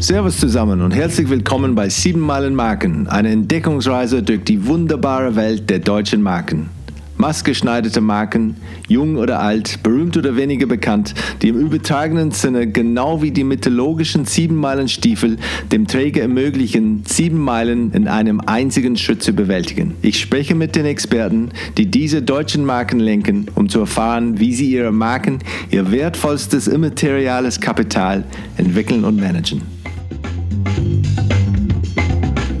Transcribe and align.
Servus 0.00 0.38
zusammen 0.38 0.80
und 0.80 0.92
herzlich 0.92 1.28
willkommen 1.28 1.74
bei 1.74 1.88
7 1.88 2.20
Meilen 2.20 2.54
Marken, 2.54 3.08
eine 3.08 3.30
Entdeckungsreise 3.30 4.22
durch 4.22 4.44
die 4.44 4.64
wunderbare 4.64 5.34
Welt 5.34 5.68
der 5.68 5.80
deutschen 5.80 6.22
Marken 6.22 6.70
maßgeschneiderte 7.18 8.00
Marken, 8.00 8.56
jung 8.86 9.16
oder 9.16 9.40
alt, 9.40 9.82
berühmt 9.82 10.16
oder 10.16 10.36
weniger 10.36 10.66
bekannt, 10.66 11.14
die 11.42 11.48
im 11.48 11.58
übertragenen 11.58 12.30
Sinne 12.30 12.68
genau 12.68 13.22
wie 13.22 13.32
die 13.32 13.44
mythologischen 13.44 14.24
Sieben-Meilen-Stiefel 14.24 15.36
dem 15.72 15.86
Träger 15.86 16.22
ermöglichen, 16.22 17.02
sieben 17.06 17.38
Meilen 17.38 17.92
in 17.92 18.08
einem 18.08 18.40
einzigen 18.40 18.96
Schritt 18.96 19.22
zu 19.22 19.32
bewältigen. 19.32 19.94
Ich 20.00 20.20
spreche 20.20 20.54
mit 20.54 20.76
den 20.76 20.86
Experten, 20.86 21.50
die 21.76 21.86
diese 21.86 22.22
deutschen 22.22 22.64
Marken 22.64 23.00
lenken, 23.00 23.46
um 23.54 23.68
zu 23.68 23.80
erfahren, 23.80 24.38
wie 24.38 24.54
sie 24.54 24.70
ihre 24.70 24.92
Marken, 24.92 25.40
ihr 25.70 25.90
wertvollstes 25.90 26.68
immateriales 26.68 27.60
Kapital 27.60 28.24
entwickeln 28.56 29.04
und 29.04 29.20
managen. 29.20 29.77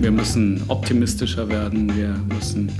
Wir 0.08 0.14
müssen 0.14 0.62
optimistischer 0.68 1.50
werden, 1.50 1.94
wir 1.94 2.14
müssen 2.34 2.72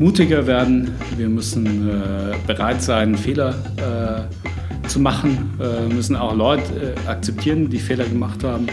mutiger 0.00 0.48
werden. 0.48 0.90
Wir 1.16 1.28
müssen 1.28 1.88
äh, 1.88 2.34
bereit 2.44 2.82
sein, 2.82 3.14
Fehler 3.14 3.54
äh, 3.76 4.88
zu 4.88 4.98
machen. 4.98 5.54
Äh, 5.60 5.94
müssen 5.94 6.16
auch 6.16 6.34
Leute 6.34 6.96
äh, 6.96 7.08
akzeptieren, 7.08 7.70
die 7.70 7.78
Fehler 7.78 8.04
gemacht 8.06 8.42
haben. 8.42 8.66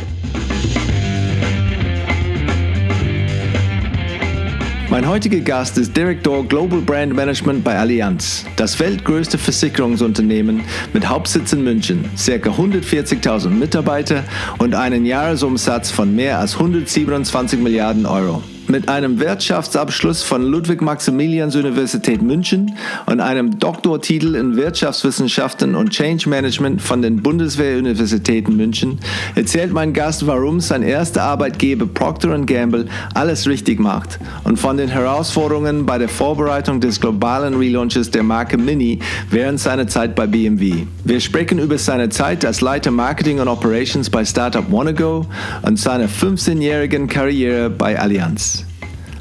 Mein 4.94 5.08
heutiger 5.08 5.40
Gast 5.40 5.80
ist 5.80 5.98
Direktor 5.98 6.48
Global 6.48 6.80
Brand 6.80 7.16
Management 7.16 7.64
bei 7.64 7.80
Allianz, 7.80 8.46
das 8.58 8.80
weltgrößte 8.80 9.40
Versicherungsunternehmen 9.40 10.62
mit 10.94 11.10
Hauptsitz 11.10 11.52
in 11.52 11.64
München, 11.64 12.06
ca. 12.16 12.32
140.000 12.32 13.50
Mitarbeiter 13.50 14.24
und 14.60 14.76
einen 14.76 15.08
Jahresumsatz 15.08 15.90
von 15.90 16.16
mehr 16.16 16.38
als 16.38 16.58
127 16.58 17.60
Milliarden 17.60 18.06
Euro 18.06 18.44
mit 18.68 18.90
einem 18.90 19.20
Wirtschaftsabschluss 19.20 20.24
von 20.24 20.44
Ludwig-Maximilians-Universität 20.44 22.22
München 22.22 22.76
und 23.06 23.20
einem 23.20 23.60
Doktortitel 23.60 24.36
in 24.36 24.56
Wirtschaftswissenschaften 24.56 25.76
und 25.76 25.90
Change 25.92 26.30
Management 26.30 26.82
von 26.82 27.02
den 27.02 27.22
Bundeswehr-Universitäten 27.22 28.56
München 28.56 29.00
erzählt 29.36 29.74
mein 29.74 29.94
Gast, 29.94 30.26
warum 30.28 30.60
sein 30.60 30.84
erster 30.84 31.24
Arbeitgeber 31.24 31.86
Procter 31.86 32.38
Gamble 32.40 32.86
alles 33.14 33.48
richtig 33.48 33.80
macht 33.80 34.20
und 34.44 34.58
von 34.58 34.78
den 34.78 34.90
Herausforderungen 34.90 35.86
bei 35.86 35.98
der 35.98 36.10
Vorbereitung 36.10 36.80
des 36.80 37.00
globalen 37.00 37.56
Relaunches 37.56 38.12
der 38.12 38.24
Marke 38.24 38.58
Mini 38.58 39.00
während 39.30 39.60
seiner 39.60 39.88
Zeit 39.88 40.16
bei 40.16 40.28
BMW. 40.28 40.86
Wir 41.04 41.20
sprechen 41.20 41.60
über 41.60 41.78
seine 41.78 42.10
Zeit 42.10 42.46
als 42.46 42.62
Leiter 42.62 42.92
Marketing 42.92 43.40
und 43.40 43.48
Operations 43.48 44.10
bei 44.10 44.24
Startup 44.26 44.66
Wannago 44.72 45.26
und 45.64 45.80
seine 45.80 46.08
15-jährigen 46.08 47.08
Karriere 47.08 47.70
bei 47.70 48.00
Allianz. 48.00 48.63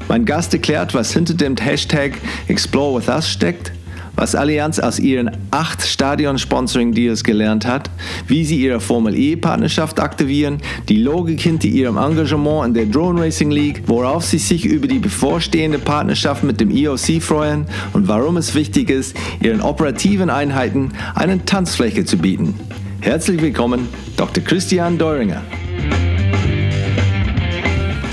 Mein 0.07 0.25
Gast 0.25 0.53
erklärt, 0.53 0.93
was 0.93 1.13
hinter 1.13 1.33
dem 1.33 1.55
Hashtag 1.55 2.13
Explore 2.47 2.99
with 2.99 3.07
Us 3.07 3.29
steckt, 3.29 3.71
was 4.15 4.35
Allianz 4.35 4.79
aus 4.79 4.99
ihren 4.99 5.31
acht 5.49 5.81
Stadion-Sponsoring-Deals 5.81 7.23
gelernt 7.23 7.65
hat, 7.65 7.89
wie 8.27 8.45
sie 8.45 8.57
ihre 8.57 8.79
Formel 8.79 9.15
E-Partnerschaft 9.15 9.99
aktivieren, 9.99 10.59
die 10.87 10.97
Logik 10.97 11.41
hinter 11.41 11.67
ihrem 11.67 11.97
Engagement 11.97 12.67
in 12.67 12.73
der 12.73 12.85
Drone 12.85 13.21
Racing 13.21 13.49
League, 13.49 13.83
worauf 13.87 14.23
sie 14.25 14.37
sich 14.37 14.65
über 14.65 14.87
die 14.87 14.99
bevorstehende 14.99 15.79
Partnerschaft 15.79 16.43
mit 16.43 16.59
dem 16.59 16.69
EOC 16.69 17.21
freuen 17.21 17.65
und 17.93 18.07
warum 18.07 18.37
es 18.37 18.53
wichtig 18.53 18.89
ist, 18.89 19.15
ihren 19.41 19.61
operativen 19.61 20.29
Einheiten 20.29 20.91
eine 21.15 21.43
Tanzfläche 21.43 22.05
zu 22.05 22.17
bieten. 22.17 22.53
Herzlich 23.01 23.41
willkommen, 23.41 23.87
Dr. 24.15 24.43
Christian 24.43 24.97
Deuringer. 24.97 25.41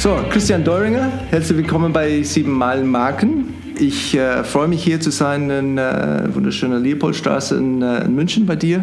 So, 0.00 0.16
Christian 0.30 0.64
Deuringer, 0.64 1.12
herzlich 1.28 1.58
willkommen 1.58 1.92
bei 1.92 2.22
Sieben 2.22 2.52
Meilen 2.52 2.90
Marken. 2.90 3.52
Ich 3.78 4.16
äh, 4.16 4.42
freue 4.44 4.66
mich 4.66 4.82
hier 4.82 4.98
zu 4.98 5.10
sein 5.10 5.50
in 5.50 5.76
äh, 5.76 6.22
wunderschöner 6.32 6.78
Leopoldstraße 6.78 7.58
in, 7.58 7.82
äh, 7.82 8.06
in, 8.06 8.14
München 8.14 8.46
bei 8.46 8.56
dir. 8.56 8.82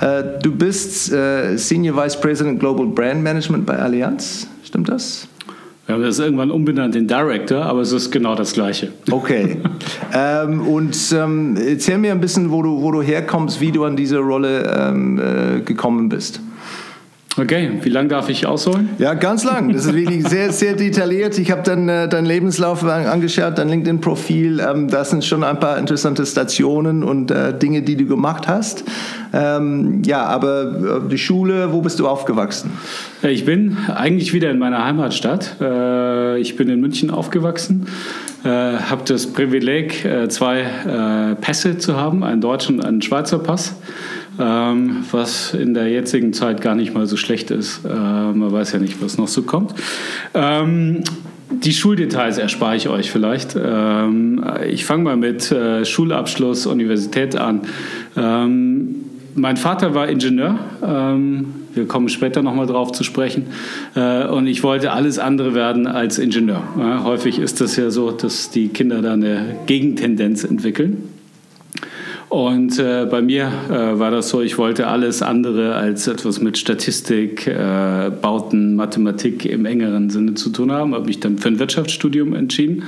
Äh, 0.00 0.22
du 0.42 0.50
bist 0.50 1.12
äh, 1.12 1.58
Senior 1.58 2.02
Vice 2.02 2.18
President 2.18 2.58
Global 2.58 2.86
Brand 2.86 3.22
Management 3.22 3.66
bei 3.66 3.78
Allianz, 3.78 4.48
stimmt 4.64 4.88
das? 4.88 5.28
Haben 5.88 6.00
das 6.00 6.18
irgendwann 6.20 6.50
umbenannt 6.50 6.96
in 6.96 7.06
Director, 7.06 7.62
aber 7.62 7.82
es 7.82 7.92
ist 7.92 8.10
genau 8.10 8.34
das 8.34 8.54
Gleiche. 8.54 8.92
Okay. 9.10 9.58
ähm, 10.14 10.66
und 10.66 10.96
ähm, 11.14 11.58
erzähl 11.58 11.98
mir 11.98 12.12
ein 12.12 12.20
bisschen, 12.22 12.50
wo 12.50 12.62
du, 12.62 12.80
wo 12.80 12.92
du 12.92 13.02
herkommst, 13.02 13.60
wie 13.60 13.72
du 13.72 13.84
an 13.84 13.94
diese 13.94 14.20
Rolle 14.20 14.74
ähm, 14.74 15.18
äh, 15.18 15.60
gekommen 15.60 16.08
bist. 16.08 16.40
Okay, 17.38 17.70
wie 17.82 17.90
lange 17.90 18.08
darf 18.08 18.30
ich 18.30 18.46
ausholen? 18.46 18.88
Ja, 18.98 19.12
ganz 19.12 19.44
lang. 19.44 19.70
Das 19.70 19.84
ist 19.84 19.94
wirklich 19.94 20.26
sehr, 20.28 20.52
sehr 20.52 20.72
detailliert. 20.72 21.38
Ich 21.38 21.50
habe 21.50 21.62
dann 21.62 21.86
äh, 21.86 22.08
deinen 22.08 22.24
Lebenslauf 22.24 22.82
angeschaut, 22.82 23.58
dein 23.58 23.68
LinkedIn-Profil. 23.68 24.58
Ähm, 24.60 24.88
das 24.88 25.10
sind 25.10 25.22
schon 25.22 25.44
ein 25.44 25.60
paar 25.60 25.76
interessante 25.76 26.24
Stationen 26.24 27.04
und 27.04 27.30
äh, 27.30 27.56
Dinge, 27.56 27.82
die 27.82 27.96
du 27.96 28.06
gemacht 28.06 28.48
hast. 28.48 28.84
Ähm, 29.34 30.00
ja, 30.06 30.24
aber 30.24 31.02
äh, 31.04 31.08
die 31.10 31.18
Schule, 31.18 31.74
wo 31.74 31.82
bist 31.82 32.00
du 32.00 32.08
aufgewachsen? 32.08 32.70
Ja, 33.20 33.28
ich 33.28 33.44
bin 33.44 33.76
eigentlich 33.94 34.32
wieder 34.32 34.50
in 34.50 34.58
meiner 34.58 34.82
Heimatstadt. 34.82 35.60
Äh, 35.60 36.38
ich 36.38 36.56
bin 36.56 36.70
in 36.70 36.80
München 36.80 37.10
aufgewachsen. 37.10 37.86
Habe 38.44 39.02
das 39.06 39.26
Privileg, 39.26 40.06
zwei 40.28 41.34
Pässe 41.40 41.78
zu 41.78 41.96
haben, 41.96 42.22
einen 42.22 42.40
deutschen 42.40 42.76
und 42.76 42.84
einen 42.84 43.02
Schweizer 43.02 43.40
Pass 43.40 43.74
ähm, 44.38 45.04
was 45.10 45.54
in 45.54 45.74
der 45.74 45.88
jetzigen 45.88 46.32
Zeit 46.32 46.60
gar 46.60 46.74
nicht 46.74 46.94
mal 46.94 47.06
so 47.06 47.16
schlecht 47.16 47.50
ist. 47.50 47.84
Äh, 47.84 47.88
man 47.88 48.52
weiß 48.52 48.72
ja 48.72 48.78
nicht, 48.78 49.02
was 49.02 49.18
noch 49.18 49.28
so 49.28 49.42
kommt. 49.42 49.74
Ähm, 50.34 51.02
die 51.50 51.72
Schuldetails 51.72 52.38
erspare 52.38 52.76
ich 52.76 52.88
euch 52.88 53.10
vielleicht. 53.10 53.56
Ähm, 53.56 54.44
ich 54.68 54.84
fange 54.84 55.04
mal 55.04 55.16
mit 55.16 55.50
äh, 55.52 55.84
Schulabschluss, 55.84 56.66
Universität 56.66 57.36
an. 57.36 57.62
Ähm, 58.16 58.96
mein 59.34 59.56
Vater 59.56 59.94
war 59.94 60.08
Ingenieur. 60.08 60.58
Ähm, 60.82 61.46
wir 61.74 61.86
kommen 61.86 62.08
später 62.08 62.42
nochmal 62.42 62.66
drauf 62.66 62.92
zu 62.92 63.04
sprechen. 63.04 63.46
Äh, 63.94 64.26
und 64.26 64.46
ich 64.46 64.62
wollte 64.62 64.92
alles 64.92 65.18
andere 65.18 65.54
werden 65.54 65.86
als 65.86 66.18
Ingenieur. 66.18 66.62
Häufig 67.04 67.38
ist 67.38 67.60
das 67.60 67.76
ja 67.76 67.90
so, 67.90 68.10
dass 68.10 68.50
die 68.50 68.68
Kinder 68.68 69.02
da 69.02 69.12
eine 69.12 69.56
Gegentendenz 69.66 70.42
entwickeln. 70.42 71.15
Und 72.28 72.78
äh, 72.78 73.06
bei 73.08 73.22
mir 73.22 73.50
äh, 73.70 73.98
war 73.98 74.10
das 74.10 74.28
so, 74.28 74.40
ich 74.40 74.58
wollte 74.58 74.88
alles 74.88 75.22
andere 75.22 75.74
als 75.74 76.08
etwas 76.08 76.40
mit 76.40 76.58
Statistik, 76.58 77.46
äh, 77.46 78.10
Bauten, 78.10 78.74
Mathematik 78.74 79.44
im 79.46 79.64
engeren 79.64 80.10
Sinne 80.10 80.34
zu 80.34 80.50
tun 80.50 80.72
haben, 80.72 80.94
habe 80.94 81.06
mich 81.06 81.20
dann 81.20 81.38
für 81.38 81.48
ein 81.48 81.58
Wirtschaftsstudium 81.58 82.34
entschieden 82.34 82.82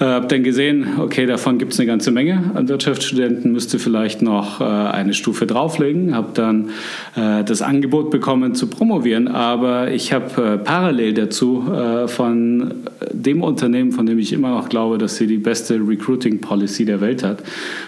äh, 0.00 0.04
habe 0.04 0.26
dann 0.26 0.42
gesehen, 0.42 0.98
okay, 0.98 1.26
davon 1.26 1.58
gibt 1.58 1.72
es 1.72 1.80
eine 1.80 1.86
ganze 1.86 2.10
Menge 2.10 2.50
an 2.54 2.68
Wirtschaftsstudenten, 2.68 3.52
müsste 3.52 3.78
vielleicht 3.78 4.22
noch 4.22 4.60
äh, 4.60 4.64
eine 4.64 5.14
Stufe 5.14 5.46
drauflegen. 5.46 6.14
Habe 6.14 6.28
dann 6.34 6.70
äh, 7.16 7.44
das 7.44 7.62
Angebot 7.62 8.10
bekommen 8.10 8.54
zu 8.54 8.66
promovieren, 8.68 9.28
aber 9.28 9.90
ich 9.90 10.12
habe 10.12 10.54
äh, 10.54 10.58
parallel 10.58 11.14
dazu 11.14 11.64
äh, 11.70 12.08
von 12.08 12.74
dem 13.12 13.42
Unternehmen, 13.42 13.92
von 13.92 14.06
dem 14.06 14.18
ich 14.18 14.32
immer 14.32 14.50
noch 14.50 14.68
glaube, 14.68 14.98
dass 14.98 15.16
sie 15.16 15.26
die 15.26 15.38
beste 15.38 15.76
Recruiting 15.76 16.40
Policy 16.40 16.84
der 16.84 17.00
Welt 17.00 17.22
hat, 17.22 17.42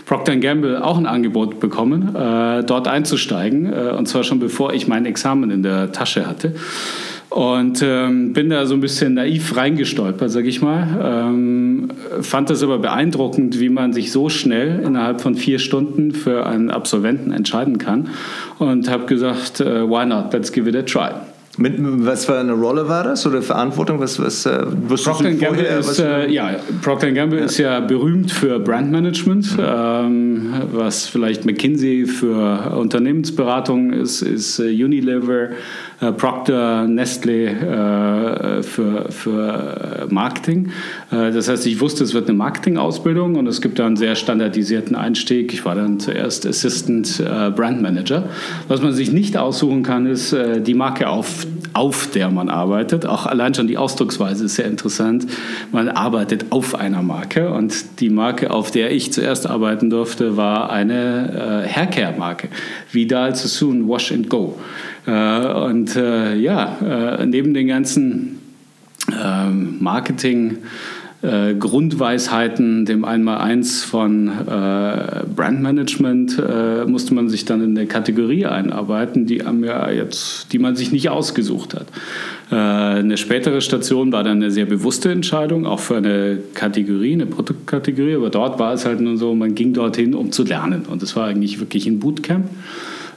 Procter 0.05 0.37
Gamble, 0.37 0.83
auch 0.83 0.99
ein 0.99 1.07
Angebot 1.07 1.61
bekommen, 1.61 2.15
äh, 2.15 2.63
dort 2.65 2.89
einzusteigen. 2.89 3.73
und 3.73 4.07
zwar 4.07 4.25
schon 4.25 4.39
bevor 4.39 4.73
ich 4.75 4.87
mein 4.87 5.07
Examen 5.07 5.51
in 5.51 5.63
der 5.63 5.93
Tasche 5.93 6.27
hatte. 6.27 6.55
Und 7.29 7.83
ähm, 7.83 8.33
bin 8.33 8.51
da 8.51 8.67
so 8.67 8.75
ein 8.75 8.81
bisschen 8.81 9.15
naiv 9.15 9.57
reingestolpert, 9.57 10.31
sag 10.31 10.47
ich 10.47 10.63
mal. 10.63 10.87
Ähm, 11.03 11.89
fand 12.21 12.51
das 12.51 12.63
aber 12.63 12.79
beeindruckend, 12.79 13.61
wie 13.61 13.69
man 13.69 13.93
sich 13.93 14.13
so 14.13 14.29
schnell 14.29 14.81
innerhalb 14.85 15.21
von 15.21 15.35
vier 15.35 15.59
Stunden 15.59 16.13
für 16.13 16.47
einen 16.47 16.71
Absolventen 16.71 17.33
entscheiden 17.33 17.79
kann. 17.79 18.09
Und 18.59 18.89
habe 18.89 19.07
gesagt, 19.07 19.61
uh, 19.61 19.89
why 19.89 20.07
not? 20.07 20.33
Let's 20.33 20.53
give 20.53 20.69
it 20.69 20.77
a 20.77 20.83
try. 20.83 21.11
Mit, 21.59 21.75
was 21.79 22.27
für 22.27 22.39
eine 22.39 22.53
Rolle 22.53 22.87
war 22.87 23.05
das 23.05 23.27
oder 23.27 23.41
Verantwortung? 23.41 23.99
Was, 23.99 24.21
was, 24.21 24.45
äh, 24.45 24.67
Procter 24.67 25.33
Gamble, 25.33 25.65
ist, 25.65 25.99
äh, 25.99 26.29
ja, 26.29 26.57
Procter 26.83 27.13
Gamble 27.13 27.39
ja. 27.39 27.45
ist 27.47 27.57
ja 27.57 27.81
berühmt 27.81 28.31
für 28.31 28.59
Brandmanagement. 28.59 29.57
Mhm. 29.57 29.65
Ähm, 29.67 30.55
was 30.73 31.07
vielleicht 31.07 31.47
McKinsey 31.47 32.05
für 32.07 32.77
Unternehmensberatung 32.77 33.93
ist, 33.95 34.21
ist 34.21 34.59
äh, 34.59 34.65
Unilever 34.65 35.49
äh, 36.01 36.13
Procter, 36.13 36.87
Nestle 36.87 37.47
äh, 37.49 38.63
für, 38.63 39.11
für 39.11 40.07
Marketing. 40.11 40.71
Äh, 41.11 41.33
das 41.33 41.49
heißt, 41.49 41.67
ich 41.67 41.81
wusste, 41.81 42.05
es 42.05 42.13
wird 42.13 42.29
eine 42.29 42.37
Marketingausbildung 42.37 43.37
und 43.37 43.47
es 43.47 43.63
gibt 43.63 43.79
da 43.79 43.87
einen 43.87 43.97
sehr 43.97 44.15
standardisierten 44.15 44.95
Einstieg. 44.95 45.55
Ich 45.55 45.65
war 45.65 45.75
dann 45.75 45.99
zuerst 45.99 46.47
Assistant 46.47 47.23
Brand 47.55 47.81
Manager. 47.81 48.29
Was 48.69 48.83
man 48.83 48.93
sich 48.93 49.11
nicht 49.11 49.37
aussuchen 49.37 49.83
kann, 49.83 50.07
ist, 50.07 50.37
die 50.59 50.75
Marke 50.75 51.09
auf, 51.09 51.47
auf 51.73 52.11
der 52.11 52.31
man 52.31 52.49
arbeitet. 52.49 53.07
Auch 53.07 53.27
allein 53.27 53.55
schon 53.55 53.67
die 53.67 53.79
Ausdrucksweise 53.79 54.45
ist 54.45 54.57
sehr 54.57 54.67
interessant. 54.67 55.27
Man 55.73 55.89
arbeitet 55.89 56.47
auf 56.51 56.75
einer 56.75 57.03
Marke 57.03 57.51
und 57.53 58.01
die 58.01 58.11
Marke, 58.11 58.51
auf 58.51 58.71
der 58.71 58.91
ich 58.91 59.13
zuerst 59.13 59.47
arbeiten 59.47 59.91
durfte, 59.91 60.37
war 60.37 60.71
eine 60.71 61.65
äh, 61.65 61.69
Haircare-Marke. 61.69 62.49
Vidal 62.93 63.35
Sassoon 63.35 63.89
Wash 63.89 64.13
and 64.13 64.29
Go. 64.29 64.59
Äh, 65.07 65.47
und 65.47 65.97
äh, 65.97 66.37
ja, 66.37 67.19
äh, 67.21 67.27
neben 67.27 67.55
den 67.55 67.69
ganzen 67.69 68.39
ähm, 69.13 69.77
Marketing- 69.81 70.59
Grundweisheiten, 71.59 72.85
dem 72.85 73.05
Einmaleins 73.05 73.83
von 73.83 74.31
Brandmanagement, 75.35 76.41
musste 76.87 77.15
man 77.15 77.29
sich 77.31 77.45
dann 77.47 77.65
in 77.65 77.77
eine 77.77 77.89
Kategorie 77.89 78.47
einarbeiten, 78.47 79.27
die, 79.27 79.43
ja 79.65 79.91
jetzt, 79.91 80.53
die 80.53 80.61
man 80.61 80.77
sich 80.77 80.93
nicht 80.93 81.09
ausgesucht 81.09 81.75
hat. 81.75 81.87
Eine 82.51 83.17
spätere 83.17 83.61
Station 83.61 84.13
war 84.13 84.23
dann 84.23 84.37
eine 84.37 84.53
sehr 84.53 84.67
bewusste 84.67 85.11
Entscheidung, 85.11 85.67
auch 85.67 85.81
für 85.81 85.97
eine 85.97 86.39
Kategorie, 86.55 87.15
eine 87.15 87.27
Produktkategorie, 87.27 88.15
aber 88.15 88.31
dort 88.31 88.61
war 88.61 88.75
es 88.75 88.85
halt 88.85 89.01
nur 89.01 89.17
so, 89.17 89.35
man 89.35 89.57
ging 89.57 89.73
dorthin, 89.73 90.15
um 90.15 90.31
zu 90.31 90.45
lernen. 90.45 90.83
Und 90.89 91.03
es 91.03 91.17
war 91.17 91.27
eigentlich 91.27 91.59
wirklich 91.59 91.87
ein 91.87 91.99
Bootcamp. 91.99 92.47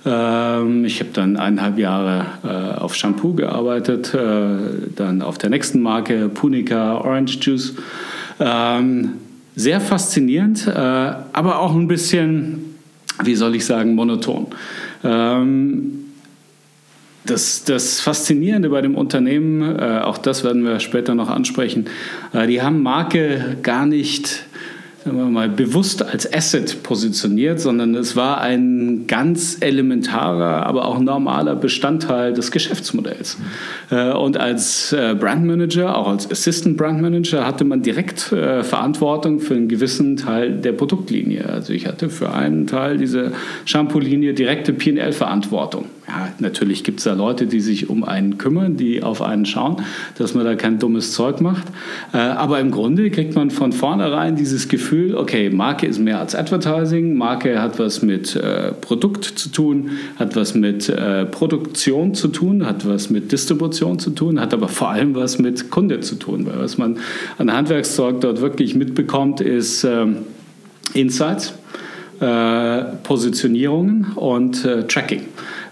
Ähm, 0.06 0.86
ich 0.86 1.00
habe 1.00 1.12
dann 1.14 1.38
eineinhalb 1.38 1.78
Jahre 1.78 2.26
äh, 2.44 2.80
auf 2.80 2.96
Shampoo 2.96 3.34
gearbeitet, 3.34 4.14
äh, 4.14 4.90
dann 4.96 5.22
auf 5.22 5.38
der 5.38 5.50
nächsten 5.50 5.82
Marke 5.82 6.30
Punica 6.30 6.98
Orange 6.98 7.38
Juice. 7.42 7.76
Ähm, 8.40 9.14
sehr 9.56 9.82
faszinierend, 9.82 10.68
äh, 10.68 10.72
aber 10.72 11.60
auch 11.60 11.76
ein 11.76 11.88
bisschen, 11.88 12.76
wie 13.24 13.36
soll 13.36 13.56
ich 13.56 13.66
sagen, 13.66 13.94
monoton. 13.96 14.48
Ähm, 15.04 16.06
das, 17.26 17.66
das, 17.66 18.00
Faszinierende 18.00 18.70
bei 18.70 18.82
dem 18.82 18.96
Unternehmen, 18.96 19.78
äh, 19.78 20.00
auch 20.00 20.18
das 20.18 20.44
werden 20.44 20.64
wir 20.64 20.80
später 20.80 21.14
noch 21.14 21.30
ansprechen, 21.30 21.88
äh, 22.34 22.48
die 22.48 22.62
haben 22.62 22.82
Marke 22.82 23.58
gar 23.62 23.86
nicht 23.86 24.46
sagen 25.04 25.18
wir 25.18 25.26
mal, 25.26 25.50
bewusst 25.50 26.04
als 26.04 26.32
Asset 26.32 26.84
positioniert, 26.84 27.60
sondern 27.60 27.96
es 27.96 28.16
war 28.16 28.42
ein 28.42 29.06
ganz 29.08 29.58
elementarer, 29.62 30.66
aber 30.66 30.86
auch 30.86 31.00
normaler 31.00 31.56
Bestandteil 31.56 32.34
des 32.34 32.52
Geschäftsmodells. 32.52 33.38
Mhm. 33.90 34.12
Und 34.18 34.38
als 34.38 34.92
äh, 34.92 35.16
Brandmanager, 35.18 35.98
auch 35.98 36.10
als 36.10 36.30
Assistant 36.30 36.78
Brandmanager, 36.78 37.46
hatte 37.46 37.64
man 37.64 37.82
direkt 37.82 38.32
äh, 38.32 38.64
Verantwortung 38.64 39.40
für 39.40 39.54
einen 39.54 39.70
gewissen 39.70 40.18
Teil 40.18 40.52
der 40.52 40.74
Produktlinie. 40.74 41.48
Also 41.48 41.74
ich 41.74 41.88
hatte 41.88 42.10
für 42.10 42.34
einen 42.34 42.68
Teil 42.68 42.98
dieser 42.98 43.32
Shampoo-Linie 43.66 44.34
direkte 44.34 44.74
PL-Verantwortung. 44.74 45.86
Ja, 46.10 46.30
natürlich 46.40 46.84
gibt 46.84 47.00
es 47.00 47.04
da 47.04 47.14
Leute, 47.14 47.46
die 47.46 47.60
sich 47.60 47.88
um 47.88 48.04
einen 48.04 48.40
kümmern, 48.40 48.78
die 48.78 49.04
auf 49.04 49.22
einen 49.22 49.46
schauen, 49.46 49.78
dass 50.18 50.34
man 50.34 50.44
da 50.44 50.56
kein 50.56 50.80
dummes 50.80 51.14
Zeug 51.14 51.40
macht. 51.40 51.68
Aber 52.12 52.60
im 52.60 52.72
Grunde 52.72 53.12
kriegt 53.12 53.36
man 53.36 53.52
von 53.52 53.72
vornherein 53.72 54.36
dieses 54.36 54.68
Gefühl, 54.68 55.16
okay, 55.16 55.52
Marke 55.52 55.86
ist 55.86 56.00
mehr 56.00 56.20
als 56.20 56.34
Advertising, 56.34 57.16
Marke 57.16 57.62
hat 57.62 57.78
was 57.78 58.02
mit 58.02 58.36
äh, 58.36 58.72
Produkt 58.72 59.24
zu 59.26 59.50
tun, 59.50 59.92
hat 60.18 60.36
was 60.36 60.56
mit 60.56 60.90
äh, 60.90 61.26
Produktion 61.26 62.16
zu 62.16 62.30
tun, 62.30 62.66
hat 62.66 62.88
was 62.88 63.12
mit 63.12 63.32
Distribution 63.32 64.00
zu 64.00 64.10
tun, 64.10 64.40
hat 64.40 64.54
aber 64.54 64.68
vor 64.68 64.90
allem 64.90 65.14
was 65.14 65.38
mit 65.38 65.70
Kunde 65.70 66.00
zu 66.00 66.16
tun, 66.16 66.48
weil 66.48 66.58
was 66.60 66.80
man 66.80 66.98
an 67.38 67.54
Handwerkszeug 67.54 68.22
dort 68.22 68.42
wirklich 68.42 68.74
mitbekommt, 68.74 69.42
ist 69.42 69.84
äh, 69.84 70.08
Insights, 70.94 71.54
äh, 72.20 72.82
Positionierungen 73.04 74.14
und 74.16 74.66
äh, 74.66 74.88
Tracking. 74.88 75.22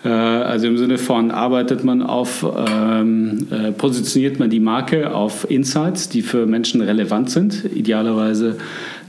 Äh, 0.04 0.10
also 0.10 0.68
im 0.68 0.78
Sinne 0.78 0.98
von 0.98 1.32
arbeitet 1.32 1.84
man 1.84 2.02
auf, 2.02 2.46
ähm, 2.68 3.48
äh, 3.52 3.72
positioniert 3.72 4.40
man 4.40 4.50
die 4.50 4.60
Marke 4.60 5.14
auf 5.14 5.50
Insights, 5.50 6.10
die 6.10 6.22
für 6.22 6.46
Menschen 6.46 6.82
relevant 6.82 7.30
sind, 7.30 7.66
idealerweise 7.66 8.58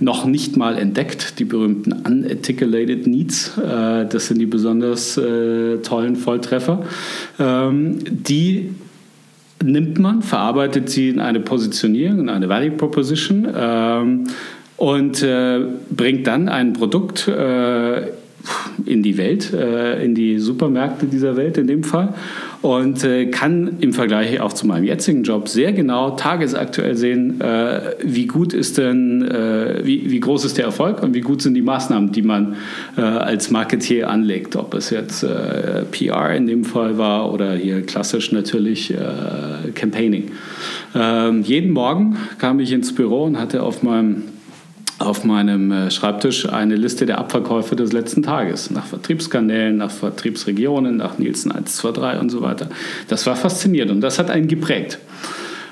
noch 0.00 0.24
nicht 0.24 0.56
mal 0.56 0.78
entdeckt, 0.78 1.38
die 1.38 1.44
berühmten 1.44 1.92
Unarticulated 1.92 3.06
Needs, 3.06 3.58
äh, 3.58 4.06
das 4.06 4.28
sind 4.28 4.38
die 4.38 4.46
besonders 4.46 5.16
äh, 5.16 5.78
tollen 5.78 6.16
Volltreffer, 6.16 6.84
ähm, 7.38 7.98
die 8.08 8.70
nimmt 9.62 9.98
man, 9.98 10.22
verarbeitet 10.22 10.88
sie 10.88 11.08
in 11.08 11.20
eine 11.20 11.40
Positionierung, 11.40 12.20
in 12.20 12.28
eine 12.28 12.48
Value 12.48 12.70
Proposition 12.72 13.48
ähm, 13.54 14.24
und 14.76 15.22
äh, 15.22 15.60
bringt 15.90 16.28
dann 16.28 16.48
ein 16.48 16.72
Produkt 16.74 17.26
äh, 17.26 18.02
in 18.86 19.02
die 19.02 19.18
Welt, 19.18 19.52
äh, 19.52 20.02
in 20.04 20.14
die 20.14 20.38
Supermärkte 20.38 21.06
dieser 21.06 21.36
Welt 21.36 21.58
in 21.58 21.66
dem 21.66 21.84
Fall 21.84 22.14
und 22.62 23.04
äh, 23.04 23.26
kann 23.26 23.76
im 23.80 23.92
Vergleich 23.92 24.40
auch 24.40 24.52
zu 24.52 24.66
meinem 24.66 24.84
jetzigen 24.84 25.22
Job 25.22 25.48
sehr 25.48 25.72
genau 25.72 26.10
tagesaktuell 26.10 26.96
sehen, 26.96 27.40
äh, 27.40 27.80
wie 28.02 28.26
gut 28.26 28.52
ist 28.52 28.78
denn, 28.78 29.28
wie, 29.82 30.10
wie 30.10 30.20
groß 30.20 30.44
ist 30.44 30.58
der 30.58 30.66
Erfolg 30.66 31.02
und 31.02 31.14
wie 31.14 31.20
gut 31.20 31.42
sind 31.42 31.54
die 31.54 31.62
Maßnahmen, 31.62 32.12
die 32.12 32.22
man 32.22 32.56
als 32.96 33.50
Marketier 33.50 34.08
anlegt, 34.08 34.56
ob 34.56 34.74
es 34.74 34.90
jetzt 34.90 35.24
PR 35.90 36.34
in 36.34 36.46
dem 36.46 36.64
Fall 36.64 36.98
war 36.98 37.32
oder 37.32 37.54
hier 37.54 37.82
klassisch 37.82 38.32
natürlich 38.32 38.94
Campaigning. 39.74 40.30
Ähm, 40.94 41.42
jeden 41.42 41.72
Morgen 41.72 42.16
kam 42.38 42.60
ich 42.60 42.72
ins 42.72 42.94
Büro 42.94 43.24
und 43.24 43.38
hatte 43.38 43.62
auf 43.62 43.82
meinem 43.82 44.24
auf 44.98 45.24
meinem 45.24 45.70
äh, 45.70 45.90
Schreibtisch 45.90 46.48
eine 46.48 46.76
Liste 46.76 47.06
der 47.06 47.18
Abverkäufe 47.18 47.76
des 47.76 47.92
letzten 47.92 48.22
Tages, 48.22 48.70
nach 48.70 48.86
Vertriebskanälen, 48.86 49.76
nach 49.76 49.90
Vertriebsregionen, 49.90 50.96
nach 50.96 51.18
Nielsen 51.18 51.52
1, 51.52 51.76
2, 51.76 51.92
3 51.92 52.20
und 52.20 52.30
so 52.30 52.42
weiter. 52.42 52.68
Das 53.08 53.26
war 53.26 53.36
faszinierend 53.36 53.92
und 53.92 54.00
das 54.00 54.18
hat 54.18 54.30
einen 54.30 54.48
geprägt. 54.48 54.98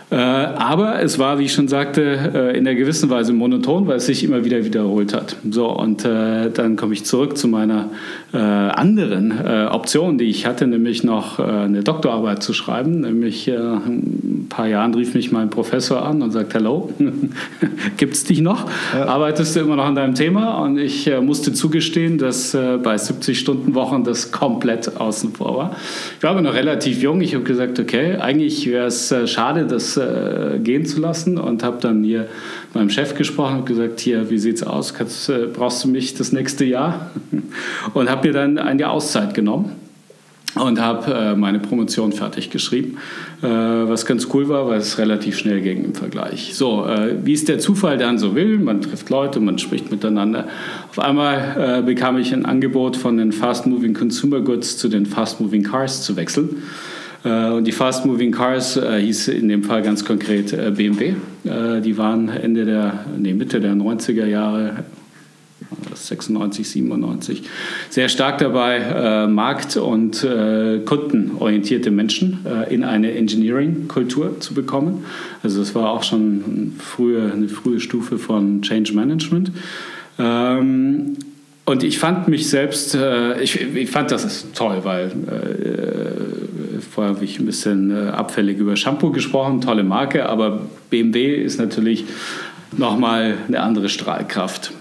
Äh, 0.08 0.14
aber 0.14 1.02
es 1.02 1.18
war, 1.18 1.40
wie 1.40 1.46
ich 1.46 1.52
schon 1.52 1.66
sagte, 1.66 2.02
äh, 2.02 2.56
in 2.56 2.66
einer 2.66 2.76
gewissen 2.76 3.10
Weise 3.10 3.32
monoton, 3.32 3.88
weil 3.88 3.96
es 3.96 4.06
sich 4.06 4.22
immer 4.22 4.44
wieder 4.44 4.64
wiederholt 4.64 5.12
hat. 5.12 5.34
So, 5.50 5.68
und 5.68 6.04
äh, 6.04 6.48
dann 6.50 6.76
komme 6.76 6.94
ich 6.94 7.04
zurück 7.04 7.36
zu 7.36 7.48
meiner 7.48 7.90
äh, 8.32 8.36
anderen 8.36 9.32
äh, 9.32 9.66
Option, 9.66 10.16
die 10.16 10.26
ich 10.26 10.46
hatte, 10.46 10.68
nämlich 10.68 11.02
noch 11.02 11.40
eine 11.40 11.82
Doktorarbeit 11.82 12.42
zu 12.42 12.52
schreiben. 12.52 13.00
Nämlich 13.00 13.48
ein 13.48 14.46
paar 14.48 14.68
Jahren 14.68 14.94
rief 14.94 15.14
mich 15.14 15.32
mein 15.32 15.50
Professor 15.50 16.04
an 16.04 16.22
und 16.22 16.30
sagt, 16.30 16.54
Hallo, 16.54 16.90
gibt 17.96 18.14
es 18.14 18.24
dich 18.24 18.40
noch? 18.40 18.66
Ja. 18.94 19.06
Arbeitest 19.06 19.56
du 19.56 19.60
immer 19.60 19.76
noch 19.76 19.86
an 19.86 19.94
deinem 19.94 20.14
Thema? 20.14 20.58
Und 20.58 20.78
ich 20.78 21.10
musste 21.20 21.52
zugestehen, 21.52 22.18
dass 22.18 22.52
bei 22.52 22.96
70 22.96 23.38
Stunden 23.38 23.74
Wochen 23.74 24.04
das 24.04 24.32
komplett 24.32 24.96
außen 24.96 25.32
vor 25.32 25.56
war. 25.56 25.76
Ich 26.16 26.22
war 26.22 26.30
aber 26.30 26.42
noch 26.42 26.54
relativ 26.54 27.02
jung. 27.02 27.20
Ich 27.20 27.34
habe 27.34 27.44
gesagt, 27.44 27.78
okay, 27.78 28.16
eigentlich 28.16 28.66
wäre 28.66 28.86
es 28.86 29.14
schade, 29.26 29.66
dass 29.66 29.95
äh, 29.96 30.58
gehen 30.62 30.86
zu 30.86 31.00
lassen 31.00 31.38
und 31.38 31.62
habe 31.62 31.78
dann 31.80 32.02
hier 32.04 32.28
meinem 32.74 32.90
Chef 32.90 33.14
gesprochen 33.14 33.58
und 33.58 33.66
gesagt, 33.66 34.00
hier, 34.00 34.30
wie 34.30 34.38
sieht's 34.38 34.62
aus? 34.62 34.94
Kannst, 34.94 35.28
äh, 35.28 35.46
brauchst 35.52 35.84
du 35.84 35.88
mich 35.88 36.14
das 36.14 36.32
nächste 36.32 36.64
Jahr? 36.64 37.10
Und 37.94 38.10
habe 38.10 38.28
mir 38.28 38.34
dann 38.34 38.58
ein 38.58 38.78
Jahr 38.78 38.90
Auszeit 38.90 39.34
genommen 39.34 39.72
und 40.56 40.80
habe 40.80 41.12
äh, 41.12 41.36
meine 41.36 41.58
Promotion 41.58 42.12
fertig 42.12 42.50
geschrieben, 42.50 42.96
äh, 43.42 43.46
was 43.46 44.06
ganz 44.06 44.28
cool 44.32 44.48
war, 44.48 44.66
weil 44.66 44.78
es 44.78 44.98
relativ 44.98 45.36
schnell 45.38 45.60
ging 45.60 45.84
im 45.84 45.94
Vergleich. 45.94 46.54
So, 46.54 46.86
äh, 46.86 47.16
wie 47.24 47.34
es 47.34 47.44
der 47.44 47.58
Zufall 47.58 47.98
dann 47.98 48.18
so 48.18 48.34
will, 48.34 48.58
man 48.58 48.80
trifft 48.80 49.10
Leute, 49.10 49.40
man 49.40 49.58
spricht 49.58 49.90
miteinander. 49.90 50.48
Auf 50.90 50.98
einmal 50.98 51.80
äh, 51.80 51.82
bekam 51.82 52.16
ich 52.16 52.32
ein 52.32 52.46
Angebot 52.46 52.96
von 52.96 53.18
den 53.18 53.32
Fast 53.32 53.66
Moving 53.66 53.94
Consumer 53.94 54.40
Goods 54.40 54.78
zu 54.78 54.88
den 54.88 55.04
Fast 55.04 55.40
Moving 55.40 55.62
Cars 55.62 56.02
zu 56.02 56.16
wechseln. 56.16 56.62
Äh, 57.26 57.50
und 57.50 57.64
die 57.64 57.72
Fast 57.72 58.06
Moving 58.06 58.30
Cars 58.30 58.76
äh, 58.76 59.00
hieß 59.00 59.28
in 59.28 59.48
dem 59.48 59.64
Fall 59.64 59.82
ganz 59.82 60.04
konkret 60.04 60.52
äh, 60.52 60.70
BMW. 60.70 61.14
die 61.44 61.96
waren 61.96 62.28
Ende 62.28 62.64
der, 62.64 63.04
nee, 63.18 63.32
Mitte 63.32 63.60
der 63.60 63.74
90er 63.74 64.26
Jahre 64.26 64.84
96, 65.94 66.68
97, 66.68 67.42
sehr 67.88 68.08
stark 68.08 68.38
dabei, 68.38 69.26
markt- 69.28 69.76
und 69.76 70.26
kundenorientierte 70.84 71.92
Menschen 71.92 72.44
in 72.68 72.82
eine 72.82 73.12
Engineering-Kultur 73.14 74.40
zu 74.40 74.54
bekommen. 74.54 75.04
Also 75.44 75.60
das 75.60 75.74
war 75.76 75.90
auch 75.90 76.02
schon 76.02 76.74
frühe, 76.78 77.32
eine 77.32 77.48
frühe 77.48 77.78
Stufe 77.78 78.18
von 78.18 78.62
Change 78.62 78.92
Management. 78.92 79.52
Ähm, 80.18 81.16
und 81.66 81.82
ich 81.82 81.98
fand 81.98 82.28
mich 82.28 82.48
selbst, 82.48 82.96
ich, 83.40 83.60
ich 83.60 83.90
fand 83.90 84.10
das 84.10 84.46
toll, 84.54 84.80
weil 84.84 85.12
Vorher 86.96 87.14
habe 87.14 87.26
ich 87.26 87.38
ein 87.38 87.44
bisschen 87.44 87.90
äh, 87.90 88.08
abfällig 88.08 88.56
über 88.56 88.74
Shampoo 88.74 89.10
gesprochen, 89.10 89.60
tolle 89.60 89.82
Marke, 89.82 90.26
aber 90.30 90.62
BMW 90.88 91.34
ist 91.34 91.60
natürlich 91.60 92.06
nochmal 92.74 93.34
eine 93.48 93.60
andere 93.60 93.90
Strahlkraft. 93.90 94.72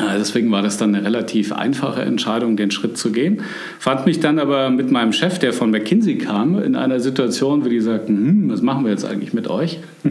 Äh, 0.00 0.18
deswegen 0.18 0.50
war 0.50 0.62
das 0.62 0.78
dann 0.78 0.94
eine 0.94 1.04
relativ 1.04 1.52
einfache 1.52 2.02
Entscheidung, 2.02 2.56
den 2.56 2.70
Schritt 2.70 2.96
zu 2.96 3.12
gehen. 3.12 3.42
Fand 3.78 4.06
mich 4.06 4.20
dann 4.20 4.38
aber 4.38 4.70
mit 4.70 4.90
meinem 4.90 5.12
Chef, 5.12 5.38
der 5.38 5.52
von 5.52 5.70
McKinsey 5.70 6.18
kam, 6.18 6.62
in 6.62 6.76
einer 6.76 7.00
Situation, 7.00 7.64
wo 7.64 7.68
die 7.68 7.80
sagten, 7.80 8.16
hm, 8.16 8.50
was 8.50 8.62
machen 8.62 8.84
wir 8.84 8.90
jetzt 8.90 9.04
eigentlich 9.04 9.32
mit 9.32 9.48
euch? 9.48 9.78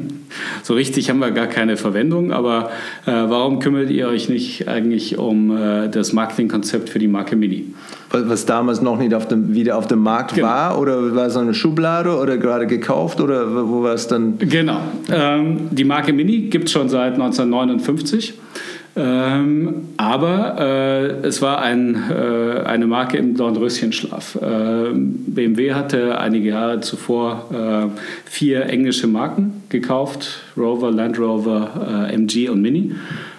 so 0.63 0.74
richtig 0.74 1.10
haben 1.10 1.19
wir 1.19 1.31
gar 1.31 1.48
keine 1.48 1.77
Verwendung, 1.77 2.31
aber 2.31 2.69
äh, 3.05 3.12
warum 3.12 3.60
kümmert 3.60 3.89
ihr 3.89 4.08
euch 4.08 4.29
nicht 4.29 4.67
eigentlich 4.67 5.17
um 5.17 5.55
äh, 5.55 5.89
das 5.89 6.13
Marketingkonzept 6.13 6.89
für 6.89 7.00
die 7.00 7.08
Marke 7.08 7.36
Mini? 7.36 7.74
Was 8.12 8.48
damals 8.48 8.81
noch 8.81 8.98
nicht 8.98 9.13
auf 9.13 9.27
dem, 9.27 9.53
wieder 9.53 9.77
auf 9.77 9.86
dem 9.86 10.00
Markt 10.00 10.34
genau. 10.34 10.48
war 10.48 10.79
oder 10.79 11.15
war 11.15 11.27
es 11.27 11.38
eine 11.38 11.53
Schublade 11.53 12.17
oder 12.17 12.38
gerade 12.38 12.65
gekauft 12.65 13.22
oder 13.22 13.67
wo 13.67 13.84
war 13.84 13.93
es 13.93 14.08
dann? 14.08 14.39
Genau. 14.39 14.81
Ähm, 15.12 15.67
die 15.69 15.84
Marke 15.84 16.12
Mini 16.12 16.41
gibt 16.50 16.65
es 16.65 16.72
schon 16.72 16.89
seit 16.89 17.13
1959. 17.13 18.34
Ähm, 18.96 19.89
aber 19.98 20.55
äh, 20.60 21.27
es 21.27 21.41
war 21.41 21.62
ein, 21.62 21.96
äh, 22.10 22.62
eine 22.65 22.88
Marke 22.88 23.17
im 23.17 23.36
Dornröschenschlaf. 23.36 24.36
Äh, 24.36 24.89
BMW 24.93 25.74
hatte 25.74 26.17
einige 26.19 26.50
Jahre 26.50 26.79
zuvor 26.81 27.50
äh, 27.51 28.00
vier 28.25 28.65
englische 28.65 29.08
Marken 29.08 29.63
gekauft: 29.69 30.41
Rover, 30.58 30.91
Land 30.91 31.19
Rover, 31.19 32.08
äh, 32.10 32.13
MG 32.13 32.50
und 32.50 32.62
Mini. 32.62 32.96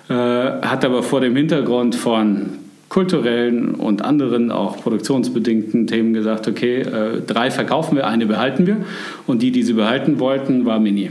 Äh, 0.08 0.14
hat 0.14 0.84
aber 0.84 1.02
vor 1.02 1.20
dem 1.20 1.34
Hintergrund 1.36 1.94
von 1.94 2.50
kulturellen 2.88 3.74
und 3.74 4.02
anderen, 4.02 4.50
auch 4.50 4.78
produktionsbedingten 4.78 5.86
Themen 5.86 6.14
gesagt: 6.14 6.48
Okay, 6.48 6.84
drei 7.26 7.50
verkaufen 7.50 7.96
wir, 7.96 8.06
eine 8.06 8.26
behalten 8.26 8.66
wir. 8.66 8.78
Und 9.26 9.42
die, 9.42 9.52
die 9.52 9.62
sie 9.62 9.74
behalten 9.74 10.18
wollten, 10.18 10.64
war 10.64 10.80
Mini 10.80 11.10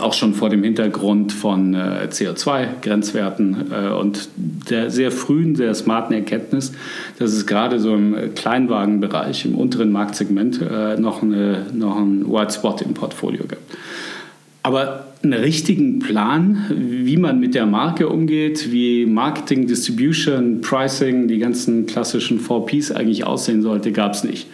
auch 0.00 0.12
schon 0.12 0.34
vor 0.34 0.50
dem 0.50 0.62
Hintergrund 0.62 1.32
von 1.32 1.74
äh, 1.74 2.08
CO2-Grenzwerten 2.10 3.72
äh, 3.72 3.88
und 3.92 4.28
der 4.36 4.90
sehr 4.90 5.10
frühen, 5.10 5.54
sehr 5.54 5.74
smarten 5.74 6.14
Erkenntnis, 6.14 6.72
dass 7.18 7.32
es 7.32 7.46
gerade 7.46 7.78
so 7.78 7.94
im 7.94 8.34
Kleinwagenbereich, 8.34 9.44
im 9.44 9.54
unteren 9.54 9.92
Marktsegment, 9.92 10.60
äh, 10.60 10.96
noch, 10.96 11.22
eine, 11.22 11.66
noch 11.72 11.96
einen 11.96 12.30
White 12.30 12.54
Spot 12.54 12.76
im 12.84 12.94
Portfolio 12.94 13.44
gibt. 13.44 13.62
Aber 14.62 15.08
einen 15.22 15.34
richtigen 15.34 15.98
Plan, 15.98 16.64
wie 16.70 17.18
man 17.18 17.38
mit 17.38 17.54
der 17.54 17.66
Marke 17.66 18.08
umgeht, 18.08 18.72
wie 18.72 19.04
Marketing, 19.04 19.66
Distribution, 19.66 20.62
Pricing, 20.62 21.28
die 21.28 21.38
ganzen 21.38 21.86
klassischen 21.86 22.40
VPs 22.40 22.90
eigentlich 22.90 23.26
aussehen 23.26 23.62
sollte, 23.62 23.92
gab 23.92 24.14
es 24.14 24.24
nicht. 24.24 24.48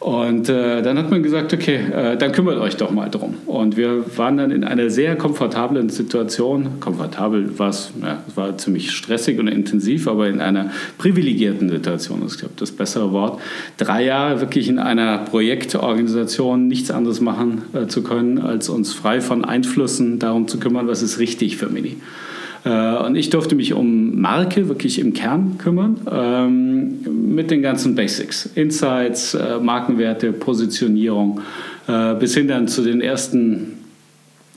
Und 0.00 0.48
äh, 0.48 0.80
dann 0.80 0.96
hat 0.96 1.10
man 1.10 1.22
gesagt, 1.22 1.52
okay, 1.52 1.76
äh, 1.76 2.16
dann 2.16 2.32
kümmert 2.32 2.58
euch 2.58 2.74
doch 2.76 2.90
mal 2.90 3.10
drum. 3.10 3.34
Und 3.44 3.76
wir 3.76 4.16
waren 4.16 4.38
dann 4.38 4.50
in 4.50 4.64
einer 4.64 4.88
sehr 4.88 5.14
komfortablen 5.14 5.90
Situation. 5.90 6.80
Komfortabel 6.80 7.58
war 7.58 7.68
es, 7.68 7.92
ja, 8.00 8.24
war 8.34 8.56
ziemlich 8.56 8.92
stressig 8.92 9.38
und 9.38 9.46
intensiv, 9.46 10.08
aber 10.08 10.28
in 10.28 10.40
einer 10.40 10.70
privilegierten 10.96 11.68
Situation 11.68 12.24
ist, 12.24 12.38
glaube 12.38 12.54
ich, 12.54 12.60
das 12.60 12.72
bessere 12.72 13.12
Wort. 13.12 13.42
Drei 13.76 14.02
Jahre 14.04 14.40
wirklich 14.40 14.68
in 14.68 14.78
einer 14.78 15.18
Projektorganisation 15.18 16.66
nichts 16.66 16.90
anderes 16.90 17.20
machen 17.20 17.60
äh, 17.74 17.86
zu 17.86 18.02
können, 18.02 18.38
als 18.38 18.70
uns 18.70 18.94
frei 18.94 19.20
von 19.20 19.44
Einflüssen 19.44 20.18
darum 20.18 20.48
zu 20.48 20.58
kümmern, 20.58 20.88
was 20.88 21.02
ist 21.02 21.18
richtig 21.18 21.58
für 21.58 21.68
Mini. 21.68 21.98
Äh, 22.64 22.96
und 22.96 23.16
ich 23.16 23.30
durfte 23.30 23.54
mich 23.54 23.72
um 23.72 24.20
Marke 24.20 24.68
wirklich 24.68 24.98
im 24.98 25.12
Kern 25.12 25.56
kümmern, 25.58 25.96
ähm, 26.10 27.34
mit 27.34 27.50
den 27.50 27.62
ganzen 27.62 27.94
Basics, 27.94 28.46
Insights, 28.54 29.34
äh, 29.34 29.58
Markenwerte, 29.58 30.32
Positionierung, 30.32 31.40
äh, 31.88 32.14
bis 32.14 32.34
hin 32.34 32.48
dann 32.48 32.68
zu 32.68 32.82
den 32.82 33.00
ersten 33.00 33.76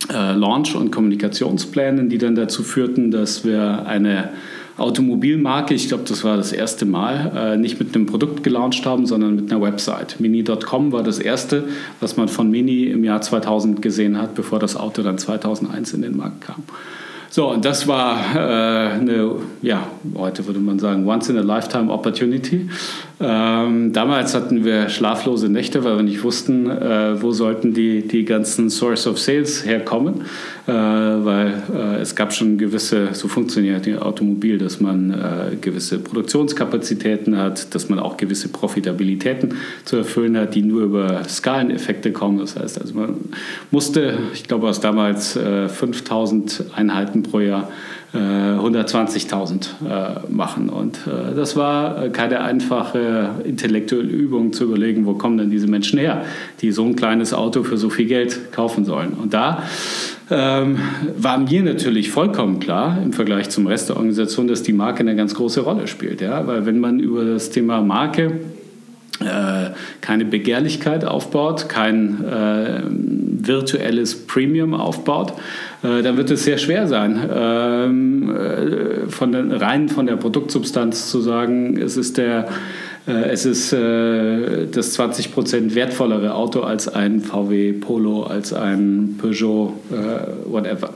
Launch- 0.10 0.75
und 0.75 0.91
Kommunikationsplänen, 0.91 2.10
die 2.10 2.17
dann 2.17 2.36
dazu 2.36 2.62
führten, 2.62 3.10
dass 3.10 3.45
wir 3.45 3.86
eine 3.88 4.31
Automobilmarke, 4.75 5.74
ich 5.74 5.88
glaube, 5.88 6.03
das 6.05 6.25
war 6.25 6.36
das 6.36 6.51
erste 6.51 6.86
Mal, 6.86 7.57
nicht 7.57 7.79
mit 7.79 7.95
einem 7.95 8.05
Produkt 8.05 8.43
gelauncht 8.43 8.86
haben, 8.86 9.05
sondern 9.05 9.38
mit 9.38 9.50
einer 9.50 9.62
Website. 9.62 10.19
Mini.com 10.19 10.91
war 10.91 11.03
das 11.03 11.19
erste, 11.19 11.63
was 12.01 12.17
man 12.17 12.27
von 12.27 12.51
Mini 12.51 12.88
im 12.88 13.05
Jahr 13.05 13.22
2000 13.22 13.81
gesehen 13.81 14.22
hat, 14.22 14.36
bevor 14.36 14.60
das 14.60 14.75
Auto 14.75 15.03
dann 15.03 15.17
2001 15.17 15.93
in 15.93 16.01
den 16.01 16.17
Markt 16.17 16.41
kam. 16.41 16.63
So, 17.36 17.50
und 17.50 17.66
das 17.66 17.88
war 17.88 18.36
äh, 18.36 18.94
eine, 18.94 19.38
ja, 19.63 19.88
heute 20.16 20.46
würde 20.46 20.60
man 20.60 20.78
sagen, 20.78 21.08
once-in-a-lifetime 21.08 21.92
Opportunity. 21.92 22.70
Ähm, 23.20 23.93
damals 23.93 24.34
hatten 24.34 24.65
wir 24.65 24.89
schlaflose 24.89 25.48
Nächte, 25.48 25.84
weil 25.84 25.98
wir 25.98 26.03
nicht 26.03 26.24
wussten, 26.24 26.70
äh, 26.70 27.22
wo 27.22 27.32
sollten 27.32 27.74
die, 27.74 28.08
die 28.08 28.25
ganzen 28.25 28.70
Source 28.70 29.05
of 29.08 29.20
Sales 29.20 29.65
herkommen, 29.65 30.22
äh, 30.67 30.72
weil 30.72 31.53
äh, 31.74 32.01
es 32.01 32.15
gab 32.15 32.34
schon 32.34 32.58
gewisse, 32.58 33.10
so 33.13 33.27
funktioniert 33.27 33.86
die 33.86 33.98
Automobil, 33.98 34.58
dass 34.58 34.82
man 34.82 35.12
äh, 35.12 35.55
gewisse 35.62 36.00
Produktionskapazitäten 36.00 37.38
hat, 37.38 37.74
dass 37.75 37.88
man 37.88 38.00
auch 38.00 38.17
gewisse 38.17 38.50
Profitabilitäten 38.50 39.55
zu 39.86 39.98
erfüllen 39.98 40.36
hat, 40.36 40.55
die 40.55 40.63
nur 40.63 40.82
über 40.82 41.24
Skaleneffekte 41.25 42.12
kommen. 42.12 42.39
Das 42.39 42.58
heißt, 42.58 42.82
also 42.82 42.96
man 42.96 43.15
musste, 43.70 44.17
ich 44.34 44.43
glaube, 44.48 44.67
aus 44.67 44.79
damals 44.79 45.34
5000 45.34 46.60
äh, 46.60 46.63
Einheiten 46.75 47.24
pro 47.24 47.39
Jahr 47.39 47.70
120.000 48.17 49.67
äh, 49.89 50.32
machen. 50.32 50.70
Und 50.70 51.00
äh, 51.08 51.34
das 51.36 51.55
war 51.55 52.10
keine 52.10 52.41
einfache 52.41 53.29
intellektuelle 53.43 54.10
Übung 54.10 54.53
zu 54.53 54.65
überlegen, 54.65 55.05
wo 55.05 55.15
kommen 55.15 55.38
denn 55.38 55.50
diese 55.50 55.67
Menschen 55.67 55.98
her, 55.98 56.24
die 56.62 56.72
so 56.72 56.86
ein 56.86 56.96
kleines 56.96 57.34
Auto 57.34 57.63
für 57.63 57.77
so 57.77 57.89
viel 57.89 58.05
Geld 58.05 58.51
kaufen 58.51 58.86
sollen. 58.86 59.13
Und 59.13 59.34
da 59.34 59.63
ähm, 60.29 60.77
war 61.17 61.39
mir 61.39 61.63
natürlich 61.63 62.12
vollkommen 62.12 62.60
klar 62.60 63.00
im 63.03 63.13
Vergleich 63.13 63.50
zum 63.50 63.67
Rest 63.67 63.89
der 63.89 63.98
Organisation, 63.98 64.48
dass 64.48 64.63
die 64.63 64.74
Marke 64.74 65.00
eine 65.00 65.15
ganz 65.15 65.34
große 65.34 65.62
Rolle 65.62 65.88
spielt. 65.88 66.22
Ja? 66.22 66.46
Weil 66.46 66.65
wenn 66.65 66.79
man 66.79 67.00
über 67.00 67.25
das 67.25 67.50
Thema 67.50 67.82
Marke 67.82 68.39
äh, 69.20 69.72
keine 70.01 70.25
Begehrlichkeit 70.25 71.05
aufbaut, 71.05 71.70
kein 71.70 72.24
äh, 72.25 72.82
virtuelles 73.47 74.15
Premium 74.27 74.73
aufbaut, 74.73 75.33
äh, 75.83 76.01
dann 76.01 76.17
wird 76.17 76.31
es 76.31 76.43
sehr 76.43 76.57
schwer 76.57 76.88
sein, 76.88 77.29
ähm, 77.33 78.35
äh, 78.35 79.09
von 79.09 79.31
der, 79.31 79.62
rein 79.62 79.89
von 79.89 80.05
der 80.05 80.15
Produktsubstanz 80.15 81.09
zu 81.09 81.21
sagen, 81.21 81.77
es 81.77 81.97
ist 81.97 82.17
der 82.17 82.47
äh, 83.05 83.31
es 83.31 83.45
ist 83.45 83.73
das 83.73 84.97
20% 84.97 85.75
wertvollere 85.75 86.35
Auto 86.35 86.62
als 86.62 86.88
ein 86.88 87.19
VW 87.19 87.73
Polo, 87.73 88.23
als 88.23 88.53
ein 88.53 89.15
Peugeot, 89.19 89.73
whatever. 90.45 90.93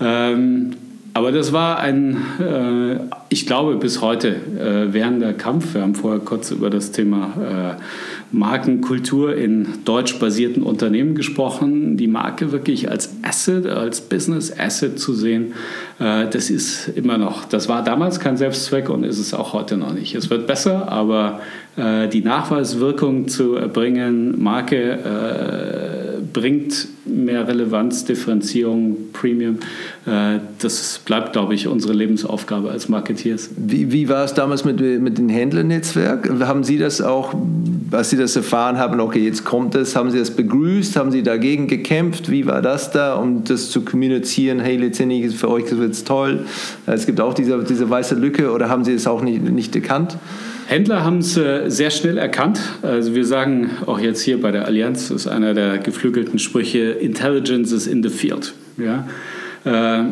Ähm, 0.00 0.72
aber 1.18 1.32
das 1.32 1.52
war 1.52 1.80
ein, 1.80 2.16
äh, 2.38 3.00
ich 3.28 3.44
glaube, 3.44 3.74
bis 3.74 4.00
heute 4.00 4.28
äh, 4.28 4.92
währender 4.92 5.32
Kampf. 5.32 5.74
Wir 5.74 5.82
haben 5.82 5.96
vorher 5.96 6.20
kurz 6.20 6.52
über 6.52 6.70
das 6.70 6.92
Thema 6.92 7.76
äh, 7.76 7.82
Markenkultur 8.30 9.34
in 9.34 9.66
deutsch 9.84 10.18
basierten 10.18 10.62
Unternehmen 10.62 11.14
gesprochen. 11.14 11.96
Die 11.96 12.08
Marke 12.08 12.52
wirklich 12.52 12.90
als 12.90 13.14
Asset, 13.22 13.66
als 13.66 14.02
Business 14.02 14.52
Asset 14.58 14.98
zu 14.98 15.14
sehen, 15.14 15.54
äh, 15.98 16.28
das 16.28 16.50
ist 16.50 16.88
immer 16.88 17.18
noch, 17.18 17.44
das 17.44 17.68
war 17.68 17.82
damals 17.82 18.20
kein 18.20 18.36
Selbstzweck 18.36 18.90
und 18.90 19.04
ist 19.04 19.18
es 19.18 19.32
auch 19.32 19.52
heute 19.52 19.76
noch 19.76 19.94
nicht. 19.94 20.14
Es 20.14 20.30
wird 20.30 20.46
besser, 20.46 20.90
aber 20.90 21.40
äh, 21.76 22.08
die 22.08 22.22
Nachweiswirkung 22.22 23.28
zu 23.28 23.54
erbringen, 23.54 24.42
Marke 24.42 24.92
äh, 24.92 26.17
bringt 26.32 26.88
mehr 27.04 27.46
Relevanz, 27.48 28.04
Differenzierung, 28.04 28.96
Premium. 29.12 29.58
Äh, 30.06 30.38
das 30.58 31.00
bleibt, 31.04 31.32
glaube 31.32 31.54
ich, 31.54 31.66
unsere 31.66 31.92
Lebensaufgabe 31.92 32.70
als 32.70 32.88
Marketeers. 32.88 33.50
Wie, 33.56 33.92
wie 33.92 34.08
war 34.08 34.24
es 34.24 34.34
damals 34.34 34.64
mit, 34.64 34.80
mit 34.80 35.18
dem 35.18 35.28
Händlernetzwerk? 35.28 36.30
Haben 36.40 36.64
Sie 36.64 36.78
das 36.78 37.00
auch, 37.00 37.34
als 37.90 38.10
Sie 38.10 38.16
das 38.16 38.36
erfahren 38.36 38.78
haben, 38.78 39.00
okay, 39.00 39.24
jetzt 39.24 39.44
kommt 39.44 39.74
es, 39.74 39.96
haben 39.96 40.10
Sie 40.10 40.18
das 40.18 40.30
begrüßt, 40.30 40.96
haben 40.96 41.10
Sie 41.10 41.22
dagegen 41.22 41.66
gekämpft? 41.66 42.30
Wie 42.30 42.46
war 42.46 42.62
das 42.62 42.90
da, 42.90 43.14
um 43.14 43.44
das 43.44 43.70
zu 43.70 43.82
kommunizieren? 43.82 44.60
Hey, 44.60 44.76
letztendlich 44.76 45.34
für 45.36 45.50
euch 45.50 45.64
wird 45.76 45.92
es 45.92 46.04
toll. 46.04 46.44
Es 46.86 47.06
gibt 47.06 47.20
auch 47.20 47.34
diese, 47.34 47.62
diese 47.64 47.88
weiße 47.88 48.14
Lücke 48.14 48.52
oder 48.52 48.68
haben 48.68 48.84
Sie 48.84 48.92
es 48.92 49.06
auch 49.06 49.22
nicht, 49.22 49.42
nicht 49.42 49.74
erkannt? 49.74 50.18
Händler 50.68 51.02
haben 51.02 51.20
es 51.20 51.34
äh, 51.38 51.70
sehr 51.70 51.88
schnell 51.90 52.18
erkannt. 52.18 52.60
Also 52.82 53.14
wir 53.14 53.24
sagen 53.24 53.70
auch 53.86 53.98
jetzt 53.98 54.20
hier 54.20 54.38
bei 54.38 54.50
der 54.50 54.66
Allianz, 54.66 55.08
das 55.08 55.22
ist 55.22 55.26
einer 55.26 55.54
der 55.54 55.78
geflügelten 55.78 56.38
Sprüche, 56.38 56.90
Intelligence 56.90 57.72
is 57.72 57.86
in 57.86 58.02
the 58.02 58.10
field. 58.10 58.52
Ja? 58.76 59.08
Äh, 59.64 60.04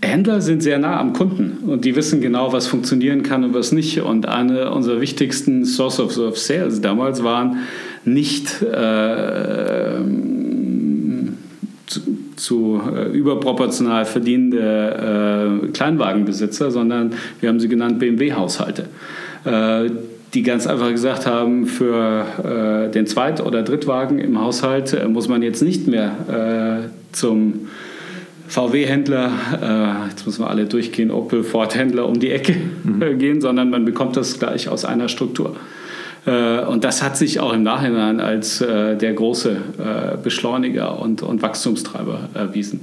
Händler 0.00 0.40
sind 0.40 0.62
sehr 0.62 0.78
nah 0.78 0.98
am 0.98 1.12
Kunden 1.12 1.68
und 1.68 1.84
die 1.84 1.94
wissen 1.94 2.22
genau, 2.22 2.54
was 2.54 2.68
funktionieren 2.68 3.22
kann 3.22 3.44
und 3.44 3.52
was 3.52 3.70
nicht. 3.70 4.00
Und 4.00 4.26
eine 4.26 4.70
unserer 4.70 5.02
wichtigsten 5.02 5.66
Source 5.66 6.00
of, 6.00 6.16
of 6.16 6.38
Sales 6.38 6.80
damals 6.80 7.22
waren 7.22 7.58
nicht 8.06 8.62
äh, 8.62 9.98
zu, 12.40 12.80
äh, 12.94 13.08
überproportional 13.16 14.04
verdienende 14.06 15.62
äh, 15.64 15.66
Kleinwagenbesitzer, 15.68 16.70
sondern 16.70 17.12
wir 17.40 17.48
haben 17.48 17.60
sie 17.60 17.68
genannt 17.68 17.98
BMW-Haushalte. 17.98 18.86
Äh, 19.44 19.90
die 20.32 20.42
ganz 20.42 20.66
einfach 20.66 20.90
gesagt 20.90 21.26
haben, 21.26 21.66
für 21.66 22.88
äh, 22.88 22.90
den 22.92 23.06
Zweit- 23.06 23.44
oder 23.44 23.62
Drittwagen 23.62 24.18
im 24.18 24.40
Haushalt 24.40 24.92
äh, 24.92 25.06
muss 25.08 25.28
man 25.28 25.42
jetzt 25.42 25.62
nicht 25.62 25.86
mehr 25.88 26.84
äh, 26.84 26.88
zum 27.12 27.68
VW-Händler, 28.48 29.30
äh, 29.60 30.08
jetzt 30.10 30.26
müssen 30.26 30.44
wir 30.44 30.50
alle 30.50 30.66
durchgehen, 30.66 31.10
Opel, 31.10 31.44
Ford-Händler 31.44 32.06
um 32.06 32.18
die 32.20 32.30
Ecke 32.30 32.54
mhm. 32.84 33.18
gehen, 33.18 33.40
sondern 33.40 33.70
man 33.70 33.84
bekommt 33.84 34.16
das 34.16 34.38
gleich 34.38 34.68
aus 34.68 34.84
einer 34.84 35.08
Struktur. 35.08 35.56
Äh, 36.26 36.60
und 36.64 36.84
das 36.84 37.02
hat 37.02 37.16
sich 37.16 37.40
auch 37.40 37.52
im 37.52 37.62
Nachhinein 37.62 38.20
als 38.20 38.60
äh, 38.60 38.96
der 38.96 39.12
große 39.12 39.50
äh, 39.50 40.16
Beschleuniger 40.22 41.00
und, 41.00 41.22
Wachstumstreiber 41.42 42.28
erwiesen. 42.34 42.80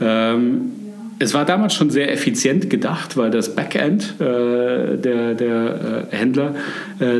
Ähm, 0.00 0.72
es 1.20 1.34
war 1.34 1.44
damals 1.44 1.74
schon 1.74 1.90
sehr 1.90 2.12
effizient 2.12 2.70
gedacht, 2.70 3.16
weil 3.16 3.32
das 3.32 3.56
Backend 3.56 4.14
der, 4.20 4.96
der 5.34 6.06
Händler 6.10 6.54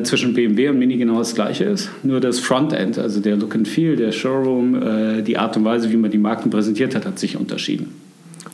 zwischen 0.04 0.35
BMW 0.35 0.68
und 0.68 0.78
Mini 0.78 0.99
genau 0.99 1.18
das 1.18 1.35
gleiche 1.35 1.64
ist. 1.64 1.90
Nur 2.04 2.21
das 2.21 2.38
Frontend, 2.38 2.97
also 2.97 3.18
der 3.18 3.35
Look 3.35 3.57
and 3.57 3.66
Feel, 3.66 3.97
der 3.97 4.12
Showroom, 4.12 5.25
die 5.25 5.37
Art 5.37 5.57
und 5.57 5.64
Weise, 5.64 5.90
wie 5.90 5.97
man 5.97 6.12
die 6.12 6.18
Marken 6.18 6.49
präsentiert 6.49 6.95
hat, 6.95 7.07
hat 7.07 7.18
sich 7.18 7.37
unterschieden. 7.37 7.92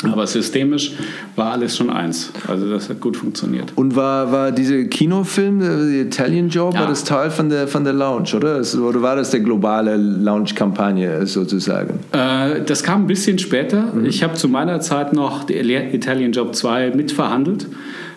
Aber 0.03 0.27
systemisch 0.27 0.93
war 1.37 1.53
alles 1.53 1.77
schon 1.77 1.91
eins. 1.91 2.31
Also 2.49 2.69
das 2.69 2.89
hat 2.89 3.01
gut 3.01 3.17
funktioniert. 3.17 3.73
Und 3.77 3.97
war, 3.97 4.31
war 4.31 4.53
dieser 4.53 4.85
Kinofilm, 4.85 5.61
der 5.61 6.07
Italian 6.07 6.49
Job, 6.49 6.75
ja. 6.75 6.81
war 6.81 6.89
das 6.89 7.05
Teil 7.05 7.31
von 7.31 7.49
der, 7.49 7.69
von 7.69 7.85
der 7.85 7.93
Lounge, 7.93 8.35
oder? 8.37 8.61
Oder 8.61 9.03
war 9.03 9.17
das 9.17 9.31
der 9.31 9.41
globale 9.41 9.97
Lounge-Kampagne 9.97 11.27
sozusagen? 11.27 12.01
Äh, 12.13 12.63
das 12.63 12.83
kam 12.83 13.05
ein 13.05 13.07
bisschen 13.07 13.39
später. 13.39 13.93
Mhm. 13.95 14.07
Ich 14.07 14.23
habe 14.23 14.35
zu 14.35 14.49
meiner 14.49 14.81
Zeit 14.81 15.13
noch 15.13 15.49
Italian 15.49 16.33
Job 16.33 16.55
2 16.55 16.91
mitverhandelt. 16.91 17.67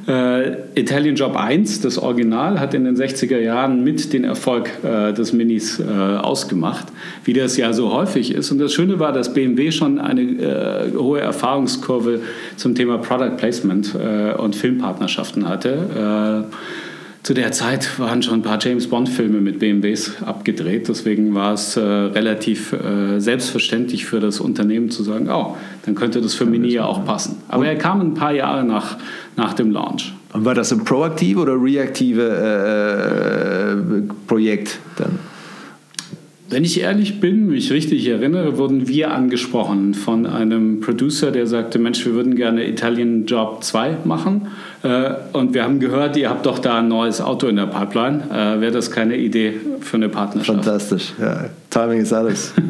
Äh, 0.07 0.79
Italian 0.79 1.15
Job 1.15 1.35
1, 1.35 1.81
das 1.81 1.97
Original, 1.97 2.59
hat 2.59 2.73
in 2.73 2.85
den 2.85 2.95
60er 2.95 3.39
Jahren 3.39 3.83
mit 3.83 4.13
den 4.13 4.23
Erfolg 4.23 4.71
äh, 4.83 5.11
des 5.11 5.33
Minis 5.33 5.79
äh, 5.79 5.83
ausgemacht, 5.83 6.87
wie 7.25 7.33
das 7.33 7.57
ja 7.57 7.73
so 7.73 7.91
häufig 7.91 8.33
ist. 8.33 8.49
Und 8.51 8.59
das 8.59 8.73
Schöne 8.73 8.99
war, 8.99 9.11
dass 9.11 9.33
BMW 9.33 9.71
schon 9.71 9.99
eine 9.99 10.21
äh, 10.21 10.95
hohe 10.95 11.19
Erfahrungskurve 11.19 12.21
zum 12.55 12.73
Thema 12.73 12.99
Product 12.99 13.35
Placement 13.35 13.95
äh, 13.95 14.33
und 14.33 14.55
Filmpartnerschaften 14.55 15.47
hatte. 15.49 16.45
Zu 17.27 17.33
der 17.33 17.51
Zeit 17.51 17.99
waren 17.99 18.23
schon 18.23 18.35
ein 18.35 18.41
paar 18.41 18.57
James 18.61 18.87
Bond-Filme 18.87 19.41
mit 19.41 19.59
BMWs 19.59 20.23
abgedreht. 20.23 20.87
Deswegen 20.87 21.35
war 21.35 21.55
es 21.55 21.75
äh, 21.75 21.81
relativ 21.81 22.71
äh, 22.71 23.19
selbstverständlich 23.19 24.05
für 24.05 24.21
das 24.21 24.39
Unternehmen 24.39 24.91
zu 24.91 25.03
sagen, 25.03 25.27
oh, 25.29 25.57
dann 25.83 25.93
könnte 25.93 26.21
das 26.21 26.35
für 26.35 26.45
Mini 26.45 26.69
ja 26.69 26.85
auch 26.85 27.03
passen. 27.03 27.35
Aber 27.49 27.67
er 27.67 27.75
kam 27.75 27.99
ein 27.99 28.13
paar 28.13 28.31
Jahre 28.31 28.63
nach, 28.63 28.95
nach 29.35 29.53
dem 29.55 29.71
Launch. 29.71 30.13
Und 30.31 30.45
war 30.45 30.55
das 30.55 30.71
ein 30.71 30.85
proaktive 30.85 31.41
oder 31.41 31.61
reaktive 31.61 32.23
äh, 32.23 33.73
äh, 33.73 34.03
Projekt 34.25 34.79
dann? 34.95 35.19
Wenn 36.49 36.63
ich 36.63 36.79
ehrlich 36.79 37.19
bin, 37.19 37.47
mich 37.47 37.73
richtig 37.73 38.07
erinnere, 38.07 38.57
wurden 38.57 38.87
wir 38.87 39.11
angesprochen 39.11 39.93
von 39.93 40.25
einem 40.25 40.79
Producer, 40.79 41.31
der 41.31 41.45
sagte, 41.45 41.77
Mensch, 41.77 42.05
wir 42.05 42.13
würden 42.13 42.37
gerne 42.37 42.65
Italian 42.69 43.25
Job 43.25 43.65
2 43.65 43.97
machen. 44.05 44.47
Äh, 44.83 45.11
und 45.33 45.53
wir 45.53 45.63
haben 45.63 45.79
gehört, 45.79 46.17
ihr 46.17 46.29
habt 46.29 46.45
doch 46.45 46.59
da 46.59 46.79
ein 46.79 46.87
neues 46.87 47.21
Auto 47.21 47.47
in 47.47 47.55
der 47.55 47.67
Pipeline. 47.67 48.23
Äh, 48.31 48.61
wäre 48.61 48.71
das 48.71 48.91
keine 48.91 49.17
Idee 49.17 49.59
für 49.81 49.97
eine 49.97 50.09
Partnerschaft? 50.09 50.63
Fantastisch, 50.63 51.13
ja. 51.19 51.45
Timing 51.69 51.99
ist 51.99 52.13
alles. 52.13 52.53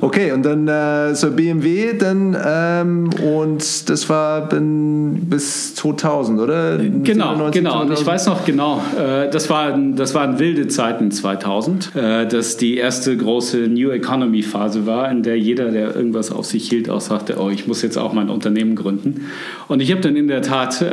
Okay, 0.00 0.32
und 0.32 0.42
dann 0.42 0.66
äh, 0.66 1.14
so 1.14 1.30
BMW, 1.30 1.96
dann 1.96 2.36
ähm, 2.44 3.10
und 3.22 3.88
das 3.88 4.08
war 4.10 4.48
bis 4.48 5.76
2000, 5.76 6.40
oder? 6.40 6.76
Genau, 6.76 7.36
97, 7.36 7.52
genau. 7.52 7.70
2000? 7.70 7.90
Und 7.90 8.00
ich 8.00 8.06
weiß 8.06 8.26
noch 8.26 8.44
genau, 8.44 8.82
äh, 8.98 9.30
das, 9.30 9.48
war, 9.48 9.78
das 9.94 10.14
waren 10.14 10.40
wilde 10.40 10.66
Zeiten 10.66 11.12
2000, 11.12 11.94
äh, 11.94 12.26
dass 12.26 12.56
die 12.56 12.78
erste 12.78 13.16
große 13.16 13.58
New 13.68 13.90
Economy 13.90 14.42
Phase 14.42 14.84
war, 14.84 15.08
in 15.10 15.22
der 15.22 15.38
jeder, 15.38 15.70
der 15.70 15.94
irgendwas 15.94 16.32
auf 16.32 16.46
sich 16.46 16.68
hielt, 16.68 16.90
auch 16.90 17.00
sagte, 17.00 17.36
oh, 17.38 17.48
ich 17.48 17.68
muss 17.68 17.80
jetzt 17.82 17.96
auch 17.96 18.12
mein 18.12 18.28
Unternehmen 18.28 18.74
gründen. 18.74 19.26
Und 19.68 19.80
ich 19.80 19.92
habe 19.92 20.00
dann 20.00 20.16
in 20.16 20.26
der 20.26 20.42
Tat 20.42 20.82
äh, 20.82 20.86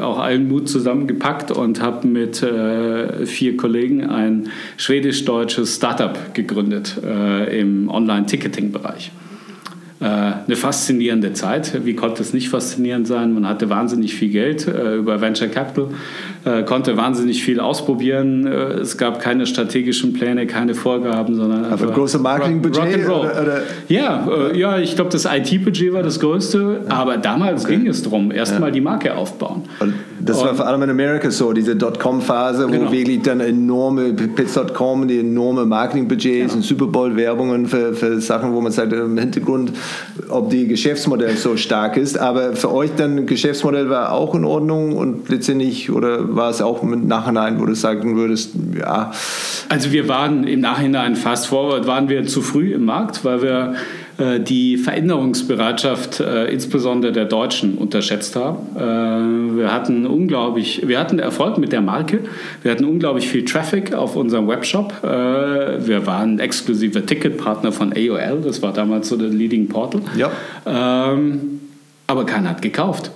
auch 0.00 0.18
allen 0.18 0.48
Mut 0.48 0.68
zusammengepackt 0.68 1.50
und 1.50 1.80
habe 1.80 2.06
mit 2.06 2.42
äh, 2.42 3.26
vier 3.26 3.56
Kollegen 3.56 4.04
ein 4.04 4.50
schwedisch-deutsches 4.76 5.76
Startup 5.76 6.34
gegründet 6.34 7.00
äh, 7.04 7.60
im 7.60 7.88
Online-Ticketing-Bereich. 7.88 9.12
Äh, 10.00 10.04
eine 10.04 10.54
faszinierende 10.54 11.32
Zeit. 11.32 11.84
Wie 11.84 11.94
konnte 11.94 12.22
es 12.22 12.32
nicht 12.32 12.50
faszinierend 12.50 13.08
sein? 13.08 13.34
Man 13.34 13.48
hatte 13.48 13.68
wahnsinnig 13.68 14.14
viel 14.14 14.28
Geld 14.28 14.68
äh, 14.68 14.94
über 14.94 15.20
Venture 15.20 15.48
Capital, 15.48 15.88
äh, 16.44 16.62
konnte 16.62 16.96
wahnsinnig 16.96 17.42
viel 17.42 17.58
ausprobieren. 17.58 18.46
es 18.46 18.96
gab 18.96 19.18
keine 19.20 19.46
strategischen 19.46 20.12
Pläne, 20.12 20.46
keine 20.46 20.74
Vorgaben, 20.74 21.34
sondern 21.34 21.64
einfach 21.64 21.92
große 21.92 22.20
Marketingbudget? 22.20 23.08
Rock 23.08 23.24
oder? 23.24 23.62
Ja, 23.88 24.52
ja, 24.54 24.78
ich 24.78 24.94
glaube, 24.94 25.10
das 25.10 25.24
IT-Budget 25.24 25.92
war 25.92 26.02
das 26.04 26.20
größte, 26.20 26.82
ja. 26.88 26.94
aber 26.94 27.16
damals 27.16 27.64
okay. 27.64 27.76
ging 27.76 27.88
es 27.88 28.02
darum, 28.02 28.30
erstmal 28.30 28.68
ja. 28.68 28.74
die 28.74 28.80
Marke 28.80 29.16
aufbauen. 29.16 29.64
Und 29.80 29.94
das 30.20 30.38
Und, 30.38 30.46
war 30.46 30.54
vor 30.54 30.66
allem 30.66 30.82
in 30.82 30.90
Amerika 30.90 31.30
so, 31.30 31.52
diese 31.52 31.76
Dotcom-Phase, 31.76 32.66
genau. 32.66 32.86
wo 32.86 32.92
wirklich 32.92 33.22
dann 33.22 33.40
enorme, 33.40 34.12
Pits.com, 34.12 35.08
die 35.08 35.20
enorme 35.20 35.64
Marketingbudgets 35.66 36.52
genau. 36.52 36.54
und 36.54 36.62
Super 36.62 36.86
Bowl-Werbungen 36.86 37.66
für, 37.66 37.94
für 37.94 38.20
Sachen, 38.20 38.52
wo 38.54 38.60
man 38.60 38.72
sagt, 38.72 38.92
im 38.92 39.18
Hintergrund 39.18 39.72
ob 40.28 40.50
die 40.50 40.66
Geschäftsmodell 40.66 41.36
so 41.36 41.56
stark 41.56 41.96
ist. 41.96 42.18
Aber 42.18 42.54
für 42.56 42.72
euch 42.72 42.90
dann 42.96 43.26
Geschäftsmodell 43.26 43.88
war 43.90 44.12
auch 44.12 44.34
in 44.34 44.44
Ordnung 44.44 44.96
und 44.96 45.28
letztendlich 45.28 45.90
oder 45.90 46.34
war 46.34 46.50
es 46.50 46.60
auch 46.60 46.82
im 46.82 47.06
Nachhinein, 47.06 47.60
wo 47.60 47.66
du 47.66 47.74
sagen 47.74 48.16
würdest, 48.16 48.52
ja. 48.78 49.12
Also 49.68 49.92
wir 49.92 50.08
waren 50.08 50.44
im 50.44 50.60
Nachhinein 50.60 51.16
fast 51.16 51.46
forward, 51.46 51.86
waren 51.86 52.08
wir 52.08 52.26
zu 52.26 52.42
früh 52.42 52.72
im 52.72 52.84
Markt, 52.84 53.24
weil 53.24 53.42
wir 53.42 53.74
die 54.18 54.76
Veränderungsbereitschaft 54.78 56.20
äh, 56.20 56.46
insbesondere 56.46 57.12
der 57.12 57.24
Deutschen 57.24 57.78
unterschätzt 57.78 58.34
haben. 58.34 58.76
Äh, 58.76 59.58
wir 59.58 59.72
hatten 59.72 60.06
unglaublich, 60.06 60.82
wir 60.88 60.98
hatten 60.98 61.18
Erfolg 61.18 61.58
mit 61.58 61.70
der 61.70 61.80
Marke, 61.80 62.20
wir 62.62 62.72
hatten 62.72 62.84
unglaublich 62.84 63.28
viel 63.28 63.44
Traffic 63.44 63.94
auf 63.94 64.16
unserem 64.16 64.48
Webshop. 64.48 64.92
Äh, 65.04 65.06
wir 65.86 66.06
waren 66.06 66.40
exklusiver 66.40 67.06
Ticketpartner 67.06 67.70
von 67.70 67.92
AOL, 67.92 68.40
das 68.42 68.60
war 68.60 68.72
damals 68.72 69.08
so 69.08 69.16
der 69.16 69.28
Leading 69.28 69.68
Portal. 69.68 70.00
Ja. 70.16 70.32
Ähm, 70.66 71.60
aber 72.08 72.26
keiner 72.26 72.50
hat 72.50 72.62
gekauft. 72.62 73.12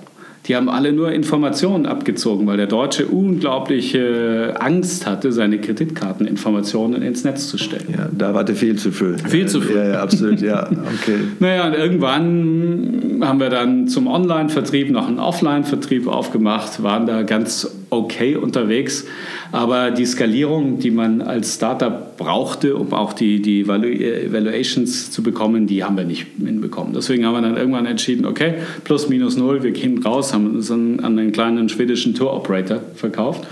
Die 0.46 0.56
haben 0.56 0.68
alle 0.68 0.92
nur 0.92 1.12
Informationen 1.12 1.86
abgezogen, 1.86 2.46
weil 2.48 2.56
der 2.56 2.66
Deutsche 2.66 3.06
unglaubliche 3.06 4.56
Angst 4.58 5.06
hatte, 5.06 5.30
seine 5.30 5.60
Kreditkarteninformationen 5.60 7.00
ins 7.02 7.22
Netz 7.22 7.48
zu 7.48 7.58
stellen. 7.58 7.94
Ja, 7.96 8.08
da 8.10 8.34
war 8.34 8.42
der 8.42 8.56
viel 8.56 8.76
zu 8.76 8.90
früh. 8.90 9.16
Viel 9.18 9.46
zu 9.46 9.60
früh. 9.60 9.76
Ja, 9.76 9.84
ja 9.84 10.02
absolut, 10.02 10.40
ja. 10.40 10.68
Okay. 10.68 11.18
naja, 11.38 11.68
und 11.68 11.74
irgendwann 11.74 13.20
haben 13.20 13.38
wir 13.38 13.50
dann 13.50 13.86
zum 13.86 14.08
Online-Vertrieb 14.08 14.90
noch 14.90 15.06
einen 15.06 15.20
Offline-Vertrieb 15.20 16.08
aufgemacht, 16.08 16.82
waren 16.82 17.06
da 17.06 17.22
ganz 17.22 17.70
okay 17.92 18.36
unterwegs. 18.36 19.04
Aber 19.52 19.90
die 19.90 20.06
Skalierung, 20.06 20.78
die 20.78 20.90
man 20.90 21.20
als 21.20 21.54
Startup 21.54 22.16
brauchte, 22.16 22.74
um 22.76 22.92
auch 22.92 23.12
die, 23.12 23.42
die 23.42 23.68
Valuations 23.68 25.10
zu 25.10 25.22
bekommen, 25.22 25.66
die 25.66 25.84
haben 25.84 25.96
wir 25.96 26.04
nicht 26.04 26.26
hinbekommen. 26.38 26.92
Deswegen 26.94 27.26
haben 27.26 27.34
wir 27.34 27.42
dann 27.42 27.56
irgendwann 27.56 27.86
entschieden, 27.86 28.24
okay, 28.24 28.54
plus 28.84 29.08
minus 29.08 29.36
null, 29.36 29.62
wir 29.62 29.72
gehen 29.72 30.02
raus, 30.02 30.32
haben 30.32 30.54
uns 30.54 30.70
an 30.70 31.00
einen 31.04 31.32
kleinen 31.32 31.68
schwedischen 31.68 32.14
Tour-Operator 32.14 32.80
verkauft. 32.94 33.46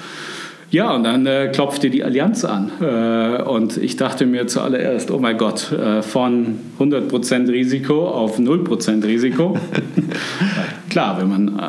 Ja, 0.70 0.94
und 0.94 1.02
dann 1.02 1.26
äh, 1.26 1.50
klopfte 1.52 1.90
die 1.90 2.04
Allianz 2.04 2.44
an. 2.44 2.70
Äh, 2.80 3.42
und 3.42 3.76
ich 3.76 3.96
dachte 3.96 4.24
mir 4.24 4.46
zuallererst, 4.46 5.10
oh 5.10 5.18
mein 5.18 5.36
Gott, 5.36 5.72
äh, 5.72 6.00
von 6.02 6.58
100% 6.78 7.48
Risiko 7.48 8.08
auf 8.08 8.38
0% 8.38 9.04
Risiko. 9.04 9.58
Klar, 10.90 11.20
wenn 11.20 11.28
man 11.28 11.58
äh, 11.58 11.62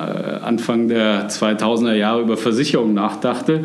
Anfang 0.43 0.87
der 0.87 1.29
2000er 1.29 1.93
Jahre 1.93 2.21
über 2.21 2.37
Versicherungen 2.37 2.95
nachdachte, 2.95 3.63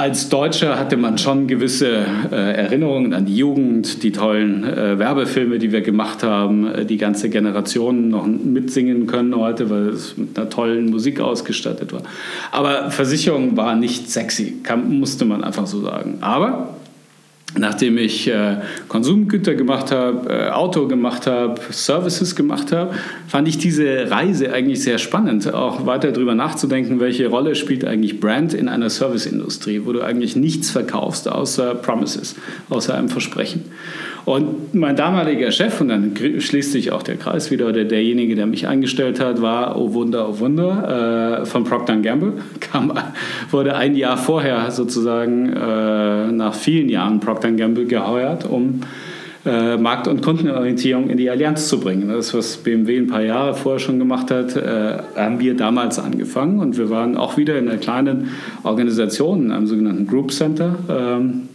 als 0.00 0.30
Deutscher 0.30 0.78
hatte 0.78 0.96
man 0.96 1.18
schon 1.18 1.46
gewisse 1.46 2.06
äh, 2.32 2.34
Erinnerungen 2.34 3.12
an 3.12 3.26
die 3.26 3.36
Jugend, 3.36 4.02
die 4.02 4.12
tollen 4.12 4.64
äh, 4.64 4.98
Werbefilme, 4.98 5.58
die 5.58 5.70
wir 5.72 5.82
gemacht 5.82 6.22
haben, 6.22 6.66
äh, 6.66 6.86
die 6.86 6.96
ganze 6.96 7.28
Generation 7.28 8.08
noch 8.08 8.26
mitsingen 8.26 9.06
können 9.06 9.36
heute, 9.36 9.68
weil 9.68 9.90
es 9.90 10.16
mit 10.16 10.38
einer 10.38 10.48
tollen 10.48 10.86
Musik 10.86 11.20
ausgestattet 11.20 11.92
war. 11.92 12.00
Aber 12.50 12.90
Versicherung 12.90 13.58
war 13.58 13.76
nicht 13.76 14.10
sexy, 14.10 14.60
kann, 14.62 14.98
musste 14.98 15.26
man 15.26 15.44
einfach 15.44 15.66
so 15.66 15.82
sagen. 15.82 16.16
Aber 16.22 16.79
nachdem 17.58 17.98
ich 17.98 18.28
äh, 18.28 18.56
Konsumgüter 18.88 19.54
gemacht 19.54 19.90
habe, 19.90 20.28
äh, 20.28 20.50
Auto 20.50 20.86
gemacht 20.86 21.26
habe, 21.26 21.60
Services 21.70 22.36
gemacht 22.36 22.72
habe, 22.72 22.94
fand 23.26 23.48
ich 23.48 23.58
diese 23.58 24.10
Reise 24.10 24.52
eigentlich 24.52 24.82
sehr 24.82 24.98
spannend, 24.98 25.52
auch 25.52 25.86
weiter 25.86 26.12
darüber 26.12 26.34
nachzudenken, 26.34 27.00
welche 27.00 27.28
Rolle 27.28 27.54
spielt 27.54 27.84
eigentlich 27.84 28.20
Brand 28.20 28.54
in 28.54 28.68
einer 28.68 28.90
Serviceindustrie, 28.90 29.82
wo 29.84 29.92
du 29.92 30.02
eigentlich 30.02 30.36
nichts 30.36 30.70
verkaufst 30.70 31.28
außer 31.28 31.74
Promises, 31.74 32.36
außer 32.68 32.94
einem 32.94 33.08
Versprechen. 33.08 33.64
Und 34.24 34.74
mein 34.74 34.96
damaliger 34.96 35.50
Chef, 35.50 35.80
und 35.80 35.88
dann 35.88 36.14
schließt 36.16 36.72
sich 36.72 36.92
auch 36.92 37.02
der 37.02 37.16
Kreis 37.16 37.50
wieder, 37.50 37.68
oder 37.68 37.84
derjenige, 37.84 38.34
der 38.34 38.46
mich 38.46 38.68
eingestellt 38.68 39.20
hat, 39.20 39.40
war, 39.40 39.76
oh 39.78 39.94
Wunder, 39.94 40.28
oh 40.28 40.38
Wunder, 40.40 41.40
äh, 41.40 41.46
von 41.46 41.64
Procter 41.64 41.96
Gamble. 41.96 42.34
Kam, 42.60 42.92
wurde 43.50 43.74
ein 43.76 43.94
Jahr 43.96 44.16
vorher 44.16 44.70
sozusagen 44.70 45.52
äh, 45.52 46.32
nach 46.32 46.54
vielen 46.54 46.88
Jahren 46.88 47.20
Procter 47.20 47.52
Gamble 47.52 47.86
geheuert, 47.86 48.48
um 48.48 48.80
äh, 49.46 49.78
Markt- 49.78 50.06
und 50.06 50.22
Kundenorientierung 50.22 51.08
in 51.08 51.16
die 51.16 51.30
Allianz 51.30 51.68
zu 51.68 51.80
bringen. 51.80 52.08
Das, 52.08 52.34
was 52.34 52.58
BMW 52.58 52.98
ein 52.98 53.06
paar 53.06 53.22
Jahre 53.22 53.54
vorher 53.54 53.78
schon 53.78 53.98
gemacht 53.98 54.30
hat, 54.30 54.54
äh, 54.54 54.98
haben 55.16 55.40
wir 55.40 55.56
damals 55.56 55.98
angefangen 55.98 56.58
und 56.58 56.76
wir 56.76 56.90
waren 56.90 57.16
auch 57.16 57.36
wieder 57.36 57.58
in 57.58 57.68
einer 57.68 57.78
kleinen 57.78 58.30
Organisation, 58.64 59.46
in 59.46 59.52
einem 59.52 59.66
sogenannten 59.66 60.06
Group 60.06 60.32
Center. 60.32 60.76
Ähm, 60.88 61.48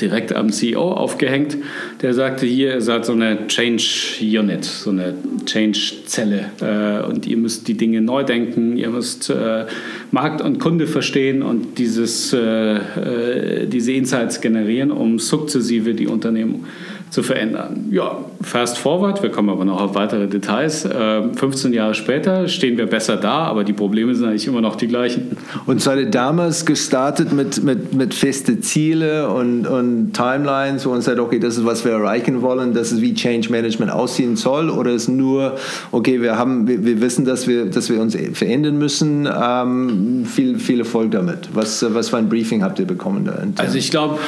direkt 0.00 0.34
am 0.34 0.50
CEO 0.50 0.92
aufgehängt, 0.92 1.56
der 2.02 2.14
sagte, 2.14 2.46
hier, 2.46 2.74
ihr 2.74 2.80
seid 2.80 3.04
so 3.04 3.12
eine 3.12 3.46
Change 3.46 4.18
Unit, 4.20 4.64
so 4.64 4.90
eine 4.90 5.14
Change-Zelle 5.44 6.50
äh, 6.60 7.06
und 7.06 7.26
ihr 7.26 7.36
müsst 7.36 7.68
die 7.68 7.74
Dinge 7.74 8.00
neu 8.00 8.24
denken, 8.24 8.76
ihr 8.76 8.90
müsst 8.90 9.30
äh, 9.30 9.66
Markt 10.10 10.40
und 10.40 10.58
Kunde 10.58 10.86
verstehen 10.86 11.42
und 11.42 11.78
dieses, 11.78 12.32
äh, 12.32 12.76
äh 12.76 13.66
diese 13.66 13.92
Insights 13.92 14.40
generieren, 14.40 14.90
um 14.90 15.18
sukzessive 15.18 15.94
die 15.94 16.06
Unternehmen 16.06 16.66
zu 17.10 17.22
verändern. 17.22 17.86
Ja, 17.90 18.18
fast 18.42 18.78
forward, 18.78 19.22
wir 19.22 19.30
kommen 19.30 19.48
aber 19.48 19.64
noch 19.64 19.80
auf 19.80 19.94
weitere 19.94 20.26
Details. 20.26 20.82
15 20.82 21.70
ähm, 21.70 21.76
Jahre 21.76 21.94
später 21.94 22.48
stehen 22.48 22.76
wir 22.76 22.86
besser 22.86 23.16
da, 23.16 23.44
aber 23.44 23.62
die 23.64 23.72
Probleme 23.72 24.14
sind 24.14 24.28
eigentlich 24.28 24.46
immer 24.46 24.60
noch 24.60 24.76
die 24.76 24.88
gleichen. 24.88 25.36
Und 25.66 25.80
seid 25.80 25.98
ihr 25.98 26.10
damals 26.10 26.66
gestartet 26.66 27.32
mit, 27.32 27.62
mit, 27.62 27.94
mit 27.94 28.12
feste 28.12 28.60
Ziele 28.60 29.30
und, 29.30 29.66
und 29.66 30.12
Timelines, 30.14 30.84
wo 30.84 30.90
man 30.90 31.00
sagt, 31.00 31.20
okay, 31.20 31.38
das 31.38 31.56
ist, 31.56 31.64
was 31.64 31.84
wir 31.84 31.92
erreichen 31.92 32.42
wollen, 32.42 32.74
das 32.74 32.90
ist, 32.90 33.00
wie 33.00 33.14
Change 33.14 33.50
Management 33.50 33.92
aussehen 33.92 34.36
soll? 34.36 34.68
Oder 34.68 34.90
ist 34.90 35.08
nur, 35.08 35.56
okay, 35.92 36.20
wir, 36.20 36.36
haben, 36.36 36.66
wir, 36.66 36.84
wir 36.84 37.00
wissen, 37.00 37.24
dass 37.24 37.46
wir, 37.46 37.66
dass 37.66 37.88
wir 37.88 38.00
uns 38.00 38.16
verändern 38.32 38.78
müssen, 38.78 39.28
ähm, 39.32 40.24
viel, 40.26 40.58
viel 40.58 40.80
Erfolg 40.80 41.12
damit? 41.12 41.50
Was, 41.54 41.84
was 41.94 42.08
für 42.08 42.16
ein 42.16 42.28
Briefing 42.28 42.64
habt 42.64 42.80
ihr 42.80 42.86
bekommen 42.86 43.24
da? 43.24 43.38
Also 43.62 43.78
ich 43.78 43.90
glaube, 43.90 44.18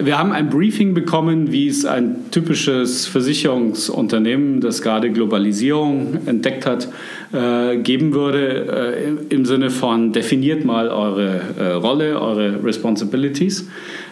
wir 0.00 0.18
haben 0.18 0.32
ein 0.32 0.48
Briefing 0.48 0.94
bekommen, 0.94 1.50
wie 1.50 1.68
es 1.68 1.84
ein 1.84 2.29
typisches 2.30 3.06
Versicherungsunternehmen, 3.06 4.60
das 4.60 4.82
gerade 4.82 5.10
Globalisierung 5.10 6.18
entdeckt 6.26 6.66
hat, 6.66 6.88
äh, 7.32 7.78
geben 7.78 8.14
würde, 8.14 8.96
äh, 9.28 9.34
im 9.34 9.44
Sinne 9.44 9.70
von 9.70 10.12
definiert 10.12 10.64
mal 10.64 10.88
eure 10.88 11.40
äh, 11.58 11.72
Rolle, 11.72 12.20
eure 12.20 12.62
Responsibilities, 12.64 13.68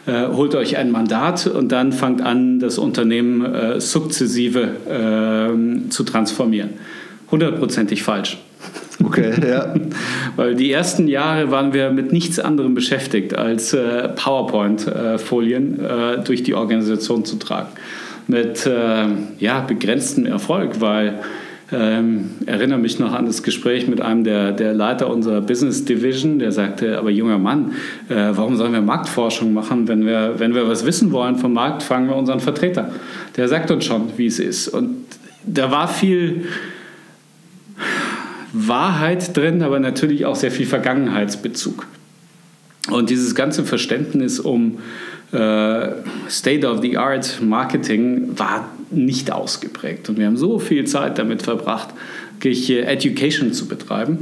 äh, 0.06 0.26
holt 0.28 0.54
euch 0.54 0.76
ein 0.76 0.90
Mandat 0.90 1.46
und 1.46 1.70
dann 1.72 1.92
fangt 1.92 2.20
an, 2.20 2.58
das 2.58 2.78
Unternehmen 2.78 3.44
äh, 3.44 3.80
sukzessive 3.80 4.68
ähm, 4.88 5.90
zu 5.90 6.04
transformieren. 6.04 6.70
Hundertprozentig 7.30 8.02
falsch. 8.02 8.38
Okay, 9.04 9.32
ja. 9.48 9.74
Weil 10.34 10.56
die 10.56 10.72
ersten 10.72 11.06
Jahre 11.06 11.50
waren 11.50 11.72
wir 11.72 11.90
mit 11.90 12.12
nichts 12.12 12.40
anderem 12.40 12.74
beschäftigt, 12.74 13.36
als 13.36 13.72
äh, 13.72 14.08
PowerPoint-Folien 14.08 15.84
äh, 15.84 16.24
durch 16.24 16.42
die 16.42 16.54
Organisation 16.54 17.24
zu 17.24 17.36
tragen 17.36 17.68
mit 18.28 18.66
äh, 18.66 19.06
ja, 19.38 19.60
begrenztem 19.60 20.26
Erfolg, 20.26 20.80
weil 20.80 21.20
ähm, 21.70 22.30
erinnere 22.46 22.78
mich 22.78 22.98
noch 22.98 23.12
an 23.12 23.26
das 23.26 23.42
Gespräch 23.42 23.88
mit 23.88 24.00
einem 24.00 24.24
der, 24.24 24.52
der 24.52 24.72
Leiter 24.72 25.10
unserer 25.10 25.40
Business 25.40 25.84
Division, 25.84 26.38
der 26.38 26.52
sagte, 26.52 26.98
aber 26.98 27.10
junger 27.10 27.38
Mann, 27.38 27.72
äh, 28.08 28.14
warum 28.14 28.56
sollen 28.56 28.72
wir 28.72 28.80
Marktforschung 28.80 29.52
machen? 29.52 29.88
Wenn 29.88 30.06
wir, 30.06 30.34
wenn 30.38 30.54
wir 30.54 30.66
was 30.68 30.86
wissen 30.86 31.12
wollen 31.12 31.36
vom 31.36 31.52
Markt, 31.52 31.82
fragen 31.82 32.08
wir 32.08 32.16
unseren 32.16 32.40
Vertreter. 32.40 32.90
Der 33.36 33.48
sagt 33.48 33.70
uns 33.70 33.84
schon, 33.84 34.12
wie 34.16 34.26
es 34.26 34.38
ist. 34.38 34.68
Und 34.68 35.04
da 35.44 35.70
war 35.70 35.88
viel 35.88 36.46
Wahrheit 38.52 39.36
drin, 39.36 39.62
aber 39.62 39.78
natürlich 39.78 40.24
auch 40.24 40.36
sehr 40.36 40.50
viel 40.50 40.66
Vergangenheitsbezug. 40.66 41.86
Und 42.90 43.10
dieses 43.10 43.34
ganze 43.34 43.64
Verständnis 43.64 44.40
um 44.40 44.78
äh, 45.32 45.88
State-of-the-Art 46.28 47.40
Marketing 47.42 48.38
war 48.38 48.68
nicht 48.90 49.30
ausgeprägt. 49.30 50.08
Und 50.08 50.18
wir 50.18 50.26
haben 50.26 50.36
so 50.36 50.58
viel 50.58 50.86
Zeit 50.86 51.18
damit 51.18 51.42
verbracht, 51.42 51.88
wirklich 52.40 52.70
Education 52.70 53.52
zu 53.52 53.68
betreiben 53.68 54.18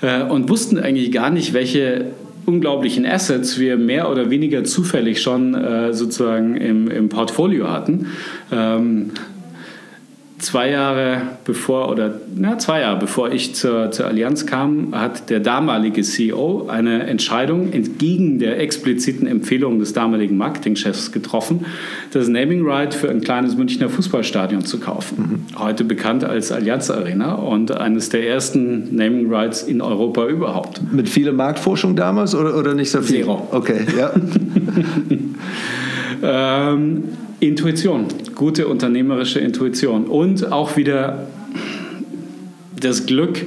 äh, 0.00 0.22
und 0.22 0.48
wussten 0.48 0.78
eigentlich 0.78 1.12
gar 1.12 1.30
nicht, 1.30 1.52
welche 1.52 2.06
unglaublichen 2.46 3.04
Assets 3.04 3.58
wir 3.58 3.76
mehr 3.76 4.10
oder 4.10 4.30
weniger 4.30 4.64
zufällig 4.64 5.20
schon 5.20 5.54
äh, 5.54 5.92
sozusagen 5.92 6.56
im, 6.56 6.88
im 6.88 7.08
Portfolio 7.08 7.68
hatten. 7.68 8.06
Ähm, 8.52 9.10
zwei 10.46 10.70
Jahre 10.70 11.22
bevor 11.44 11.90
oder 11.90 12.20
na, 12.36 12.56
zwei 12.56 12.80
Jahre 12.80 13.00
bevor 13.00 13.32
ich 13.32 13.56
zur, 13.56 13.90
zur 13.90 14.06
Allianz 14.06 14.46
kam, 14.46 14.94
hat 14.94 15.28
der 15.28 15.40
damalige 15.40 16.02
CEO 16.02 16.68
eine 16.68 17.04
Entscheidung 17.08 17.72
entgegen 17.72 18.38
der 18.38 18.60
expliziten 18.60 19.26
Empfehlung 19.26 19.80
des 19.80 19.92
damaligen 19.92 20.36
Marketingchefs 20.36 21.10
getroffen, 21.10 21.66
das 22.12 22.28
Naming 22.28 22.64
Right 22.64 22.94
für 22.94 23.10
ein 23.10 23.22
kleines 23.22 23.56
Münchner 23.56 23.88
Fußballstadion 23.88 24.64
zu 24.64 24.78
kaufen. 24.78 25.46
Mhm. 25.52 25.58
Heute 25.58 25.82
bekannt 25.82 26.22
als 26.22 26.52
Allianz 26.52 26.90
Arena 26.90 27.34
und 27.34 27.72
eines 27.72 28.10
der 28.10 28.28
ersten 28.28 28.94
Naming 28.94 29.32
Rights 29.32 29.64
in 29.64 29.80
Europa 29.80 30.28
überhaupt. 30.28 30.80
Mit 30.92 31.08
viel 31.08 31.32
Marktforschung 31.32 31.96
damals 31.96 32.36
oder, 32.36 32.56
oder 32.56 32.74
nicht 32.74 32.92
so 32.92 33.02
viel? 33.02 33.24
Zero. 33.24 33.48
Okay, 33.50 33.84
ja. 33.98 34.12
ähm, 36.72 37.02
Intuition, 37.40 38.06
gute 38.34 38.66
unternehmerische 38.68 39.40
Intuition 39.40 40.06
und 40.06 40.52
auch 40.52 40.76
wieder 40.76 41.26
das 42.80 43.06
Glück, 43.06 43.46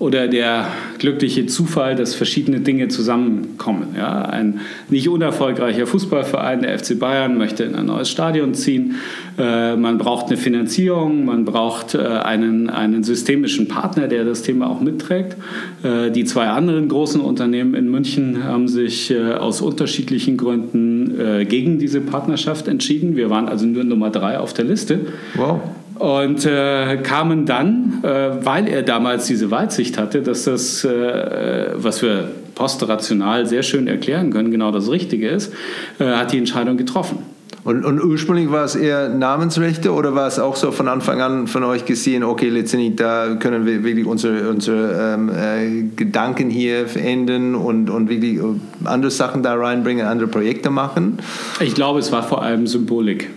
oder 0.00 0.28
der 0.28 0.66
glückliche 0.98 1.44
Zufall, 1.46 1.94
dass 1.94 2.14
verschiedene 2.14 2.60
Dinge 2.60 2.88
zusammenkommen. 2.88 3.94
Ja, 3.96 4.22
ein 4.22 4.60
nicht 4.88 5.10
unerfolgreicher 5.10 5.86
Fußballverein, 5.86 6.62
der 6.62 6.78
FC 6.78 6.98
Bayern, 6.98 7.36
möchte 7.36 7.64
in 7.64 7.74
ein 7.74 7.84
neues 7.84 8.08
Stadion 8.08 8.54
ziehen. 8.54 8.94
Äh, 9.38 9.76
man 9.76 9.98
braucht 9.98 10.28
eine 10.28 10.38
Finanzierung, 10.38 11.26
man 11.26 11.44
braucht 11.44 11.94
äh, 11.94 11.98
einen, 11.98 12.70
einen 12.70 13.04
systemischen 13.04 13.68
Partner, 13.68 14.08
der 14.08 14.24
das 14.24 14.40
Thema 14.40 14.70
auch 14.70 14.80
mitträgt. 14.80 15.36
Äh, 15.82 16.10
die 16.10 16.24
zwei 16.24 16.48
anderen 16.48 16.88
großen 16.88 17.20
Unternehmen 17.20 17.74
in 17.74 17.90
München 17.90 18.42
haben 18.42 18.68
sich 18.68 19.10
äh, 19.10 19.34
aus 19.34 19.60
unterschiedlichen 19.60 20.38
Gründen 20.38 20.89
äh, 21.20 21.44
gegen 21.44 21.78
diese 21.78 22.00
Partnerschaft 22.00 22.66
entschieden. 22.66 23.16
Wir 23.16 23.30
waren 23.30 23.48
also 23.48 23.66
nur 23.66 23.84
Nummer 23.84 24.10
drei 24.10 24.38
auf 24.38 24.52
der 24.54 24.64
Liste. 24.64 25.00
Wow 25.34 25.60
und 26.00 26.46
äh, 26.46 26.96
kamen 27.02 27.44
dann, 27.44 28.00
äh, 28.02 28.30
weil 28.42 28.66
er 28.68 28.82
damals 28.82 29.26
diese 29.26 29.50
Weitsicht 29.50 29.98
hatte, 29.98 30.22
dass 30.22 30.44
das, 30.44 30.82
äh, 30.82 31.72
was 31.74 32.00
wir 32.00 32.30
postrational 32.54 33.44
sehr 33.44 33.62
schön 33.62 33.86
erklären 33.86 34.30
können, 34.30 34.50
genau 34.50 34.72
das 34.72 34.90
Richtige 34.90 35.28
ist, 35.28 35.52
äh, 35.98 36.04
hat 36.04 36.32
die 36.32 36.38
Entscheidung 36.38 36.78
getroffen. 36.78 37.18
Und, 37.62 37.84
und, 37.84 38.02
ursprünglich 38.02 38.50
war 38.50 38.64
es 38.64 38.74
eher 38.74 39.10
Namensrechte 39.10 39.92
oder 39.92 40.14
war 40.14 40.26
es 40.26 40.38
auch 40.38 40.56
so 40.56 40.72
von 40.72 40.88
Anfang 40.88 41.20
an 41.20 41.46
von 41.46 41.62
euch 41.62 41.84
gesehen, 41.84 42.24
okay, 42.24 42.48
letztendlich 42.48 42.96
da 42.96 43.34
können 43.34 43.66
wir 43.66 43.84
wirklich 43.84 44.06
unsere, 44.06 44.48
unsere 44.48 45.14
ähm, 45.14 45.28
äh, 45.28 45.82
Gedanken 45.94 46.48
hier 46.48 46.86
verändern 46.86 47.54
und, 47.54 47.90
und 47.90 48.08
wirklich 48.08 48.38
äh, 48.38 48.42
andere 48.84 49.10
Sachen 49.10 49.42
da 49.42 49.54
reinbringen, 49.54 50.06
andere 50.06 50.28
Projekte 50.28 50.70
machen? 50.70 51.18
Ich 51.60 51.74
glaube, 51.74 51.98
es 51.98 52.10
war 52.12 52.22
vor 52.22 52.42
allem 52.42 52.66
Symbolik. 52.66 53.28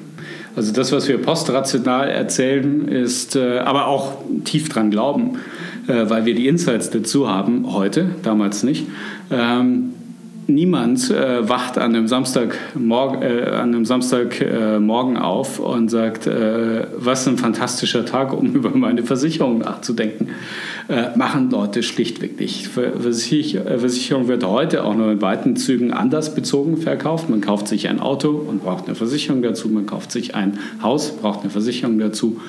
Also 0.56 0.72
das, 0.72 0.92
was 0.92 1.08
wir 1.08 1.18
postrational 1.18 2.08
erzählen, 2.08 2.88
ist 2.88 3.36
äh, 3.36 3.60
aber 3.60 3.88
auch 3.88 4.20
tief 4.46 4.70
dran 4.70 4.92
glauben, 4.92 5.40
äh, 5.88 6.10
weil 6.10 6.26
wir 6.26 6.36
die 6.36 6.48
Insights 6.48 6.92
dazu 6.92 7.28
haben, 7.28 7.74
heute, 7.74 8.12
damals 8.22 8.64
nicht. 8.64 8.86
Ähm, 9.32 9.93
niemand 10.48 11.10
äh, 11.10 11.48
wacht 11.48 11.78
an 11.78 11.96
einem 11.96 12.08
Samstagmorgen, 12.08 13.22
äh, 13.22 13.50
an 13.50 13.86
Samstagmorgen 13.86 15.18
auf 15.18 15.60
und 15.60 15.90
sagt, 15.90 16.28
äh, 16.28 16.88
was 16.96 17.28
ein 17.28 17.38
fantastischer 17.38 18.06
Tag, 18.06 18.34
um 18.34 18.48
über 18.54 18.70
meine 18.72 19.04
Versicherung 19.04 19.60
nachzudenken. 19.60 20.30
Äh, 20.90 21.16
machen 21.18 21.50
Leute 21.50 21.82
schlichtweg 21.82 22.40
nicht. 22.40 22.68
Versicherung 22.68 24.28
wird 24.28 24.44
heute 24.44 24.84
auch 24.84 24.96
nur 24.96 25.12
in 25.12 25.22
weiten 25.22 25.56
Zügen 25.56 25.94
anders 25.94 26.36
bezogen 26.36 26.78
verkauft. 26.78 27.30
Man 27.30 27.42
kauft 27.42 27.68
sich 27.68 27.88
ein 27.88 28.00
Auto 28.00 28.30
und 28.30 28.64
braucht 28.64 28.86
eine 28.88 28.96
Versicherung 28.96 29.42
dazu. 29.42 29.70
Man 29.70 29.86
kauft 29.86 30.12
sich 30.12 30.36
ein 30.36 30.60
Haus, 30.82 31.12
braucht 31.12 31.42
eine 31.42 31.50
Versicherung 31.52 32.00
dazu. 32.00 32.42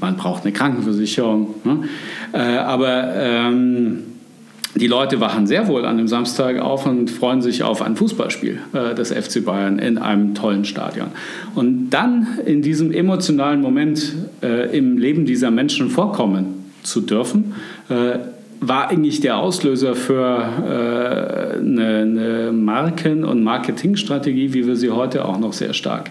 Man 0.00 0.16
braucht 0.16 0.42
eine 0.42 0.52
Krankenversicherung. 0.52 1.54
Ne? 1.64 1.84
Äh, 2.32 2.38
aber 2.58 3.14
ähm, 3.14 4.15
die 4.76 4.86
Leute 4.86 5.20
wachen 5.20 5.46
sehr 5.46 5.68
wohl 5.68 5.84
an 5.86 5.96
dem 5.96 6.06
Samstag 6.06 6.58
auf 6.60 6.86
und 6.86 7.10
freuen 7.10 7.40
sich 7.40 7.62
auf 7.62 7.80
ein 7.80 7.96
Fußballspiel 7.96 8.58
äh, 8.74 8.94
des 8.94 9.10
FC 9.10 9.44
Bayern 9.44 9.78
in 9.78 9.98
einem 9.98 10.34
tollen 10.34 10.64
Stadion. 10.64 11.08
Und 11.54 11.90
dann 11.90 12.38
in 12.44 12.62
diesem 12.62 12.92
emotionalen 12.92 13.60
Moment 13.60 14.14
äh, 14.42 14.76
im 14.76 14.98
Leben 14.98 15.24
dieser 15.24 15.50
Menschen 15.50 15.88
vorkommen 15.88 16.70
zu 16.82 17.00
dürfen, 17.00 17.54
äh, 17.88 18.18
war 18.60 18.88
eigentlich 18.88 19.20
der 19.20 19.38
Auslöser 19.38 19.94
für 19.94 20.40
äh, 20.64 21.58
eine, 21.58 21.98
eine, 21.98 22.52
Marken- 22.52 23.24
und 23.24 23.42
Marketingstrategie, 23.42 24.54
wie 24.54 24.66
wir 24.66 24.76
sie 24.76 24.90
heute 24.90 25.24
auch 25.24 25.38
noch 25.38 25.52
sehr 25.52 25.72
stark 25.72 26.10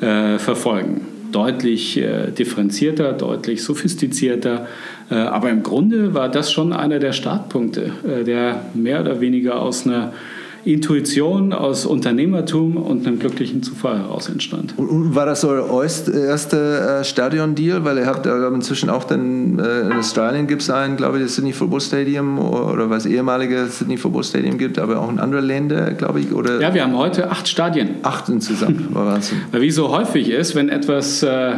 äh, 0.00 0.38
verfolgen 0.38 1.15
deutlich 1.36 1.98
äh, 1.98 2.30
differenzierter, 2.30 3.12
deutlich 3.12 3.62
sophistizierter. 3.62 4.66
Äh, 5.10 5.16
aber 5.16 5.50
im 5.50 5.62
Grunde 5.62 6.14
war 6.14 6.30
das 6.30 6.50
schon 6.50 6.72
einer 6.72 6.98
der 6.98 7.12
Startpunkte, 7.12 7.92
äh, 8.08 8.24
der 8.24 8.64
mehr 8.72 9.02
oder 9.02 9.20
weniger 9.20 9.60
aus 9.60 9.86
einer 9.86 10.14
Intuition, 10.66 11.52
aus 11.52 11.86
Unternehmertum 11.86 12.76
und 12.76 13.06
einem 13.06 13.20
glücklichen 13.20 13.62
Zufall 13.62 13.98
heraus 14.00 14.28
entstand. 14.28 14.74
Und 14.76 15.14
war 15.14 15.24
das 15.24 15.44
euer 15.44 15.82
erster 15.82 17.00
äh, 17.00 17.04
Stadion-Deal? 17.04 17.84
Weil 17.84 17.98
ihr 17.98 18.06
habt 18.06 18.26
inzwischen 18.26 18.90
auch 18.90 19.04
dann 19.04 19.60
äh, 19.60 19.82
in 19.82 19.92
Australien 19.92 20.48
gibt 20.48 20.62
es 20.62 20.70
einen, 20.70 20.96
glaube 20.96 21.18
ich, 21.18 21.24
das 21.24 21.36
Sydney 21.36 21.52
Football 21.52 21.80
Stadium 21.80 22.38
oder 22.40 22.90
was 22.90 23.06
ehemalige 23.06 23.66
Sydney 23.66 23.96
Football 23.96 24.24
Stadium 24.24 24.58
gibt, 24.58 24.80
aber 24.80 25.00
auch 25.00 25.08
in 25.08 25.20
anderen 25.20 25.44
Ländern, 25.44 25.96
glaube 25.96 26.18
ich. 26.18 26.32
Oder 26.32 26.60
ja, 26.60 26.74
wir 26.74 26.82
haben 26.82 26.96
heute 26.96 27.30
acht 27.30 27.46
Stadien. 27.46 27.90
Acht 28.02 28.28
insgesamt, 28.28 28.92
Wahnsinn. 28.94 29.38
Wie 29.52 29.70
so 29.70 29.90
häufig 29.90 30.30
ist, 30.30 30.56
wenn 30.56 30.68
etwas 30.68 31.22
äh, 31.22 31.52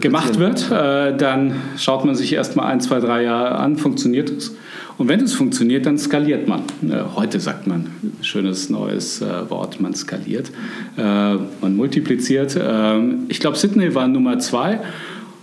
gemacht 0.00 0.38
wird, 0.38 0.70
dann 0.70 1.56
schaut 1.76 2.04
man 2.04 2.14
sich 2.14 2.32
erst 2.32 2.54
mal 2.54 2.66
ein, 2.66 2.80
zwei, 2.80 3.00
drei 3.00 3.24
Jahre 3.24 3.56
an, 3.56 3.76
funktioniert 3.76 4.30
es. 4.30 4.54
Und 4.98 5.08
wenn 5.08 5.20
es 5.20 5.34
funktioniert, 5.34 5.84
dann 5.84 5.98
skaliert 5.98 6.48
man. 6.48 6.62
Äh, 6.88 7.02
heute 7.14 7.38
sagt 7.38 7.66
man, 7.66 7.90
schönes 8.22 8.70
neues 8.70 9.20
äh, 9.20 9.50
Wort, 9.50 9.78
man 9.80 9.94
skaliert. 9.94 10.50
Äh, 10.96 11.02
man 11.02 11.76
multipliziert. 11.76 12.58
Ähm, 12.60 13.24
ich 13.28 13.40
glaube, 13.40 13.58
Sydney 13.58 13.94
war 13.94 14.08
Nummer 14.08 14.38
zwei. 14.38 14.80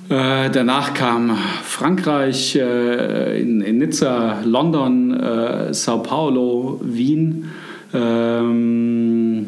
Danach 0.09 0.93
kam 0.93 1.35
Frankreich, 1.63 2.57
in, 2.57 3.59
Nizza, 3.77 4.41
London, 4.43 5.17
Sao 5.71 5.99
Paulo, 5.99 6.81
Wien, 6.83 7.45
ähm, 7.93 9.45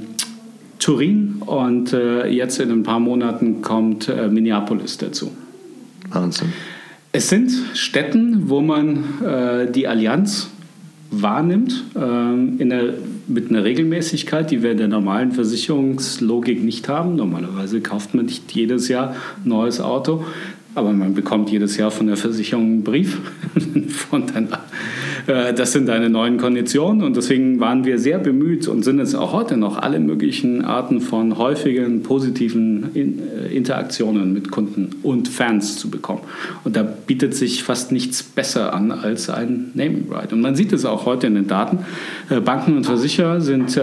Turin 0.80 1.42
und 1.46 1.92
jetzt 1.92 2.62
in 2.62 2.72
ein 2.72 2.84
paar 2.84 3.02
Monaten 3.02 3.62
kommt 3.62 4.10
Minneapolis 4.32 4.98
dazu. 4.98 5.30
Wahnsinn. 6.10 6.54
Es 7.16 7.30
sind 7.30 7.50
Städten, 7.76 8.50
wo 8.50 8.60
man 8.60 9.22
äh, 9.26 9.72
die 9.72 9.88
Allianz 9.88 10.50
wahrnimmt, 11.12 11.86
äh, 11.96 12.00
in 12.02 12.70
der, 12.70 12.96
mit 13.28 13.50
einer 13.50 13.64
Regelmäßigkeit, 13.64 14.52
die 14.52 14.62
wir 14.62 14.72
in 14.72 14.78
der 14.80 14.90
normalen 14.90 15.32
Versicherungslogik 15.32 16.62
nicht 16.62 16.90
haben. 16.90 17.16
Normalerweise 17.16 17.80
kauft 17.80 18.16
man 18.16 18.26
nicht 18.26 18.52
jedes 18.52 18.90
Jahr 18.90 19.16
ein 19.46 19.48
neues 19.48 19.80
Auto, 19.80 20.26
aber 20.76 20.92
man 20.94 21.14
bekommt 21.14 21.50
jedes 21.50 21.78
Jahr 21.78 21.92
von 21.92 22.08
der 22.08 22.18
Versicherung 22.18 22.66
einen 22.66 22.84
Brief 22.84 23.20
von 23.90 24.28
deiner 24.28 24.60
äh, 25.28 25.54
das 25.54 25.72
sind 25.72 25.88
deine 25.88 26.10
neuen 26.10 26.38
Konditionen 26.38 27.04
und 27.04 27.16
deswegen 27.16 27.60
waren 27.60 27.86
wir 27.86 28.00
sehr 28.00 28.20
bemüht 28.20 28.68
und 28.68 28.84
sind 28.84 29.00
es 29.00 29.16
auch 29.16 29.34
heute 29.34 29.58
noch, 29.58 29.78
alle 29.78 30.00
möglichen 30.00 30.64
Arten 30.64 31.02
von 31.02 31.38
häufigen 31.38 32.04
positiven 32.04 32.96
äh, 32.96 33.56
Interaktionen 33.56 34.34
mit 34.34 34.52
Kunden 34.52 34.90
und 35.04 35.28
Fans 35.28 35.78
zu 35.78 35.90
bekommen. 35.90 36.22
Und 36.64 36.76
da 36.76 36.84
bietet 36.84 37.34
sich 37.34 37.64
fast 37.64 37.92
nichts 37.92 38.24
besser 38.24 38.74
an 38.74 38.92
als 38.92 39.30
ein 39.30 39.72
Naming 39.74 40.06
Right. 40.10 40.32
Und 40.34 40.42
man 40.42 40.56
sieht 40.56 40.72
es 40.74 40.86
auch 40.86 41.06
heute 41.06 41.28
in 41.28 41.36
den 41.36 41.48
Daten. 41.48 41.80
Äh, 42.30 42.40
Banken 42.40 42.78
und 42.78 42.86
Versicherer 42.86 43.42
sind 43.42 43.80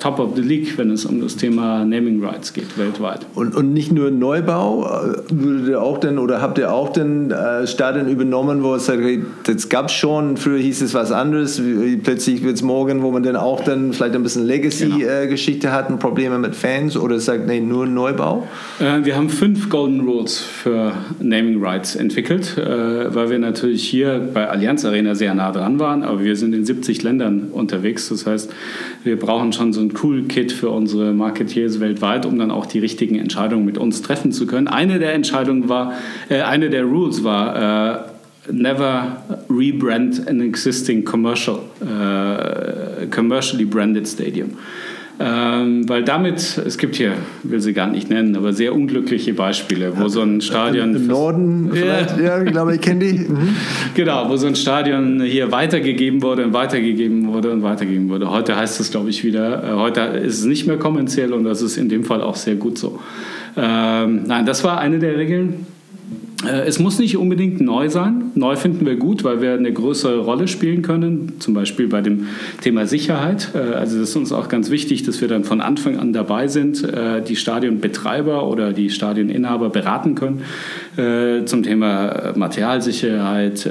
top 0.00 0.18
of 0.18 0.36
the 0.36 0.42
league, 0.42 0.76
wenn 0.76 0.90
es 0.90 1.04
um 1.04 1.20
das 1.20 1.36
Thema 1.36 1.84
Naming 1.84 2.24
Rights 2.24 2.52
geht, 2.52 2.78
weltweit. 2.78 3.26
Und, 3.34 3.54
und 3.54 3.72
nicht 3.72 3.92
nur 3.92 4.10
Neubau, 4.10 4.88
würdet 5.30 5.68
ihr 5.68 5.80
auch 5.80 5.98
denn 5.98 6.18
oder 6.22 6.40
habt 6.40 6.58
ihr 6.58 6.72
auch 6.72 6.90
den 6.90 7.32
Stadien 7.64 8.08
übernommen, 8.08 8.62
wo 8.62 8.74
es 8.74 8.86
sagt, 8.86 9.02
das 9.44 9.68
gab 9.68 9.90
schon, 9.90 10.36
früher 10.36 10.58
hieß 10.58 10.82
es 10.82 10.94
was 10.94 11.12
anderes. 11.12 11.60
Plötzlich 12.02 12.42
wird 12.42 12.56
es 12.56 12.62
morgen, 12.62 13.02
wo 13.02 13.10
man 13.10 13.22
dann 13.22 13.36
auch 13.36 13.62
dann 13.64 13.92
vielleicht 13.92 14.14
ein 14.14 14.22
bisschen 14.22 14.46
Legacy-Geschichte 14.46 15.66
genau. 15.66 15.74
äh, 15.74 15.76
hat 15.76 15.90
und 15.90 15.98
Probleme 15.98 16.38
mit 16.38 16.54
Fans 16.54 16.96
oder 16.96 17.18
sagt, 17.18 17.46
nee, 17.46 17.60
nur 17.60 17.86
Neubau? 17.86 18.46
Äh, 18.78 19.04
wir 19.04 19.16
haben 19.16 19.28
fünf 19.28 19.68
Golden 19.68 20.00
Rules 20.00 20.38
für 20.38 20.92
Naming 21.20 21.62
Rights 21.62 21.96
entwickelt, 21.96 22.56
äh, 22.56 23.14
weil 23.14 23.30
wir 23.30 23.38
natürlich 23.38 23.88
hier 23.88 24.20
bei 24.32 24.48
Allianz 24.48 24.84
Arena 24.84 25.14
sehr 25.14 25.34
nah 25.34 25.52
dran 25.52 25.78
waren, 25.78 26.02
aber 26.02 26.22
wir 26.22 26.36
sind 26.36 26.54
in 26.54 26.64
70 26.64 27.02
Ländern 27.02 27.48
unterwegs. 27.52 28.08
Das 28.08 28.26
heißt, 28.26 28.50
wir 29.04 29.18
brauchen 29.18 29.52
schon 29.52 29.72
so 29.72 29.80
ein 29.80 29.92
cool 30.02 30.24
Kit 30.24 30.52
für 30.52 30.70
unsere 30.70 31.12
Marketeers 31.12 31.80
weltweit, 31.80 32.26
um 32.26 32.38
dann 32.38 32.50
auch 32.50 32.66
die 32.66 32.78
richtigen 32.78 33.16
Entscheidungen 33.16 33.64
mit 33.64 33.78
uns 33.78 34.02
treffen 34.02 34.32
zu 34.32 34.46
können. 34.46 34.68
Eine 34.68 34.98
der 34.98 35.14
Entscheidungen 35.14 35.68
war, 35.68 35.94
äh, 36.28 36.42
eine 36.42 36.70
der 36.70 36.84
Rules 36.84 37.24
war, 37.24 38.06
äh, 38.06 38.12
never 38.50 39.22
rebrand 39.48 40.26
an 40.26 40.40
existing 40.40 41.04
commercial, 41.04 41.60
uh, 41.80 43.06
commercially 43.10 43.64
branded 43.64 44.08
stadium. 44.08 44.58
Ähm, 45.20 45.88
weil 45.88 46.02
damit, 46.02 46.58
es 46.58 46.78
gibt 46.78 46.96
hier, 46.96 47.12
will 47.42 47.60
sie 47.60 47.74
gar 47.74 47.86
nicht 47.86 48.10
nennen, 48.10 48.34
aber 48.34 48.52
sehr 48.52 48.74
unglückliche 48.74 49.34
Beispiele, 49.34 49.92
wo 49.96 50.08
so 50.08 50.22
ein 50.22 50.40
Stadion. 50.40 50.96
Im 50.96 51.06
Norden, 51.06 51.70
ja, 51.74 52.20
ja 52.20 52.42
ich 52.42 52.50
glaube, 52.50 52.74
ich 52.74 52.80
kenne 52.80 53.00
die. 53.00 53.12
Mhm. 53.32 53.56
Genau, 53.94 54.28
wo 54.28 54.36
so 54.36 54.46
ein 54.46 54.56
Stadion 54.56 55.22
hier 55.22 55.52
weitergegeben 55.52 56.22
wurde 56.22 56.44
und 56.44 56.52
weitergegeben 56.52 57.28
wurde 57.28 57.50
und 57.50 57.62
weitergegeben 57.62 58.08
wurde. 58.08 58.30
Heute 58.30 58.56
heißt 58.56 58.80
es, 58.80 58.90
glaube 58.90 59.10
ich, 59.10 59.24
wieder, 59.24 59.62
äh, 59.62 59.72
heute 59.74 60.00
ist 60.00 60.40
es 60.40 60.44
nicht 60.44 60.66
mehr 60.66 60.76
kommerziell 60.76 61.32
und 61.32 61.44
das 61.44 61.62
ist 61.62 61.76
in 61.76 61.88
dem 61.88 62.04
Fall 62.04 62.20
auch 62.20 62.36
sehr 62.36 62.56
gut 62.56 62.78
so. 62.78 62.98
Ähm, 63.56 64.24
nein, 64.26 64.44
das 64.44 64.64
war 64.64 64.80
eine 64.80 64.98
der 64.98 65.16
Regeln. 65.16 65.66
Äh, 66.44 66.66
es 66.66 66.78
muss 66.78 66.98
nicht 66.98 67.16
unbedingt 67.16 67.60
neu 67.60 67.88
sein. 67.88 68.32
Neu 68.34 68.56
finden 68.56 68.86
wir 68.86 68.96
gut, 68.96 69.24
weil 69.24 69.40
wir 69.40 69.54
eine 69.54 69.72
größere 69.72 70.18
Rolle 70.18 70.48
spielen 70.48 70.82
können, 70.82 71.34
zum 71.38 71.54
Beispiel 71.54 71.88
bei 71.88 72.00
dem 72.00 72.28
Thema 72.60 72.86
Sicherheit. 72.86 73.50
Äh, 73.54 73.58
also 73.58 73.98
das 73.98 74.10
ist 74.10 74.16
uns 74.16 74.32
auch 74.32 74.48
ganz 74.48 74.70
wichtig, 74.70 75.02
dass 75.04 75.20
wir 75.20 75.28
dann 75.28 75.44
von 75.44 75.60
Anfang 75.60 75.98
an 75.98 76.12
dabei 76.12 76.48
sind, 76.48 76.82
äh, 76.82 77.22
die 77.22 77.36
Stadionbetreiber 77.36 78.46
oder 78.48 78.72
die 78.72 78.90
Stadioninhaber 78.90 79.70
beraten 79.70 80.14
können 80.14 80.42
zum 81.46 81.62
Thema 81.62 82.32
Materialsicherheit, 82.36 83.68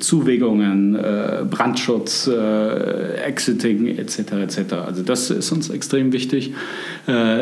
Zuwägungen, 0.00 0.98
Brandschutz, 1.50 2.28
Exiting 3.24 3.96
etc. 3.98 4.18
etc. 4.18 4.58
Also 4.86 5.02
das 5.02 5.30
ist 5.30 5.52
uns 5.52 5.70
extrem 5.70 6.12
wichtig. 6.12 6.52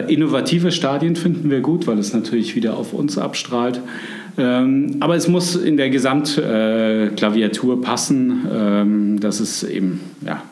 Innovative 0.08 0.70
Stadien 0.70 1.16
finden 1.16 1.50
wir 1.50 1.60
gut, 1.60 1.86
weil 1.86 1.98
es 1.98 2.12
natürlich 2.12 2.56
wieder 2.56 2.76
auf 2.76 2.92
uns 2.92 3.16
abstrahlt. 3.16 3.80
Ähm, 4.36 4.96
aber 5.00 5.14
es 5.14 5.28
muss 5.28 5.54
in 5.56 5.76
der 5.76 5.90
Gesamtklaviatur 5.90 7.74
äh, 7.74 7.80
passen, 7.80 8.46
ähm, 8.52 9.20
dass 9.20 9.40
es 9.40 9.62
eben 9.62 10.00
ja, 10.26 10.42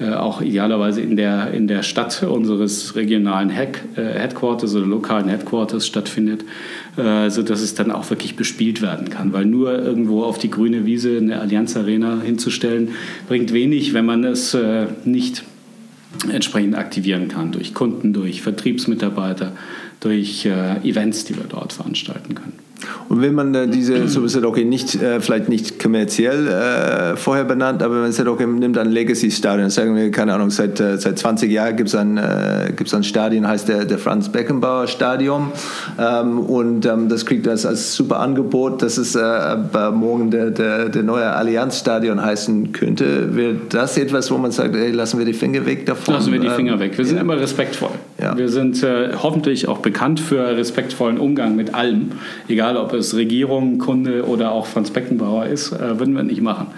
äh, 0.00 0.14
auch 0.14 0.40
idealerweise 0.42 1.00
in 1.00 1.16
der, 1.16 1.52
in 1.52 1.66
der 1.68 1.82
Stadt 1.82 2.22
unseres 2.22 2.96
regionalen 2.96 3.50
Head, 3.50 3.80
äh, 3.96 4.18
Headquarters 4.18 4.74
oder 4.74 4.86
lokalen 4.86 5.28
Headquarters 5.28 5.86
stattfindet, 5.86 6.44
äh, 6.96 7.30
sodass 7.30 7.60
es 7.62 7.74
dann 7.74 7.90
auch 7.90 8.08
wirklich 8.10 8.36
bespielt 8.36 8.82
werden 8.82 9.10
kann. 9.10 9.32
Weil 9.32 9.46
nur 9.46 9.78
irgendwo 9.78 10.24
auf 10.24 10.38
die 10.38 10.50
grüne 10.50 10.84
Wiese 10.84 11.16
eine 11.16 11.40
Allianz 11.40 11.76
Arena 11.76 12.20
hinzustellen, 12.22 12.90
bringt 13.28 13.52
wenig, 13.52 13.94
wenn 13.94 14.04
man 14.04 14.24
es 14.24 14.54
äh, 14.54 14.86
nicht 15.04 15.44
entsprechend 16.30 16.74
aktivieren 16.74 17.28
kann 17.28 17.52
durch 17.52 17.72
Kunden, 17.72 18.12
durch 18.12 18.42
Vertriebsmitarbeiter, 18.42 19.52
durch 20.00 20.44
äh, 20.44 20.76
Events, 20.88 21.24
die 21.24 21.36
wir 21.36 21.44
dort 21.48 21.72
veranstalten 21.72 22.34
können. 22.34 22.71
Und 23.08 23.22
wenn 23.22 23.34
man 23.34 23.54
äh, 23.54 23.68
diese, 23.68 24.08
so 24.08 24.24
ist 24.24 24.34
es 24.34 24.44
okay, 24.44 24.64
nicht, 24.64 25.00
äh, 25.00 25.20
vielleicht 25.20 25.48
nicht 25.48 25.78
kommerziell 25.78 26.48
äh, 26.48 27.16
vorher 27.16 27.44
benannt, 27.44 27.82
aber 27.82 27.94
wenn 27.94 28.02
man 28.02 28.12
sagt, 28.12 28.28
okay, 28.28 28.46
man 28.46 28.58
nimmt 28.58 28.78
ein 28.78 28.90
Legacy-Stadion, 28.90 29.70
sagen 29.70 29.96
wir, 29.96 30.10
keine 30.10 30.34
Ahnung, 30.34 30.50
seit, 30.50 30.80
äh, 30.80 30.98
seit 30.98 31.18
20 31.18 31.50
Jahren 31.50 31.76
gibt 31.76 31.88
es 31.88 31.94
ein, 31.94 32.16
äh, 32.16 32.72
gibt's 32.76 32.94
ein 32.94 33.04
Stadion, 33.04 33.46
heißt 33.46 33.68
der, 33.68 33.84
der 33.84 33.98
Franz 33.98 34.30
Beckenbauer 34.30 34.86
Stadion 34.86 35.52
ähm, 35.98 36.40
und 36.40 36.86
ähm, 36.86 37.08
das 37.08 37.26
kriegt 37.26 37.46
das 37.46 37.66
als 37.66 37.94
super 37.94 38.20
Angebot, 38.20 38.82
dass 38.82 38.98
es 38.98 39.14
äh, 39.14 39.56
morgen 39.92 40.30
der, 40.30 40.50
der, 40.50 40.88
der 40.88 41.02
neue 41.02 41.30
Allianz-Stadion 41.30 42.22
heißen 42.22 42.72
könnte. 42.72 43.34
Wäre 43.34 43.56
das 43.68 43.96
etwas, 43.98 44.30
wo 44.30 44.38
man 44.38 44.52
sagt, 44.52 44.74
ey, 44.74 44.90
lassen 44.90 45.18
wir 45.18 45.26
die 45.26 45.32
Finger 45.32 45.64
weg 45.66 45.86
davon? 45.86 46.14
Lassen 46.14 46.32
wir 46.32 46.40
die 46.40 46.50
Finger 46.50 46.74
ähm, 46.74 46.80
weg. 46.80 46.96
Wir 46.96 47.04
sind 47.04 47.16
ja. 47.16 47.22
immer 47.22 47.38
respektvoll. 47.38 47.90
Ja. 48.22 48.38
Wir 48.38 48.48
sind 48.48 48.82
äh, 48.84 49.14
hoffentlich 49.20 49.66
auch 49.66 49.78
bekannt 49.78 50.20
für 50.20 50.56
respektvollen 50.56 51.18
Umgang 51.18 51.56
mit 51.56 51.74
allem, 51.74 52.12
egal 52.48 52.76
ob 52.76 52.92
es 52.92 53.16
Regierung, 53.16 53.78
Kunde 53.78 54.24
oder 54.26 54.52
auch 54.52 54.66
Franz 54.66 54.90
Beckenbauer 54.90 55.46
ist, 55.46 55.72
äh, 55.72 55.98
würden 55.98 56.14
wir 56.14 56.22
nicht 56.22 56.40
machen. 56.40 56.68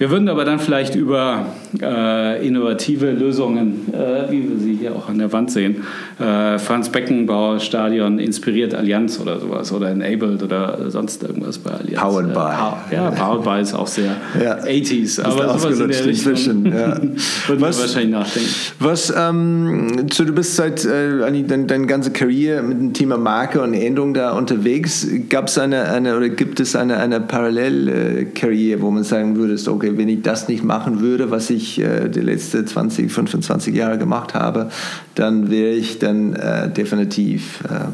Wir 0.00 0.10
würden 0.10 0.30
aber 0.30 0.46
dann 0.46 0.58
vielleicht 0.58 0.94
über 0.94 1.44
äh, 1.78 2.46
innovative 2.46 3.10
Lösungen, 3.10 3.92
äh, 3.92 4.30
wie 4.30 4.48
wir 4.48 4.58
sie 4.58 4.74
hier 4.76 4.96
auch 4.96 5.10
an 5.10 5.18
der 5.18 5.30
Wand 5.30 5.50
sehen, 5.50 5.84
äh, 6.18 6.58
Franz 6.58 6.88
Beckenbauer 6.88 7.60
Stadion 7.60 8.18
inspiriert 8.18 8.74
Allianz 8.74 9.20
oder 9.20 9.38
sowas 9.38 9.70
oder 9.72 9.90
enabled 9.90 10.42
oder 10.42 10.90
sonst 10.90 11.22
irgendwas 11.22 11.58
bei 11.58 11.72
Allianz. 11.72 12.00
Powered 12.00 12.32
by. 12.32 12.94
ja, 12.94 13.10
Powered 13.10 13.44
by 13.44 13.60
ist 13.60 13.74
auch 13.74 13.86
sehr 13.86 14.16
ja. 14.42 14.56
80s, 14.60 15.22
aber 15.22 15.58
sowas 15.58 15.78
in 15.78 15.88
der 15.88 15.88
Richtung 15.88 16.08
inzwischen, 16.08 16.64
ja. 16.64 16.96
würden 17.46 17.60
was, 17.60 17.76
wir 17.76 17.82
wahrscheinlich 17.82 18.12
nachdenken. 18.12 18.48
Was, 18.78 19.12
ähm, 19.14 20.06
so 20.10 20.24
du 20.24 20.32
bist 20.32 20.56
seit 20.56 20.82
äh, 20.86 21.18
deine, 21.18 21.66
deine 21.66 21.86
ganze 21.86 22.10
Karriere 22.10 22.62
mit 22.62 22.78
dem 22.78 22.94
Thema 22.94 23.18
Marke 23.18 23.60
und 23.60 23.74
Änderung 23.74 24.14
da 24.14 24.32
unterwegs. 24.32 25.06
Gab 25.28 25.48
es 25.48 25.58
eine, 25.58 25.90
eine 25.90 26.16
oder 26.16 26.30
gibt 26.30 26.58
es 26.58 26.74
eine, 26.74 26.96
eine 26.96 27.20
Parallelkarriere, 27.20 28.80
wo 28.80 28.90
man 28.90 29.04
sagen 29.04 29.36
würde, 29.36 29.58
okay, 29.70 29.89
wenn 29.96 30.08
ich 30.08 30.22
das 30.22 30.48
nicht 30.48 30.64
machen 30.64 31.00
würde, 31.00 31.30
was 31.30 31.50
ich 31.50 31.78
äh, 31.80 32.08
die 32.08 32.20
letzten 32.20 32.66
20, 32.66 33.10
25 33.10 33.74
Jahre 33.74 33.98
gemacht 33.98 34.34
habe, 34.34 34.70
dann 35.14 35.50
wäre 35.50 35.72
ich 35.72 35.98
dann 35.98 36.34
äh, 36.34 36.70
definitiv 36.70 37.60
äh, 37.64 37.88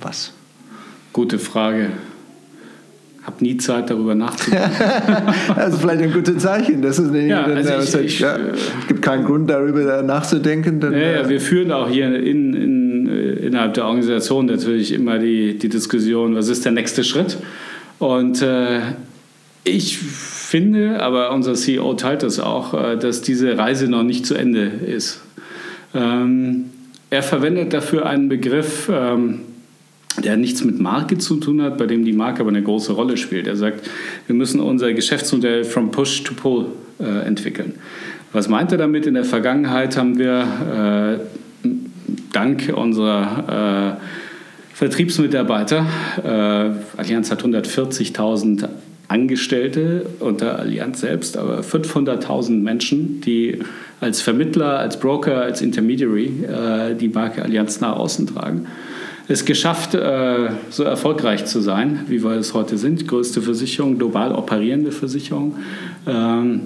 was? 0.00 0.32
Gute 1.12 1.38
Frage. 1.38 1.90
habe 3.22 3.44
nie 3.44 3.56
Zeit, 3.56 3.90
darüber 3.90 4.14
nachzudenken. 4.14 4.70
das 5.56 5.74
ist 5.74 5.80
vielleicht 5.80 6.02
ein 6.02 6.12
gutes 6.12 6.42
Zeichen. 6.42 6.82
Das 6.82 6.98
ist 6.98 7.12
ja, 7.12 7.44
also 7.44 7.98
ich, 7.98 8.06
ich, 8.06 8.20
ja, 8.20 8.36
es 8.36 8.86
gibt 8.88 9.02
keinen 9.02 9.24
Grund, 9.24 9.50
darüber 9.50 10.02
nachzudenken. 10.02 10.80
Dann, 10.80 10.92
ja, 10.92 10.98
ja, 10.98 11.20
äh, 11.20 11.28
wir 11.28 11.40
führen 11.40 11.72
auch 11.72 11.88
hier 11.88 12.14
in, 12.14 12.54
in, 12.54 13.08
äh, 13.08 13.46
innerhalb 13.46 13.74
der 13.74 13.86
Organisation 13.86 14.46
natürlich 14.46 14.92
immer 14.92 15.18
die, 15.18 15.58
die 15.58 15.68
Diskussion, 15.68 16.34
was 16.34 16.48
ist 16.48 16.64
der 16.64 16.72
nächste 16.72 17.04
Schritt? 17.04 17.38
Und 17.98 18.40
äh, 18.40 18.80
ich 19.64 19.98
finde, 20.50 21.00
aber 21.00 21.32
unser 21.32 21.54
CEO 21.54 21.94
teilt 21.94 22.24
das 22.24 22.40
auch, 22.40 22.74
äh, 22.74 22.96
dass 22.96 23.22
diese 23.22 23.56
Reise 23.56 23.86
noch 23.86 24.02
nicht 24.02 24.26
zu 24.26 24.34
Ende 24.34 24.62
ist. 24.62 25.20
Ähm, 25.94 26.70
er 27.08 27.22
verwendet 27.22 27.72
dafür 27.72 28.06
einen 28.06 28.28
Begriff, 28.28 28.90
ähm, 28.92 29.42
der 30.24 30.36
nichts 30.36 30.64
mit 30.64 30.80
Marke 30.80 31.18
zu 31.18 31.36
tun 31.36 31.62
hat, 31.62 31.78
bei 31.78 31.86
dem 31.86 32.04
die 32.04 32.12
Marke 32.12 32.40
aber 32.40 32.50
eine 32.50 32.64
große 32.64 32.92
Rolle 32.92 33.16
spielt. 33.16 33.46
Er 33.46 33.54
sagt, 33.54 33.88
wir 34.26 34.34
müssen 34.34 34.58
unser 34.58 34.92
Geschäftsmodell 34.92 35.62
from 35.62 35.92
push 35.92 36.24
to 36.24 36.34
pull 36.34 36.66
äh, 36.98 37.26
entwickeln. 37.26 37.74
Was 38.32 38.48
meint 38.48 38.72
er 38.72 38.78
damit? 38.78 39.06
In 39.06 39.14
der 39.14 39.24
Vergangenheit 39.24 39.96
haben 39.96 40.18
wir 40.18 41.20
äh, 41.64 41.68
dank 42.32 42.72
unserer 42.74 43.98
Vertriebsmitarbeiter, 44.74 45.86
äh, 46.24 46.98
Allianz 46.98 47.30
hat 47.30 47.44
140.000 47.44 48.68
Angestellte 49.10 50.06
unter 50.20 50.58
Allianz 50.58 51.00
selbst, 51.00 51.36
aber 51.36 51.60
500.000 51.60 52.62
Menschen, 52.62 53.20
die 53.20 53.58
als 54.00 54.22
Vermittler, 54.22 54.78
als 54.78 55.00
Broker, 55.00 55.42
als 55.42 55.60
Intermediary 55.62 56.44
äh, 56.44 56.94
die 56.94 57.08
Marke 57.08 57.42
Allianz 57.42 57.80
nach 57.80 57.96
außen 57.96 58.26
tragen 58.28 58.66
es 59.30 59.44
geschafft, 59.44 59.94
äh, 59.94 60.50
so 60.70 60.82
erfolgreich 60.82 61.44
zu 61.44 61.60
sein, 61.60 62.00
wie 62.08 62.24
wir 62.24 62.32
es 62.32 62.52
heute 62.52 62.76
sind. 62.76 63.06
Größte 63.06 63.40
Versicherung, 63.40 63.96
global 63.96 64.34
operierende 64.34 64.90
Versicherung. 64.90 65.54
Ähm, 66.04 66.62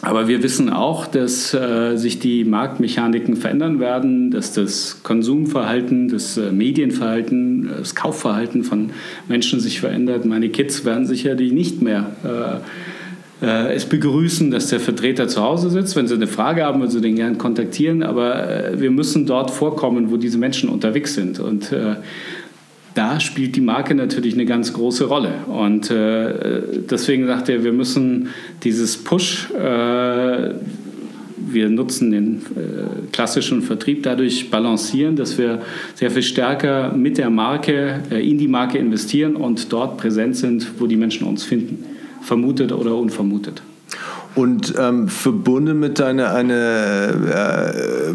aber 0.00 0.28
wir 0.28 0.42
wissen 0.42 0.70
auch, 0.70 1.06
dass 1.06 1.52
äh, 1.54 1.96
sich 1.96 2.20
die 2.20 2.44
Marktmechaniken 2.44 3.36
verändern 3.36 3.80
werden, 3.80 4.30
dass 4.30 4.52
das 4.52 5.02
Konsumverhalten, 5.02 6.08
das 6.08 6.36
äh, 6.36 6.52
Medienverhalten, 6.52 7.68
das 7.78 7.94
Kaufverhalten 7.94 8.62
von 8.62 8.90
Menschen 9.28 9.58
sich 9.58 9.80
verändert. 9.80 10.24
Meine 10.24 10.50
Kids 10.50 10.84
werden 10.84 11.06
sicherlich 11.06 11.52
nicht 11.52 11.82
mehr 11.82 12.12
äh, 13.40 13.74
es 13.74 13.86
begrüßen, 13.86 14.50
dass 14.50 14.68
der 14.68 14.80
Vertreter 14.80 15.28
zu 15.28 15.42
Hause 15.42 15.70
sitzt. 15.70 15.94
Wenn 15.94 16.08
Sie 16.08 16.14
eine 16.14 16.26
Frage 16.26 16.64
haben, 16.64 16.80
würden 16.80 16.90
Sie 16.90 17.00
den 17.00 17.16
gerne 17.16 17.36
kontaktieren. 17.36 18.02
Aber 18.02 18.48
äh, 18.48 18.80
wir 18.80 18.90
müssen 18.90 19.26
dort 19.26 19.50
vorkommen, 19.50 20.10
wo 20.10 20.16
diese 20.16 20.38
Menschen 20.38 20.68
unterwegs 20.68 21.14
sind. 21.14 21.38
Und 21.38 21.72
äh, 21.72 21.96
da 22.98 23.20
spielt 23.20 23.54
die 23.54 23.60
Marke 23.60 23.94
natürlich 23.94 24.34
eine 24.34 24.44
ganz 24.44 24.72
große 24.72 25.04
Rolle. 25.04 25.44
Und 25.46 25.88
äh, 25.88 26.82
deswegen 26.90 27.28
sagt 27.28 27.48
er, 27.48 27.62
wir 27.62 27.72
müssen 27.72 28.30
dieses 28.64 28.96
Push, 28.96 29.50
äh, 29.52 30.54
wir 31.50 31.70
nutzen 31.70 32.10
den 32.10 32.42
äh, 32.56 33.06
klassischen 33.12 33.62
Vertrieb 33.62 34.02
dadurch 34.02 34.50
balancieren, 34.50 35.14
dass 35.14 35.38
wir 35.38 35.62
sehr 35.94 36.10
viel 36.10 36.24
stärker 36.24 36.92
mit 36.92 37.18
der 37.18 37.30
Marke 37.30 38.02
in 38.10 38.36
die 38.36 38.48
Marke 38.48 38.78
investieren 38.78 39.36
und 39.36 39.72
dort 39.72 39.96
präsent 39.96 40.36
sind, 40.36 40.66
wo 40.80 40.88
die 40.88 40.96
Menschen 40.96 41.26
uns 41.28 41.44
finden 41.44 41.84
vermutet 42.20 42.72
oder 42.72 42.96
unvermutet. 42.96 43.62
Und 44.34 44.74
ähm, 44.78 45.08
verbunden 45.08 45.80
mit 45.80 46.00
einer 46.00 46.32
eine, 46.32 47.12
äh, 47.34 48.10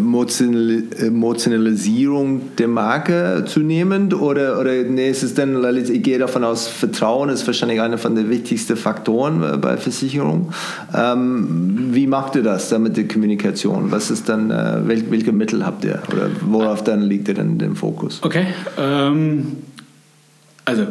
Emotionalisierung 1.05 2.55
der 2.57 2.67
Marke 2.67 3.43
zunehmend? 3.45 4.13
Oder, 4.13 4.59
oder 4.59 4.71
nee, 4.83 5.09
ist 5.09 5.23
es 5.23 5.33
dann, 5.33 5.63
ich 5.77 6.03
gehe 6.03 6.19
davon 6.19 6.43
aus, 6.43 6.67
Vertrauen 6.67 7.29
ist 7.29 7.45
wahrscheinlich 7.47 7.81
einer 7.81 7.97
von 7.97 8.15
den 8.15 8.29
wichtigsten 8.29 8.77
Faktoren 8.77 9.43
äh, 9.43 9.57
bei 9.57 9.77
Versicherungen. 9.77 10.53
Ähm, 10.95 11.89
wie 11.91 12.07
macht 12.07 12.35
ihr 12.35 12.43
das 12.43 12.69
dann 12.69 12.83
mit 12.83 12.95
der 12.95 13.07
Kommunikation? 13.07 13.91
Was 13.91 14.11
ist 14.11 14.29
dann, 14.29 14.51
äh, 14.51 14.87
wel, 14.87 15.09
welche 15.09 15.31
Mittel 15.31 15.65
habt 15.65 15.83
ihr? 15.83 16.01
Oder 16.11 16.29
worauf 16.41 16.83
dann 16.83 17.01
liegt 17.01 17.27
ihr 17.27 17.33
dann 17.33 17.57
den 17.57 17.75
Fokus? 17.75 18.19
Okay. 18.23 18.47
Ähm, 18.77 19.57
also 20.65 20.87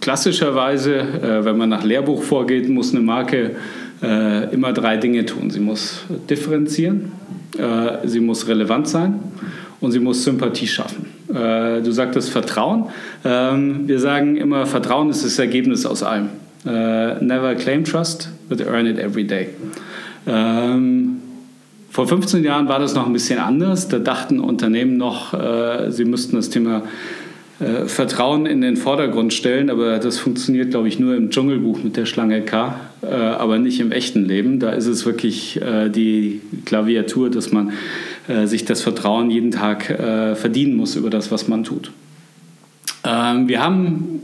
klassischerweise, 0.00 0.96
äh, 0.96 1.44
wenn 1.44 1.56
man 1.56 1.68
nach 1.68 1.84
Lehrbuch 1.84 2.22
vorgeht, 2.22 2.68
muss 2.68 2.92
eine 2.92 3.00
Marke 3.00 3.52
äh, 4.02 4.52
immer 4.52 4.72
drei 4.72 4.96
Dinge 4.96 5.26
tun. 5.26 5.50
Sie 5.50 5.60
muss 5.60 6.04
differenzieren, 6.28 7.12
äh, 7.58 8.06
sie 8.06 8.20
muss 8.20 8.48
relevant 8.48 8.88
sein 8.88 9.20
und 9.80 9.92
sie 9.92 10.00
muss 10.00 10.24
Sympathie 10.24 10.66
schaffen. 10.66 11.06
Äh, 11.28 11.82
du 11.82 11.92
sagtest 11.92 12.30
Vertrauen. 12.30 12.86
Ähm, 13.24 13.86
wir 13.86 13.98
sagen 13.98 14.36
immer, 14.36 14.66
Vertrauen 14.66 15.10
ist 15.10 15.24
das 15.24 15.38
Ergebnis 15.38 15.86
aus 15.86 16.02
allem. 16.02 16.28
Äh, 16.66 17.22
never 17.24 17.54
claim 17.54 17.84
trust, 17.84 18.30
but 18.48 18.60
earn 18.60 18.86
it 18.86 18.98
every 18.98 19.24
day. 19.24 19.48
Ähm, 20.26 21.16
vor 21.90 22.06
15 22.06 22.44
Jahren 22.44 22.68
war 22.68 22.78
das 22.78 22.94
noch 22.94 23.06
ein 23.06 23.12
bisschen 23.12 23.38
anders. 23.38 23.88
Da 23.88 23.98
dachten 23.98 24.38
Unternehmen 24.38 24.96
noch, 24.96 25.34
äh, 25.34 25.90
sie 25.90 26.04
müssten 26.04 26.36
das 26.36 26.50
Thema 26.50 26.82
äh, 27.60 27.86
Vertrauen 27.86 28.46
in 28.46 28.62
den 28.62 28.76
Vordergrund 28.76 29.34
stellen, 29.34 29.70
aber 29.70 29.98
das 29.98 30.18
funktioniert, 30.18 30.70
glaube 30.70 30.88
ich, 30.88 30.98
nur 30.98 31.14
im 31.14 31.30
Dschungelbuch 31.30 31.82
mit 31.82 31.96
der 31.96 32.06
Schlange 32.06 32.40
K, 32.42 32.80
äh, 33.02 33.06
aber 33.06 33.58
nicht 33.58 33.80
im 33.80 33.92
echten 33.92 34.24
Leben. 34.24 34.58
Da 34.60 34.70
ist 34.70 34.86
es 34.86 35.04
wirklich 35.04 35.60
äh, 35.60 35.90
die 35.90 36.40
Klaviatur, 36.64 37.30
dass 37.30 37.52
man 37.52 37.72
äh, 38.28 38.46
sich 38.46 38.64
das 38.64 38.80
Vertrauen 38.80 39.30
jeden 39.30 39.50
Tag 39.50 39.90
äh, 39.90 40.34
verdienen 40.34 40.76
muss 40.76 40.96
über 40.96 41.10
das, 41.10 41.30
was 41.30 41.48
man 41.48 41.64
tut. 41.64 41.90
Ähm, 43.04 43.48
wir 43.48 43.62
haben 43.62 44.20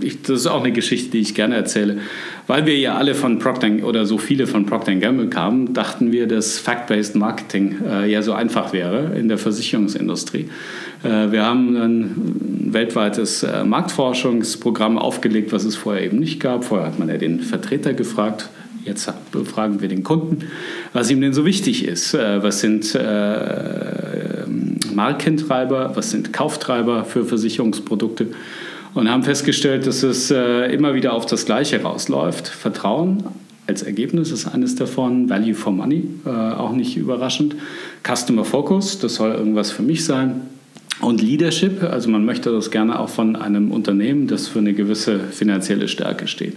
ich, 0.00 0.22
das 0.22 0.40
ist 0.40 0.46
auch 0.46 0.64
eine 0.64 0.72
Geschichte, 0.72 1.10
die 1.10 1.18
ich 1.18 1.34
gerne 1.34 1.54
erzähle. 1.54 1.98
Weil 2.46 2.64
wir 2.64 2.78
ja 2.78 2.96
alle 2.96 3.14
von 3.14 3.38
Procter 3.38 3.68
oder 3.82 4.06
so 4.06 4.16
viele 4.16 4.46
von 4.46 4.64
Procter 4.64 4.94
Gamble 4.94 5.28
kamen, 5.28 5.74
dachten 5.74 6.10
wir, 6.10 6.26
dass 6.26 6.58
Fact-Based 6.58 7.16
Marketing 7.16 7.76
äh, 7.86 8.10
ja 8.10 8.22
so 8.22 8.32
einfach 8.32 8.72
wäre 8.72 9.16
in 9.18 9.28
der 9.28 9.36
Versicherungsindustrie. 9.36 10.48
Äh, 11.02 11.30
wir 11.30 11.44
haben 11.44 11.76
ein 11.76 12.72
weltweites 12.72 13.42
äh, 13.42 13.64
Marktforschungsprogramm 13.64 14.96
aufgelegt, 14.96 15.52
was 15.52 15.64
es 15.64 15.76
vorher 15.76 16.02
eben 16.02 16.18
nicht 16.18 16.40
gab. 16.40 16.64
Vorher 16.64 16.86
hat 16.86 16.98
man 16.98 17.08
ja 17.08 17.18
den 17.18 17.40
Vertreter 17.40 17.92
gefragt. 17.92 18.48
Jetzt 18.84 19.12
befragen 19.32 19.82
wir 19.82 19.88
den 19.88 20.02
Kunden, 20.02 20.46
was 20.94 21.10
ihm 21.10 21.20
denn 21.20 21.34
so 21.34 21.44
wichtig 21.44 21.84
ist. 21.84 22.14
Äh, 22.14 22.42
was 22.42 22.60
sind 22.60 22.94
äh, 22.94 24.46
Markentreiber, 24.94 25.92
was 25.94 26.10
sind 26.10 26.32
Kauftreiber 26.32 27.04
für 27.04 27.26
Versicherungsprodukte? 27.26 28.28
Und 28.94 29.10
haben 29.10 29.22
festgestellt, 29.22 29.86
dass 29.86 30.02
es 30.02 30.30
äh, 30.30 30.72
immer 30.72 30.94
wieder 30.94 31.12
auf 31.12 31.26
das 31.26 31.46
Gleiche 31.46 31.82
rausläuft. 31.82 32.48
Vertrauen 32.48 33.24
als 33.68 33.82
Ergebnis 33.82 34.32
ist 34.32 34.46
eines 34.46 34.76
davon, 34.76 35.28
Value 35.28 35.54
for 35.54 35.72
Money, 35.72 36.08
äh, 36.24 36.30
auch 36.30 36.72
nicht 36.72 36.96
überraschend. 36.96 37.54
Customer 38.02 38.44
Focus, 38.44 38.98
das 38.98 39.16
soll 39.16 39.32
irgendwas 39.32 39.70
für 39.70 39.82
mich 39.82 40.04
sein. 40.06 40.40
Und 41.00 41.20
Leadership, 41.20 41.82
also 41.82 42.08
man 42.08 42.24
möchte 42.24 42.50
das 42.50 42.70
gerne 42.70 42.98
auch 42.98 43.10
von 43.10 43.36
einem 43.36 43.70
Unternehmen, 43.70 44.26
das 44.26 44.48
für 44.48 44.58
eine 44.58 44.72
gewisse 44.72 45.20
finanzielle 45.20 45.86
Stärke 45.86 46.26
steht. 46.26 46.54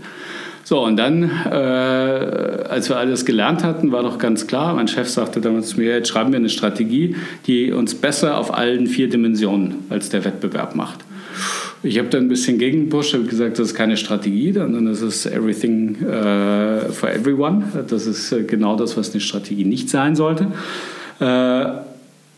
So, 0.63 0.83
und 0.85 0.95
dann, 0.95 1.29
äh, 1.45 1.49
als 1.49 2.87
wir 2.87 2.97
alles 2.97 3.25
gelernt 3.25 3.63
hatten, 3.63 3.91
war 3.91 4.03
doch 4.03 4.17
ganz 4.17 4.47
klar, 4.47 4.73
mein 4.73 4.87
Chef 4.87 5.09
sagte 5.09 5.41
damals 5.41 5.69
zu 5.69 5.79
mir, 5.79 5.95
jetzt 5.95 6.07
schreiben 6.07 6.31
wir 6.31 6.39
eine 6.39 6.49
Strategie, 6.49 7.15
die 7.45 7.71
uns 7.71 7.93
besser 7.93 8.37
auf 8.37 8.53
allen 8.53 8.87
vier 8.87 9.09
Dimensionen 9.09 9.79
als 9.89 10.09
der 10.09 10.23
Wettbewerb 10.23 10.75
macht. 10.75 10.99
Ich 11.83 11.97
habe 11.97 12.09
da 12.09 12.19
ein 12.19 12.27
bisschen 12.27 12.59
gegengepusht, 12.59 13.13
habe 13.13 13.23
gesagt, 13.23 13.57
das 13.57 13.69
ist 13.69 13.75
keine 13.75 13.97
Strategie, 13.97 14.53
sondern 14.53 14.85
das 14.85 15.01
ist 15.01 15.25
everything 15.25 15.95
uh, 16.03 16.91
for 16.91 17.09
everyone. 17.09 17.63
Das 17.87 18.05
ist 18.05 18.31
äh, 18.31 18.43
genau 18.43 18.75
das, 18.75 18.97
was 18.97 19.11
eine 19.11 19.19
Strategie 19.19 19.65
nicht 19.65 19.89
sein 19.89 20.15
sollte. 20.15 20.47
Äh, 21.19 21.65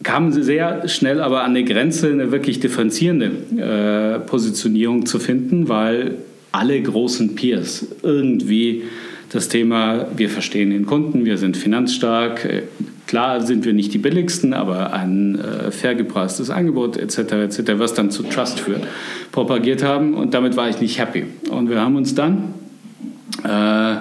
kamen 0.03 0.31
sie 0.31 0.43
sehr 0.43 0.87
schnell 0.87 1.19
aber 1.19 1.43
an 1.43 1.51
eine 1.51 1.65
Grenze, 1.65 2.09
eine 2.09 2.31
wirklich 2.31 2.61
differenzierende 2.61 3.31
äh, 3.57 4.19
Positionierung 4.19 5.05
zu 5.05 5.19
finden, 5.19 5.67
weil 5.67 6.15
alle 6.53 6.81
großen 6.81 7.35
Peers 7.35 7.85
irgendwie 8.01 8.83
das 9.29 9.49
Thema, 9.49 10.07
wir 10.15 10.29
verstehen 10.29 10.69
den 10.69 10.85
Kunden, 10.85 11.25
wir 11.25 11.37
sind 11.37 11.57
finanzstark, 11.57 12.63
Klar 13.07 13.41
sind 13.41 13.65
wir 13.65 13.73
nicht 13.73 13.93
die 13.93 13.97
billigsten, 13.97 14.53
aber 14.53 14.93
ein 14.93 15.37
äh, 15.39 15.71
fair 15.71 15.93
gepreistes 15.95 16.49
Angebot 16.49 16.97
etc. 16.97 17.33
etc., 17.33 17.73
was 17.77 17.93
dann 17.93 18.11
zu 18.11 18.23
Trust 18.23 18.59
führt, 18.59 18.87
propagiert 19.31 19.83
haben 19.83 20.13
und 20.13 20.33
damit 20.33 20.55
war 20.55 20.69
ich 20.69 20.79
nicht 20.79 20.99
happy. 20.99 21.25
Und 21.49 21.69
wir 21.69 21.81
haben 21.81 21.95
uns 21.95 22.15
dann 22.15 22.53
äh, 23.43 23.95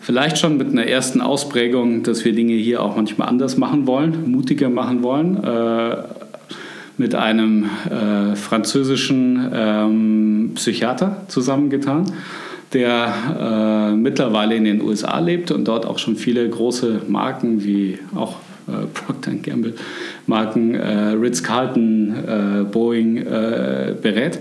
vielleicht 0.00 0.38
schon 0.38 0.56
mit 0.56 0.68
einer 0.68 0.86
ersten 0.86 1.20
Ausprägung, 1.20 2.02
dass 2.02 2.24
wir 2.24 2.32
Dinge 2.32 2.54
hier 2.54 2.82
auch 2.82 2.96
manchmal 2.96 3.28
anders 3.28 3.58
machen 3.58 3.86
wollen, 3.86 4.30
mutiger 4.30 4.70
machen 4.70 5.02
wollen, 5.02 5.44
äh, 5.44 5.96
mit 6.96 7.14
einem 7.14 7.66
äh, 7.88 8.34
französischen 8.34 9.50
ähm, 9.52 10.52
Psychiater 10.54 11.22
zusammengetan 11.28 12.06
der 12.72 13.92
äh, 13.92 13.96
mittlerweile 13.96 14.54
in 14.54 14.64
den 14.64 14.82
USA 14.82 15.18
lebt 15.20 15.50
und 15.50 15.66
dort 15.66 15.86
auch 15.86 15.98
schon 15.98 16.16
viele 16.16 16.48
große 16.48 17.02
Marken 17.08 17.64
wie 17.64 17.98
auch 18.14 18.36
äh, 18.68 18.86
Procter 18.92 19.32
Gamble 19.32 19.74
Marken, 20.26 20.74
äh, 20.74 21.12
Ritz-Carlton, 21.12 22.14
äh, 22.14 22.64
Boeing 22.64 23.16
äh, 23.16 23.94
berät, 24.00 24.38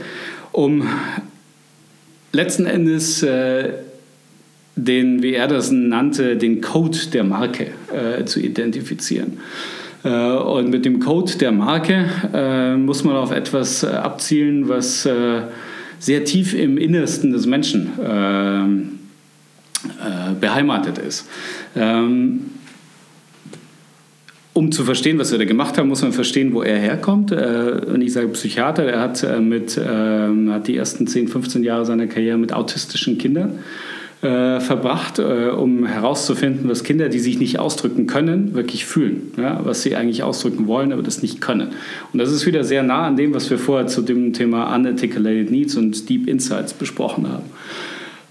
um 0.52 0.88
letzten 2.34 2.66
Endes 2.66 3.24
äh, 3.24 3.70
den, 4.76 5.24
wie 5.24 5.34
er 5.34 5.48
das 5.48 5.72
nannte, 5.72 6.36
den 6.36 6.62
Code 6.62 6.98
der 7.12 7.24
Marke 7.24 7.72
zu 8.26 8.40
identifizieren. 8.40 9.40
Und 10.04 10.70
mit 10.70 10.86
dem 10.86 11.00
Code 11.00 11.36
der 11.40 11.52
Marke 11.52 12.78
muss 12.78 13.04
man 13.04 13.16
auf 13.16 13.32
etwas 13.32 13.84
abzielen, 13.84 14.70
was 14.70 15.10
sehr 16.00 16.26
tief 16.26 16.54
im 16.54 16.78
Innersten 16.78 17.32
des 17.32 17.46
Menschen 17.46 17.90
beheimatet 20.40 20.98
ist. 20.98 21.28
Ähm, 21.76 22.52
um 24.54 24.72
zu 24.72 24.84
verstehen, 24.84 25.20
was 25.20 25.32
wir 25.32 25.38
da 25.38 25.46
gemacht 25.46 25.78
haben, 25.78 25.88
muss 25.88 26.02
man 26.02 26.14
verstehen, 26.14 26.52
wo 26.52 26.64
er 26.64 26.80
herkommt. 26.80 27.32
Und 27.32 28.02
ich 28.02 28.14
sage 28.14 28.28
Psychiater, 28.30 28.86
er 28.86 29.02
hat, 29.02 29.26
mit, 29.40 29.80
ähm, 29.80 30.52
hat 30.52 30.68
die 30.68 30.76
ersten 30.76 31.06
10, 31.06 31.28
15 31.28 31.64
Jahre 31.64 31.86
seiner 31.86 32.08
Karriere 32.08 32.40
mit 32.40 32.54
autistischen 32.54 33.20
Kindern 33.20 33.52
äh, 33.52 33.97
verbracht, 34.22 35.20
äh, 35.20 35.50
um 35.50 35.86
herauszufinden, 35.86 36.70
was 36.70 36.84
Kinder, 36.84 37.08
die 37.08 37.20
sich 37.20 37.38
nicht 37.40 37.60
ausdrücken 37.60 38.08
können, 38.08 38.56
wirklich 38.56 38.86
fühlen. 38.86 39.32
Ja? 39.38 39.62
Was 39.64 39.84
sie 39.84 39.96
eigentlich 39.96 40.24
ausdrücken 40.24 40.68
wollen, 40.68 40.92
aber 40.92 41.04
das 41.04 41.22
nicht 41.22 41.40
können. 41.40 41.70
Und 42.14 42.20
das 42.20 42.32
ist 42.32 42.46
wieder 42.46 42.64
sehr 42.64 42.82
nah 42.82 43.06
an 43.06 43.16
dem, 43.16 43.34
was 43.36 43.50
wir 43.50 43.60
vorher 43.60 43.88
zu 43.88 44.02
dem 44.02 44.34
Thema 44.34 44.74
Unarticulated 44.76 45.52
Needs 45.52 45.76
und 45.76 46.10
Deep 46.10 46.28
Insights 46.28 46.74
besprochen 46.74 47.28
haben. 47.30 47.46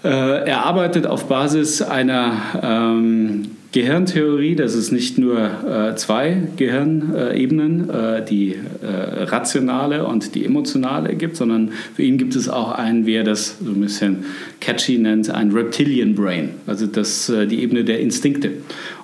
Äh, 0.03 0.49
er 0.49 0.65
arbeitet 0.65 1.07
auf 1.07 1.27
Basis 1.27 1.81
einer 1.81 2.33
ähm, 2.61 3.43
Gehirntheorie, 3.77 4.55
dass 4.55 4.73
es 4.73 4.91
nicht 4.91 5.19
nur 5.19 5.37
äh, 5.37 5.95
zwei 5.97 6.47
Gehirnebenen, 6.55 7.87
äh, 7.91 8.25
die 8.25 8.55
äh, 8.55 9.23
rationale 9.25 10.07
und 10.07 10.33
die 10.33 10.45
emotionale 10.45 11.13
gibt, 11.13 11.35
sondern 11.35 11.69
für 11.95 12.01
ihn 12.01 12.17
gibt 12.17 12.35
es 12.35 12.49
auch 12.49 12.71
einen, 12.71 13.05
wie 13.05 13.13
er 13.13 13.23
das 13.23 13.59
so 13.63 13.69
ein 13.69 13.79
bisschen 13.79 14.25
catchy 14.61 14.97
nennt, 14.97 15.29
ein 15.29 15.51
Reptilian 15.51 16.15
Brain, 16.15 16.49
also 16.65 16.87
das, 16.87 17.29
äh, 17.29 17.45
die 17.45 17.61
Ebene 17.61 17.83
der 17.83 17.99
Instinkte. 17.99 18.49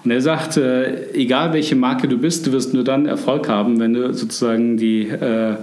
Und 0.03 0.09
er 0.09 0.21
sagt, 0.21 0.57
äh, 0.57 1.11
egal 1.13 1.53
welche 1.53 1.75
Marke 1.75 2.07
du 2.07 2.17
bist, 2.17 2.47
du 2.47 2.51
wirst 2.51 2.73
nur 2.73 2.83
dann 2.83 3.05
Erfolg 3.05 3.47
haben, 3.47 3.79
wenn 3.79 3.93
du 3.93 4.11
sozusagen 4.11 4.77
die 4.77 5.03
äh, 5.03 5.53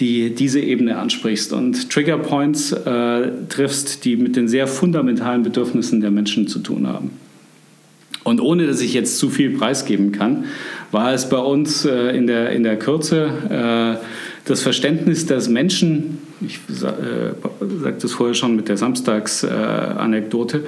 die 0.00 0.34
diese 0.34 0.58
Ebene 0.58 0.98
ansprichst 0.98 1.52
und 1.52 1.88
Trigger 1.88 2.18
Points 2.18 2.72
äh, 2.72 3.30
triffst, 3.48 4.04
die 4.04 4.16
mit 4.16 4.34
den 4.34 4.48
sehr 4.48 4.66
fundamentalen 4.66 5.44
Bedürfnissen 5.44 6.00
der 6.00 6.10
Menschen 6.10 6.48
zu 6.48 6.58
tun 6.58 6.88
haben. 6.88 7.10
Und 8.22 8.40
ohne 8.40 8.66
dass 8.66 8.80
ich 8.80 8.92
jetzt 8.92 9.18
zu 9.18 9.30
viel 9.30 9.56
preisgeben 9.56 10.12
kann, 10.12 10.44
war 10.90 11.12
es 11.12 11.28
bei 11.28 11.38
uns 11.38 11.84
äh, 11.84 12.16
in, 12.16 12.26
der, 12.26 12.50
in 12.50 12.64
der 12.64 12.78
Kürze 12.78 13.98
äh, 13.98 14.04
das 14.44 14.62
Verständnis, 14.62 15.26
dass 15.26 15.48
Menschen, 15.48 16.18
ich 16.40 16.56
äh, 16.68 17.32
sagte 17.82 18.06
es 18.06 18.12
vorher 18.12 18.34
schon 18.34 18.56
mit 18.56 18.68
der 18.68 18.76
Samstags-Anekdote, 18.76 20.64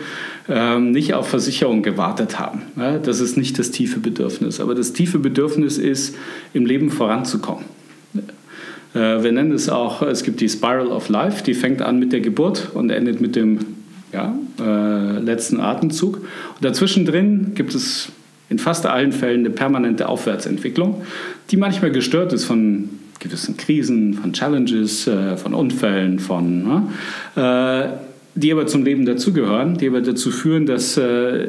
äh, 0.49 0.79
nicht 0.79 1.15
auf 1.15 1.29
Versicherung 1.29 1.83
gewartet 1.83 2.39
haben. 2.39 2.63
Ja, 2.77 2.99
das 2.99 3.21
ist 3.21 3.37
nicht 3.37 3.59
das 3.59 3.71
tiefe 3.71 4.01
Bedürfnis. 4.01 4.61
Aber 4.61 4.75
das 4.75 4.93
tiefe 4.93 5.19
Bedürfnis 5.19 5.79
ist, 5.79 6.15
im 6.55 6.65
Leben 6.67 6.91
voranzukommen. 6.91 7.65
Äh, 8.95 9.23
wir 9.23 9.33
nennen 9.33 9.53
es 9.53 9.69
auch, 9.69 10.03
es 10.03 10.23
gibt 10.23 10.41
die 10.41 10.49
Spiral 10.49 10.89
of 10.89 11.09
Life, 11.09 11.43
die 11.43 11.55
fängt 11.55 11.83
an 11.83 11.99
mit 11.99 12.13
der 12.13 12.21
Geburt 12.21 12.71
und 12.75 12.91
endet 12.91 13.21
mit 13.21 13.37
dem 13.37 13.59
ja, 14.13 14.35
äh, 14.61 15.19
letzten 15.19 15.61
Atemzug. 15.61 16.17
Und 16.17 16.65
dazwischen 16.65 17.07
drin 17.07 17.53
gibt 17.55 17.75
es 17.75 18.09
in 18.49 18.59
fast 18.59 18.87
allen 18.87 19.13
Fällen 19.13 19.41
eine 19.41 19.51
permanente 19.51 20.09
Aufwärtsentwicklung, 20.09 21.03
die 21.51 21.57
manchmal 21.57 21.91
gestört 21.91 22.33
ist 22.33 22.45
von 22.45 22.91
gewissen 23.19 23.57
Krisen, 23.57 24.15
von 24.15 24.33
Challenges, 24.33 25.07
äh, 25.07 25.37
von 25.37 25.55
Unfällen, 25.55 26.19
von 26.19 26.65
ne, 26.65 26.83
äh, 27.37 27.89
die 28.35 28.51
aber 28.51 28.67
zum 28.67 28.83
Leben 28.83 29.05
dazugehören, 29.05 29.77
die 29.77 29.89
aber 29.89 30.01
dazu 30.01 30.31
führen, 30.31 30.65
dass 30.65 30.97
äh, 30.97 31.49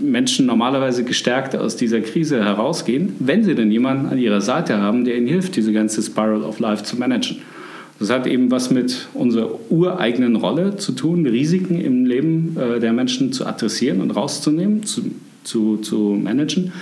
Menschen 0.00 0.46
normalerweise 0.46 1.04
gestärkt 1.04 1.54
aus 1.54 1.76
dieser 1.76 2.00
Krise 2.00 2.42
herausgehen, 2.42 3.14
wenn 3.18 3.44
sie 3.44 3.54
denn 3.54 3.70
jemanden 3.70 4.06
an 4.06 4.18
ihrer 4.18 4.40
Seite 4.40 4.78
haben, 4.78 5.04
der 5.04 5.16
ihnen 5.16 5.26
hilft, 5.26 5.56
diese 5.56 5.72
ganze 5.72 6.02
Spiral 6.02 6.42
of 6.42 6.58
Life 6.58 6.84
zu 6.84 6.96
managen. 6.96 7.38
Das 8.02 8.10
hat 8.10 8.26
eben 8.26 8.50
was 8.50 8.72
mit 8.72 9.06
unserer 9.14 9.48
ureigenen 9.70 10.34
Rolle 10.34 10.76
zu 10.76 10.90
tun, 10.90 11.24
Risiken 11.24 11.80
im 11.80 12.04
Leben 12.04 12.56
äh, 12.58 12.80
der 12.80 12.92
Menschen 12.92 13.32
zu 13.32 13.46
adressieren 13.46 14.00
und 14.00 14.10
rauszunehmen, 14.10 14.82
zu, 14.82 15.02
zu, 15.44 15.76
zu 15.76 16.18
managen. 16.20 16.72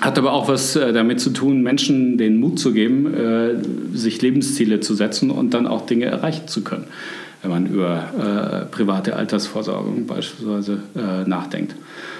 Hat 0.00 0.16
aber 0.18 0.32
auch 0.32 0.46
was 0.46 0.76
äh, 0.76 0.92
damit 0.92 1.18
zu 1.18 1.30
tun, 1.30 1.62
Menschen 1.64 2.16
den 2.16 2.36
Mut 2.38 2.60
zu 2.60 2.72
geben, 2.72 3.12
äh, 3.12 3.56
sich 3.92 4.22
Lebensziele 4.22 4.78
zu 4.78 4.94
setzen 4.94 5.32
und 5.32 5.52
dann 5.52 5.66
auch 5.66 5.84
Dinge 5.84 6.04
erreichen 6.04 6.46
zu 6.46 6.62
können, 6.62 6.84
wenn 7.42 7.50
man 7.50 7.66
über 7.66 8.68
private 8.70 9.16
Altersvorsorgung 9.16 10.06
beispielsweise 10.06 10.78
nachdenkt. 11.26 11.74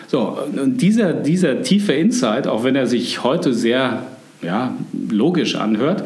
So, 0.09 0.37
und 0.61 0.83
dieser, 0.83 1.13
dieser 1.13 1.63
tiefe 1.63 1.93
Insight, 1.93 2.49
auch 2.49 2.65
wenn 2.65 2.75
er 2.75 2.89
sich 2.89 3.23
heute 3.23 3.53
sehr 3.53 4.03
ja, 4.43 4.75
logisch 5.11 5.55
anhört, 5.55 6.03
äh, 6.03 6.05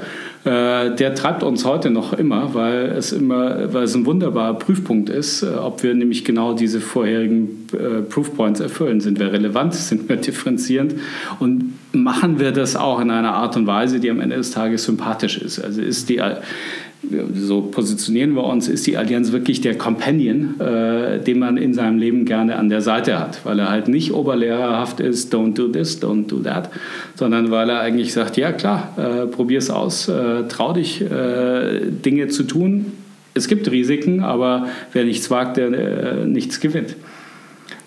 der 0.51 1.14
treibt 1.14 1.42
uns 1.42 1.64
heute 1.64 1.88
noch 1.90 2.12
immer, 2.12 2.53
weil 2.55 2.92
es 2.97 3.12
immer, 3.12 3.72
weil 3.72 3.84
es 3.84 3.95
ein 3.95 4.05
wunderbarer 4.05 4.55
Prüfpunkt 4.55 5.09
ist, 5.09 5.42
äh, 5.42 5.47
ob 5.47 5.82
wir 5.82 5.95
nämlich 5.95 6.24
genau 6.24 6.53
diese 6.53 6.80
vorherigen 6.80 7.66
äh, 7.72 8.03
Proofpoints 8.03 8.61
erfüllen. 8.61 9.01
Sind 9.01 9.18
wir 9.18 9.32
relevant? 9.32 9.74
Sind 9.74 10.09
wir 10.09 10.16
differenzierend? 10.16 10.97
Und 11.40 11.72
machen 11.92 12.38
wir 12.38 12.53
das 12.53 12.76
auch 12.76 13.01
in 13.01 13.11
einer 13.11 13.32
Art 13.32 13.57
und 13.57 13.66
Weise, 13.66 14.01
die 14.01 14.11
am 14.11 14.20
Ende 14.20 14.36
des 14.36 14.51
Tages 14.51 14.84
sympathisch 14.84 15.38
ist? 15.38 15.61
Also 15.61 15.80
ist 15.80 16.11
die 16.11 16.20
so 17.34 17.62
positionieren 17.62 18.34
wir 18.34 18.44
uns, 18.44 18.68
ist 18.68 18.86
die 18.86 18.96
Allianz 18.96 19.32
wirklich 19.32 19.61
der 19.61 19.76
Companion, 19.76 20.61
äh, 20.61 21.18
den 21.20 21.38
man 21.38 21.57
in 21.57 21.74
seinem 21.74 21.98
Leben 21.98 22.24
gerne 22.24 22.57
an 22.57 22.68
der 22.68 22.80
Seite 22.80 23.18
hat, 23.18 23.44
weil 23.44 23.59
er 23.59 23.70
halt 23.70 23.88
nicht 23.88 24.12
oberlehrerhaft 24.12 25.00
ist, 25.00 25.34
don't 25.34 25.55
do 25.55 25.68
this, 25.68 26.02
don't 26.02 26.26
do 26.26 26.40
that, 26.40 26.70
sondern 27.14 27.50
weil 27.50 27.70
er 27.70 27.80
eigentlich 27.80 28.12
sagt, 28.12 28.36
ja 28.36 28.52
klar, 28.52 28.94
äh, 28.96 29.26
probier 29.26 29.59
es 29.59 29.70
aus, 29.70 30.09
äh, 30.09 30.44
trau 30.48 30.72
dich, 30.72 31.00
äh, 31.00 31.80
Dinge 32.05 32.28
zu 32.28 32.44
tun. 32.44 32.92
Es 33.34 33.48
gibt 33.48 33.70
Risiken, 33.70 34.20
aber 34.20 34.68
wer 34.92 35.05
nichts 35.05 35.30
wagt, 35.30 35.57
der 35.57 35.72
äh, 35.72 36.26
nichts 36.26 36.61
gewinnt. 36.61 36.96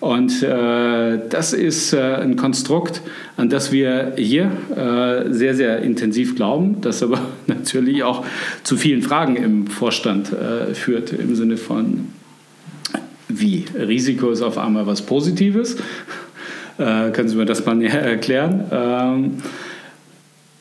Und 0.08 0.42
äh, 0.42 1.20
das 1.30 1.52
ist 1.52 1.92
äh, 1.92 2.00
ein 2.00 2.38
Konstrukt, 2.38 3.02
an 3.36 3.50
das 3.50 3.74
wir 3.74 4.14
hier 4.16 4.50
äh, 4.74 5.34
sehr, 5.34 5.54
sehr 5.54 5.80
intensiv 5.80 6.38
glauben, 6.38 6.80
das 6.80 7.04
aber 7.04 7.20
natürlich 7.48 8.04
auch 8.04 8.26
zu 8.64 8.78
vielen 8.78 9.02
Fragen 9.02 9.36
im 9.36 9.68
Vorstand 9.68 10.32
äh, 10.32 10.74
führt, 10.74 11.12
im 11.12 11.36
Sinne 11.36 11.58
von, 11.58 12.08
wie 13.28 13.66
Risiko 13.78 14.30
ist 14.30 14.42
auf 14.44 14.58
einmal 14.58 14.88
was 14.88 15.02
Positives. 15.02 15.76
Äh, 16.78 17.12
können 17.12 17.28
Sie 17.28 17.36
mir 17.36 17.46
das 17.46 17.66
mal 17.66 17.76
näher 17.76 18.02
erklären? 18.02 18.64
Ähm, 18.72 19.32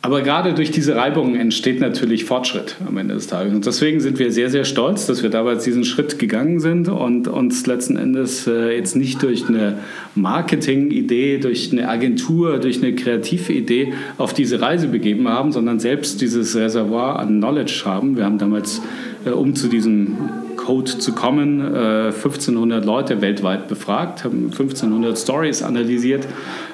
aber 0.07 0.22
gerade 0.22 0.54
durch 0.54 0.70
diese 0.70 0.94
Reibungen 0.94 1.34
entsteht 1.34 1.80
natürlich 1.80 2.26
Fortschritt 2.26 2.76
am 2.86 2.96
Ende 2.96 3.14
des 3.14 3.26
Tages. 3.26 3.52
Und 3.52 3.66
deswegen 3.66 3.98
sind 3.98 4.20
wir 4.20 4.30
sehr, 4.30 4.50
sehr 4.50 4.64
stolz, 4.64 5.07
dass 5.07 5.24
wir 5.24 5.30
damals 5.30 5.64
diesen 5.64 5.82
Schritt 5.82 6.20
gegangen 6.20 6.61
sind 6.61 6.88
und 6.88 7.26
uns 7.26 7.66
letzten 7.66 7.96
Endes 7.96 8.46
äh, 8.46 8.76
jetzt 8.76 8.94
nicht 8.94 9.20
durch 9.24 9.48
eine 9.48 9.78
Marketing-Idee, 10.14 11.38
durch 11.38 11.72
eine 11.72 11.88
Agentur, 11.88 12.59
durch 12.59 12.84
eine 12.84 12.94
kreative 12.94 13.52
Idee 13.52 13.94
auf 14.16 14.32
diese 14.32 14.61
Reise 14.61 14.86
begeben 14.86 15.26
haben, 15.26 15.50
sondern 15.50 15.80
selbst 15.80 16.20
dieses 16.20 16.54
Reservoir 16.54 17.18
an 17.18 17.40
Knowledge 17.40 17.82
haben. 17.84 18.16
Wir 18.16 18.26
haben 18.26 18.38
damals, 18.38 18.80
äh, 19.24 19.30
um 19.30 19.57
zu 19.57 19.66
diesem 19.66 20.18
Code 20.54 20.98
zu 20.98 21.14
kommen, 21.14 21.61
1500 21.61 22.84
äh, 22.84 22.86
Leute 22.86 23.20
weltweit 23.22 23.66
befragt, 23.66 24.22
haben 24.22 24.52
1500 24.52 25.18
Stories 25.18 25.64
analysiert 25.64 26.28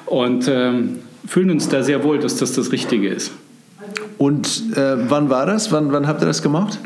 und 0.05 0.47
ähm, 0.47 0.97
fühlen 1.25 1.49
uns 1.51 1.69
da 1.69 1.83
sehr 1.83 2.03
wohl, 2.03 2.19
dass 2.19 2.37
das 2.37 2.53
das 2.53 2.71
Richtige 2.71 3.09
ist. 3.09 3.31
Und 4.17 4.75
äh, 4.75 5.09
wann 5.09 5.29
war 5.29 5.45
das? 5.45 5.71
Wann, 5.71 5.91
wann 5.91 6.07
habt 6.07 6.21
ihr 6.21 6.27
das 6.27 6.41
gemacht? 6.41 6.79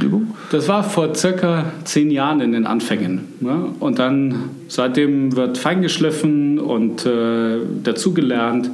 Übung? 0.00 0.34
Das 0.50 0.68
war 0.68 0.82
vor 0.82 1.14
circa 1.14 1.66
zehn 1.84 2.10
Jahren 2.10 2.40
in 2.40 2.52
den 2.52 2.66
Anfängen. 2.66 3.28
Ne? 3.40 3.66
Und 3.78 3.98
dann 3.98 4.50
seitdem 4.68 5.36
wird 5.36 5.58
feingeschliffen 5.58 6.58
und 6.58 7.04
äh, 7.04 7.58
dazugelernt. 7.82 8.70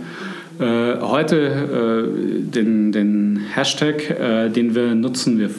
Äh, 0.60 1.00
heute 1.00 1.36
äh, 1.36 2.42
den, 2.42 2.92
den 2.92 3.40
Hashtag, 3.54 4.10
äh, 4.10 4.48
den 4.48 4.74
wir 4.74 4.94
nutzen, 4.94 5.38
wir 5.38 5.46
äh, 5.46 5.50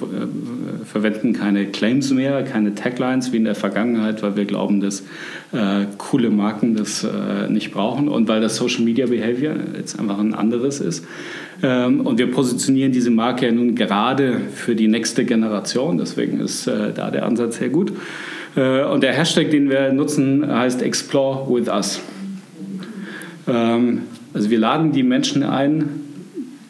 verwenden 0.85 1.33
keine 1.33 1.65
Claims 1.65 2.11
mehr, 2.11 2.43
keine 2.43 2.75
Taglines 2.75 3.31
wie 3.31 3.37
in 3.37 3.45
der 3.45 3.55
Vergangenheit, 3.55 4.21
weil 4.23 4.35
wir 4.35 4.45
glauben, 4.45 4.81
dass 4.81 5.01
äh, 5.51 5.85
coole 5.97 6.29
Marken 6.29 6.75
das 6.75 7.03
äh, 7.03 7.49
nicht 7.49 7.71
brauchen 7.71 8.07
und 8.07 8.27
weil 8.27 8.41
das 8.41 8.55
Social 8.55 8.83
Media 8.83 9.07
Behavior 9.07 9.55
jetzt 9.77 9.99
einfach 9.99 10.19
ein 10.19 10.33
anderes 10.33 10.79
ist. 10.79 11.05
Ähm, 11.61 12.01
und 12.01 12.17
wir 12.17 12.31
positionieren 12.31 12.91
diese 12.91 13.11
Marke 13.11 13.45
ja 13.45 13.51
nun 13.51 13.75
gerade 13.75 14.39
für 14.53 14.75
die 14.75 14.87
nächste 14.87 15.25
Generation, 15.25 15.97
deswegen 15.97 16.39
ist 16.39 16.67
da 16.67 17.11
der 17.11 17.25
Ansatz 17.25 17.57
sehr 17.57 17.69
gut. 17.69 17.91
und 18.55 19.03
der 19.03 19.13
Hashtag, 19.13 19.51
den 19.51 19.69
wir 19.69 19.91
nutzen, 19.91 20.45
heißt 20.47 20.81
Explore 20.81 21.47
with 21.53 21.67
Us. 21.67 22.01
Ähm, 23.49 24.03
also 24.33 24.49
wir 24.49 24.59
laden 24.59 24.91
die 24.91 25.03
Menschen 25.03 25.43
ein, 25.43 25.98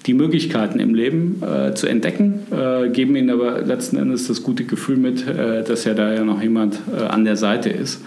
die 0.09 0.15
Möglichkeiten 0.15 0.79
im 0.79 0.95
Leben 0.95 1.39
äh, 1.43 1.75
zu 1.75 1.85
entdecken 1.85 2.39
äh, 2.49 2.89
geben 2.89 3.15
ihnen 3.15 3.29
aber 3.29 3.61
letzten 3.61 3.95
Endes 3.95 4.27
das 4.27 4.41
gute 4.41 4.63
Gefühl 4.63 4.97
mit, 4.97 5.27
äh, 5.27 5.63
dass 5.63 5.83
ja 5.83 5.93
da 5.93 6.11
ja 6.11 6.23
noch 6.23 6.41
jemand 6.41 6.79
äh, 6.91 7.03
an 7.03 7.25
der 7.25 7.35
Seite 7.35 7.69
ist, 7.69 8.01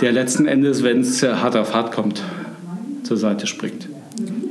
der 0.00 0.10
letzten 0.10 0.46
Endes, 0.46 0.82
wenn 0.82 1.02
es 1.02 1.22
hart 1.22 1.54
auf 1.54 1.74
hart 1.74 1.92
kommt, 1.92 2.22
zur 3.02 3.18
Seite 3.18 3.46
springt. 3.46 3.90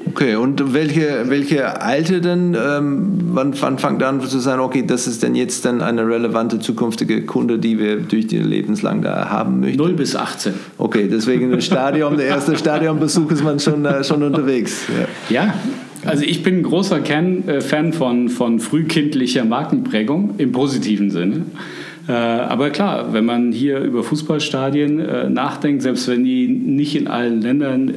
Okay, 0.05 0.35
und 0.35 0.75
welche, 0.75 1.23
welche 1.29 1.81
Alte 1.81 2.21
denn, 2.21 2.53
ähm, 2.53 3.21
wann, 3.31 3.59
wann 3.59 3.79
fängt 3.79 4.03
an 4.03 4.21
zu 4.21 4.37
sein, 4.37 4.59
okay, 4.59 4.83
das 4.85 5.07
ist 5.07 5.23
denn 5.23 5.33
jetzt 5.33 5.65
dann 5.65 5.81
eine 5.81 6.05
relevante 6.05 6.59
zukünftige 6.59 7.25
Kunde, 7.25 7.57
die 7.57 7.79
wir 7.79 8.01
durch 8.01 8.27
die 8.27 8.37
lebenslang 8.37 9.01
da 9.01 9.29
haben 9.29 9.61
möchten? 9.61 9.79
0 9.79 9.93
bis 9.93 10.15
18. 10.15 10.53
Okay, 10.77 11.07
deswegen 11.11 11.49
das 11.49 11.65
Stadion, 11.65 12.17
der 12.17 12.27
erste 12.27 12.55
Stadionbesuch 12.55 13.31
ist 13.31 13.43
man 13.43 13.59
schon, 13.59 13.83
äh, 13.85 14.03
schon 14.03 14.21
unterwegs. 14.21 14.83
Ja. 15.29 15.45
ja. 15.45 15.53
Also 16.05 16.23
ich 16.23 16.43
bin 16.43 16.57
ein 16.57 16.63
großer 16.63 17.01
äh, 17.07 17.61
Fan 17.61 17.93
von, 17.93 18.29
von 18.29 18.59
frühkindlicher 18.59 19.45
Markenprägung 19.45 20.35
im 20.37 20.51
positiven 20.51 21.11
Sinne. 21.11 21.45
Äh, 22.07 22.13
aber 22.13 22.71
klar, 22.71 23.13
wenn 23.13 23.25
man 23.25 23.51
hier 23.51 23.79
über 23.79 24.03
Fußballstadien 24.03 24.99
äh, 24.99 25.29
nachdenkt, 25.29 25.83
selbst 25.83 26.07
wenn 26.07 26.23
die 26.23 26.47
nicht 26.47 26.95
in 26.95 27.07
allen 27.07 27.41
Ländern, 27.41 27.89
äh, 27.89 27.93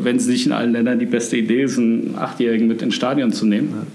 wenn 0.00 0.16
es 0.16 0.26
nicht 0.26 0.46
in 0.46 0.52
allen 0.52 0.72
Ländern 0.72 0.98
die 0.98 1.06
beste 1.06 1.36
Idee 1.36 1.62
ist, 1.62 1.78
einen 1.78 2.14
Achtjährigen 2.18 2.66
mit 2.66 2.82
ins 2.82 2.94
Stadion 2.94 3.32
zu 3.32 3.46
nehmen, 3.46 3.86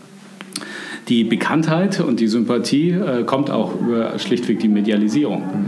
die 1.09 1.25
Bekanntheit 1.25 1.99
und 1.99 2.21
die 2.21 2.27
Sympathie 2.27 2.95
kommt 3.25 3.51
auch 3.51 3.77
über 3.81 4.17
schlichtweg 4.19 4.59
die 4.59 4.69
Medialisierung. 4.69 5.41
Mhm. 5.41 5.65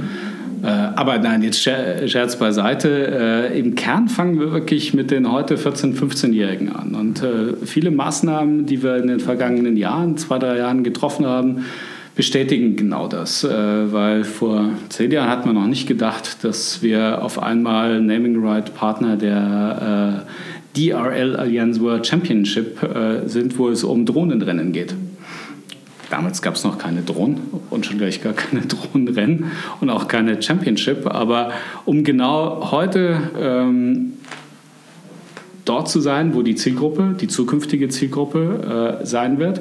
Aber 0.65 1.19
nein, 1.19 1.43
jetzt 1.43 1.61
Scherz 1.61 2.37
beiseite. 2.37 3.51
Im 3.53 3.75
Kern 3.75 4.07
fangen 4.07 4.39
wir 4.39 4.51
wirklich 4.51 4.93
mit 4.93 5.11
den 5.11 5.31
heute 5.31 5.57
14-, 5.57 5.95
15-Jährigen 5.95 6.75
an. 6.75 6.95
Und 6.95 7.23
viele 7.65 7.91
Maßnahmen, 7.91 8.65
die 8.65 8.81
wir 8.81 8.97
in 8.97 9.07
den 9.07 9.19
vergangenen 9.19 9.77
Jahren, 9.77 10.17
zwei, 10.17 10.39
drei 10.39 10.57
Jahren 10.57 10.83
getroffen 10.83 11.25
haben, 11.25 11.65
bestätigen 12.15 12.75
genau 12.75 13.07
das, 13.07 13.43
äh, 13.43 13.93
weil 13.93 14.23
vor 14.23 14.69
zehn 14.89 15.11
Jahren 15.11 15.29
hat 15.29 15.45
man 15.45 15.55
noch 15.55 15.67
nicht 15.67 15.87
gedacht, 15.87 16.43
dass 16.43 16.81
wir 16.81 17.21
auf 17.21 17.41
einmal 17.41 18.01
Naming 18.01 18.43
Right 18.43 18.73
Partner 18.73 19.17
der 19.17 20.23
äh, 20.75 20.79
DRL 20.79 21.35
Allianz 21.35 21.79
World 21.79 22.07
Championship 22.07 22.81
äh, 22.83 23.27
sind, 23.27 23.57
wo 23.59 23.69
es 23.69 23.83
um 23.83 24.05
Drohnenrennen 24.05 24.71
geht. 24.71 24.95
Damals 26.15 26.41
gab 26.41 26.55
es 26.55 26.63
noch 26.63 26.77
keine 26.77 27.01
Drohnen 27.01 27.41
und 27.69 27.85
schon 27.85 27.97
gleich 27.97 28.23
gar 28.23 28.31
keine 28.31 28.61
Drohnenrennen 28.65 29.51
und 29.81 29.89
auch 29.89 30.07
keine 30.07 30.41
Championship. 30.41 31.07
Aber 31.07 31.51
um 31.83 32.05
genau 32.05 32.71
heute 32.71 33.19
ähm, 33.37 34.13
dort 35.65 35.89
zu 35.89 35.99
sein, 35.99 36.33
wo 36.33 36.41
die 36.41 36.55
Zielgruppe, 36.55 37.17
die 37.19 37.27
zukünftige 37.27 37.89
Zielgruppe 37.89 38.99
äh, 39.01 39.05
sein 39.05 39.39
wird, 39.39 39.59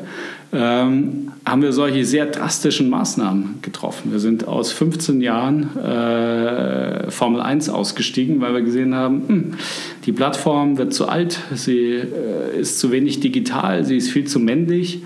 ähm, 0.53 1.33
haben 1.45 1.63
wir 1.63 1.73
solche 1.73 2.05
sehr 2.05 2.27
drastischen 2.27 2.89
Maßnahmen 2.89 3.57
getroffen. 3.61 4.13
Wir 4.13 4.21
sind 4.21 4.47
aus 4.47 4.71
15 4.71 5.21
Jahren 5.23 5.77
äh, 5.77 7.11
Formel 7.11 7.41
1 7.41 7.69
ausgestiegen, 7.69 8.41
weil 8.41 8.55
wir 8.55 8.63
gesehen 8.63 8.95
haben, 8.95 9.17
mh, 9.17 9.29
hm, 9.29 9.55
die 10.07 10.13
Plattform 10.13 10.79
wird 10.79 10.95
zu 10.95 11.09
alt, 11.09 11.41
sie 11.53 11.95
äh, 11.95 12.61
ist 12.61 12.79
zu 12.79 12.93
wenig 12.93 13.19
digital, 13.19 13.85
sie 13.85 13.97
ist 13.97 14.11
viel 14.11 14.29
zu 14.29 14.39
männlich. 14.39 15.03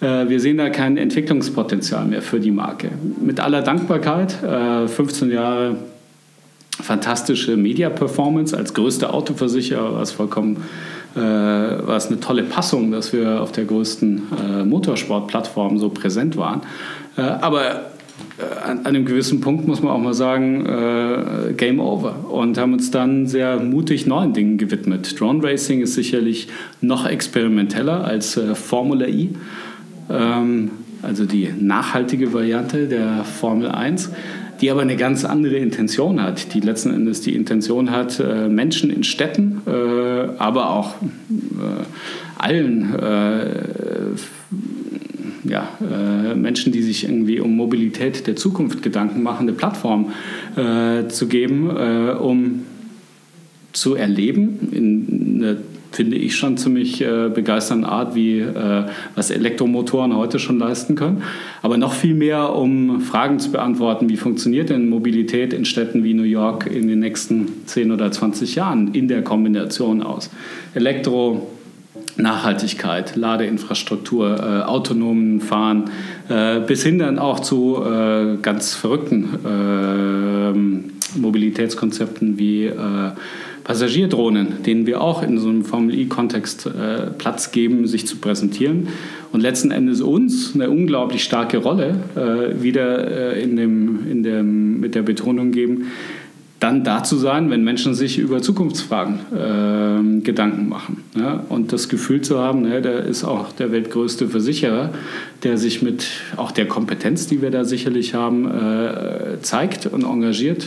Äh, 0.00 0.28
wir 0.28 0.40
sehen 0.40 0.58
da 0.58 0.70
kein 0.70 0.96
Entwicklungspotenzial 0.96 2.06
mehr 2.06 2.22
für 2.22 2.40
die 2.40 2.50
Marke. 2.50 2.90
Mit 3.20 3.40
aller 3.40 3.62
Dankbarkeit, 3.62 4.32
15 4.86 5.30
äh, 5.30 5.34
Jahre 5.34 5.76
fantastische 6.82 7.56
Media-Performance 7.56 8.56
als 8.56 8.72
größter 8.74 9.12
Autoversicherer, 9.12 9.94
was 9.94 10.12
vollkommen 10.12 10.64
äh, 11.14 11.18
war 11.18 11.96
es 11.96 12.06
eine 12.06 12.20
tolle 12.20 12.44
Passung, 12.44 12.92
dass 12.92 13.12
wir 13.12 13.40
auf 13.40 13.52
der 13.52 13.64
größten 13.64 14.22
äh, 14.38 14.64
Motorsportplattform 14.64 15.78
so 15.78 15.88
präsent 15.88 16.36
waren. 16.36 16.62
Äh, 17.16 17.22
aber 17.22 17.90
äh, 18.38 18.64
an 18.64 18.86
einem 18.86 19.04
gewissen 19.04 19.40
Punkt 19.40 19.66
muss 19.66 19.82
man 19.82 19.92
auch 19.92 19.98
mal 19.98 20.14
sagen, 20.14 20.66
äh, 20.66 21.52
Game 21.54 21.80
Over. 21.80 22.30
Und 22.30 22.58
haben 22.58 22.74
uns 22.74 22.92
dann 22.92 23.26
sehr 23.26 23.58
mutig 23.58 24.06
neuen 24.06 24.34
Dingen 24.34 24.56
gewidmet. 24.56 25.18
Drone 25.18 25.42
Racing 25.42 25.80
ist 25.80 25.94
sicherlich 25.94 26.46
noch 26.80 27.06
experimenteller 27.06 28.04
als 28.04 28.38
Formula 28.54 29.06
E. 29.06 29.30
Ähm, 30.10 30.70
also 31.02 31.24
die 31.24 31.48
nachhaltige 31.58 32.32
Variante 32.32 32.86
der 32.86 33.24
Formel 33.24 33.68
1 33.68 34.10
die 34.60 34.70
aber 34.70 34.82
eine 34.82 34.96
ganz 34.96 35.24
andere 35.24 35.56
Intention 35.56 36.22
hat, 36.22 36.52
die 36.54 36.60
letzten 36.60 36.92
Endes 36.92 37.22
die 37.22 37.34
Intention 37.34 37.90
hat, 37.90 38.20
äh, 38.20 38.48
Menschen 38.48 38.90
in 38.90 39.04
Städten, 39.04 39.62
äh, 39.66 39.70
aber 40.38 40.70
auch 40.70 40.94
äh, 41.00 41.84
allen 42.38 42.94
ja, 45.44 45.68
Menschen, 46.34 46.72
die 46.72 46.82
sich 46.82 47.04
irgendwie 47.04 47.40
um 47.40 47.54
Mobilität 47.54 48.26
der 48.26 48.36
Zukunft 48.36 48.82
Gedanken 48.82 49.22
machen, 49.22 49.46
eine 49.46 49.52
Plattform 49.52 50.12
zu 50.54 51.26
geben, 51.28 51.68
um 52.16 52.62
zu 53.74 53.94
erleben 53.94 54.68
in 54.72 55.42
einer 55.44 55.56
finde 55.92 56.16
ich 56.16 56.36
schon 56.36 56.56
ziemlich 56.56 57.00
äh, 57.00 57.28
begeisternde 57.28 57.88
Art, 57.88 58.14
wie 58.14 58.40
äh, 58.40 58.84
was 59.14 59.30
Elektromotoren 59.30 60.16
heute 60.16 60.38
schon 60.38 60.58
leisten 60.58 60.94
können. 60.94 61.22
Aber 61.62 61.76
noch 61.76 61.92
viel 61.92 62.14
mehr, 62.14 62.54
um 62.54 63.00
Fragen 63.00 63.38
zu 63.38 63.50
beantworten, 63.50 64.08
wie 64.08 64.16
funktioniert 64.16 64.70
denn 64.70 64.88
Mobilität 64.88 65.52
in 65.52 65.64
Städten 65.64 66.04
wie 66.04 66.14
New 66.14 66.22
York 66.22 66.66
in 66.66 66.88
den 66.88 67.00
nächsten 67.00 67.66
10 67.66 67.90
oder 67.92 68.12
20 68.12 68.54
Jahren 68.54 68.94
in 68.94 69.08
der 69.08 69.22
Kombination 69.22 70.02
aus 70.02 70.30
Elektro, 70.74 71.50
Nachhaltigkeit, 72.16 73.16
Ladeinfrastruktur, 73.16 74.38
äh, 74.38 74.62
autonomen 74.62 75.40
Fahren, 75.40 75.90
äh, 76.28 76.60
bis 76.60 76.82
hin 76.82 76.98
dann 76.98 77.18
auch 77.18 77.40
zu 77.40 77.82
äh, 77.84 78.36
ganz 78.42 78.74
verrückten 78.74 79.28
ähm, 79.46 80.84
Mobilitätskonzepten 81.16 82.38
wie 82.38 82.66
äh, 82.66 82.76
Passagierdrohnen, 83.70 84.64
denen 84.66 84.84
wir 84.84 85.00
auch 85.00 85.22
in 85.22 85.38
so 85.38 85.48
einem 85.48 85.64
Formel-E-Kontext 85.64 86.66
äh, 86.66 87.06
Platz 87.16 87.52
geben, 87.52 87.86
sich 87.86 88.04
zu 88.04 88.16
präsentieren 88.16 88.88
und 89.30 89.42
letzten 89.42 89.70
Endes 89.70 90.00
uns 90.00 90.56
eine 90.56 90.68
unglaublich 90.68 91.22
starke 91.22 91.58
Rolle 91.58 91.94
äh, 92.16 92.60
wieder 92.64 93.36
äh, 93.36 93.40
in 93.40 93.54
dem, 93.54 94.10
in 94.10 94.24
dem, 94.24 94.80
mit 94.80 94.96
der 94.96 95.02
Betonung 95.02 95.52
geben, 95.52 95.86
dann 96.58 96.82
da 96.82 97.04
zu 97.04 97.16
sein, 97.16 97.48
wenn 97.50 97.62
Menschen 97.62 97.94
sich 97.94 98.18
über 98.18 98.42
Zukunftsfragen 98.42 99.20
äh, 99.36 100.20
Gedanken 100.22 100.68
machen. 100.68 101.04
Ja? 101.16 101.44
Und 101.48 101.72
das 101.72 101.88
Gefühl 101.88 102.22
zu 102.22 102.40
haben, 102.40 102.62
ne, 102.62 102.82
der 102.82 103.04
ist 103.04 103.22
auch 103.22 103.52
der 103.52 103.70
weltgrößte 103.70 104.30
Versicherer, 104.30 104.90
der 105.44 105.58
sich 105.58 105.80
mit 105.80 106.08
auch 106.36 106.50
der 106.50 106.66
Kompetenz, 106.66 107.28
die 107.28 107.40
wir 107.40 107.52
da 107.52 107.62
sicherlich 107.62 108.14
haben, 108.14 108.50
äh, 108.50 109.40
zeigt 109.42 109.86
und 109.86 110.02
engagiert 110.02 110.66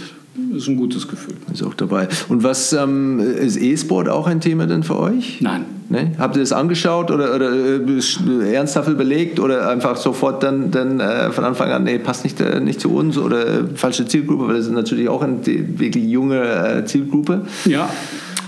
ist 0.55 0.67
ein 0.67 0.77
gutes 0.77 1.07
Gefühl. 1.07 1.35
Ist 1.51 1.63
auch 1.63 1.73
dabei. 1.73 2.07
Und 2.29 2.43
was 2.43 2.73
ähm, 2.73 3.19
ist 3.19 3.57
E-Sport 3.57 4.09
auch 4.09 4.27
ein 4.27 4.41
Thema 4.41 4.65
denn 4.65 4.83
für 4.83 4.97
euch? 4.97 5.41
Nein. 5.41 5.65
Nee? 5.89 6.11
Habt 6.17 6.35
ihr 6.35 6.39
das 6.39 6.53
angeschaut 6.53 7.11
oder, 7.11 7.35
oder 7.35 7.51
äh, 7.53 8.53
ernsthaft 8.53 8.89
überlegt 8.89 9.39
oder 9.39 9.69
einfach 9.69 9.95
sofort 9.95 10.41
dann, 10.41 10.71
dann 10.71 10.99
äh, 10.99 11.31
von 11.31 11.43
Anfang 11.43 11.69
an, 11.69 11.83
nee, 11.83 11.99
passt 11.99 12.23
nicht, 12.23 12.39
äh, 12.41 12.59
nicht 12.59 12.81
zu 12.81 12.91
uns 12.95 13.17
oder 13.17 13.67
falsche 13.75 14.05
Zielgruppe, 14.05 14.47
weil 14.47 14.55
das 14.55 14.65
ist 14.65 14.71
natürlich 14.71 15.07
auch 15.07 15.21
eine 15.21 15.37
wirklich 15.45 16.05
junge 16.05 16.41
äh, 16.41 16.85
Zielgruppe. 16.85 17.45
Ja. 17.65 17.89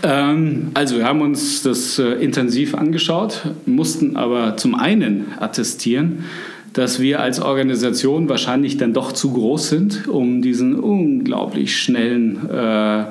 Ähm, 0.01 0.71
also 0.73 0.97
wir 0.97 1.05
haben 1.05 1.21
uns 1.21 1.61
das 1.61 1.99
äh, 1.99 2.13
intensiv 2.13 2.73
angeschaut, 2.73 3.41
mussten 3.65 4.15
aber 4.15 4.57
zum 4.57 4.73
einen 4.73 5.25
attestieren, 5.39 6.23
dass 6.75 6.99
wir 6.99 7.21
als 7.21 7.39
Organisation 7.39 8.27
wahrscheinlich 8.27 8.75
dann 8.75 8.91
doch 8.93 9.13
zu 9.13 9.31
groß 9.31 9.69
sind, 9.69 10.07
um 10.09 10.41
diesen 10.41 10.75
unglaublich 10.75 11.79
schnellen 11.79 12.49
äh, 12.49 12.99
äh, 13.01 13.05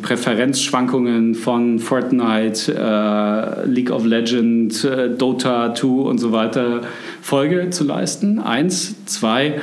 Präferenzschwankungen 0.00 1.34
von 1.34 1.80
Fortnite, 1.80 2.72
äh, 2.72 3.66
League 3.66 3.90
of 3.90 4.04
Legends, 4.04 4.84
äh, 4.84 5.10
Dota 5.10 5.74
2 5.74 5.88
und 5.88 6.18
so 6.18 6.30
weiter 6.30 6.82
Folge 7.20 7.70
zu 7.70 7.82
leisten. 7.82 8.38
Eins, 8.38 8.94
zwei, 9.06 9.60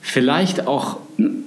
vielleicht 0.00 0.66
auch 0.66 0.98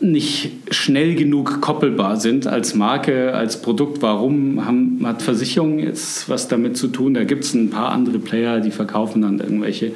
nicht 0.02 0.52
schnell 0.72 1.16
genug 1.16 1.62
koppelbar 1.62 2.18
sind 2.18 2.48
als 2.48 2.76
Marke, 2.76 3.34
als 3.34 3.62
Produkt. 3.62 4.02
Warum 4.02 4.66
haben, 4.66 5.00
hat 5.04 5.22
Versicherung 5.22 5.80
jetzt 5.80 6.30
was 6.30 6.48
damit 6.48 6.78
zu 6.78 6.88
tun? 6.88 7.14
Da 7.14 7.24
gibt 7.24 7.44
es 7.44 7.54
ein 7.54 7.70
paar 7.70 7.92
andere 7.92 8.20
Player, 8.20 8.60
die 8.60 8.72
verkaufen 8.72 9.22
dann 9.22 9.40
irgendwelche 9.40 9.94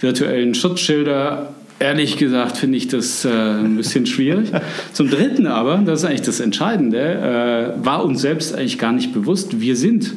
virtuellen 0.00 0.54
Schutzschilder. 0.54 1.54
Ehrlich 1.78 2.16
gesagt 2.16 2.58
finde 2.58 2.76
ich 2.76 2.88
das 2.88 3.24
äh, 3.24 3.30
ein 3.30 3.76
bisschen 3.76 4.06
schwierig. 4.06 4.50
Zum 4.92 5.08
Dritten 5.08 5.46
aber, 5.46 5.78
das 5.78 6.00
ist 6.00 6.04
eigentlich 6.04 6.22
das 6.22 6.40
Entscheidende, 6.40 7.74
äh, 7.78 7.84
war 7.84 8.04
uns 8.04 8.20
selbst 8.20 8.54
eigentlich 8.54 8.78
gar 8.78 8.92
nicht 8.92 9.12
bewusst, 9.12 9.60
wir 9.60 9.76
sind 9.76 10.12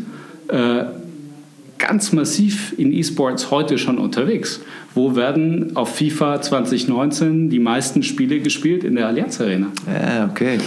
äh, 0.49 0.83
ganz 1.87 2.13
massiv 2.13 2.73
in 2.77 2.93
E-Sports 2.93 3.51
heute 3.51 3.77
schon 3.77 3.97
unterwegs. 3.97 4.61
Wo 4.95 5.15
werden 5.15 5.75
auf 5.75 5.95
FIFA 5.95 6.41
2019 6.41 7.49
die 7.49 7.59
meisten 7.59 8.03
Spiele 8.03 8.39
gespielt? 8.39 8.83
In 8.83 8.95
der 8.95 9.07
Allianz 9.07 9.41
Arena. 9.41 9.67
Ja, 9.87 10.29
okay. 10.29 10.59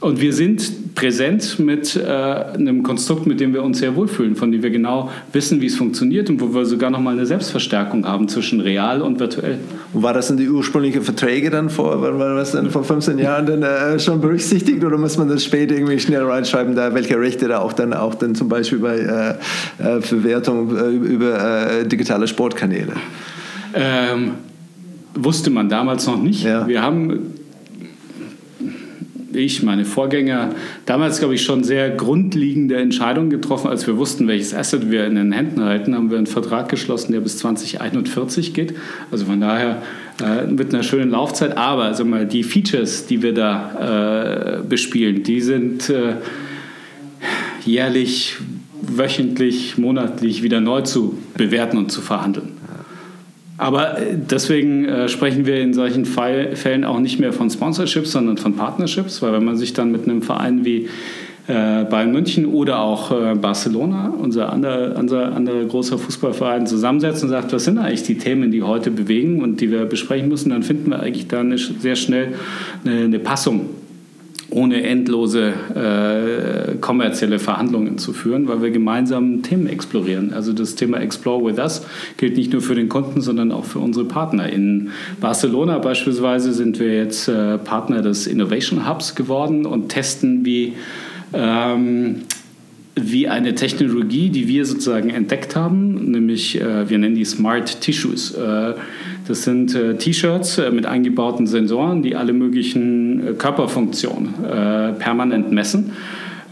Und 0.00 0.18
wir 0.18 0.32
sind 0.32 0.94
präsent 0.94 1.58
mit 1.58 1.94
äh, 1.94 2.06
einem 2.06 2.82
Konstrukt, 2.82 3.26
mit 3.26 3.38
dem 3.38 3.52
wir 3.52 3.62
uns 3.62 3.80
sehr 3.80 3.94
wohlfühlen, 3.96 4.34
von 4.34 4.50
dem 4.50 4.62
wir 4.62 4.70
genau 4.70 5.10
wissen, 5.32 5.60
wie 5.60 5.66
es 5.66 5.76
funktioniert 5.76 6.30
und 6.30 6.40
wo 6.40 6.54
wir 6.54 6.64
sogar 6.64 6.88
noch 6.90 7.00
mal 7.00 7.12
eine 7.12 7.26
Selbstverstärkung 7.26 8.06
haben 8.06 8.26
zwischen 8.26 8.60
real 8.60 9.02
und 9.02 9.20
virtuell. 9.20 9.58
Und 9.92 10.02
war 10.02 10.14
das 10.14 10.30
in 10.30 10.38
die 10.38 10.48
ursprünglichen 10.48 11.02
Verträge 11.02 11.50
dann 11.50 11.68
vor, 11.68 12.00
war 12.00 12.34
das 12.34 12.52
dann 12.52 12.70
vor 12.70 12.82
15 12.82 13.18
Jahren 13.18 13.44
dann 13.44 13.62
äh, 13.62 13.98
schon 13.98 14.22
berücksichtigt 14.22 14.82
oder 14.82 14.96
muss 14.96 15.18
man 15.18 15.28
das 15.28 15.44
später 15.44 15.74
irgendwie 15.74 16.00
schnell 16.00 16.22
reinschreiben, 16.22 16.74
da 16.74 16.94
welche 16.94 17.20
Rechte 17.20 17.48
da 17.48 17.58
auch 17.58 17.74
dann 17.74 17.92
auch 17.92 18.14
dann 18.14 18.34
zum 18.34 18.48
Beispiel 18.48 18.78
bei 18.78 18.98
äh, 18.98 19.96
äh 19.96 20.00
Verwertung 20.00 20.76
äh, 20.76 20.88
über 20.88 21.72
äh, 21.72 21.86
digitale 21.86 22.26
Sportkanäle? 22.26 22.94
Ähm, 23.74 24.32
wusste 25.14 25.50
man 25.50 25.68
damals 25.68 26.06
noch 26.06 26.20
nicht. 26.20 26.42
Ja. 26.42 26.66
Wir 26.66 26.80
haben 26.80 27.34
ich, 29.32 29.62
meine 29.62 29.84
Vorgänger, 29.84 30.50
damals, 30.86 31.18
glaube 31.18 31.34
ich, 31.34 31.42
schon 31.42 31.64
sehr 31.64 31.90
grundlegende 31.90 32.76
Entscheidungen 32.76 33.30
getroffen. 33.30 33.68
Als 33.68 33.86
wir 33.86 33.96
wussten, 33.96 34.28
welches 34.28 34.54
Asset 34.54 34.90
wir 34.90 35.06
in 35.06 35.14
den 35.14 35.32
Händen 35.32 35.62
halten, 35.62 35.94
haben 35.94 36.10
wir 36.10 36.18
einen 36.18 36.26
Vertrag 36.26 36.68
geschlossen, 36.68 37.12
der 37.12 37.20
bis 37.20 37.38
2041 37.38 38.54
geht. 38.54 38.74
Also 39.10 39.26
von 39.26 39.40
daher 39.40 39.82
äh, 40.22 40.46
mit 40.46 40.74
einer 40.74 40.82
schönen 40.82 41.10
Laufzeit. 41.10 41.56
Aber 41.56 41.84
also 41.84 42.04
mal, 42.04 42.26
die 42.26 42.42
Features, 42.42 43.06
die 43.06 43.22
wir 43.22 43.34
da 43.34 44.58
äh, 44.60 44.62
bespielen, 44.68 45.22
die 45.22 45.40
sind 45.40 45.88
äh, 45.90 46.14
jährlich, 47.64 48.36
wöchentlich, 48.82 49.78
monatlich 49.78 50.42
wieder 50.42 50.60
neu 50.60 50.82
zu 50.82 51.18
bewerten 51.36 51.78
und 51.78 51.92
zu 51.92 52.00
verhandeln. 52.00 52.59
Aber 53.60 53.98
äh, 53.98 54.16
deswegen 54.16 54.86
äh, 54.86 55.08
sprechen 55.10 55.44
wir 55.44 55.60
in 55.60 55.74
solchen 55.74 56.06
Fall, 56.06 56.56
Fällen 56.56 56.82
auch 56.82 56.98
nicht 56.98 57.20
mehr 57.20 57.34
von 57.34 57.50
Sponsorships, 57.50 58.12
sondern 58.12 58.38
von 58.38 58.56
Partnerships, 58.56 59.20
weil 59.20 59.34
wenn 59.34 59.44
man 59.44 59.58
sich 59.58 59.74
dann 59.74 59.92
mit 59.92 60.04
einem 60.04 60.22
Verein 60.22 60.64
wie 60.64 60.88
äh, 61.46 61.84
Bayern 61.84 62.10
München 62.10 62.46
oder 62.46 62.80
auch 62.80 63.12
äh, 63.12 63.34
Barcelona, 63.34 64.14
unser 64.18 64.50
anderer, 64.50 64.96
unser 64.98 65.34
anderer 65.34 65.62
großer 65.66 65.98
Fußballverein, 65.98 66.66
zusammensetzt 66.66 67.22
und 67.22 67.28
sagt, 67.28 67.52
was 67.52 67.64
sind 67.64 67.76
eigentlich 67.76 68.04
die 68.04 68.16
Themen, 68.16 68.50
die 68.50 68.62
heute 68.62 68.90
bewegen 68.90 69.42
und 69.42 69.60
die 69.60 69.70
wir 69.70 69.84
besprechen 69.84 70.30
müssen, 70.30 70.48
dann 70.48 70.62
finden 70.62 70.88
wir 70.88 71.00
eigentlich 71.00 71.28
da 71.28 71.40
eine, 71.40 71.58
sehr 71.58 71.96
schnell 71.96 72.36
eine, 72.86 73.04
eine 73.04 73.18
Passung 73.18 73.68
ohne 74.50 74.82
endlose 74.82 75.52
äh, 75.74 76.76
kommerzielle 76.80 77.38
Verhandlungen 77.38 77.98
zu 77.98 78.12
führen, 78.12 78.48
weil 78.48 78.62
wir 78.62 78.70
gemeinsam 78.70 79.42
Themen 79.42 79.66
explorieren. 79.66 80.32
Also 80.32 80.52
das 80.52 80.74
Thema 80.74 80.98
Explore 80.98 81.44
with 81.44 81.58
Us 81.58 81.86
gilt 82.16 82.36
nicht 82.36 82.52
nur 82.52 82.62
für 82.62 82.74
den 82.74 82.88
Kunden, 82.88 83.20
sondern 83.20 83.52
auch 83.52 83.64
für 83.64 83.78
unsere 83.78 84.04
Partner. 84.06 84.50
In 84.50 84.90
Barcelona 85.20 85.78
beispielsweise 85.78 86.52
sind 86.52 86.78
wir 86.80 86.94
jetzt 86.94 87.28
äh, 87.28 87.58
Partner 87.58 88.02
des 88.02 88.26
Innovation 88.26 88.88
Hubs 88.88 89.14
geworden 89.14 89.66
und 89.66 89.88
testen, 89.88 90.44
wie 90.44 90.74
ähm, 91.32 92.22
wie 92.96 93.28
eine 93.28 93.54
Technologie, 93.54 94.30
die 94.30 94.48
wir 94.48 94.66
sozusagen 94.66 95.10
entdeckt 95.10 95.54
haben, 95.56 96.10
nämlich 96.10 96.60
äh, 96.60 96.88
wir 96.88 96.98
nennen 96.98 97.14
die 97.14 97.24
Smart 97.24 97.80
Tissues. 97.80 98.32
Äh, 98.32 98.74
das 99.30 99.42
sind 99.42 99.74
äh, 99.76 99.94
T-Shirts 99.94 100.58
äh, 100.58 100.70
mit 100.72 100.86
eingebauten 100.86 101.46
Sensoren, 101.46 102.02
die 102.02 102.16
alle 102.16 102.32
möglichen 102.32 103.28
äh, 103.28 103.32
Körperfunktionen 103.34 104.44
äh, 104.44 104.92
permanent 104.94 105.52
messen. 105.52 105.92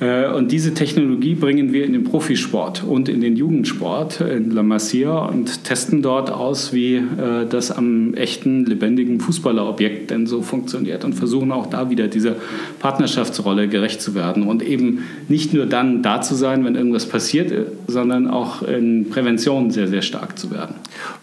Äh, 0.00 0.28
und 0.28 0.52
diese 0.52 0.74
Technologie 0.74 1.34
bringen 1.34 1.72
wir 1.72 1.84
in 1.84 1.92
den 1.92 2.04
Profisport 2.04 2.84
und 2.84 3.08
in 3.08 3.20
den 3.20 3.36
Jugendsport 3.36 4.20
in 4.20 4.50
La 4.50 4.62
Masia 4.62 5.26
und 5.26 5.64
testen 5.64 6.02
dort 6.02 6.30
aus, 6.30 6.72
wie 6.72 6.96
äh, 6.96 7.46
das 7.48 7.70
am 7.70 8.14
echten, 8.14 8.64
lebendigen 8.64 9.20
Fußballerobjekt 9.20 10.10
denn 10.10 10.26
so 10.26 10.42
funktioniert 10.42 11.04
und 11.04 11.14
versuchen 11.14 11.50
auch 11.50 11.66
da 11.66 11.90
wieder 11.90 12.06
dieser 12.06 12.36
Partnerschaftsrolle 12.78 13.68
gerecht 13.68 14.00
zu 14.00 14.14
werden 14.14 14.44
und 14.44 14.62
eben 14.62 15.02
nicht 15.28 15.52
nur 15.52 15.66
dann 15.66 16.02
da 16.02 16.20
zu 16.20 16.34
sein, 16.34 16.64
wenn 16.64 16.76
irgendwas 16.76 17.06
passiert, 17.06 17.52
sondern 17.86 18.28
auch 18.28 18.62
in 18.62 19.10
Prävention 19.10 19.70
sehr, 19.70 19.88
sehr 19.88 20.02
stark 20.02 20.38
zu 20.38 20.50
werden. 20.50 20.76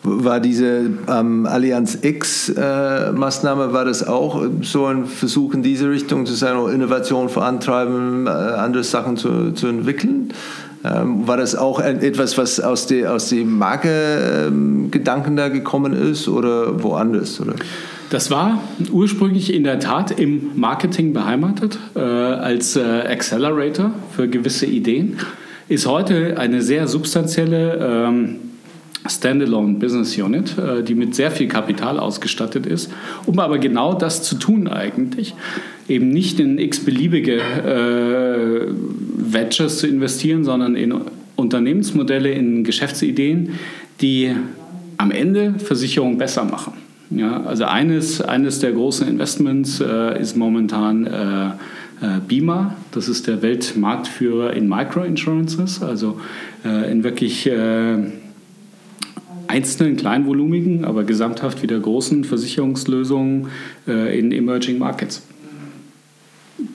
War 0.03 0.39
diese 0.39 0.91
ähm, 1.07 1.45
Allianz 1.45 1.99
X-Maßnahme, 2.01 3.63
äh, 3.65 3.73
war 3.73 3.85
das 3.85 4.05
auch 4.05 4.43
so 4.61 4.85
ein 4.85 5.05
Versuch 5.05 5.53
in 5.53 5.63
diese 5.63 5.89
Richtung 5.89 6.25
zu 6.25 6.33
sein, 6.33 6.55
Innovation 6.73 7.29
vorantreiben, 7.29 8.27
äh, 8.27 8.29
andere 8.65 8.83
Sachen 8.83 9.17
zu, 9.17 9.51
zu 9.53 9.67
entwickeln. 9.67 10.33
Ähm, 10.83 11.27
war 11.27 11.37
das 11.37 11.55
auch 11.55 11.79
etwas, 11.79 12.37
was 12.37 12.59
aus, 12.59 12.85
die, 12.85 13.07
aus 13.07 13.29
dem 13.29 13.57
Marke-Gedanken 13.57 15.29
ähm, 15.31 15.35
da 15.35 15.49
gekommen 15.49 15.93
ist 15.93 16.27
oder 16.27 16.83
woanders? 16.83 17.39
Oder? 17.39 17.55
Das 18.09 18.29
war 18.29 18.61
ursprünglich 18.91 19.53
in 19.53 19.63
der 19.63 19.79
Tat 19.79 20.11
im 20.11 20.51
Marketing 20.55 21.13
beheimatet, 21.13 21.79
äh, 21.95 21.99
als 21.99 22.75
äh, 22.75 22.81
Accelerator 22.81 23.91
für 24.15 24.27
gewisse 24.27 24.67
Ideen. 24.67 25.17
Ist 25.67 25.87
heute 25.87 26.37
eine 26.37 26.61
sehr 26.61 26.87
substanzielle 26.87 27.79
ähm, 27.81 28.35
Standalone 29.07 29.75
Business 29.75 30.17
Unit, 30.17 30.57
äh, 30.57 30.83
die 30.83 30.95
mit 30.95 31.15
sehr 31.15 31.31
viel 31.31 31.47
Kapital 31.47 31.99
ausgestattet 31.99 32.65
ist, 32.65 32.91
um 33.25 33.39
aber 33.39 33.59
genau 33.59 33.93
das 33.93 34.23
zu 34.23 34.35
tun 34.35 34.67
eigentlich, 34.67 35.35
eben 35.87 36.09
nicht 36.09 36.39
in 36.39 36.57
x-beliebige 36.57 37.37
äh, 37.37 38.73
Ventures 39.17 39.79
zu 39.79 39.87
investieren, 39.87 40.43
sondern 40.43 40.75
in 40.75 40.93
Unternehmensmodelle, 41.35 42.31
in 42.31 42.63
Geschäftsideen, 42.63 43.51
die 44.01 44.31
am 44.97 45.11
Ende 45.11 45.55
Versicherungen 45.59 46.17
besser 46.17 46.45
machen. 46.45 46.73
Ja, 47.11 47.43
also 47.43 47.65
eines, 47.65 48.21
eines 48.21 48.59
der 48.59 48.71
großen 48.71 49.07
Investments 49.07 49.79
äh, 49.79 50.19
ist 50.19 50.35
momentan 50.35 51.05
äh, 51.05 51.47
äh 52.01 52.19
BIMA, 52.27 52.75
das 52.91 53.07
ist 53.07 53.27
der 53.27 53.43
Weltmarktführer 53.43 54.53
in 54.53 54.67
Microinsurances, 54.67 55.83
also 55.83 56.19
äh, 56.65 56.91
in 56.91 57.03
wirklich 57.03 57.47
einzelnen 59.47 59.95
kleinvolumigen, 59.95 60.85
aber 60.85 61.03
gesamthaft 61.03 61.61
wieder 61.61 61.79
großen 61.79 62.23
Versicherungslösungen 62.23 63.47
äh, 63.87 64.17
in 64.17 64.31
Emerging 64.31 64.77
Markets. 64.77 65.23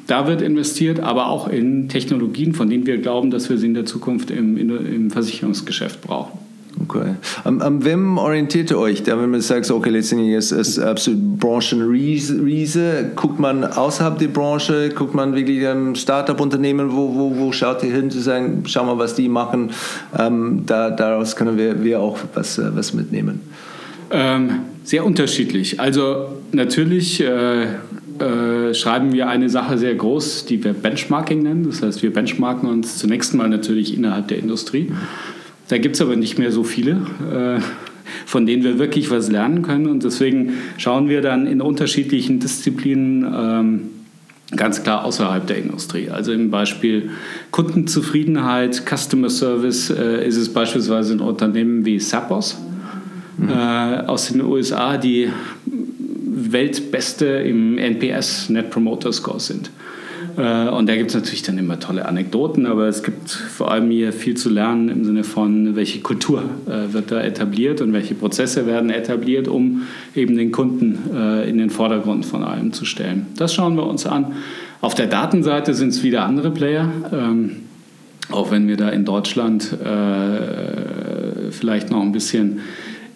Da 0.07 0.27
wird 0.27 0.43
investiert, 0.43 1.01
aber 1.01 1.29
auch 1.29 1.49
in 1.49 1.89
Technologien, 1.89 2.53
von 2.53 2.69
denen 2.69 2.87
wir 2.87 2.99
glauben, 2.99 3.31
dass 3.31 3.49
wir 3.49 3.59
sie 3.59 3.67
in 3.67 3.75
der 3.75 3.87
Zukunft 3.87 4.31
im, 4.31 4.57
im 4.57 5.11
Versicherungsgeschäft 5.11 6.01
brauchen. 6.03 6.50
Okay. 6.79 7.15
Am, 7.45 7.61
am 7.61 7.85
wem 7.85 8.17
orientiert 8.19 8.71
ihr 8.71 8.79
euch? 8.79 9.03
Da, 9.03 9.21
wenn 9.21 9.31
man 9.31 9.41
sagt, 9.41 9.71
okay, 9.71 9.91
letztendlich 9.91 10.35
ist 10.35 10.53
es 10.53 10.79
absolut 10.79 11.39
Branchenriese, 11.39 13.11
guckt 13.17 13.39
man 13.39 13.65
außerhalb 13.65 14.19
der 14.19 14.29
Branche, 14.29 14.91
guckt 14.91 15.15
man 15.15 15.35
wirklich 15.35 15.67
ein 15.67 15.97
Startup-Unternehmen, 15.97 16.93
wo, 16.93 17.15
wo, 17.15 17.37
wo 17.37 17.53
schaut 17.53 17.83
ihr 17.83 17.93
hin 17.93 18.11
zu 18.11 18.21
sagen, 18.21 18.63
schau 18.67 18.85
mal, 18.85 18.99
was 18.99 19.15
die 19.15 19.29
machen, 19.29 19.71
ähm, 20.19 20.63
da, 20.67 20.91
daraus 20.91 21.37
können 21.37 21.59
wir, 21.59 21.83
wir 21.83 22.01
auch 22.01 22.19
was, 22.35 22.59
äh, 22.59 22.75
was 22.75 22.95
mitnehmen? 22.95 23.41
Ähm, 24.11 24.61
sehr 24.85 25.05
unterschiedlich. 25.05 25.81
Also 25.81 26.29
natürlich 26.53 27.21
äh, 27.21 27.65
äh, 27.65 28.75
schreiben 28.75 29.13
wir 29.13 29.29
eine 29.29 29.49
Sache 29.49 29.79
sehr 29.79 29.95
groß, 29.95 30.47
die 30.47 30.63
wir 30.63 30.73
Benchmarking 30.73 31.43
nennen. 31.43 31.65
Das 31.65 31.83
heißt, 31.83 32.03
wir 32.03 32.13
benchmarken 32.13 32.69
uns 32.69 32.99
zunächst 32.99 33.35
mal 33.35 33.49
natürlich 33.49 33.97
innerhalb 33.97 34.29
der 34.29 34.39
Industrie. 34.39 34.93
Da 35.71 35.79
gibt 35.79 35.95
es 35.95 36.03
aber 36.03 36.17
nicht 36.17 36.37
mehr 36.37 36.51
so 36.51 36.65
viele, 36.65 37.07
äh, 37.33 37.61
von 38.27 38.45
denen 38.45 38.65
wir 38.65 38.81
wirklich 38.81 39.09
was 39.11 39.31
lernen 39.31 39.63
können. 39.63 39.87
Und 39.87 40.03
deswegen 40.03 40.55
schauen 40.79 41.09
wir 41.09 41.23
dann 41.23 41.47
in 41.47 41.61
unterschiedlichen 41.61 42.41
Disziplinen 42.41 43.25
ähm, 43.33 43.81
ganz 44.57 44.83
klar 44.83 45.05
außerhalb 45.05 45.47
der 45.47 45.59
Industrie. 45.59 46.11
Also 46.11 46.33
im 46.33 46.51
Beispiel 46.51 47.11
Kundenzufriedenheit, 47.53 48.83
Customer 48.85 49.31
Service 49.31 49.91
äh, 49.91 50.27
ist 50.27 50.37
es 50.37 50.53
beispielsweise 50.53 51.13
ein 51.13 51.21
Unternehmen 51.21 51.85
wie 51.85 52.01
Sapos 52.01 52.59
mhm. 53.39 53.49
äh, 53.49 53.53
aus 53.53 54.27
den 54.27 54.41
USA, 54.41 54.97
die 54.97 55.31
Weltbeste 55.67 57.27
im 57.27 57.79
NPS, 57.79 58.49
Net 58.49 58.71
Promoter 58.71 59.13
Score 59.13 59.39
sind. 59.39 59.71
Äh, 60.41 60.69
und 60.69 60.89
da 60.89 60.97
gibt 60.97 61.11
es 61.11 61.15
natürlich 61.15 61.43
dann 61.43 61.59
immer 61.59 61.79
tolle 61.79 62.07
Anekdoten, 62.07 62.67
aber 62.67 62.89
es 62.89 63.03
gibt 63.03 63.31
vor 63.31 63.71
allem 63.71 63.91
hier 63.91 64.13
viel 64.13 64.37
zu 64.37 64.49
lernen 64.49 64.89
im 64.89 65.05
Sinne 65.05 65.25
von, 65.25 65.77
welche 65.77 66.01
Kultur 66.01 66.43
äh, 66.67 66.93
wird 66.93 67.11
da 67.11 67.21
etabliert 67.21 67.81
und 67.81 67.93
welche 67.93 68.15
Prozesse 68.15 68.67
werden 68.67 68.91
etabliert, 68.91 69.49
um 69.49 69.83
eben 70.15 70.37
den 70.37 70.51
Kunden 70.51 70.99
äh, 71.15 71.49
in 71.49 71.59
den 71.59 71.71
Vordergrund 71.71 72.25
von 72.25 72.43
allem 72.43 72.73
zu 72.73 72.85
stellen. 72.85 73.27
Das 73.37 73.55
schauen 73.55 73.77
wir 73.77 73.87
uns 73.87 74.07
an. 74.07 74.33
Auf 74.81 74.95
der 74.95 75.09
Datenseite 75.09 75.75
sind 75.75 75.91
es 75.91 76.03
wieder 76.03 76.25
andere 76.25 76.51
Player. 76.51 76.91
Ähm, 77.13 77.57
auch 78.31 78.51
wenn 78.51 78.69
wir 78.69 78.77
da 78.77 78.91
in 78.91 79.05
Deutschland 79.05 79.77
vielleicht 81.51 81.91
noch 81.91 82.01
ein 82.01 82.13
bisschen 82.13 82.61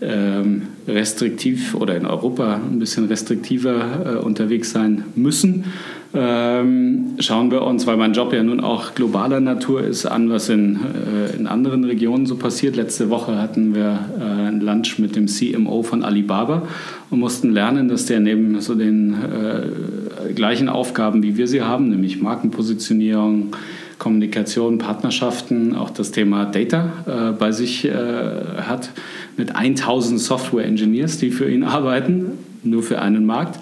ähm, 0.01 0.63
restriktiv 0.89 1.77
oder 1.77 1.97
in 1.97 2.05
Europa 2.05 2.57
ein 2.57 2.81
bisschen 2.81 3.05
restriktiver 3.05 4.25
unterwegs 4.25 4.73
sein 4.73 5.05
müssen 5.15 5.67
ähm, 6.15 7.17
schauen 7.19 7.51
wir 7.51 7.63
uns, 7.63 7.87
weil 7.87 7.97
mein 7.97 8.13
Job 8.13 8.33
ja 8.33 8.43
nun 8.43 8.61
auch 8.61 8.95
globaler 8.95 9.41
Natur 9.41 9.83
ist, 9.83 10.07
an, 10.07 10.31
was 10.31 10.49
in, 10.49 10.77
äh, 10.77 11.37
in 11.37 11.47
anderen 11.47 11.85
Regionen 11.85 12.27
so 12.27 12.37
passiert. 12.37 12.77
Letzte 12.77 13.11
Woche 13.11 13.41
hatten 13.41 13.75
wir 13.75 13.99
äh, 14.19 14.49
ein 14.49 14.61
Lunch 14.61 14.99
mit 14.99 15.17
dem 15.17 15.27
CMO 15.27 15.83
von 15.83 16.05
Alibaba 16.05 16.63
und 17.11 17.19
mussten 17.19 17.53
lernen, 17.53 17.89
dass 17.89 18.07
der 18.07 18.21
neben 18.21 18.61
so 18.61 18.75
den 18.75 19.15
äh, 19.15 20.33
gleichen 20.35 20.69
Aufgaben, 20.69 21.23
wie 21.23 21.37
wir 21.37 21.49
sie 21.49 21.63
haben, 21.63 21.91
nämlich 21.91 22.23
Markenpositionierung, 22.23 23.57
Kommunikation, 23.99 24.79
Partnerschaften, 24.79 25.75
auch 25.75 25.91
das 25.91 26.11
Thema 26.11 26.45
Data 26.45 26.93
äh, 27.07 27.33
bei 27.33 27.53
sich 27.53 27.85
äh, 27.85 27.93
hat, 27.93 28.91
mit 29.37 29.57
1000 29.57 30.21
Software-Engineers, 30.21 31.19
die 31.19 31.31
für 31.31 31.51
ihn 31.51 31.65
arbeiten, 31.65 32.33
nur 32.63 32.83
für 32.83 33.01
einen 33.01 33.27
Markt. 33.27 33.59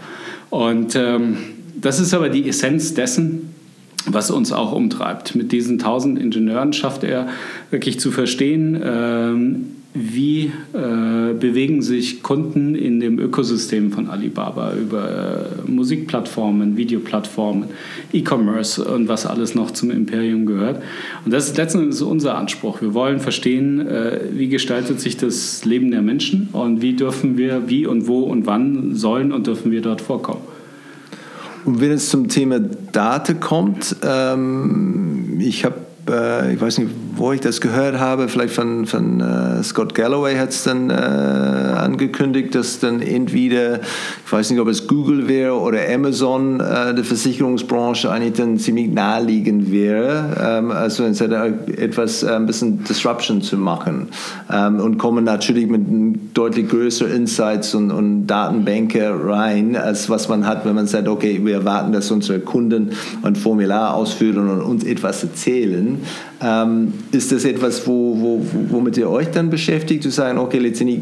Und 0.51 0.97
ähm, 0.97 1.39
das 1.83 2.01
ist 2.01 2.15
aber 2.15 2.29
die 2.29 2.49
Essenz 2.49 2.95
dessen, 2.95 3.51
was 4.07 4.31
uns 4.31 4.53
auch 4.53 4.73
umtreibt. 4.73 5.35
Mit 5.35 5.53
diesen 5.53 5.75
1000 5.75 6.19
Ingenieuren 6.19 6.73
schafft 6.73 7.05
er 7.05 7.29
wirklich 7.71 8.01
zu 8.01 8.11
verstehen, 8.11 8.81
ähm, 8.83 9.65
wie 9.95 10.51
äh, 10.73 11.35
bewegen 11.35 11.83
sich 11.83 12.23
Kunden 12.23 12.75
in 12.75 13.01
dem 13.01 13.19
Ökosystem 13.19 13.93
von 13.93 14.09
Alibaba 14.09 14.73
über 14.75 15.51
äh, 15.67 15.71
Musikplattformen, 15.71 16.79
Videoplattformen, 16.79 17.69
E-Commerce 18.13 18.83
und 18.83 19.09
was 19.09 19.27
alles 19.27 19.55
noch 19.55 19.71
zum 19.73 19.91
Imperium 19.91 20.47
gehört. 20.47 20.83
Und 21.27 21.33
das 21.33 21.49
ist 21.49 21.59
letztendlich 21.59 22.01
unser 22.01 22.39
Anspruch. 22.39 22.81
Wir 22.81 22.95
wollen 22.95 23.21
verstehen, 23.21 23.87
äh, 23.87 24.21
wie 24.33 24.49
gestaltet 24.49 24.99
sich 24.99 25.19
das 25.19 25.67
Leben 25.67 25.91
der 25.91 26.01
Menschen 26.01 26.49
und 26.53 26.81
wie 26.81 26.95
dürfen 26.95 27.37
wir, 27.37 27.69
wie 27.69 27.87
und 27.87 28.07
wo 28.07 28.21
und 28.23 28.47
wann 28.47 28.95
sollen 28.95 29.31
und 29.31 29.47
dürfen 29.47 29.73
wir 29.73 29.83
dort 29.83 30.01
vorkommen. 30.01 30.52
Und 31.65 31.81
wenn 31.81 31.93
es 31.93 32.09
zum 32.09 32.29
Thema 32.29 32.59
Daten 32.61 33.41
kommt, 33.41 33.97
ähm, 34.03 35.39
ich 35.41 35.65
habe 35.65 35.77
ich 36.05 36.61
weiß 36.61 36.79
nicht, 36.79 36.91
wo 37.15 37.33
ich 37.33 37.41
das 37.41 37.61
gehört 37.61 38.01
habe, 38.01 38.29
vielleicht 38.29 38.55
von, 38.55 38.87
von 38.87 39.21
uh, 39.21 39.63
Scott 39.63 39.95
Galloway 39.95 40.37
hat 40.37 40.49
es 40.49 40.65
dann 40.65 40.91
uh, 40.91 40.95
angekündigt, 40.95 42.55
dass 42.55 42.81
dann 42.81 43.01
entweder, 43.01 43.81
ich 44.27 44.33
weiß 44.33 44.51
nicht, 44.51 44.59
ob 44.59 44.67
es 44.67 44.89
Google 44.89 45.29
wäre 45.29 45.55
oder 45.55 45.79
Amazon, 45.93 46.57
uh, 46.57 46.93
der 46.93 47.05
Versicherungsbranche 47.05 48.11
eigentlich 48.11 48.33
dann 48.33 48.59
ziemlich 48.59 48.91
naheliegend 48.91 49.71
wäre, 49.71 50.59
um, 50.59 50.71
ähm, 50.71 50.71
also 50.73 51.05
etwas 51.05 52.25
ein 52.25 52.47
bisschen 52.47 52.83
Disruption 52.83 53.43
zu 53.43 53.57
machen 53.57 54.09
um, 54.49 54.55
ähm, 54.55 54.81
und 54.81 54.99
kommen 54.99 55.25
natürlich 55.25 55.69
mit 55.69 56.37
deutlich 56.37 56.69
größeren 56.69 57.13
Insights 57.13 57.75
und, 57.75 57.93
und 57.93 58.27
Datenbänke 58.27 59.15
rein, 59.25 59.77
als 59.77 60.11
was 60.11 60.29
man 60.29 60.47
hat, 60.47 60.65
wenn 60.65 60.75
man 60.75 60.87
sagt, 60.87 61.07
okay, 61.09 61.41
wir 61.45 61.55
erwarten, 61.55 61.93
dass 61.93 62.11
unsere 62.11 62.41
Kunden 62.41 62.91
ein 63.23 63.37
Formular 63.37 63.95
ausfüllen 63.95 64.49
und 64.49 64.63
uns 64.63 64.85
etwas 64.85 65.23
erzählen. 65.23 65.92
Ähm, 66.41 66.93
ist 67.13 67.33
das 67.33 67.45
etwas, 67.45 67.87
wo, 67.87 68.17
wo, 68.19 68.47
womit 68.71 68.97
ihr 68.97 69.09
euch 69.09 69.31
dann 69.31 69.51
beschäftigt, 69.51 70.03
zu 70.03 70.11
sagen, 70.11 70.39
okay, 70.39 70.59
letztendlich, 70.59 71.01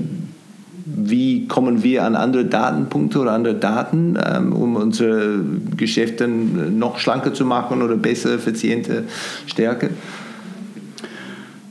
wie 0.85 1.47
kommen 1.47 1.83
wir 1.83 2.05
an 2.05 2.15
andere 2.17 2.45
Datenpunkte 2.45 3.21
oder 3.21 3.33
andere 3.33 3.55
Daten, 3.55 4.19
ähm, 4.25 4.53
um 4.53 4.77
unsere 4.77 5.41
Geschäfte 5.77 6.29
noch 6.29 6.99
schlanker 6.99 7.33
zu 7.33 7.45
machen 7.45 7.83
oder 7.83 7.97
besser, 7.97 8.35
effizienter, 8.35 9.03
stärker? 9.47 9.89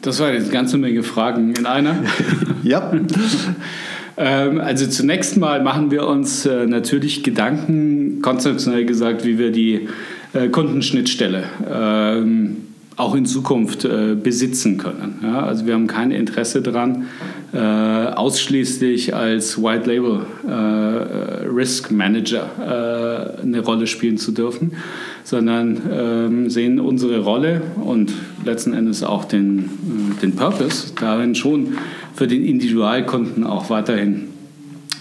Das 0.01 0.19
war 0.19 0.31
jetzt 0.31 0.43
eine 0.43 0.53
ganze 0.53 0.77
Menge 0.77 1.03
Fragen 1.03 1.53
in 1.55 1.65
einer. 1.65 1.95
ja. 2.63 2.91
Ähm, 4.21 4.59
also 4.59 4.85
zunächst 4.85 5.37
mal 5.37 5.63
machen 5.63 5.91
wir 5.91 6.05
uns 6.05 6.45
äh, 6.45 6.65
natürlich 6.67 7.23
Gedanken, 7.23 8.21
konzeptionell 8.21 8.83
gesagt, 8.83 9.25
wie 9.25 9.37
wir 9.37 9.49
die 9.53 9.87
äh, 10.33 10.49
Kundenschnittstelle 10.49 11.43
ähm, 11.71 12.57
auch 12.99 13.15
in 13.15 13.25
Zukunft 13.25 13.85
äh, 13.85 14.15
besitzen 14.21 14.77
können. 14.77 15.19
Ja, 15.23 15.43
also 15.43 15.65
wir 15.65 15.73
haben 15.73 15.87
kein 15.87 16.11
Interesse 16.11 16.61
daran, 16.61 17.07
äh, 17.53 17.57
ausschließlich 17.57 19.15
als 19.15 19.61
White 19.61 19.89
Label 19.89 20.25
äh, 20.45 21.47
Risk 21.47 21.91
Manager 21.91 23.37
äh, 23.39 23.41
eine 23.41 23.61
Rolle 23.61 23.87
spielen 23.87 24.17
zu 24.17 24.33
dürfen, 24.33 24.73
sondern 25.23 25.81
ähm, 25.89 26.49
sehen 26.49 26.79
unsere 26.79 27.19
Rolle 27.19 27.61
und 27.81 28.11
letzten 28.43 28.73
Endes 28.73 29.01
auch 29.01 29.23
den, 29.23 29.59
äh, 29.59 30.21
den 30.21 30.35
Purpose 30.35 30.91
darin 30.99 31.35
schon 31.35 31.77
für 32.15 32.27
den 32.27 32.43
Individualkunden 32.43 33.45
auch 33.45 33.69
weiterhin 33.69 34.27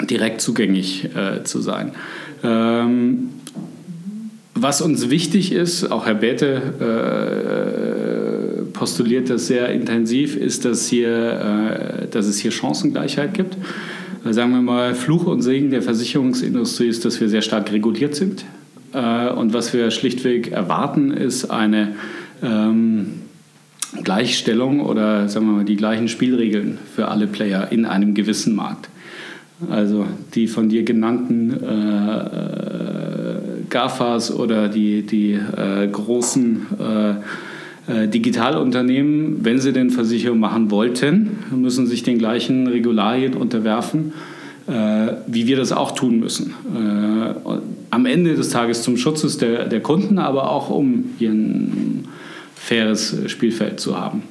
direkt 0.09 0.41
zugänglich 0.41 1.09
äh, 1.17 1.43
zu 1.43 1.61
sein. 1.61 1.91
Ähm, 2.45 3.31
was 4.63 4.81
uns 4.81 5.11
wichtig 5.11 5.53
ist, 5.53 5.91
auch 5.91 6.07
Herr 6.07 6.15
Bete 6.15 6.63
äh, 8.65 8.73
postuliert 8.73 9.31
das 9.31 9.47
sehr 9.47 9.69
intensiv, 9.71 10.37
ist, 10.37 10.65
dass, 10.65 10.89
hier, 10.89 12.03
äh, 12.03 12.07
dass 12.09 12.27
es 12.27 12.39
hier 12.39 12.51
Chancengleichheit 12.51 13.35
gibt. 13.35 13.57
Äh, 14.25 14.33
sagen 14.33 14.53
wir 14.53 14.63
mal, 14.63 14.95
Fluch 14.95 15.27
und 15.27 15.43
Segen 15.43 15.71
der 15.71 15.83
Versicherungsindustrie 15.83 16.89
ist, 16.89 17.05
dass 17.05 17.21
wir 17.21 17.29
sehr 17.29 17.43
stark 17.43 17.73
reguliert 17.73 18.15
sind. 18.15 18.45
Äh, 18.93 19.31
und 19.31 19.53
was 19.53 19.73
wir 19.73 19.91
schlichtweg 19.91 20.53
erwarten, 20.53 21.11
ist 21.11 21.51
eine 21.51 21.95
ähm, 22.43 23.23
Gleichstellung 24.03 24.81
oder 24.81 25.29
sagen 25.29 25.47
wir 25.47 25.53
mal 25.53 25.65
die 25.65 25.77
gleichen 25.77 26.09
Spielregeln 26.09 26.79
für 26.95 27.09
alle 27.09 27.27
Player 27.27 27.71
in 27.71 27.85
einem 27.85 28.15
gewissen 28.15 28.55
Markt. 28.55 28.89
Also 29.71 30.07
die 30.35 30.47
von 30.47 30.69
dir 30.69 30.85
genannten 30.85 31.53
äh, 31.53 32.98
GAFAs 33.71 34.35
oder 34.35 34.69
die, 34.69 35.03
die 35.03 35.33
äh, 35.33 35.87
großen 35.89 36.67
äh, 36.79 37.15
äh, 37.89 38.09
Digitalunternehmen, 38.09 39.45
wenn 39.45 39.59
sie 39.59 39.73
denn 39.73 39.91
Versicherung 39.91 40.39
machen 40.39 40.71
wollten, 40.71 41.39
müssen 41.51 41.87
sich 41.87 42.03
den 42.03 42.19
gleichen 42.19 42.67
Regularien 42.67 43.35
unterwerfen, 43.35 44.13
äh, 44.67 44.73
wie 45.27 45.47
wir 45.47 45.57
das 45.57 45.73
auch 45.73 45.93
tun 45.93 46.21
müssen. 46.21 46.55
Äh, 46.75 47.35
am 47.91 48.07
Ende 48.07 48.35
des 48.35 48.51
Tages 48.51 48.83
zum 48.83 48.99
Schutz 48.99 49.39
der, 49.39 49.67
der 49.67 49.81
Kunden, 49.81 50.19
aber 50.19 50.51
auch 50.51 50.69
um 50.69 51.05
hier 51.19 51.31
ein 51.31 52.05
faires 52.55 53.17
Spielfeld 53.27 53.81
zu 53.81 53.99
haben. 53.99 54.23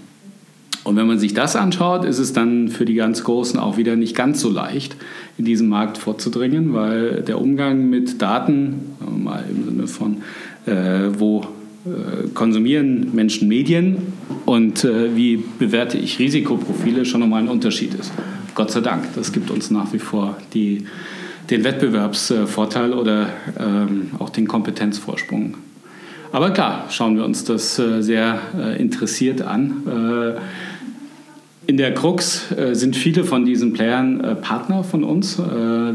Und 0.88 0.96
wenn 0.96 1.06
man 1.06 1.20
sich 1.20 1.34
das 1.34 1.58
anschaut, 1.58 2.06
ist 2.06 2.18
es 2.18 2.32
dann 2.32 2.70
für 2.70 2.86
die 2.86 2.94
ganz 2.94 3.26
Großen 3.26 3.60
auch 3.60 3.76
wieder 3.76 3.98
nicht 3.98 4.16
ganz 4.16 4.40
so 4.40 4.50
leicht, 4.50 4.96
in 5.38 5.44
diesen 5.44 5.68
Markt 5.68 5.98
vorzudringen, 5.98 6.74
weil 6.74 7.24
der 7.24 7.42
Umgang 7.42 7.90
mit 7.90 8.22
Daten, 8.22 8.96
mal 9.22 9.44
im 9.50 9.66
Sinne 9.66 9.88
von, 9.88 10.22
äh, 10.66 11.10
wo 11.20 11.42
äh, 11.42 12.30
konsumieren 12.34 13.14
Menschen 13.14 13.50
Medien 13.50 13.98
und 14.46 14.86
äh, 14.86 15.14
wie 15.14 15.44
bewerte 15.60 15.98
ich 15.98 16.20
Risikoprofile, 16.20 17.04
schon 17.04 17.20
nochmal 17.20 17.42
ein 17.42 17.50
Unterschied 17.50 17.94
ist. 17.94 18.14
Gott 18.56 18.72
sei 18.72 18.80
Dank, 18.80 19.14
das 19.14 19.34
gibt 19.34 19.52
uns 19.52 19.70
nach 19.70 19.92
wie 19.92 20.00
vor 20.00 20.38
die, 20.54 20.86
den 21.50 21.66
Wettbewerbsvorteil 21.66 22.94
oder 22.94 23.28
ähm, 23.60 24.12
auch 24.20 24.30
den 24.30 24.48
Kompetenzvorsprung. 24.48 25.56
Aber 26.32 26.52
klar, 26.52 26.86
schauen 26.90 27.18
wir 27.18 27.26
uns 27.26 27.44
das 27.44 27.78
äh, 27.78 28.02
sehr 28.02 28.40
äh, 28.58 28.82
interessiert 28.82 29.42
an 29.42 29.84
äh, 29.86 30.40
in 31.68 31.76
der 31.76 31.94
Krux 31.94 32.50
äh, 32.54 32.74
sind 32.74 32.96
viele 32.96 33.26
von 33.26 33.46
diesen 33.46 33.74
Playern 33.74 34.22
äh, 34.22 34.36
Partner 34.36 34.86
von 34.86 35.04
uns. 35.04 35.38
Äh, 35.38 35.44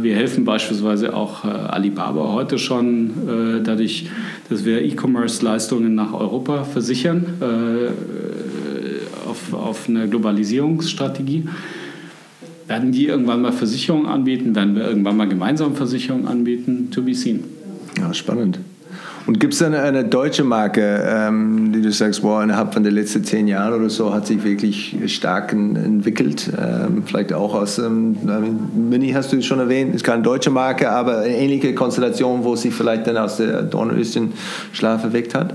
wir 0.03 0.14
helfen 0.14 0.45
beispielsweise 0.45 1.16
auch 1.16 1.45
äh, 1.45 1.49
Alibaba 1.49 2.33
heute 2.33 2.59
schon 2.59 3.11
äh, 3.27 3.62
dadurch, 3.62 4.11
dass 4.51 4.66
wir 4.66 4.83
E-Commerce-Leistungen 4.83 5.95
nach 5.95 6.12
Europa 6.12 6.64
versichern 6.64 7.25
äh, 7.41 9.29
auf, 9.29 9.55
auf 9.55 9.89
eine 9.89 10.09
Globalisierungsstrategie. 10.09 11.49
Werden 12.68 12.93
die 12.93 13.07
irgendwann 13.07 13.41
mal 13.41 13.53
Versicherungen 13.53 14.07
anbieten? 14.07 14.55
Werden 14.55 14.77
wir 14.77 14.87
irgendwann 14.87 15.16
mal 15.16 15.29
gemeinsam 15.29 15.75
Versicherungen 15.75 16.29
anbieten? 16.29 16.91
To 16.91 17.03
be 17.03 17.14
seen. 17.14 17.45
Ja, 17.99 18.12
spannend. 18.12 18.59
Und 19.27 19.39
gibt 19.39 19.55
es 19.55 19.62
eine, 19.62 19.83
eine 19.83 20.05
deutsche 20.05 20.43
Marke, 20.43 21.01
ähm, 21.07 21.73
die 21.73 21.81
du 21.81 21.93
sagst, 21.93 22.23
wow, 22.23 22.43
innerhalb 22.43 22.75
von 22.75 22.83
den 22.83 22.93
letzten 22.95 23.23
zehn 23.23 23.47
Jahren 23.47 23.73
oder 23.73 23.89
so 23.89 24.12
hat 24.12 24.27
sich 24.27 24.43
wirklich 24.43 24.97
stark 25.07 25.53
entwickelt? 25.53 26.51
Ähm, 26.59 27.05
vielleicht 27.07 27.33
auch 27.33 27.55
aus, 27.55 27.79
ähm, 27.79 28.16
Mini 28.75 29.12
hast 29.12 29.33
du 29.33 29.41
schon 29.43 29.61
erwähnt, 29.61 29.95
ist 29.95 30.03
keine 30.03 30.23
deutsche 30.23 30.51
Marke, 30.51 30.91
aber 30.91 31.18
eine 31.18 31.37
ähnliche 31.37 31.73
Konstellation, 31.75 32.43
wo 32.43 32.57
sich 32.57 32.75
vielleicht 32.75 33.07
dann 33.07 33.16
aus 33.16 33.37
der 33.37 33.62
Dornröschen-Schlaf 33.62 35.05
erweckt 35.05 35.35
hat? 35.37 35.55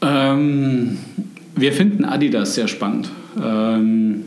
Ähm, 0.00 0.98
wir 1.56 1.72
finden 1.72 2.04
Adidas 2.04 2.54
sehr 2.54 2.68
spannend. 2.68 3.10
Ähm, 3.42 4.24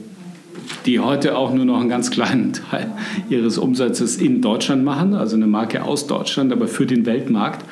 die 0.86 1.00
heute 1.00 1.38
auch 1.38 1.54
nur 1.54 1.66
noch 1.66 1.80
einen 1.80 1.90
ganz 1.90 2.12
kleinen 2.12 2.54
Teil 2.72 2.92
ihres 3.30 3.58
Umsatzes 3.58 4.18
in 4.18 4.42
Deutschland 4.42 4.84
machen, 4.84 5.14
also 5.14 5.36
eine 5.36 5.48
Marke 5.48 5.84
aus 5.84 6.08
Deutschland, 6.08 6.52
aber 6.52 6.68
für 6.68 6.86
den 6.86 7.06
Weltmarkt. 7.06 7.66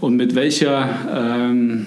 Und 0.00 0.16
mit 0.16 0.34
welcher 0.34 0.88
ähm, 1.14 1.86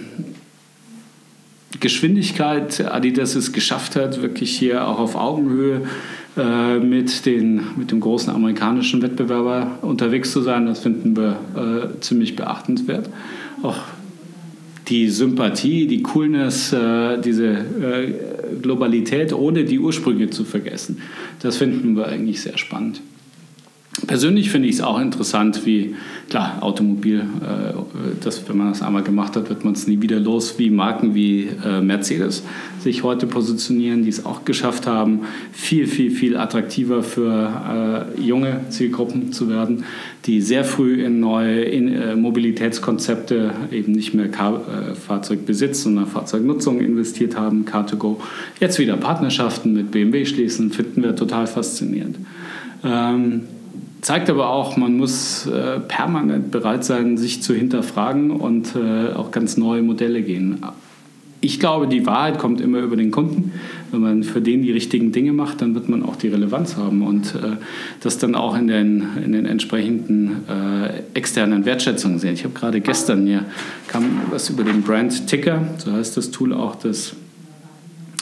Geschwindigkeit 1.79 2.91
Adidas 2.91 3.35
es 3.35 3.51
geschafft 3.53 3.95
hat, 3.95 4.21
wirklich 4.21 4.57
hier 4.57 4.87
auch 4.87 4.99
auf 4.99 5.15
Augenhöhe 5.15 5.83
äh, 6.37 6.79
mit, 6.79 7.25
den, 7.25 7.61
mit 7.77 7.91
dem 7.91 7.99
großen 7.99 8.33
amerikanischen 8.33 9.01
Wettbewerber 9.01 9.79
unterwegs 9.81 10.31
zu 10.31 10.41
sein, 10.41 10.65
das 10.65 10.79
finden 10.79 11.15
wir 11.15 11.37
äh, 11.55 11.99
ziemlich 12.01 12.35
beachtenswert. 12.35 13.09
Auch 13.61 13.77
die 14.87 15.09
Sympathie, 15.09 15.87
die 15.87 16.01
Coolness, 16.01 16.73
äh, 16.73 17.19
diese 17.21 17.47
äh, 17.47 18.13
Globalität, 18.61 19.33
ohne 19.33 19.63
die 19.65 19.79
Ursprünge 19.79 20.29
zu 20.29 20.43
vergessen. 20.43 21.01
Das 21.41 21.57
finden 21.57 21.95
wir 21.95 22.07
eigentlich 22.07 22.41
sehr 22.41 22.57
spannend. 22.57 23.01
Persönlich 24.05 24.49
finde 24.51 24.67
ich 24.67 24.75
es 24.75 24.81
auch 24.81 24.99
interessant, 24.99 25.65
wie, 25.65 25.95
klar, 26.29 26.59
Automobil, 26.61 27.19
äh, 27.19 27.73
das, 28.23 28.47
wenn 28.47 28.57
man 28.57 28.69
das 28.69 28.81
einmal 28.81 29.03
gemacht 29.03 29.35
hat, 29.35 29.49
wird 29.49 29.65
man 29.65 29.73
es 29.73 29.87
nie 29.87 29.99
wieder 30.01 30.19
los, 30.19 30.59
wie 30.59 30.69
Marken 30.69 31.15
wie 31.15 31.49
äh, 31.65 31.81
Mercedes 31.81 32.43
sich 32.79 33.03
heute 33.03 33.25
positionieren, 33.25 34.03
die 34.03 34.09
es 34.09 34.25
auch 34.25 34.45
geschafft 34.45 34.85
haben, 34.85 35.21
viel, 35.51 35.87
viel, 35.87 36.11
viel 36.11 36.37
attraktiver 36.37 37.01
für 37.01 38.07
äh, 38.17 38.21
junge 38.21 38.61
Zielgruppen 38.69 39.33
zu 39.33 39.49
werden, 39.49 39.83
die 40.25 40.41
sehr 40.41 40.63
früh 40.63 41.03
in 41.03 41.19
neue 41.19 41.61
in, 41.61 41.91
äh, 41.91 42.15
Mobilitätskonzepte, 42.15 43.53
eben 43.71 43.91
nicht 43.91 44.13
mehr 44.13 44.29
Car 44.29 44.61
äh, 44.91 44.95
Fahrzeugbesitz, 44.95 45.83
sondern 45.83 46.05
Fahrzeugnutzung 46.05 46.79
investiert 46.79 47.35
haben, 47.35 47.65
Car2Go. 47.65 48.17
Jetzt 48.59 48.77
wieder 48.77 48.97
Partnerschaften 48.97 49.73
mit 49.73 49.91
BMW 49.91 50.25
schließen, 50.25 50.71
finden 50.71 51.01
wir 51.01 51.15
total 51.15 51.47
faszinierend. 51.47 52.17
Ähm, 52.83 53.41
zeigt 54.01 54.29
aber 54.29 54.49
auch, 54.49 54.77
man 54.77 54.97
muss 54.97 55.45
äh, 55.45 55.79
permanent 55.79 56.51
bereit 56.51 56.83
sein, 56.83 57.17
sich 57.17 57.41
zu 57.41 57.53
hinterfragen 57.53 58.31
und 58.31 58.75
äh, 58.75 59.13
auch 59.13 59.31
ganz 59.31 59.57
neue 59.57 59.81
Modelle 59.81 60.21
gehen. 60.21 60.59
Ich 61.41 61.59
glaube, 61.59 61.87
die 61.87 62.05
Wahrheit 62.05 62.37
kommt 62.37 62.59
immer 62.59 62.79
über 62.79 62.97
den 62.97 63.11
Kunden. 63.11 63.53
Wenn 63.91 64.01
man 64.01 64.23
für 64.23 64.41
den 64.41 64.61
die 64.61 64.73
richtigen 64.73 65.13
Dinge 65.13 65.31
macht, 65.31 65.61
dann 65.61 65.73
wird 65.73 65.87
man 65.87 66.03
auch 66.03 66.17
die 66.17 66.27
Relevanz 66.27 66.75
haben 66.75 67.01
und 67.01 67.33
äh, 67.35 67.55
das 68.01 68.17
dann 68.17 68.35
auch 68.35 68.57
in 68.57 68.67
den, 68.67 69.07
in 69.23 69.31
den 69.31 69.45
entsprechenden 69.45 70.43
äh, 70.49 71.17
externen 71.17 71.65
Wertschätzungen 71.65 72.19
sehen. 72.19 72.33
Ich 72.33 72.43
habe 72.43 72.53
gerade 72.53 72.81
gestern 72.81 73.25
hier 73.25 73.45
kam 73.87 74.03
was 74.31 74.49
über 74.49 74.63
den 74.63 74.81
Brand 74.81 75.27
Ticker, 75.27 75.61
so 75.77 75.93
heißt 75.93 76.17
das 76.17 76.31
Tool 76.31 76.53
auch, 76.53 76.75
das 76.75 77.15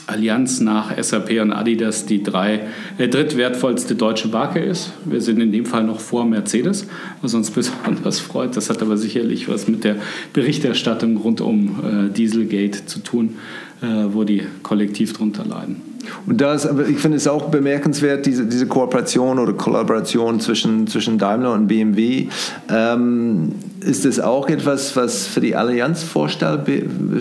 Allianz 0.08 0.62
nach 0.62 0.92
SAP 1.02 1.42
und 1.42 1.52
Adidas 1.52 2.06
die 2.06 2.24
drei, 2.24 2.62
äh, 2.98 3.10
drittwertvollste 3.10 3.96
deutsche 3.96 4.30
Marke 4.30 4.60
ist. 4.60 4.94
Wir 5.06 5.22
sind 5.22 5.40
in 5.42 5.52
dem 5.52 5.66
Fall 5.66 5.84
noch 5.84 6.00
vor 6.00 6.26
Mercedes, 6.26 6.88
was 7.22 7.34
uns 7.34 7.52
besonders 7.52 8.20
freut. 8.20 8.56
Das 8.56 8.70
hat 8.70 8.82
aber 8.82 8.98
sicherlich 8.98 9.50
was 9.50 9.68
mit 9.68 9.84
der 9.84 9.98
Berichterstattung 10.34 11.18
rund 11.18 11.42
um 11.42 12.08
äh, 12.08 12.14
Dieselgate 12.14 12.86
zu 12.86 13.00
tun, 13.00 13.36
wo 13.82 14.24
die 14.24 14.44
kollektiv 14.64 15.14
drunter 15.14 15.46
leiden. 15.46 15.82
Und 16.26 16.42
das, 16.42 16.68
ich 16.90 16.98
finde 17.00 17.18
es 17.18 17.28
auch 17.28 17.50
bemerkenswert, 17.50 18.26
diese, 18.26 18.46
diese 18.46 18.68
Kooperation 18.68 19.40
oder 19.40 19.54
Kollaboration 19.54 20.40
zwischen, 20.40 20.88
zwischen 20.88 21.18
Daimler 21.18 21.54
und 21.54 21.68
BMW. 21.68 22.28
Ähm, 22.70 23.54
ist 23.82 24.06
das 24.06 24.20
auch 24.20 24.50
etwas, 24.50 24.96
was 24.96 25.28
für 25.28 25.40
die 25.40 25.56
Allianz 25.56 26.04
vorstell, 26.04 26.60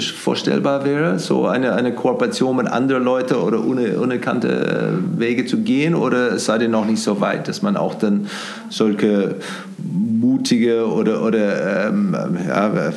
vorstellbar 0.01 0.85
wäre? 0.85 1.19
So 1.19 1.47
eine, 1.47 1.75
eine 1.75 1.95
Kooperation 1.95 2.57
mit 2.57 2.67
anderen 2.67 3.05
Leuten 3.05 3.35
oder 3.35 3.59
une, 3.59 3.99
unerkannte 3.99 4.99
Wege 5.17 5.47
zu 5.47 5.59
gehen? 5.59 5.95
Oder 5.95 6.39
seid 6.39 6.63
ihr 6.63 6.69
noch 6.69 6.87
nicht 6.87 7.03
so 7.03 7.21
weit, 7.21 7.49
dass 7.49 7.63
man 7.63 7.77
auch 7.77 7.95
dann 7.95 8.27
solche 8.71 9.37
mutige 9.79 10.87
oder, 10.87 11.23
oder 11.23 11.89
ähm, 11.89 12.17
ja, 12.47 12.93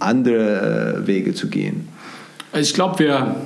andere 0.00 1.02
Wege 1.06 1.34
zu 1.34 1.48
gehen? 1.48 1.88
Also 2.52 2.68
ich 2.68 2.74
glaube, 2.74 2.98
wir 3.00 3.36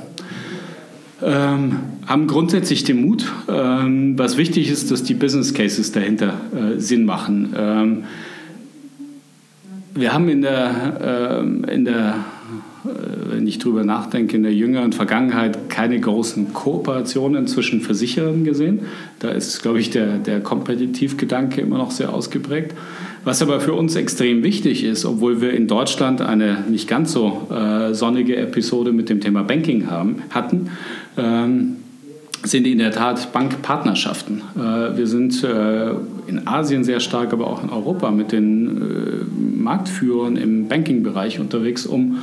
ähm, 1.22 1.78
haben 2.06 2.26
grundsätzlich 2.26 2.84
den 2.84 3.02
Mut. 3.02 3.24
Ähm, 3.48 4.18
was 4.18 4.36
wichtig 4.36 4.70
ist, 4.70 4.90
dass 4.90 5.02
die 5.02 5.14
Business 5.14 5.54
Cases 5.54 5.90
dahinter 5.92 6.34
äh, 6.54 6.78
Sinn 6.78 7.04
machen. 7.04 7.54
Ähm, 7.56 8.04
wir 9.94 10.12
haben 10.12 10.28
in 10.28 10.42
der, 10.42 11.40
ähm, 11.40 11.64
in 11.64 11.84
der 11.84 12.24
äh, 12.84 13.32
wenn 13.32 13.46
ich 13.46 13.58
darüber 13.58 13.84
nachdenke, 13.84 14.36
in 14.36 14.42
der 14.42 14.54
jüngeren 14.54 14.92
Vergangenheit 14.92 15.68
keine 15.68 15.98
großen 16.00 16.52
Kooperationen 16.52 17.46
zwischen 17.46 17.80
Versicherern 17.80 18.44
gesehen. 18.44 18.80
Da 19.18 19.30
ist, 19.30 19.62
glaube 19.62 19.80
ich, 19.80 19.90
der, 19.90 20.18
der 20.18 20.40
Kompetitivgedanke 20.40 21.60
immer 21.60 21.78
noch 21.78 21.90
sehr 21.90 22.12
ausgeprägt. 22.12 22.74
Was 23.24 23.40
aber 23.40 23.60
für 23.60 23.74
uns 23.74 23.94
extrem 23.94 24.42
wichtig 24.42 24.82
ist, 24.82 25.04
obwohl 25.04 25.40
wir 25.40 25.52
in 25.52 25.68
Deutschland 25.68 26.20
eine 26.20 26.64
nicht 26.68 26.88
ganz 26.88 27.12
so 27.12 27.48
äh, 27.50 27.94
sonnige 27.94 28.36
Episode 28.36 28.92
mit 28.92 29.08
dem 29.08 29.20
Thema 29.20 29.44
Banking 29.44 29.88
haben, 29.88 30.22
hatten, 30.30 30.70
ähm, 31.16 31.76
sind 32.42 32.66
in 32.66 32.78
der 32.78 32.90
Tat 32.90 33.32
Bankpartnerschaften. 33.32 34.42
Äh, 34.56 34.96
wir 34.96 35.06
sind 35.06 35.44
äh, 35.44 35.90
in 36.26 36.46
Asien 36.46 36.82
sehr 36.82 36.98
stark, 36.98 37.32
aber 37.32 37.46
auch 37.46 37.62
in 37.62 37.70
Europa 37.70 38.10
mit 38.10 38.32
den 38.32 38.82
äh, 38.82 39.62
Marktführern 39.62 40.36
im 40.36 40.66
Banking-Bereich 40.66 41.38
unterwegs, 41.38 41.86
um 41.86 42.18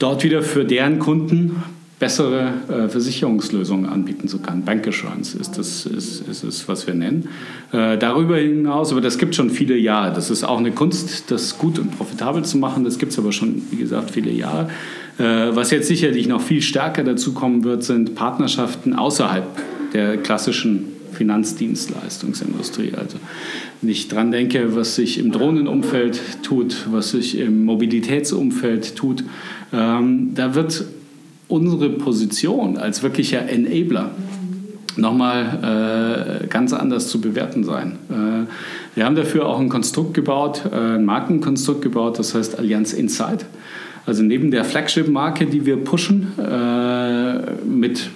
dort 0.00 0.24
wieder 0.24 0.42
für 0.42 0.64
deren 0.64 0.98
Kunden 0.98 1.62
bessere 1.98 2.52
äh, 2.68 2.88
Versicherungslösungen 2.88 3.86
anbieten 3.86 4.28
zu 4.28 4.38
können. 4.38 4.62
Bankassurance 4.64 5.36
ist 5.36 5.58
das, 5.58 5.84
ist, 5.84 6.28
ist 6.28 6.44
das, 6.44 6.68
was 6.68 6.86
wir 6.86 6.94
nennen. 6.94 7.28
Äh, 7.72 7.98
darüber 7.98 8.36
hinaus, 8.36 8.92
aber 8.92 9.00
das 9.00 9.18
gibt 9.18 9.34
schon 9.34 9.50
viele 9.50 9.76
Jahre. 9.76 10.14
Das 10.14 10.30
ist 10.30 10.44
auch 10.44 10.58
eine 10.58 10.70
Kunst, 10.70 11.30
das 11.30 11.58
gut 11.58 11.78
und 11.78 11.96
profitabel 11.96 12.44
zu 12.44 12.58
machen. 12.58 12.84
Das 12.84 12.98
gibt 12.98 13.12
es 13.12 13.18
aber 13.18 13.32
schon, 13.32 13.62
wie 13.70 13.76
gesagt, 13.76 14.12
viele 14.12 14.30
Jahre. 14.30 14.70
Äh, 15.18 15.56
was 15.56 15.72
jetzt 15.72 15.88
sicherlich 15.88 16.28
noch 16.28 16.40
viel 16.40 16.62
stärker 16.62 17.02
dazu 17.02 17.34
kommen 17.34 17.64
wird, 17.64 17.82
sind 17.82 18.14
Partnerschaften 18.14 18.94
außerhalb 18.94 19.46
der 19.92 20.18
klassischen 20.18 20.92
Finanzdienstleistungsindustrie. 21.12 22.92
Also 22.96 23.18
wenn 23.80 23.90
ich 23.90 24.06
dran 24.06 24.30
denke, 24.30 24.76
was 24.76 24.94
sich 24.94 25.18
im 25.18 25.32
Drohnenumfeld 25.32 26.20
tut, 26.44 26.86
was 26.92 27.10
sich 27.10 27.38
im 27.38 27.64
Mobilitätsumfeld 27.64 28.94
tut, 28.94 29.24
ähm, 29.72 30.30
da 30.34 30.54
wird 30.54 30.84
unsere 31.48 31.90
Position 31.90 32.76
als 32.76 33.02
wirklicher 33.02 33.48
Enabler 33.48 34.10
nochmal 34.96 36.42
äh, 36.42 36.46
ganz 36.48 36.72
anders 36.72 37.08
zu 37.08 37.20
bewerten 37.20 37.64
sein. 37.64 37.98
Äh, 38.10 38.96
wir 38.96 39.04
haben 39.04 39.14
dafür 39.14 39.46
auch 39.46 39.60
ein 39.60 39.68
Konstrukt 39.68 40.14
gebaut, 40.14 40.62
äh, 40.70 40.96
ein 40.96 41.04
Markenkonstrukt 41.04 41.82
gebaut, 41.82 42.18
das 42.18 42.34
heißt 42.34 42.58
Allianz 42.58 42.92
Insight. 42.92 43.46
Also 44.06 44.22
neben 44.22 44.50
der 44.50 44.64
Flagship-Marke, 44.64 45.46
die 45.46 45.66
wir 45.66 45.76
pushen, 45.76 46.32
äh, 46.38 47.52
mit 47.64 48.10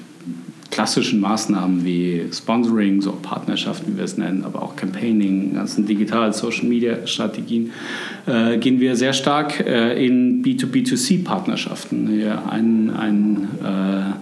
klassischen 0.73 1.21
Maßnahmen 1.21 1.85
wie 1.85 2.25
Sponsoring, 2.33 3.03
so 3.03 3.13
Partnerschaften, 3.13 3.93
wie 3.93 3.99
wir 3.99 4.05
es 4.05 4.17
nennen, 4.17 4.43
aber 4.45 4.63
auch 4.63 4.75
Campaigning, 4.75 5.55
ganzen 5.55 5.87
digital 5.87 6.33
Social 6.33 6.67
Media 6.67 7.07
Strategien, 7.07 7.71
äh, 8.27 8.57
gehen 8.57 8.81
wir 8.81 8.97
sehr 8.97 9.13
stark 9.13 9.61
äh, 9.61 10.05
in 10.05 10.43
B2B2C-Partnerschaften. 10.43 12.09
Ein, 12.49 12.91
ein 12.91 13.49
äh, 13.63 14.17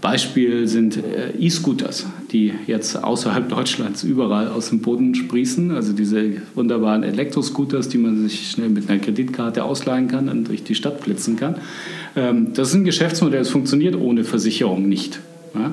Beispiel 0.00 0.68
sind 0.68 0.96
äh, 0.96 1.32
E-Scooters, 1.40 2.06
die 2.30 2.52
jetzt 2.68 3.02
außerhalb 3.02 3.48
Deutschlands 3.56 4.04
überall 4.04 4.46
aus 4.46 4.68
dem 4.68 4.80
Boden 4.82 5.12
sprießen. 5.16 5.72
Also 5.72 5.92
diese 5.92 6.34
wunderbaren 6.54 7.02
Elektroscooters, 7.02 7.88
die 7.88 7.98
man 7.98 8.28
sich 8.28 8.52
schnell 8.52 8.68
mit 8.68 8.88
einer 8.88 9.00
Kreditkarte 9.00 9.64
ausleihen 9.64 10.06
kann 10.06 10.28
und 10.28 10.46
durch 10.46 10.62
die 10.62 10.76
Stadt 10.76 11.00
flitzen 11.00 11.34
kann. 11.36 11.56
Ähm, 12.14 12.52
das 12.54 12.68
ist 12.68 12.74
ein 12.74 12.84
Geschäftsmodell, 12.84 13.40
das 13.40 13.48
funktioniert 13.48 13.96
ohne 13.96 14.22
Versicherung 14.22 14.88
nicht. 14.88 15.18
Ja? 15.58 15.72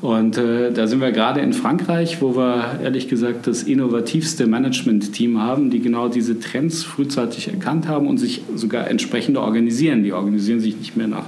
Und 0.00 0.38
äh, 0.38 0.72
da 0.72 0.86
sind 0.86 1.00
wir 1.00 1.10
gerade 1.10 1.40
in 1.40 1.52
Frankreich, 1.52 2.22
wo 2.22 2.36
wir 2.36 2.78
ehrlich 2.82 3.08
gesagt 3.08 3.46
das 3.46 3.64
innovativste 3.64 4.46
Management-Team 4.46 5.40
haben, 5.40 5.70
die 5.70 5.80
genau 5.80 6.08
diese 6.08 6.38
Trends 6.38 6.84
frühzeitig 6.84 7.48
erkannt 7.48 7.88
haben 7.88 8.06
und 8.06 8.18
sich 8.18 8.42
sogar 8.54 8.88
entsprechend 8.88 9.36
organisieren. 9.36 10.04
Die 10.04 10.12
organisieren 10.12 10.60
sich 10.60 10.76
nicht 10.76 10.96
mehr 10.96 11.08
nach 11.08 11.24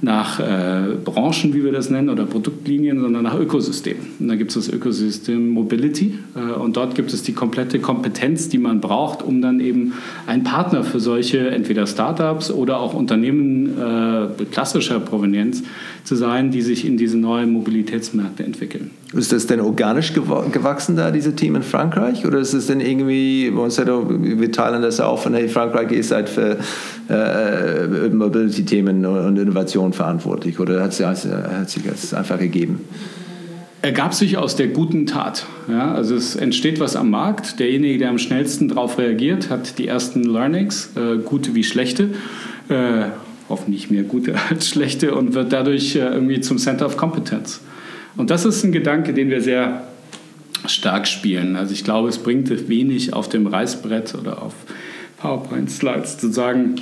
nach 0.00 0.40
äh, 0.40 0.94
Branchen, 1.04 1.54
wie 1.54 1.64
wir 1.64 1.72
das 1.72 1.90
nennen, 1.90 2.08
oder 2.08 2.24
Produktlinien, 2.24 3.00
sondern 3.00 3.24
nach 3.24 3.38
Ökosystemen. 3.38 4.02
Und 4.20 4.28
da 4.28 4.36
gibt 4.36 4.50
es 4.50 4.66
das 4.66 4.74
Ökosystem 4.74 5.50
Mobility 5.50 6.18
äh, 6.34 6.52
und 6.52 6.76
dort 6.76 6.94
gibt 6.94 7.12
es 7.12 7.22
die 7.22 7.32
komplette 7.32 7.80
Kompetenz, 7.80 8.48
die 8.48 8.58
man 8.58 8.80
braucht, 8.80 9.22
um 9.22 9.42
dann 9.42 9.60
eben 9.60 9.94
ein 10.26 10.44
Partner 10.44 10.84
für 10.84 11.00
solche 11.00 11.50
entweder 11.50 11.86
Startups 11.86 12.50
oder 12.50 12.80
auch 12.80 12.94
Unternehmen 12.94 13.78
äh, 13.78 14.44
klassischer 14.50 15.00
Provenienz 15.00 15.62
zu 16.04 16.16
sein, 16.16 16.50
die 16.50 16.62
sich 16.62 16.86
in 16.86 16.96
diese 16.96 17.18
neuen 17.18 17.52
Mobilitätsmärkte 17.52 18.44
entwickeln. 18.44 18.90
Ist 19.14 19.32
das 19.32 19.46
denn 19.46 19.60
organisch 19.60 20.12
gewachsen 20.12 20.96
da, 20.96 21.10
diese 21.10 21.34
Team 21.34 21.56
in 21.56 21.62
Frankreich? 21.62 22.26
Oder 22.26 22.40
ist 22.40 22.52
es 22.52 22.66
denn 22.66 22.80
irgendwie, 22.80 23.50
oh, 23.56 23.66
wir 23.66 24.52
teilen 24.52 24.82
das 24.82 25.00
auf 25.00 25.24
und 25.24 25.32
hey, 25.32 25.48
Frankreich 25.48 25.92
ist 25.92 26.10
halt 26.10 26.28
für 26.28 26.58
äh, 27.08 28.08
Mobility-Themen 28.10 29.06
und 29.06 29.38
Innovation 29.38 29.94
verantwortlich? 29.94 30.60
Oder 30.60 30.82
hat, 30.82 30.92
hat 31.00 31.70
sich 31.70 31.82
das 31.84 32.12
einfach 32.12 32.38
ergeben? 32.38 32.80
ergab 33.82 34.14
sich 34.14 34.36
aus 34.36 34.56
der 34.56 34.68
guten 34.68 35.06
Tat. 35.06 35.46
Ja, 35.68 35.94
also 35.94 36.14
es 36.14 36.36
entsteht 36.36 36.80
was 36.80 36.96
am 36.96 37.10
Markt. 37.10 37.60
Derjenige, 37.60 37.98
der 37.98 38.10
am 38.10 38.18
schnellsten 38.18 38.68
darauf 38.68 38.98
reagiert, 38.98 39.50
hat 39.50 39.78
die 39.78 39.86
ersten 39.86 40.24
Learnings, 40.24 40.90
äh, 40.96 41.18
gute 41.18 41.54
wie 41.54 41.64
schlechte. 41.64 42.10
Äh, 42.68 43.06
hoffentlich 43.48 43.90
mehr 43.90 44.02
gute 44.02 44.34
als 44.50 44.68
schlechte 44.68 45.14
und 45.14 45.34
wird 45.34 45.52
dadurch 45.52 45.96
äh, 45.96 46.00
irgendwie 46.00 46.40
zum 46.40 46.58
Center 46.58 46.86
of 46.86 46.96
Competence. 46.96 47.60
Und 48.18 48.30
das 48.30 48.44
ist 48.44 48.64
ein 48.64 48.72
Gedanke, 48.72 49.14
den 49.14 49.30
wir 49.30 49.40
sehr 49.40 49.84
stark 50.66 51.06
spielen. 51.06 51.54
Also 51.54 51.72
ich 51.72 51.84
glaube, 51.84 52.08
es 52.08 52.18
bringt 52.18 52.68
wenig 52.68 53.14
auf 53.14 53.28
dem 53.28 53.46
Reißbrett 53.46 54.16
oder 54.16 54.42
auf 54.42 54.54
PowerPoint-Slides 55.18 56.18
zu 56.18 56.32
sagen, 56.32 56.74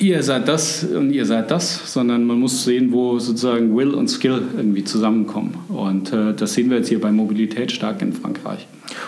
ihr 0.00 0.22
seid 0.22 0.48
das 0.48 0.84
und 0.84 1.12
ihr 1.12 1.26
seid 1.26 1.50
das, 1.50 1.92
sondern 1.92 2.24
man 2.24 2.40
muss 2.40 2.64
sehen, 2.64 2.90
wo 2.90 3.18
sozusagen 3.18 3.76
Will 3.76 3.90
und 3.90 4.08
Skill 4.08 4.42
irgendwie 4.56 4.82
zusammenkommen. 4.82 5.54
Und 5.68 6.12
äh, 6.12 6.32
das 6.34 6.54
sehen 6.54 6.70
wir 6.70 6.78
jetzt 6.78 6.88
hier 6.88 7.00
bei 7.00 7.12
Mobilität 7.12 7.70
stark 7.70 8.00
in 8.02 8.12
Frankreich. 8.12 8.66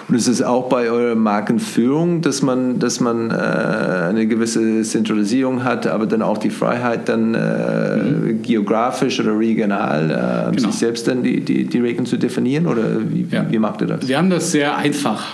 Und 0.09 0.15
ist 0.15 0.29
es 0.29 0.43
auch 0.43 0.69
bei 0.69 0.91
eurer 0.91 1.15
Markenführung, 1.15 2.21
dass 2.21 2.43
man, 2.43 2.79
dass 2.79 3.01
man 3.01 3.31
äh, 3.31 3.35
eine 3.35 4.27
gewisse 4.27 4.83
Zentralisierung 4.83 5.65
hat, 5.65 5.87
aber 5.87 6.07
dann 6.07 6.23
auch 6.23 6.39
die 6.39 6.51
Freiheit, 6.51 7.09
dann 7.09 7.35
äh, 7.35 7.97
mhm. 7.97 8.43
geografisch 8.43 9.19
oder 9.19 9.37
regional 9.37 10.51
äh, 10.53 10.57
genau. 10.57 10.71
sich 10.71 10.79
selbst 10.79 11.09
dann 11.09 11.23
die, 11.23 11.41
die, 11.41 11.65
die 11.65 11.81
Regeln 11.81 12.07
zu 12.07 12.19
definieren? 12.19 12.67
Oder 12.67 12.85
wie, 13.09 13.27
ja. 13.31 13.51
wie 13.51 13.59
macht 13.59 13.81
ihr 13.81 13.89
das? 13.89 14.07
Wir 14.07 14.19
haben 14.19 14.31
das 14.31 14.53
sehr 14.53 14.77
einfach, 14.77 15.25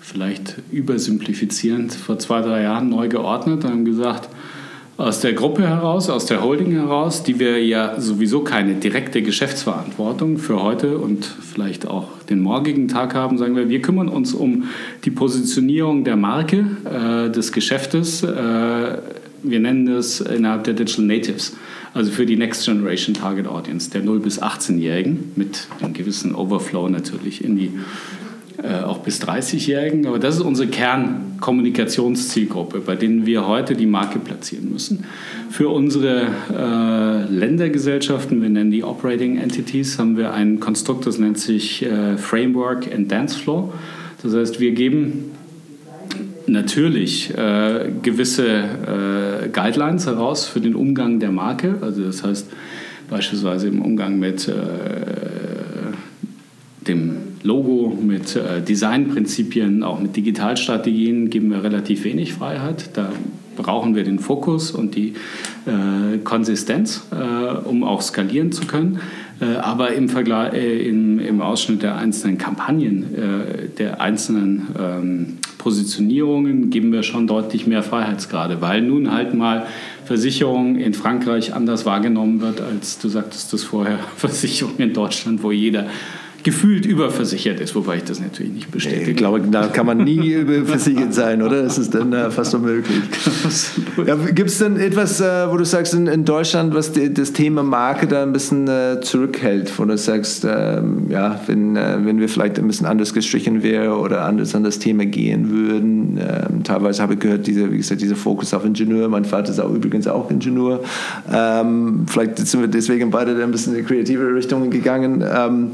vielleicht 0.00 0.56
übersimplifizierend, 0.72 1.94
vor 1.94 2.18
zwei, 2.18 2.40
drei 2.40 2.62
Jahren 2.62 2.88
neu 2.88 3.08
geordnet 3.08 3.64
und 3.64 3.70
haben 3.70 3.84
gesagt, 3.84 4.28
aus 4.96 5.20
der 5.20 5.32
Gruppe 5.32 5.66
heraus, 5.66 6.08
aus 6.08 6.26
der 6.26 6.42
Holding 6.42 6.72
heraus, 6.72 7.24
die 7.24 7.40
wir 7.40 7.64
ja 7.64 8.00
sowieso 8.00 8.40
keine 8.42 8.74
direkte 8.74 9.22
Geschäftsverantwortung 9.22 10.38
für 10.38 10.62
heute 10.62 10.98
und 10.98 11.24
vielleicht 11.24 11.88
auch 11.88 12.08
den 12.30 12.40
morgigen 12.40 12.86
Tag 12.86 13.14
haben, 13.14 13.36
sagen 13.36 13.56
wir, 13.56 13.68
wir 13.68 13.82
kümmern 13.82 14.08
uns 14.08 14.32
um 14.32 14.64
die 15.04 15.10
Positionierung 15.10 16.04
der 16.04 16.16
Marke, 16.16 16.66
äh, 16.84 17.30
des 17.30 17.50
Geschäftes. 17.50 18.22
Äh, 18.22 18.98
wir 19.42 19.60
nennen 19.60 19.86
das 19.86 20.20
innerhalb 20.20 20.64
der 20.64 20.74
Digital 20.74 21.04
Natives, 21.04 21.56
also 21.92 22.10
für 22.10 22.24
die 22.24 22.36
Next 22.36 22.64
Generation 22.64 23.14
Target 23.14 23.46
Audience, 23.46 23.90
der 23.90 24.02
0- 24.02 24.20
bis 24.20 24.40
18-Jährigen, 24.40 25.32
mit 25.36 25.66
einem 25.80 25.92
gewissen 25.92 26.34
Overflow 26.34 26.88
natürlich 26.88 27.44
in 27.44 27.56
die 27.56 27.72
äh, 28.62 28.82
auch 28.82 28.98
bis 28.98 29.22
30-Jährigen. 29.22 30.06
Aber 30.06 30.18
das 30.18 30.34
ist 30.36 30.42
unsere 30.42 30.68
Kernkommunikationszielgruppe, 30.68 32.80
bei 32.80 32.94
denen 32.94 33.24
wir 33.26 33.46
heute 33.46 33.74
die 33.74 33.86
Marke 33.86 34.18
platzieren 34.18 34.70
müssen. 34.72 35.04
Für 35.50 35.68
unsere 35.70 36.28
äh, 36.52 37.24
Ländergesellschaften, 37.32 38.42
wir 38.42 38.48
nennen 38.48 38.70
die 38.70 38.84
Operating 38.84 39.38
Entities, 39.38 39.98
haben 39.98 40.16
wir 40.16 40.32
ein 40.32 40.60
Konstrukt, 40.60 41.06
das 41.06 41.18
nennt 41.18 41.38
sich 41.38 41.82
äh, 41.82 42.16
Framework 42.16 42.86
and 42.94 43.10
Dance 43.10 43.36
Flow. 43.38 43.72
Das 44.22 44.34
heißt, 44.34 44.60
wir 44.60 44.70
geben 44.72 45.32
natürlich 46.46 47.36
äh, 47.36 47.90
gewisse 48.02 48.46
äh, 48.46 49.48
Guidelines 49.48 50.06
heraus 50.06 50.46
für 50.46 50.60
den 50.60 50.74
Umgang 50.74 51.20
der 51.20 51.32
Marke. 51.32 51.76
Also 51.80 52.04
das 52.04 52.22
heißt 52.22 52.50
beispielsweise 53.10 53.68
im 53.68 53.82
Umgang 53.82 54.18
mit 54.18 54.48
äh, 54.48 54.54
dem 56.86 57.33
Logo, 57.44 57.96
mit 58.00 58.36
äh, 58.36 58.62
Designprinzipien, 58.62 59.82
auch 59.82 60.00
mit 60.00 60.16
Digitalstrategien 60.16 61.28
geben 61.28 61.50
wir 61.50 61.62
relativ 61.62 62.04
wenig 62.04 62.32
Freiheit. 62.32 62.90
Da 62.94 63.12
brauchen 63.54 63.94
wir 63.94 64.02
den 64.02 64.18
Fokus 64.18 64.70
und 64.70 64.94
die 64.94 65.12
äh, 65.66 66.18
Konsistenz, 66.24 67.06
äh, 67.12 67.68
um 67.68 67.84
auch 67.84 68.00
skalieren 68.00 68.50
zu 68.50 68.66
können. 68.66 68.98
Äh, 69.40 69.56
aber 69.56 69.92
im, 69.92 70.08
Vergleich, 70.08 70.54
äh, 70.54 70.88
im, 70.88 71.18
im, 71.18 71.42
Ausschnitt 71.42 71.82
der 71.82 71.96
einzelnen 71.96 72.38
Kampagnen, 72.38 73.14
äh, 73.14 73.68
der 73.76 74.00
einzelnen 74.00 74.68
ähm, 74.80 75.38
Positionierungen 75.58 76.70
geben 76.70 76.92
wir 76.92 77.02
schon 77.02 77.26
deutlich 77.26 77.66
mehr 77.66 77.82
Freiheitsgrade, 77.82 78.62
weil 78.62 78.80
nun 78.80 79.12
halt 79.12 79.34
mal 79.34 79.66
Versicherung 80.06 80.76
in 80.76 80.94
Frankreich 80.94 81.52
anders 81.52 81.84
wahrgenommen 81.84 82.40
wird, 82.40 82.62
als 82.62 82.98
du 82.98 83.08
sagtest 83.08 83.52
das 83.52 83.64
vorher, 83.64 83.98
Versicherung 84.16 84.78
in 84.78 84.94
Deutschland, 84.94 85.42
wo 85.42 85.52
jeder 85.52 85.88
gefühlt 86.44 86.84
überversichert 86.84 87.58
ist, 87.58 87.74
wobei 87.74 87.96
ich 87.96 88.04
das 88.04 88.20
natürlich 88.20 88.52
nicht 88.52 88.70
bestätige. 88.70 89.10
Ich 89.10 89.16
glaube, 89.16 89.40
da 89.40 89.66
kann 89.66 89.86
man 89.86 89.98
nie 89.98 90.32
überversichert 90.34 91.14
sein, 91.14 91.42
oder? 91.42 91.62
Das 91.62 91.78
ist 91.78 91.94
dann 91.94 92.12
äh, 92.12 92.30
fast 92.30 92.54
unmöglich. 92.54 92.98
Ja, 94.06 94.16
Gibt 94.16 94.50
es 94.50 94.58
denn 94.58 94.76
etwas, 94.76 95.20
äh, 95.20 95.50
wo 95.50 95.56
du 95.56 95.64
sagst, 95.64 95.94
in, 95.94 96.08
in 96.08 96.24
Deutschland, 96.24 96.74
was 96.74 96.92
die, 96.92 97.14
das 97.14 97.32
Thema 97.32 97.62
Marke 97.62 98.06
da 98.06 98.22
ein 98.22 98.32
bisschen 98.32 98.66
äh, 98.66 99.00
zurückhält, 99.00 99.72
wo 99.78 99.84
du 99.84 99.96
sagst, 99.96 100.44
ähm, 100.44 101.06
ja, 101.08 101.40
wenn, 101.46 101.76
äh, 101.76 101.98
wenn 102.02 102.18
wir 102.18 102.28
vielleicht 102.28 102.58
ein 102.58 102.66
bisschen 102.66 102.86
anders 102.86 103.14
gestrichen 103.14 103.62
wären 103.62 103.92
oder 103.92 104.24
anders 104.24 104.54
an 104.54 104.64
das 104.64 104.78
Thema 104.80 105.06
gehen 105.06 105.50
würden. 105.50 106.18
Ähm, 106.18 106.64
teilweise 106.64 107.02
habe 107.02 107.14
ich 107.14 107.20
gehört, 107.20 107.46
diese, 107.46 107.70
wie 107.72 107.76
gesagt, 107.76 108.00
dieser 108.00 108.16
Fokus 108.16 108.52
auf 108.52 108.64
Ingenieur. 108.64 109.08
Mein 109.08 109.24
Vater 109.24 109.50
ist 109.50 109.60
auch 109.60 109.72
übrigens 109.72 110.06
auch 110.08 110.30
Ingenieur. 110.30 110.80
Ähm, 111.32 112.06
vielleicht 112.06 112.38
sind 112.38 112.60
wir 112.60 112.68
deswegen 112.68 113.10
beide 113.10 113.40
ein 113.42 113.50
bisschen 113.52 113.76
in 113.76 113.86
kreative 113.86 114.34
Richtung 114.34 114.68
gegangen. 114.70 115.24
Ähm, 115.26 115.70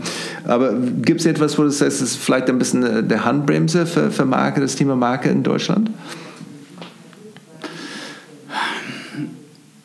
aber 0.46 0.59
gibt 1.02 1.20
es 1.20 1.26
etwas, 1.26 1.58
wo 1.58 1.62
du 1.62 1.70
sagst, 1.70 2.00
das 2.00 2.10
ist 2.10 2.16
vielleicht 2.16 2.48
ein 2.48 2.58
bisschen 2.58 2.82
äh, 2.82 3.02
der 3.02 3.24
Handbremse 3.24 3.86
für, 3.86 4.10
für 4.10 4.24
Marke, 4.24 4.60
das 4.60 4.76
Thema 4.76 4.96
Marke 4.96 5.28
in 5.28 5.42
Deutschland? 5.42 5.90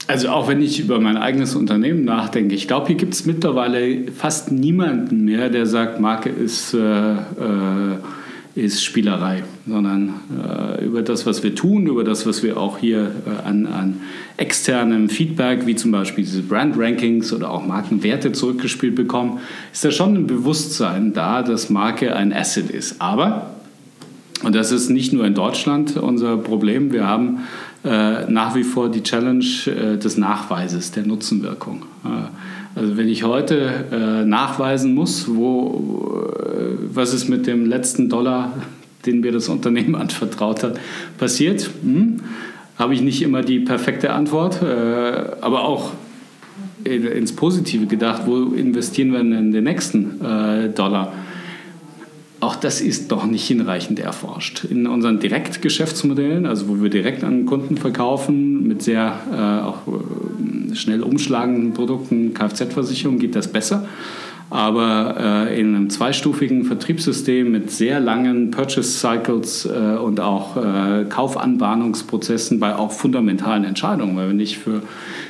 Also 0.07 0.29
auch 0.29 0.47
wenn 0.47 0.61
ich 0.61 0.79
über 0.79 0.99
mein 0.99 1.17
eigenes 1.17 1.55
Unternehmen 1.55 2.05
nachdenke, 2.05 2.53
ich 2.53 2.67
glaube, 2.67 2.87
hier 2.87 2.95
gibt 2.95 3.13
es 3.13 3.25
mittlerweile 3.25 4.11
fast 4.11 4.51
niemanden 4.51 5.25
mehr, 5.25 5.49
der 5.49 5.65
sagt, 5.65 5.99
Marke 5.99 6.29
ist, 6.29 6.73
äh, 6.75 6.77
äh, 6.77 7.97
ist 8.55 8.85
Spielerei, 8.85 9.43
sondern 9.67 10.13
äh, 10.31 10.85
über 10.85 11.01
das, 11.01 11.25
was 11.25 11.43
wir 11.43 11.53
tun, 11.53 11.87
über 11.87 12.05
das, 12.05 12.25
was 12.25 12.41
wir 12.41 12.55
auch 12.55 12.77
hier 12.77 13.11
äh, 13.25 13.47
an, 13.47 13.67
an 13.67 14.01
externem 14.37 15.09
Feedback, 15.09 15.65
wie 15.65 15.75
zum 15.75 15.91
Beispiel 15.91 16.23
diese 16.23 16.41
Brand-Rankings 16.41 17.33
oder 17.33 17.51
auch 17.51 17.65
Markenwerte 17.65 18.31
zurückgespielt 18.31 18.95
bekommen, 18.95 19.39
ist 19.73 19.83
da 19.83 19.91
schon 19.91 20.15
ein 20.15 20.27
Bewusstsein 20.27 21.11
da, 21.11 21.43
dass 21.43 21.69
Marke 21.69 22.15
ein 22.15 22.31
Asset 22.31 22.69
ist. 22.69 23.01
Aber, 23.01 23.55
und 24.41 24.55
das 24.55 24.71
ist 24.71 24.89
nicht 24.89 25.11
nur 25.11 25.25
in 25.25 25.33
Deutschland 25.33 25.97
unser 25.97 26.37
Problem, 26.37 26.93
wir 26.93 27.05
haben 27.05 27.39
äh, 27.83 28.31
nach 28.31 28.55
wie 28.55 28.63
vor 28.63 28.89
die 28.89 29.03
Challenge 29.03 29.45
äh, 29.65 29.97
des 29.97 30.17
Nachweises, 30.17 30.91
der 30.91 31.05
Nutzenwirkung. 31.05 31.83
Also 32.75 32.97
wenn 32.97 33.07
ich 33.07 33.23
heute 33.23 33.85
äh, 33.91 34.25
nachweisen 34.25 34.93
muss, 34.93 35.33
wo, 35.33 36.29
was 36.93 37.13
ist 37.13 37.29
mit 37.29 37.47
dem 37.47 37.65
letzten 37.65 38.09
Dollar, 38.09 38.51
den 39.05 39.21
mir 39.21 39.31
das 39.31 39.47
Unternehmen 39.47 39.95
anvertraut 39.95 40.61
hat, 40.63 40.79
passiert, 41.17 41.69
hm, 41.81 42.19
habe 42.77 42.93
ich 42.93 43.01
nicht 43.01 43.21
immer 43.21 43.41
die 43.41 43.59
perfekte 43.59 44.11
Antwort, 44.11 44.61
äh, 44.61 44.65
aber 45.39 45.63
auch 45.63 45.91
ins 46.83 47.33
Positive 47.33 47.87
gedacht, 47.87 48.23
wo 48.25 48.53
investieren 48.53 49.11
wir 49.11 49.21
in 49.21 49.51
den 49.51 49.63
nächsten 49.63 50.21
äh, 50.23 50.69
Dollar? 50.69 51.13
Auch 52.45 52.55
das 52.55 52.79
ist 52.79 53.11
doch 53.11 53.25
nicht 53.25 53.47
hinreichend 53.47 53.97
erforscht. 53.97 54.65
In 54.65 54.85
unseren 54.85 55.19
Direktgeschäftsmodellen, 55.19 56.45
also 56.45 56.67
wo 56.67 56.79
wir 56.79 56.91
direkt 56.91 57.23
an 57.23 57.47
Kunden 57.47 57.75
verkaufen, 57.75 58.67
mit 58.67 58.83
sehr 58.83 59.19
äh, 59.31 59.65
auch 59.65 59.79
äh, 59.87 60.75
schnell 60.75 61.01
umschlagenden 61.01 61.73
Produkten, 61.73 62.35
Kfz-Versicherung, 62.35 63.17
geht 63.17 63.35
das 63.35 63.47
besser. 63.47 63.87
Aber 64.49 65.47
äh, 65.49 65.59
in 65.59 65.75
einem 65.75 65.89
zweistufigen 65.89 66.65
Vertriebssystem 66.65 67.51
mit 67.51 67.71
sehr 67.71 67.99
langen 67.99 68.51
Purchase 68.51 68.91
Cycles 68.91 69.65
äh, 69.65 69.97
und 69.97 70.19
auch 70.19 70.55
äh, 70.55 71.05
Kaufanbahnungsprozessen 71.09 72.59
bei 72.59 72.75
auch 72.75 72.91
fundamentalen 72.91 73.63
Entscheidungen, 73.63 74.15
weil 74.15 74.29
wenn 74.29 74.39
ich 74.39 74.59
für 74.59 74.83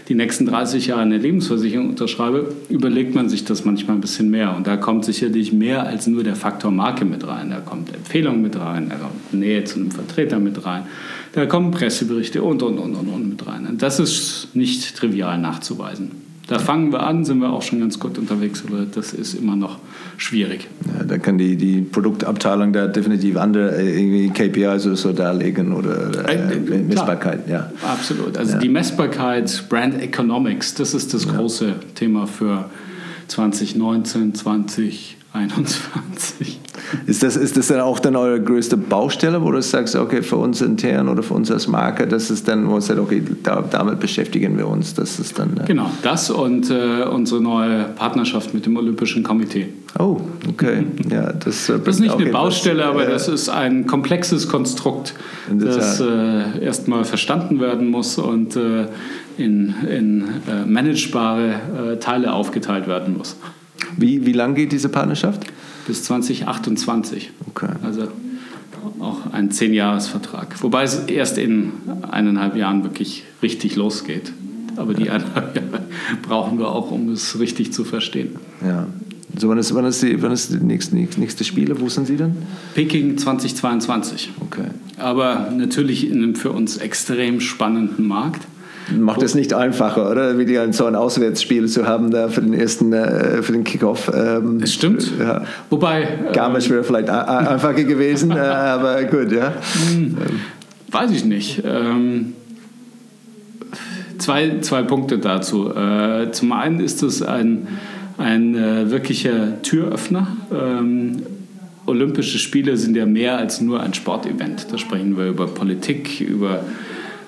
die 0.10 0.16
nächsten 0.16 0.46
30 0.46 0.88
Jahre 0.88 1.02
eine 1.02 1.18
Lebensversicherung 1.18 1.90
unterschreibe, 1.90 2.54
überlegt 2.70 3.16
man 3.16 3.30
sich 3.30 3.46
das 3.46 3.64
manchmal 3.64 3.96
ein 3.96 4.02
bisschen 4.02 4.30
mehr. 4.30 4.56
Und 4.56 4.68
da 4.68 4.76
kommt 4.76 5.06
sicherlich 5.06 5.54
mehr 5.54 5.88
als 5.88 6.08
nur 6.08 6.24
der 6.24 6.36
Faktor 6.36 6.72
Marke 6.72 7.06
mit 7.06 7.26
rein. 7.26 7.50
Da 7.50 7.62
kommt 7.62 7.94
Empfehlung 7.96 8.42
mit 8.42 8.60
rein, 8.60 8.90
da 8.90 8.96
kommt 8.96 9.34
Nähe 9.34 9.64
zu 9.64 9.80
einem 9.80 9.92
Vertreter 9.92 10.40
mit 10.40 10.66
rein, 10.66 10.84
da 11.32 11.46
kommen 11.46 11.72
Presseberichte 11.72 12.44
und, 12.44 12.62
und, 12.62 12.78
und, 12.78 12.96
und, 12.96 13.08
und 13.08 13.30
mit 13.30 13.48
rein. 13.48 13.66
Und 13.66 13.82
das 13.82 14.00
ist 14.00 14.50
nicht 14.54 14.96
trivial 14.96 15.38
nachzuweisen. 15.38 16.25
Da 16.48 16.60
fangen 16.60 16.92
wir 16.92 17.02
an, 17.02 17.26
sind 17.26 17.40
wir 17.40 17.50
auch 17.50 17.64
schon 17.64 17.80
ganz 17.80 18.00
gut 18.00 18.20
unterwegs, 18.20 18.64
aber 18.68 18.86
das 18.86 19.14
ist 19.14 19.34
immer 19.34 19.56
noch 19.56 19.80
schwierig. 20.18 20.68
Ja, 20.86 21.04
da 21.04 21.18
kann 21.18 21.40
die, 21.40 21.56
die 21.56 21.82
Produktabteilung 21.82 22.72
da 22.72 22.86
definitiv 22.88 23.38
andere 23.38 23.82
äh, 23.82 24.30
KPIs 24.30 24.86
oder 24.86 24.96
so 24.96 25.12
darlegen 25.12 25.74
oder 25.74 26.30
äh, 26.30 26.54
äh, 26.54 26.84
Messbarkeit. 26.84 27.50
Ja. 27.50 27.72
Absolut. 27.84 28.38
Also 28.38 28.54
ja. 28.54 28.60
die 28.60 28.70
Messbarkeit, 28.70 29.66
Brand 29.70 30.00
Economics, 30.00 30.76
das 30.76 30.94
ist 30.94 31.16
das 31.16 31.28
große 31.28 31.74
Thema 31.96 32.28
für 32.28 32.70
2019, 33.28 34.36
2021. 34.36 36.60
Ist 37.08 37.24
das, 37.24 37.36
ist 37.36 37.58
das 37.58 37.68
dann 37.68 37.80
auch 37.80 38.00
dann 38.00 38.16
eure 38.16 38.42
größte 38.42 38.78
Baustelle, 38.78 39.42
wo 39.42 39.52
du 39.52 39.62
sagst, 39.62 39.96
okay, 39.96 40.22
für 40.22 40.38
uns 40.38 40.62
intern 40.62 41.10
oder 41.10 41.24
für 41.24 41.34
uns 41.34 41.52
als 41.52 41.68
Marke, 41.68 42.08
das 42.08 42.30
ist 42.30 42.48
dann, 42.48 42.70
wo 42.70 42.76
ihr 42.76 42.82
sagt, 42.82 43.00
okay, 43.00 43.24
da, 43.44 43.64
damit 43.70 44.00
beschäftigen 44.00 44.58
wir 44.58 44.68
uns, 44.68 44.94
das 44.94 45.20
ist 45.20 45.38
dann... 45.40 45.58
Äh 45.58 45.66
genau, 45.66 45.90
das 46.04 46.30
und 46.30 46.70
äh, 46.70 47.04
unsere 47.04 47.42
neue 47.42 47.86
Partnerschaft 47.96 48.54
mit 48.54 48.66
dem 48.66 48.78
Olympischen 48.78 49.24
Komitee. 49.24 49.68
Oh, 49.98 50.20
okay. 50.50 50.84
Ja, 51.10 51.32
das, 51.32 51.70
äh, 51.70 51.80
das 51.80 51.96
ist 51.96 52.02
nicht 52.02 52.16
eine 52.16 52.32
Baustelle, 52.32 52.82
was, 52.82 52.90
aber 52.90 53.08
äh, 53.08 53.12
das 53.12 53.28
ist 53.28 53.50
ein 53.50 53.88
komplexes 53.88 54.50
Konstrukt, 54.50 55.14
das 55.50 56.02
äh, 56.02 56.64
erstmal 56.64 57.06
verstanden 57.06 57.60
werden 57.60 57.90
muss 57.90 58.18
und 58.18 58.58
in, 59.38 59.74
in 59.90 60.24
managebare 60.68 61.98
Teile 62.00 62.34
aufgeteilt 62.34 62.88
werden 62.88 63.18
muss. 63.18 63.38
Wie, 63.98 64.26
wie 64.26 64.34
lang 64.34 64.56
geht 64.56 64.72
diese 64.72 64.90
Partnerschaft? 64.90 65.46
Bis 65.86 66.04
2028. 66.04 67.32
Okay. 67.48 67.70
Also 67.84 68.08
auch 69.00 69.32
ein 69.32 69.52
Zehn-Jahres-Vertrag. 69.52 70.62
Wobei 70.62 70.84
es 70.84 70.96
erst 71.08 71.38
in 71.38 71.74
eineinhalb 72.10 72.56
Jahren 72.56 72.84
wirklich 72.84 73.24
richtig 73.42 73.76
losgeht. 73.76 74.32
Aber 74.78 74.94
die 74.94 75.10
eineinhalb 75.10 75.56
Jahre 75.56 75.84
brauchen 76.22 76.60
wir 76.60 76.70
auch, 76.70 76.92
um 76.92 77.10
es 77.10 77.40
richtig 77.40 77.74
zu 77.74 77.84
verstehen. 77.84 78.36
Ja. 78.66 78.88
So, 79.38 79.50
wann 79.50 79.58
ist, 79.58 79.74
wann 79.76 79.86
ist, 79.86 80.02
die, 80.02 80.22
wann 80.22 80.32
ist 80.32 80.54
die 80.54 80.58
nächste, 80.58 80.96
nächste 80.96 81.44
Spiele? 81.44 81.80
Wo 81.80 81.90
sind 81.90 82.08
Sie 82.08 82.16
denn? 82.16 82.38
Peking 82.74 83.18
2022. 83.18 84.32
Okay. 84.40 84.68
Aber 84.98 85.52
natürlich 85.52 86.10
in 86.10 86.24
einem 86.24 86.36
für 86.36 86.52
uns 86.52 86.78
extrem 86.78 87.42
spannenden 87.42 88.08
Markt. 88.08 88.48
Macht 88.92 89.24
es 89.24 89.34
nicht 89.34 89.54
einfacher, 89.54 90.10
oder? 90.12 90.38
Wie 90.38 90.46
die 90.46 90.60
so 90.72 90.86
ein 90.86 90.96
Auswärtsspiel 90.96 91.68
zu 91.68 91.88
haben 91.88 92.12
da 92.12 92.30
für 92.30 92.42
den 92.42 92.54
ersten, 92.54 92.94
äh, 92.94 93.42
für 93.42 93.52
den 93.52 93.64
Kickoff. 93.64 94.12
Ähm, 94.14 94.60
das 94.60 94.74
stimmt. 94.74 95.12
Ja. 95.20 95.44
Wobei. 95.70 96.08
Garmisch 96.34 96.70
wäre 96.70 96.84
vielleicht 96.84 97.10
einfacher 97.10 97.84
gewesen, 97.84 98.32
äh, 98.32 98.36
aber 98.40 99.04
gut, 99.06 99.32
ja. 99.32 99.54
Hm, 99.90 100.18
weiß 100.92 101.12
ich 101.12 101.26
nicht. 101.26 101.64
Ähm, 101.66 102.34
zwei, 104.20 104.60
zwei 104.62 104.84
Punkte 104.84 105.18
dazu. 105.18 105.74
Äh, 105.74 106.32
zum 106.32 106.52
einen 106.52 106.80
ist 106.80 107.02
es 107.02 107.22
ein, 107.22 107.68
ein 108.18 108.56
äh, 108.56 108.92
wirklicher 108.92 109.62
Türöffner. 109.64 110.28
Ähm, 110.54 111.24
Olympische 111.88 112.40
Spiele 112.40 112.78
sind 112.78 112.96
ja 112.96 113.06
mehr 113.06 113.38
als 113.38 113.62
nur 113.62 113.82
ein 113.82 113.94
Sportevent. 113.94 114.68
Da 114.72 114.78
sprechen 114.78 115.18
wir 115.18 115.28
über 115.28 115.48
Politik, 115.48 116.20
über 116.20 116.62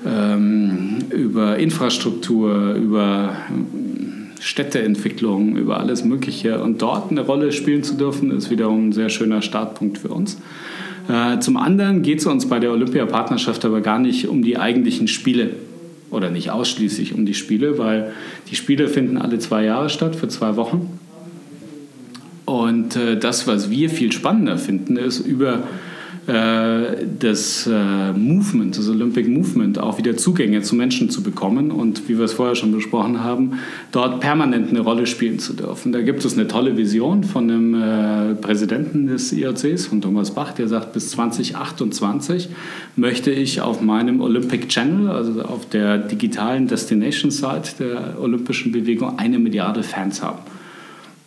ähm, 0.05 0.97
über 1.09 1.57
Infrastruktur, 1.57 2.73
über 2.73 3.35
ähm, 3.49 4.27
Städteentwicklung, 4.39 5.57
über 5.57 5.79
alles 5.79 6.03
Mögliche. 6.03 6.61
Und 6.61 6.81
dort 6.81 7.11
eine 7.11 7.21
Rolle 7.21 7.51
spielen 7.51 7.83
zu 7.83 7.95
dürfen, 7.95 8.31
ist 8.31 8.49
wiederum 8.49 8.89
ein 8.89 8.93
sehr 8.93 9.09
schöner 9.09 9.41
Startpunkt 9.41 9.97
für 9.97 10.09
uns. 10.09 10.39
Äh, 11.07 11.39
zum 11.39 11.57
anderen 11.57 12.01
geht 12.01 12.19
es 12.19 12.25
uns 12.25 12.47
bei 12.47 12.59
der 12.59 12.71
Olympia-Partnerschaft 12.71 13.65
aber 13.65 13.81
gar 13.81 13.99
nicht 13.99 14.27
um 14.27 14.43
die 14.43 14.57
eigentlichen 14.57 15.07
Spiele 15.07 15.51
oder 16.11 16.29
nicht 16.29 16.51
ausschließlich 16.51 17.13
um 17.13 17.25
die 17.25 17.33
Spiele, 17.33 17.77
weil 17.77 18.13
die 18.49 18.55
Spiele 18.55 18.87
finden 18.87 19.17
alle 19.17 19.39
zwei 19.39 19.63
Jahre 19.63 19.89
statt, 19.89 20.15
für 20.15 20.27
zwei 20.27 20.55
Wochen. 20.55 20.99
Und 22.45 22.95
äh, 22.95 23.17
das, 23.17 23.47
was 23.47 23.69
wir 23.69 23.89
viel 23.89 24.11
spannender 24.11 24.57
finden, 24.57 24.95
ist 24.95 25.19
über 25.19 25.63
das 26.27 27.67
äh, 27.67 28.11
Movement, 28.11 28.77
das 28.77 28.89
Olympic 28.89 29.29
Movement, 29.29 29.79
auch 29.79 29.97
wieder 29.97 30.17
Zugänge 30.17 30.61
zu 30.61 30.75
Menschen 30.75 31.09
zu 31.09 31.23
bekommen 31.23 31.71
und, 31.71 32.09
wie 32.09 32.17
wir 32.17 32.25
es 32.25 32.33
vorher 32.33 32.55
schon 32.55 32.73
besprochen 32.73 33.23
haben, 33.23 33.59
dort 33.93 34.19
permanent 34.19 34.69
eine 34.69 34.81
Rolle 34.81 35.07
spielen 35.07 35.39
zu 35.39 35.53
dürfen. 35.53 35.93
Da 35.93 36.01
gibt 36.01 36.25
es 36.25 36.33
eine 36.33 36.49
tolle 36.49 36.75
Vision 36.75 37.23
von 37.23 37.47
dem 37.47 37.73
äh, 37.73 38.35
Präsidenten 38.35 39.07
des 39.07 39.31
IOCs, 39.31 39.85
von 39.85 40.01
Thomas 40.01 40.31
Bach, 40.31 40.51
der 40.51 40.67
sagt, 40.67 40.91
bis 40.91 41.11
2028 41.11 42.49
möchte 42.97 43.31
ich 43.31 43.61
auf 43.61 43.79
meinem 43.79 44.19
Olympic 44.19 44.67
Channel, 44.67 45.09
also 45.09 45.41
auf 45.43 45.69
der 45.69 45.97
digitalen 45.97 46.67
Destination 46.67 47.31
Site 47.31 47.71
der 47.79 48.17
olympischen 48.19 48.73
Bewegung, 48.73 49.17
eine 49.17 49.39
Milliarde 49.39 49.81
Fans 49.81 50.21
haben. 50.21 50.39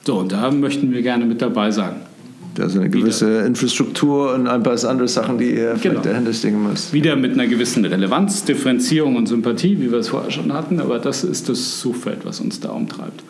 So, 0.04 0.18
und 0.18 0.32
da 0.32 0.50
möchten 0.50 0.92
wir 0.92 1.00
gerne 1.00 1.24
mit 1.24 1.40
dabei 1.40 1.70
sein. 1.70 2.09
Also 2.58 2.80
eine 2.80 2.90
gewisse 2.90 3.28
Wieder. 3.28 3.46
Infrastruktur 3.46 4.34
und 4.34 4.48
ein 4.48 4.62
paar 4.62 4.82
andere 4.84 5.08
Sachen, 5.08 5.38
die 5.38 5.50
ihr 5.50 5.76
vielleicht 5.76 5.82
genau. 5.82 6.00
dahinter 6.00 6.32
stehen 6.32 6.62
muss. 6.62 6.92
Wieder 6.92 7.16
mit 7.16 7.32
einer 7.32 7.46
gewissen 7.46 7.84
Relevanz, 7.84 8.44
Differenzierung 8.44 9.16
und 9.16 9.26
Sympathie, 9.26 9.78
wie 9.80 9.90
wir 9.90 9.98
es 9.98 10.08
vorher 10.08 10.30
schon 10.30 10.52
hatten, 10.52 10.80
aber 10.80 10.98
das 10.98 11.24
ist 11.24 11.48
das 11.48 11.80
Suchfeld, 11.80 12.24
was 12.24 12.40
uns 12.40 12.60
da 12.60 12.70
umtreibt. 12.70 13.22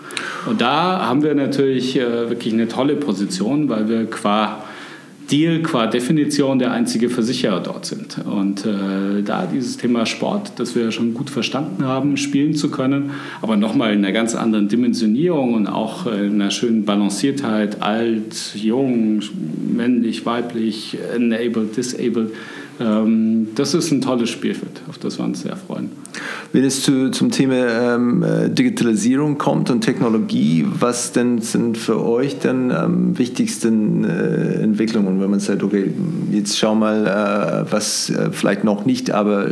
Und 0.46 0.60
da 0.60 1.06
haben 1.06 1.22
wir 1.22 1.34
natürlich 1.34 1.96
äh, 1.96 2.30
wirklich 2.30 2.54
eine 2.54 2.68
tolle 2.68 2.96
Position, 2.96 3.68
weil 3.68 3.88
wir 3.88 4.06
qua 4.06 4.64
Deal 5.31 5.62
qua 5.62 5.87
Definition 5.87 6.59
der 6.59 6.72
einzige 6.72 7.09
Versicherer 7.09 7.61
dort 7.61 7.87
sind. 7.87 8.18
Und 8.24 8.66
äh, 8.66 9.22
da 9.24 9.47
dieses 9.47 9.76
Thema 9.76 10.07
Sport, 10.07 10.53
das 10.57 10.74
wir 10.74 10.91
schon 10.91 11.14
gut 11.14 11.31
verstanden 11.31 11.85
haben, 11.85 12.16
spielen 12.16 12.55
zu 12.55 12.70
können, 12.70 13.12
aber 13.41 13.57
nochmal 13.57 13.93
in 13.93 13.99
einer 13.99 14.12
ganz 14.12 14.35
anderen 14.35 14.68
Dimensionierung 14.68 15.55
und 15.55 15.66
auch 15.66 16.07
in 16.07 16.35
einer 16.41 16.51
schönen 16.51 16.85
Balanciertheit, 16.85 17.83
alt, 17.83 18.55
jung, 18.55 19.22
männlich, 19.74 20.26
weiblich, 20.26 20.99
enabled, 21.14 21.76
disabled, 21.76 22.33
ähm, 22.81 23.49
das 23.55 23.74
ist 23.74 23.91
ein 23.91 24.01
tolles 24.01 24.31
Spielfeld, 24.31 24.83
auf 24.89 24.99
das 24.99 25.18
wir 25.18 25.24
uns 25.24 25.43
sehr 25.43 25.57
freuen. 25.57 25.91
Wenn 26.53 26.64
es 26.64 26.83
zu, 26.83 27.11
zum 27.11 27.31
Thema 27.31 27.95
ähm, 27.95 28.24
Digitalisierung 28.49 29.39
kommt 29.39 29.70
und 29.70 29.83
Technologie, 29.83 30.66
was 30.66 31.12
denn 31.12 31.41
sind 31.41 31.76
für 31.76 32.05
euch 32.05 32.39
dann 32.39 32.72
am 32.72 33.18
wichtigsten 33.18 34.05
äh, 34.05 34.62
Entwicklungen, 34.62 35.20
wenn 35.20 35.31
man 35.31 35.41
sagt, 35.41 35.62
okay, 35.62 35.93
jetzt 36.33 36.59
schau 36.59 36.74
mal, 36.74 37.07
äh, 37.07 37.70
was 37.70 38.11
äh, 38.11 38.31
vielleicht 38.33 38.64
noch 38.64 38.87
nicht, 38.87 39.11
aber 39.11 39.49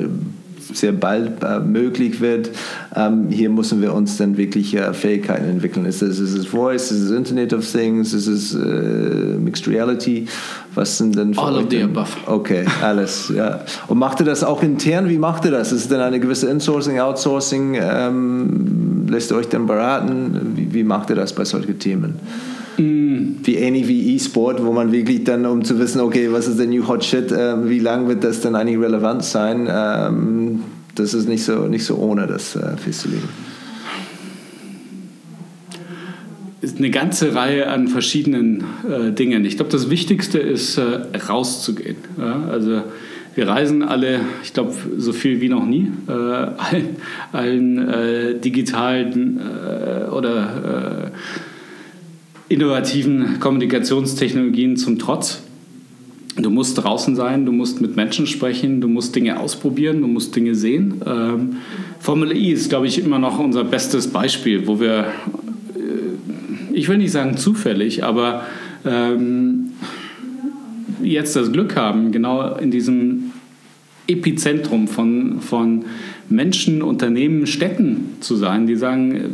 sehr 0.72 0.92
bald 0.92 1.42
äh, 1.42 1.60
möglich 1.60 2.20
wird. 2.20 2.50
Ähm, 2.94 3.28
hier 3.28 3.50
müssen 3.50 3.80
wir 3.80 3.94
uns 3.94 4.16
dann 4.16 4.36
wirklich 4.36 4.74
äh, 4.74 4.92
Fähigkeiten 4.92 5.48
entwickeln. 5.48 5.86
Ist 5.86 6.02
es, 6.02 6.18
ist 6.18 6.34
es 6.34 6.46
Voice, 6.46 6.90
ist 6.90 7.02
es 7.02 7.10
Internet 7.10 7.52
of 7.52 7.70
Things, 7.70 8.12
ist 8.12 8.26
es 8.26 8.54
äh, 8.54 8.58
Mixed 9.38 9.68
Reality? 9.68 10.26
Was 10.74 10.98
sind 10.98 11.16
denn 11.16 11.36
All 11.36 11.56
of 11.56 11.66
the 11.70 11.82
above. 11.82 12.10
Okay, 12.26 12.64
alles, 12.82 13.32
ja. 13.34 13.60
Und 13.88 13.98
macht 13.98 14.20
ihr 14.20 14.26
das 14.26 14.44
auch 14.44 14.62
intern? 14.62 15.08
Wie 15.08 15.18
macht 15.18 15.44
ihr 15.44 15.50
das? 15.50 15.72
Ist 15.72 15.82
es 15.82 15.88
denn 15.88 16.00
eine 16.00 16.20
gewisse 16.20 16.48
Insourcing, 16.48 17.00
Outsourcing? 17.00 17.76
Ähm, 17.80 19.06
lässt 19.08 19.30
ihr 19.30 19.36
euch 19.36 19.48
dann 19.48 19.66
beraten? 19.66 20.52
Wie, 20.54 20.72
wie 20.72 20.84
macht 20.84 21.10
ihr 21.10 21.16
das 21.16 21.32
bei 21.32 21.44
solchen 21.44 21.78
Themen? 21.78 22.14
Mm. 22.78 23.36
Wie 23.42 23.56
ähnlich 23.56 23.88
wie 23.88 24.14
E-Sport, 24.14 24.64
wo 24.64 24.72
man 24.72 24.92
wirklich 24.92 25.24
dann, 25.24 25.44
um 25.46 25.64
zu 25.64 25.78
wissen, 25.78 26.00
okay, 26.00 26.28
was 26.30 26.46
ist 26.46 26.58
der 26.58 26.66
New 26.66 26.86
Hot 26.86 27.04
Shit, 27.04 27.32
äh, 27.32 27.68
wie 27.68 27.80
lange 27.80 28.08
wird 28.08 28.24
das 28.24 28.40
dann 28.40 28.54
eigentlich 28.54 28.78
relevant 28.78 29.24
sein, 29.24 29.68
ähm, 29.70 30.60
das 30.94 31.14
ist 31.14 31.28
nicht 31.28 31.44
so, 31.44 31.66
nicht 31.66 31.84
so 31.84 31.96
ohne, 31.96 32.26
das 32.26 32.56
äh, 32.56 32.76
festzulegen. 32.76 33.28
ist 36.60 36.78
eine 36.78 36.90
ganze 36.90 37.34
Reihe 37.34 37.68
an 37.68 37.88
verschiedenen 37.88 38.64
äh, 38.88 39.12
Dingen. 39.12 39.44
Ich 39.44 39.56
glaube, 39.56 39.70
das 39.70 39.90
Wichtigste 39.90 40.38
ist, 40.38 40.76
äh, 40.76 41.00
rauszugehen. 41.28 41.96
Ja? 42.18 42.42
Also 42.50 42.82
wir 43.34 43.48
reisen 43.48 43.82
alle, 43.82 44.20
ich 44.42 44.52
glaube, 44.52 44.74
so 44.96 45.12
viel 45.12 45.40
wie 45.40 45.48
noch 45.48 45.64
nie, 45.64 45.92
äh, 46.08 46.12
allen, 46.12 46.96
allen 47.32 47.88
äh, 47.88 48.34
digitalen 48.38 49.40
äh, 49.40 50.10
oder 50.10 51.12
innovativen 52.48 53.40
Kommunikationstechnologien 53.40 54.76
zum 54.76 54.98
Trotz. 54.98 55.42
Du 56.36 56.50
musst 56.50 56.78
draußen 56.78 57.16
sein, 57.16 57.44
du 57.46 57.52
musst 57.52 57.80
mit 57.80 57.96
Menschen 57.96 58.26
sprechen, 58.26 58.80
du 58.80 58.88
musst 58.88 59.14
Dinge 59.16 59.40
ausprobieren, 59.40 60.00
du 60.00 60.06
musst 60.06 60.36
Dinge 60.36 60.54
sehen. 60.54 61.02
Ähm, 61.04 61.56
Formel 61.98 62.36
E 62.36 62.52
ist, 62.52 62.68
glaube 62.68 62.86
ich, 62.86 62.98
immer 62.98 63.18
noch 63.18 63.38
unser 63.38 63.64
bestes 63.64 64.08
Beispiel, 64.08 64.66
wo 64.66 64.78
wir, 64.78 65.06
äh, 65.74 66.72
ich 66.72 66.88
will 66.88 66.98
nicht 66.98 67.10
sagen 67.10 67.36
zufällig, 67.36 68.04
aber 68.04 68.44
ähm, 68.84 69.72
jetzt 71.02 71.34
das 71.34 71.52
Glück 71.52 71.74
haben, 71.74 72.12
genau 72.12 72.54
in 72.54 72.70
diesem 72.70 73.32
Epizentrum 74.06 74.86
von, 74.86 75.40
von 75.40 75.84
Menschen, 76.28 76.82
Unternehmen, 76.82 77.46
Städten 77.46 78.16
zu 78.20 78.36
sein, 78.36 78.66
die 78.66 78.76
sagen, 78.76 79.16
äh, 79.16 79.28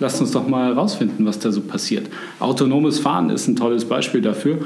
lasst 0.00 0.20
uns 0.20 0.32
doch 0.32 0.46
mal 0.46 0.72
rausfinden, 0.72 1.26
was 1.26 1.38
da 1.38 1.50
so 1.52 1.60
passiert. 1.60 2.08
Autonomes 2.40 2.98
Fahren 2.98 3.30
ist 3.30 3.48
ein 3.48 3.56
tolles 3.56 3.84
Beispiel 3.84 4.20
dafür. 4.20 4.58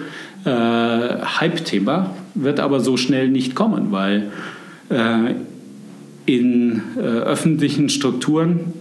Äh, 0.45 0.51
Hype-Thema 0.51 2.15
wird 2.35 2.61
aber 2.61 2.81
so 2.81 2.97
schnell 2.97 3.29
nicht 3.29 3.55
kommen, 3.55 3.93
weil 3.93 4.31
äh, 4.89 5.35
in 6.27 6.83
äh, 6.97 7.01
öffentlichen 7.01 7.89
Strukturen 7.89 8.73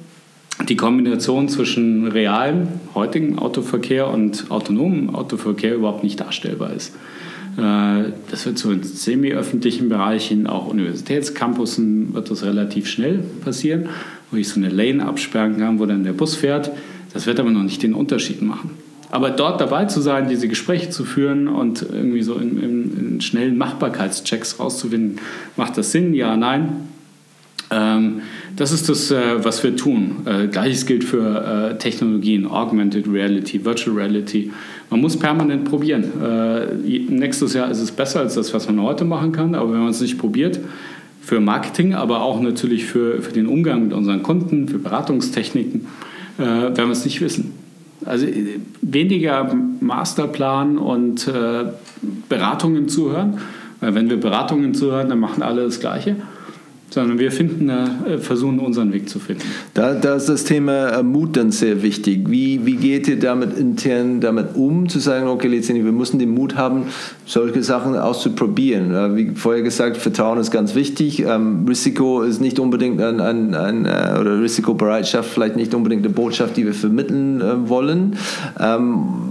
die 0.67 0.75
Kombination 0.75 1.47
zwischen 1.47 2.07
realem, 2.07 2.67
heutigen 2.93 3.39
Autoverkehr 3.39 4.09
und 4.09 4.51
autonomem 4.51 5.15
Autoverkehr 5.15 5.75
überhaupt 5.75 6.03
nicht 6.03 6.19
darstellbar 6.19 6.73
ist. 6.73 6.93
Äh, 7.57 8.11
das 8.29 8.45
wird 8.45 8.57
so 8.57 8.71
in 8.71 8.83
semi-öffentlichen 8.83 9.89
Bereichen, 9.89 10.47
auch 10.47 10.67
Universitätscampussen, 10.67 12.13
wird 12.13 12.29
das 12.29 12.43
relativ 12.43 12.87
schnell 12.87 13.23
passieren 13.43 13.89
wo 14.31 14.37
ich 14.37 14.49
so 14.49 14.59
eine 14.59 14.69
Lane 14.69 15.05
absperren 15.05 15.57
kann, 15.57 15.79
wo 15.79 15.85
dann 15.85 16.03
der 16.03 16.13
Bus 16.13 16.35
fährt. 16.35 16.71
Das 17.13 17.25
wird 17.25 17.39
aber 17.39 17.49
noch 17.49 17.63
nicht 17.63 17.81
den 17.81 17.93
Unterschied 17.93 18.41
machen. 18.41 18.71
Aber 19.11 19.31
dort 19.31 19.59
dabei 19.59 19.85
zu 19.85 20.01
sein, 20.01 20.29
diese 20.29 20.47
Gespräche 20.47 20.91
zu 20.91 21.03
führen 21.03 21.47
und 21.47 21.81
irgendwie 21.81 22.21
so 22.21 22.35
in, 22.35 22.61
in, 22.61 22.97
in 22.97 23.21
schnellen 23.21 23.57
Machbarkeitschecks 23.57 24.59
rauszufinden, 24.59 25.19
macht 25.57 25.77
das 25.77 25.91
Sinn? 25.91 26.13
Ja, 26.13 26.37
nein. 26.37 26.87
Ähm, 27.71 28.21
das 28.55 28.71
ist 28.71 28.89
das, 28.89 29.11
äh, 29.11 29.43
was 29.43 29.63
wir 29.63 29.75
tun. 29.75 30.17
Äh, 30.25 30.47
Gleiches 30.47 30.85
gilt 30.85 31.03
für 31.03 31.71
äh, 31.71 31.77
Technologien, 31.77 32.45
Augmented 32.45 33.07
Reality, 33.11 33.63
Virtual 33.63 33.95
Reality. 33.95 34.51
Man 34.89 35.01
muss 35.01 35.17
permanent 35.17 35.65
probieren. 35.65 36.03
Äh, 36.21 36.65
nächstes 37.09 37.53
Jahr 37.53 37.69
ist 37.69 37.79
es 37.79 37.91
besser 37.91 38.21
als 38.21 38.35
das, 38.35 38.53
was 38.53 38.67
man 38.67 38.81
heute 38.81 39.05
machen 39.05 39.31
kann, 39.31 39.55
aber 39.55 39.71
wenn 39.71 39.79
man 39.79 39.89
es 39.89 40.01
nicht 40.01 40.17
probiert, 40.17 40.59
für 41.21 41.39
Marketing, 41.39 41.93
aber 41.93 42.21
auch 42.21 42.41
natürlich 42.41 42.85
für, 42.85 43.21
für 43.21 43.31
den 43.31 43.45
Umgang 43.45 43.83
mit 43.83 43.93
unseren 43.93 44.23
Kunden, 44.23 44.67
für 44.67 44.79
Beratungstechniken, 44.79 45.85
äh, 46.37 46.41
werden 46.41 46.75
wir 46.75 46.91
es 46.91 47.05
nicht 47.05 47.21
wissen. 47.21 47.53
Also 48.05 48.25
weniger 48.81 49.53
Masterplan 49.79 50.77
und 50.77 51.27
äh, 51.27 51.65
Beratungen 52.29 52.87
zuhören. 52.89 53.39
Weil 53.79 53.93
wenn 53.95 54.09
wir 54.09 54.19
Beratungen 54.19 54.73
zuhören, 54.73 55.09
dann 55.09 55.19
machen 55.19 55.43
alle 55.43 55.63
das 55.63 55.79
Gleiche 55.79 56.15
sondern 56.89 57.19
wir 57.19 57.31
finden, 57.31 57.69
äh, 57.69 58.17
versuchen 58.17 58.59
unseren 58.59 58.91
Weg 58.93 59.09
zu 59.09 59.19
finden. 59.19 59.43
Da, 59.73 59.93
da 59.93 60.15
ist 60.15 60.29
das 60.29 60.43
Thema 60.43 60.89
äh, 60.89 61.03
Mut 61.03 61.37
dann 61.37 61.51
sehr 61.51 61.81
wichtig. 61.83 62.29
Wie, 62.29 62.65
wie 62.65 62.75
geht 62.75 63.07
ihr 63.07 63.19
damit 63.19 63.57
intern 63.57 64.21
damit 64.21 64.55
um, 64.55 64.89
zu 64.89 64.99
sagen, 64.99 65.27
okay, 65.27 65.47
letztendlich, 65.47 65.85
wir 65.85 65.91
müssen 65.91 66.19
den 66.19 66.31
Mut 66.31 66.55
haben, 66.55 66.85
solche 67.25 67.63
Sachen 67.63 67.95
auszuprobieren. 67.95 69.15
Wie 69.15 69.31
vorher 69.35 69.61
gesagt, 69.61 69.97
Vertrauen 69.97 70.39
ist 70.39 70.51
ganz 70.51 70.75
wichtig. 70.75 71.19
Ähm, 71.21 71.65
Risiko 71.67 72.21
ist 72.21 72.41
nicht 72.41 72.59
unbedingt 72.59 73.01
ein, 73.01 73.19
ein, 73.21 73.53
ein, 73.53 73.85
äh, 73.85 74.17
oder 74.19 74.41
Risikobereitschaft 74.41 75.29
vielleicht 75.29 75.55
nicht 75.55 75.73
unbedingt 75.73 76.05
eine 76.05 76.13
Botschaft, 76.13 76.57
die 76.57 76.65
wir 76.65 76.73
vermitteln 76.73 77.41
äh, 77.41 77.69
wollen. 77.69 78.15
Ähm, 78.59 79.28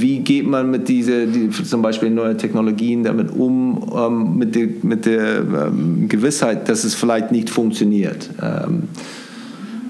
wie 0.00 0.20
geht 0.20 0.46
man 0.46 0.70
mit 0.70 0.88
diese, 0.88 1.26
die, 1.26 1.50
zum 1.50 1.82
Beispiel 1.82 2.10
neue 2.10 2.36
Technologien 2.36 3.04
damit 3.04 3.30
um, 3.30 3.90
ähm, 3.96 4.36
mit 4.36 4.54
der, 4.54 4.68
mit 4.82 5.06
der 5.06 5.38
ähm, 5.38 6.08
Gewissheit, 6.08 6.68
dass 6.68 6.84
es 6.84 6.94
vielleicht 6.94 7.32
nicht 7.32 7.50
funktioniert? 7.50 8.30
Ähm. 8.42 8.84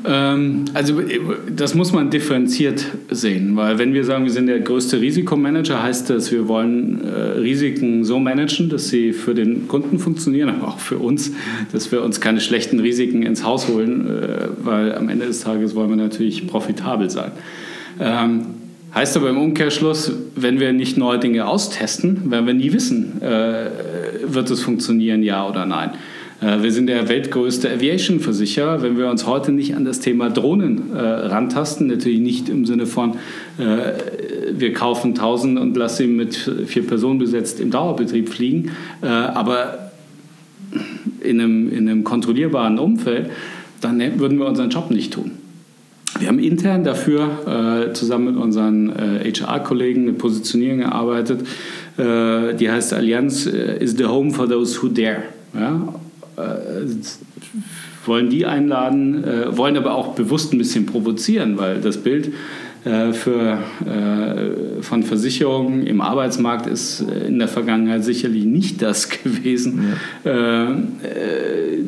ähm 0.07 0.65
also 0.75 1.01
das 1.55 1.75
muss 1.75 1.93
man 1.93 2.11
differenziert 2.11 2.87
sehen, 3.11 3.57
weil 3.57 3.79
wenn 3.79 3.95
wir 3.95 4.05
sagen, 4.05 4.25
wir 4.25 4.33
sind 4.33 4.47
der 4.47 4.61
größte 4.61 5.01
Risikomanager, 5.01 5.83
heißt 5.83 6.11
das, 6.11 6.31
wir 6.33 6.49
wollen 6.49 7.03
äh, 7.05 7.39
Risiken 7.39 8.05
so 8.05 8.19
managen, 8.19 8.69
dass 8.69 8.89
sie 8.89 9.13
für 9.13 9.35
den 9.35 9.69
Kunden 9.69 9.99
funktionieren, 9.99 10.49
aber 10.49 10.69
auch 10.69 10.79
für 10.79 10.99
uns, 10.99 11.33
dass 11.73 11.91
wir 11.93 12.03
uns 12.03 12.21
keine 12.21 12.41
schlechten 12.41 12.81
Risiken 12.81 13.23
ins 13.23 13.45
Haus 13.45 13.69
holen, 13.69 14.07
äh, 14.07 14.49
weil 14.63 14.95
am 14.95 15.09
Ende 15.09 15.27
des 15.27 15.41
Tages 15.41 15.75
wollen 15.75 15.91
wir 15.91 15.97
natürlich 15.97 16.47
profitabel 16.47 17.11
sein. 17.11 17.33
Heißt 18.99 19.17
aber 19.17 19.31
im 19.31 19.39
Umkehrschluss, 19.39 20.11
wenn 20.35 20.59
wir 20.59 20.73
nicht 20.73 20.97
neue 20.97 21.21
Dinge 21.21 21.47
austesten, 21.47 22.33
werden 22.33 22.49
wir 22.49 22.55
nie 22.55 22.73
wissen, 22.73 23.23
äh, 23.23 23.71
wird 24.25 24.51
es 24.51 24.61
funktionieren, 24.61 25.23
ja 25.23 25.49
oder 25.49 25.67
nein. 25.67 25.91
Äh, 26.41 26.65
wir 26.65 26.73
sind 26.73 26.89
der 26.89 27.09
weltgrößte 27.09 27.71
Aviation-Versicherer. 27.71 28.83
Wenn 28.83 28.99
wir 28.99 29.09
uns 29.09 29.25
heute 29.25 29.53
nicht 29.53 29.77
an 29.77 29.85
das 29.85 30.01
Thema 30.01 30.31
Drohnen 30.31 30.97
äh, 30.97 30.99
rantasten, 30.99 31.87
natürlich 31.87 32.19
nicht 32.19 32.49
im 32.49 32.67
Sinne 32.67 32.87
von, 32.87 33.13
äh, 33.59 33.93
wir 34.51 34.73
kaufen 34.73 35.11
1000 35.11 35.61
und 35.61 35.77
lassen 35.77 35.97
sie 35.97 36.07
mit 36.09 36.35
vier 36.67 36.85
Personen 36.85 37.21
besetzt 37.21 37.61
im 37.61 37.71
Dauerbetrieb 37.71 38.29
fliegen, 38.29 38.73
äh, 39.03 39.07
aber 39.07 39.93
in 41.21 41.41
einem, 41.41 41.71
in 41.71 41.89
einem 41.89 42.03
kontrollierbaren 42.03 42.81
Umfeld, 42.81 43.31
dann 43.81 44.01
würden 44.19 44.41
wir 44.41 44.47
unseren 44.47 44.71
Job 44.71 44.91
nicht 44.91 45.13
tun. 45.13 45.31
Wir 46.19 46.29
haben 46.29 46.39
intern 46.39 46.85
dafür 46.85 47.89
äh, 47.89 47.93
zusammen 47.93 48.35
mit 48.35 48.37
unseren 48.37 48.91
äh, 48.91 49.33
HR-Kollegen 49.33 50.03
eine 50.03 50.13
Positionierung 50.15 50.81
erarbeitet, 50.81 51.43
äh, 51.97 52.55
die 52.55 52.71
heißt 52.71 52.93
Allianz 52.93 53.47
äh, 53.47 53.79
is 53.79 53.97
the 53.97 54.07
home 54.07 54.33
for 54.33 54.49
those 54.49 54.83
who 54.83 54.89
dare. 54.89 55.25
Ja? 55.55 55.95
Äh, 56.39 56.87
wollen 58.07 58.31
die 58.31 58.47
einladen, 58.47 59.23
äh, 59.23 59.57
wollen 59.57 59.77
aber 59.77 59.95
auch 59.95 60.15
bewusst 60.15 60.55
ein 60.55 60.59
bisschen 60.59 60.87
provozieren, 60.87 61.59
weil 61.59 61.81
das 61.81 61.99
Bild 61.99 62.33
äh, 62.85 63.13
für, 63.13 63.59
von 64.81 65.03
Versicherungen 65.03 65.87
im 65.87 66.01
Arbeitsmarkt 66.01 66.67
ist 66.67 67.01
in 67.01 67.39
der 67.39 67.49
Vergangenheit 67.49 68.05
sicherlich 68.05 68.45
nicht 68.45 68.81
das 68.81 69.11
gewesen, 69.25 69.95
ja. 70.25 70.77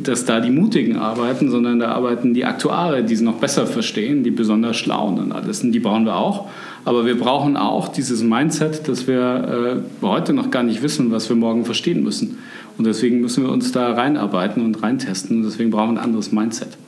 Dass 0.03 0.25
da 0.25 0.41
die 0.41 0.51
Mutigen 0.51 0.97
arbeiten, 0.97 1.51
sondern 1.51 1.79
da 1.79 1.93
arbeiten 1.93 2.35
die 2.35 2.45
Aktuare, 2.45 3.03
die 3.03 3.15
es 3.15 3.21
noch 3.21 3.37
besser 3.37 3.67
verstehen, 3.67 4.25
die 4.25 4.31
besonders 4.31 4.77
schlauen 4.77 5.19
und 5.19 5.33
alles. 5.33 5.63
Und 5.63 5.73
die 5.73 5.81
brauchen 5.81 6.05
wir 6.05 6.17
auch. 6.17 6.49
Aber 6.85 7.05
wir 7.05 7.19
brauchen 7.19 7.57
auch 7.57 7.89
dieses 7.89 8.23
Mindset, 8.23 8.89
dass 8.89 9.07
wir 9.07 9.83
heute 10.03 10.33
noch 10.33 10.51
gar 10.51 10.63
nicht 10.63 10.83
wissen, 10.83 11.11
was 11.13 11.29
wir 11.29 11.37
morgen 11.37 11.65
verstehen 11.65 12.03
müssen. 12.03 12.39
Und 12.79 12.87
deswegen 12.87 13.21
müssen 13.21 13.45
wir 13.45 13.51
uns 13.51 13.73
da 13.73 13.93
reinarbeiten 13.93 14.65
und 14.65 14.83
reintesten. 14.83 15.39
Und 15.39 15.43
deswegen 15.45 15.71
brauchen 15.71 15.95
wir 15.95 16.01
ein 16.01 16.05
anderes 16.05 16.33
Mindset. 16.33 16.79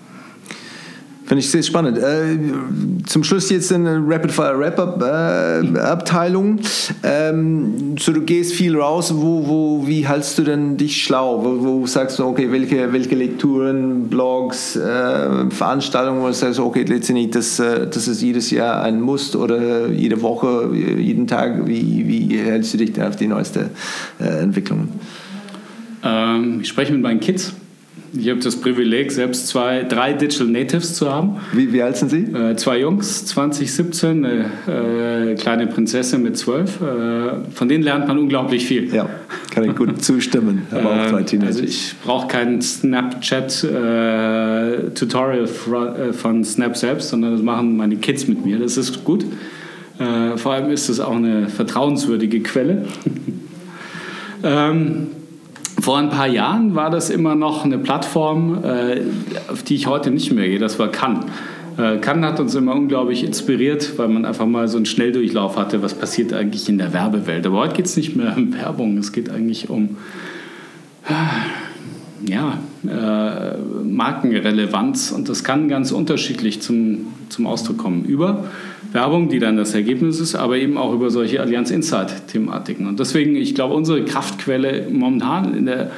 Finde 1.32 1.40
ich 1.40 1.50
sehr 1.50 1.62
spannend. 1.62 1.96
Äh, 1.96 2.36
zum 3.06 3.24
Schluss 3.24 3.48
jetzt 3.48 3.72
eine 3.72 4.04
Rapid-Fire-Wrap-Up-Abteilung. 4.06 6.59
Äh, 7.02 7.30
ähm, 7.30 7.96
so, 7.98 8.12
du 8.12 8.20
gehst 8.20 8.52
viel 8.52 8.78
raus. 8.78 9.14
Wo, 9.16 9.48
wo, 9.48 9.86
wie 9.86 10.06
hältst 10.06 10.36
du 10.36 10.42
denn 10.42 10.76
dich 10.76 11.02
schlau? 11.02 11.42
Wo, 11.42 11.64
wo 11.64 11.86
sagst 11.86 12.18
du, 12.18 12.26
okay, 12.26 12.52
welche, 12.52 12.92
welche 12.92 13.14
Lektüren, 13.14 14.09
Blogs, 14.09 14.76
äh, 14.76 15.48
Veranstaltungen, 15.48 16.20
wo 16.20 16.26
du 16.26 16.34
sagst, 16.34 16.60
okay, 16.60 16.82
letztendlich, 16.82 17.30
das, 17.30 17.59
äh, 17.60 17.86
das 17.86 18.09
ist 18.09 18.20
jedes 18.20 18.50
Jahr 18.50 18.82
ein 18.82 19.00
Muss 19.00 19.34
oder 19.34 19.88
jede 19.88 20.20
Woche, 20.20 20.68
jeden 20.74 21.26
Tag. 21.26 21.66
Wie, 21.66 22.06
wie 22.06 22.36
hältst 22.36 22.74
du 22.74 22.78
dich 22.78 22.92
denn 22.92 23.04
auf 23.04 23.16
die 23.16 23.28
neueste 23.28 23.70
äh, 24.20 24.42
Entwicklungen? 24.42 24.90
Ähm, 26.04 26.60
ich 26.62 26.68
spreche 26.68 26.92
mit 26.92 27.02
meinen 27.02 27.20
Kids 27.20 27.54
ich 28.14 28.28
habe 28.28 28.40
das 28.40 28.56
Privileg, 28.56 29.10
selbst 29.10 29.48
zwei, 29.48 29.84
drei 29.84 30.12
Digital 30.12 30.48
Natives 30.48 30.92
zu 30.94 31.10
haben. 31.10 31.36
Wie, 31.54 31.72
wie 31.72 31.80
alt 31.80 31.96
sind 31.96 32.10
Sie? 32.10 32.24
Äh, 32.24 32.56
zwei 32.56 32.80
Jungs, 32.80 33.24
2017, 33.24 34.26
eine 34.26 34.50
äh, 35.30 35.34
kleine 35.36 35.66
Prinzessin 35.66 36.22
mit 36.22 36.36
zwölf. 36.36 36.78
Äh, 36.82 37.50
von 37.54 37.70
denen 37.70 37.82
lernt 37.82 38.08
man 38.08 38.18
unglaublich 38.18 38.66
viel. 38.66 38.94
Ja, 38.94 39.08
kann 39.50 39.64
ich 39.64 39.74
gut 39.74 40.02
zustimmen. 40.04 40.66
Aber 40.70 40.90
auch 40.90 41.08
zwei 41.08 41.20
ähm, 41.20 41.26
Teenager. 41.26 41.48
Also 41.48 41.64
ich 41.64 41.94
brauche 42.04 42.28
kein 42.28 42.60
Snapchat-Tutorial 42.60 45.44
äh, 45.44 46.12
von 46.12 46.44
Snap 46.44 46.76
selbst, 46.76 47.08
sondern 47.08 47.32
das 47.32 47.40
machen 47.40 47.78
meine 47.78 47.96
Kids 47.96 48.28
mit 48.28 48.44
mir. 48.44 48.58
Das 48.58 48.76
ist 48.76 49.04
gut. 49.04 49.24
Äh, 49.98 50.36
vor 50.36 50.52
allem 50.52 50.70
ist 50.70 50.90
es 50.90 51.00
auch 51.00 51.16
eine 51.16 51.48
vertrauenswürdige 51.48 52.40
Quelle. 52.40 52.84
ähm, 54.44 55.06
vor 55.82 55.98
ein 55.98 56.10
paar 56.10 56.28
Jahren 56.28 56.76
war 56.76 56.90
das 56.90 57.10
immer 57.10 57.34
noch 57.34 57.64
eine 57.64 57.76
Plattform, 57.76 58.62
äh, 58.62 59.00
auf 59.50 59.64
die 59.64 59.74
ich 59.74 59.88
heute 59.88 60.12
nicht 60.12 60.30
mehr 60.30 60.46
gehe. 60.46 60.60
Das 60.60 60.78
war 60.78 60.86
Cannes. 60.86 61.24
Äh, 61.76 61.96
Cannes 61.96 62.24
hat 62.24 62.38
uns 62.38 62.54
immer 62.54 62.72
unglaublich 62.72 63.24
inspiriert, 63.24 63.98
weil 63.98 64.06
man 64.06 64.24
einfach 64.24 64.46
mal 64.46 64.68
so 64.68 64.76
einen 64.76 64.86
Schnelldurchlauf 64.86 65.56
hatte, 65.56 65.82
was 65.82 65.94
passiert 65.94 66.32
eigentlich 66.32 66.68
in 66.68 66.78
der 66.78 66.92
Werbewelt. 66.92 67.44
Aber 67.46 67.59
heute 67.59 67.74
geht 67.74 67.86
es 67.86 67.96
nicht 67.96 68.14
mehr 68.14 68.32
um 68.36 68.54
Werbung, 68.54 68.96
es 68.96 69.10
geht 69.10 69.28
eigentlich 69.28 69.70
um 69.70 69.96
ja, 72.28 72.59
äh, 72.85 73.57
Markenrelevanz 73.85 75.12
und 75.12 75.28
das 75.28 75.44
kann 75.44 75.69
ganz 75.69 75.93
unterschiedlich 75.93 76.61
zum, 76.61 77.07
zum 77.28 77.47
Ausdruck 77.47 77.78
kommen. 77.78 78.05
Über 78.05 78.44
Werbung, 78.93 79.28
die 79.28 79.39
dann 79.39 79.57
das 79.57 79.74
Ergebnis 79.74 80.20
ist, 80.20 80.35
aber 80.35 80.57
eben 80.57 80.77
auch 80.77 80.93
über 80.93 81.11
solche 81.11 81.40
Allianz 81.40 81.70
Insight-Thematiken. 81.70 82.86
Und 82.86 83.01
deswegen, 83.01 83.36
ich 83.36 83.55
glaube, 83.55 83.74
unsere 83.74 84.05
Kraftquelle 84.05 84.89
momentan 84.90 85.55
in 85.55 85.66
der 85.66 85.90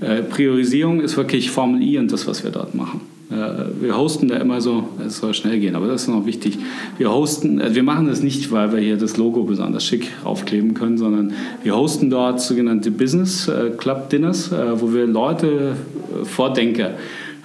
äh, 0.00 0.22
Priorisierung 0.22 1.00
ist 1.00 1.16
wirklich 1.16 1.50
Formel 1.50 1.82
I 1.82 1.98
und 1.98 2.12
das, 2.12 2.26
was 2.26 2.44
wir 2.44 2.50
dort 2.50 2.74
machen. 2.74 3.00
Äh, 3.30 3.82
wir 3.82 3.96
hosten 3.96 4.28
da 4.28 4.36
immer 4.36 4.60
so, 4.60 4.88
es 5.04 5.18
soll 5.18 5.34
schnell 5.34 5.58
gehen, 5.58 5.74
aber 5.74 5.88
das 5.88 6.02
ist 6.02 6.08
noch 6.08 6.26
wichtig. 6.26 6.58
Wir 6.96 7.10
hosten, 7.10 7.60
äh, 7.60 7.74
wir 7.74 7.82
machen 7.82 8.06
das 8.06 8.22
nicht, 8.22 8.52
weil 8.52 8.72
wir 8.72 8.78
hier 8.78 8.96
das 8.96 9.16
Logo 9.16 9.42
besonders 9.42 9.84
schick 9.84 10.10
aufkleben 10.24 10.74
können, 10.74 10.96
sondern 10.96 11.32
wir 11.62 11.76
hosten 11.76 12.08
dort 12.08 12.40
sogenannte 12.40 12.90
Business 12.90 13.48
äh, 13.48 13.70
Club 13.76 14.10
Dinners, 14.10 14.50
wo 14.50 14.92
wir 14.92 15.06
Leute, 15.06 15.76
Vordenker, 16.24 16.92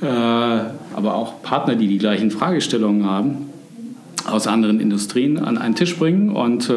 aber 0.02 1.16
auch 1.16 1.42
Partner, 1.42 1.76
die 1.76 1.88
die 1.88 1.98
gleichen 1.98 2.32
Fragestellungen 2.32 3.06
haben, 3.06 3.50
aus 4.26 4.48
anderen 4.48 4.80
Industrien 4.80 5.40
an 5.40 5.58
einen 5.58 5.76
Tisch 5.76 5.98
bringen 5.98 6.30
und 6.30 6.72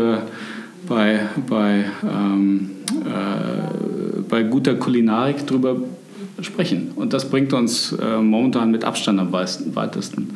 bei, 0.89 1.21
bei, 1.49 1.85
ähm, 2.03 2.71
äh, 3.05 4.21
bei 4.29 4.43
guter 4.43 4.75
Kulinarik 4.75 5.47
darüber 5.47 5.77
sprechen. 6.45 6.93
Und 6.97 7.12
das 7.12 7.29
bringt 7.29 7.53
uns 7.53 7.93
äh, 7.93 8.19
momentan 8.19 8.71
mit 8.71 8.85
Abstand 8.85 9.19
am 9.21 9.33
weitesten. 9.33 10.31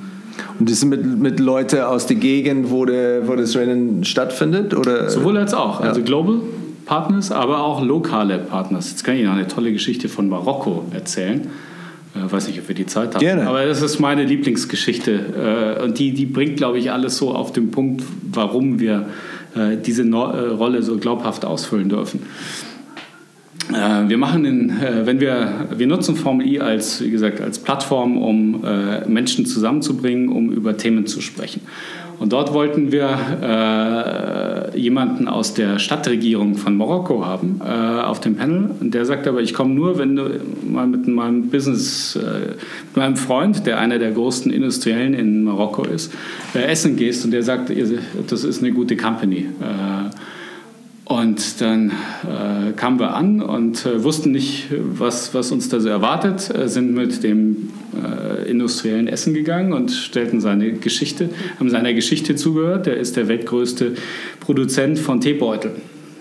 Und 0.59 0.71
das 0.71 0.81
sind 0.81 0.89
mit, 0.89 1.05
mit 1.05 1.41
Leuten 1.41 1.81
aus 1.81 2.07
der 2.07 2.17
Gegend, 2.17 2.71
wo, 2.71 2.85
der, 2.85 3.27
wo 3.29 3.35
das 3.37 3.57
Rennen 3.57 4.05
stattfindet? 4.05 4.75
Oder? 4.75 5.09
Sowohl 5.11 5.37
als 5.37 5.55
auch. 5.55 5.81
Ja. 5.81 5.89
Also 5.89 6.03
Global 6.03 6.41
Partners, 6.87 7.31
aber 7.31 7.63
auch 7.63 7.85
lokale 7.85 8.39
Partners. 8.39 8.91
Jetzt 8.91 9.05
kann 9.05 9.17
ich 9.17 9.25
noch 9.25 9.35
eine 9.35 9.47
tolle 9.47 9.73
Geschichte 9.73 10.09
von 10.09 10.29
Marokko 10.29 10.85
erzählen. 10.93 11.49
Äh, 12.15 12.33
weiß 12.33 12.49
nicht, 12.49 12.59
ob 12.59 12.69
wir 12.69 12.75
die 12.75 12.87
Zeit 12.87 13.15
haben. 13.15 13.21
Gerne. 13.21 13.47
Aber 13.47 13.65
das 13.65 13.83
ist 13.83 13.99
meine 13.99 14.25
Lieblingsgeschichte. 14.25 15.77
Äh, 15.81 15.85
und 15.85 15.99
die, 15.99 16.13
die 16.13 16.27
bringt, 16.27 16.57
glaube 16.57 16.79
ich, 16.79 16.91
alles 16.91 17.19
so 17.19 17.35
auf 17.35 17.53
den 17.53 17.71
Punkt, 17.71 18.03
warum 18.33 18.81
wir 18.81 19.07
äh, 19.55 19.77
diese 19.77 20.09
Rolle 20.11 20.83
so 20.83 20.97
glaubhaft 20.97 21.45
ausfüllen 21.45 21.89
dürfen. 21.89 22.21
Wir 23.71 24.17
machen 24.17 24.45
in, 24.45 24.73
wenn 25.05 25.21
wir, 25.21 25.67
wir 25.77 25.87
nutzen 25.87 26.17
Formel 26.17 26.47
I 26.47 26.61
als, 26.61 27.03
wie 27.03 27.11
gesagt, 27.11 27.41
als 27.41 27.59
Plattform, 27.59 28.17
um 28.17 28.65
Menschen 29.07 29.45
zusammenzubringen, 29.45 30.31
um 30.31 30.51
über 30.51 30.77
Themen 30.77 31.07
zu 31.07 31.21
sprechen. 31.21 31.61
Und 32.19 32.33
dort 32.33 32.53
wollten 32.53 32.91
wir 32.91 33.11
äh, 34.75 34.79
jemanden 34.79 35.29
aus 35.29 35.55
der 35.55 35.79
Stadtregierung 35.79 36.57
von 36.57 36.77
Marokko 36.77 37.25
haben 37.25 37.61
äh, 37.65 37.71
auf 37.71 38.19
dem 38.21 38.35
Panel. 38.35 38.71
Und 38.81 38.93
der 38.93 39.05
sagte 39.05 39.31
aber, 39.31 39.41
ich 39.41 39.55
komme 39.55 39.73
nur, 39.75 39.99
wenn 39.99 40.17
du 40.17 40.41
mal 40.69 40.87
mit 40.89 41.07
meinem 41.07 41.49
Business, 41.49 42.17
äh, 42.17 42.57
mit 42.87 42.97
meinem 42.97 43.17
Freund, 43.17 43.67
der 43.67 43.79
einer 43.79 44.01
der 44.01 44.11
größten 44.11 44.53
Industriellen 44.53 45.15
in 45.15 45.45
Marokko 45.45 45.85
ist, 45.85 46.13
äh, 46.55 46.65
essen 46.65 46.97
gehst. 46.97 47.25
Und 47.25 47.31
der 47.31 47.45
sagte, 47.45 47.75
das 48.29 48.43
ist 48.43 48.63
eine 48.63 48.73
gute 48.73 48.97
Company. 48.97 49.47
Und 51.09 51.63
dann 51.63 51.91
äh, 51.91 52.73
kamen 52.73 53.01
wir 53.01 53.15
an 53.15 53.41
und 53.41 53.87
äh, 53.87 54.05
wussten 54.05 54.31
nicht, 54.31 54.67
was, 54.71 55.33
was 55.33 55.51
uns 55.53 55.71
da 55.71 55.81
so 55.81 55.89
erwartet, 55.89 56.55
äh, 56.55 56.69
sind 56.69 56.93
mit 56.95 57.23
dem 57.23 57.71
äh, 57.97 58.47
industriellen 58.49 59.09
Essen 59.09 59.33
gegangen 59.33 59.73
und 59.73 59.91
stellten 59.91 60.43
seine 60.43 60.75
Geschichte, 60.75 61.31
haben 61.59 61.71
seiner 61.71 61.95
Geschichte 61.95 62.37
zugehört. 62.37 62.85
Der 62.85 62.99
ist 62.99 63.17
der 63.17 63.27
weltgrößte 63.27 63.95
Produzent 64.41 64.99
von 64.99 65.23
Teebeuteln. 65.23 65.77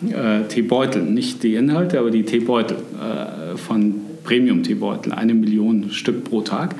Äh, 0.08 0.48
Teebeuteln, 0.48 1.14
nicht 1.14 1.44
die 1.44 1.56
Inhalte, 1.56 2.00
aber 2.00 2.10
die 2.10 2.24
Teebeutel 2.24 2.78
äh, 2.78 3.58
von 3.58 3.96
Premium-Teebeuteln, 4.24 5.12
eine 5.12 5.34
Million 5.34 5.92
Stück 5.92 6.24
pro 6.24 6.42
Tag. 6.42 6.76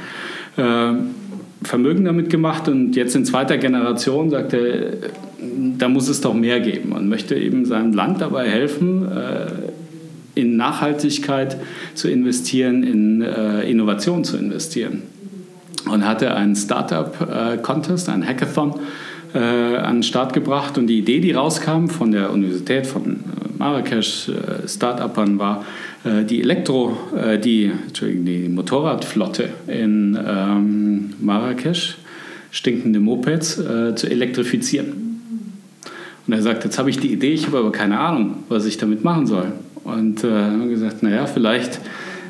Vermögen 1.62 2.06
damit 2.06 2.30
gemacht 2.32 2.68
und 2.68 2.96
jetzt 2.96 3.16
in 3.16 3.26
zweiter 3.26 3.58
Generation 3.58 4.32
sagt 4.32 4.54
er, 4.54 4.94
da 5.40 5.90
muss 5.90 6.08
es 6.08 6.22
doch 6.22 6.34
mehr 6.34 6.60
geben 6.60 6.92
und 6.92 7.10
möchte 7.10 7.36
eben 7.36 7.66
seinem 7.66 7.94
Land 7.94 8.22
dabei 8.22 8.50
helfen, 8.50 9.08
äh, 9.12 9.48
in 10.36 10.56
Nachhaltigkeit 10.56 11.58
zu 11.96 12.10
investieren, 12.10 12.84
in 12.84 13.22
äh, 13.22 13.70
Innovation 13.70 14.24
zu 14.24 14.38
investieren. 14.38 15.04
Und 15.90 16.06
hatte 16.06 16.36
einen 16.36 16.56
Startup-Contest, 16.56 18.10
einen 18.10 18.28
Hackathon 18.28 18.76
äh, 19.34 19.40
an 19.40 19.98
den 19.98 20.04
Start 20.04 20.34
gebracht. 20.34 20.78
Und 20.78 20.88
die 20.88 21.00
Idee, 21.00 21.22
die 21.22 21.32
rauskam 21.32 21.88
von 21.88 22.12
der 22.12 22.32
Universität 22.32 22.86
von 22.86 23.22
Marrakesch, 23.58 24.30
Start-Upern, 24.68 25.40
war, 25.40 25.66
die 26.30 26.42
Elektro, 26.42 26.96
die, 27.44 27.72
die 28.02 28.50
Motorradflotte 28.50 29.50
in 29.68 30.18
ähm, 30.24 31.14
Marrakesch, 31.20 31.98
stinkende 32.52 33.00
Mopeds, 33.00 33.56
zu 33.96 34.08
elektrifizieren. 34.08 35.07
Und 36.28 36.34
er 36.34 36.42
sagt, 36.42 36.66
jetzt 36.66 36.78
habe 36.78 36.90
ich 36.90 37.00
die 37.00 37.12
Idee, 37.14 37.34
ich 37.34 37.48
habe 37.48 37.58
aber 37.60 37.72
keine 37.72 38.00
Ahnung, 38.00 38.44
was 38.50 38.66
ich 38.66 38.78
damit 38.78 39.04
machen 39.04 39.28
soll. 39.28 39.54
Und 39.84 40.24
äh, 40.24 40.32
haben 40.32 40.70
gesagt, 40.70 41.02
naja, 41.02 41.26
vielleicht 41.26 41.80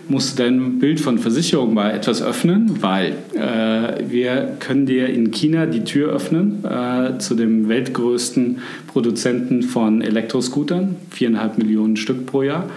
musst 0.10 0.38
du 0.38 0.44
dein 0.44 0.80
Bild 0.80 1.00
von 1.00 1.18
Versicherung 1.18 1.74
mal 1.74 1.92
etwas 1.92 2.22
öffnen, 2.22 2.82
weil 2.82 3.14
äh, 3.34 4.10
wir 4.10 4.56
können 4.60 4.86
dir 4.86 5.08
in 5.08 5.32
China 5.32 5.66
die 5.66 5.84
Tür 5.84 6.14
öffnen 6.14 6.64
äh, 6.64 7.18
zu 7.18 7.36
dem 7.36 7.68
weltgrößten 7.68 8.60
Produzenten 8.88 9.64
von 9.64 10.02
Elektroscootern, 10.02 10.96
viereinhalb 11.10 11.58
Millionen 11.58 11.98
Stück 11.98 12.26
pro 12.26 12.44
Jahr. 12.44 12.70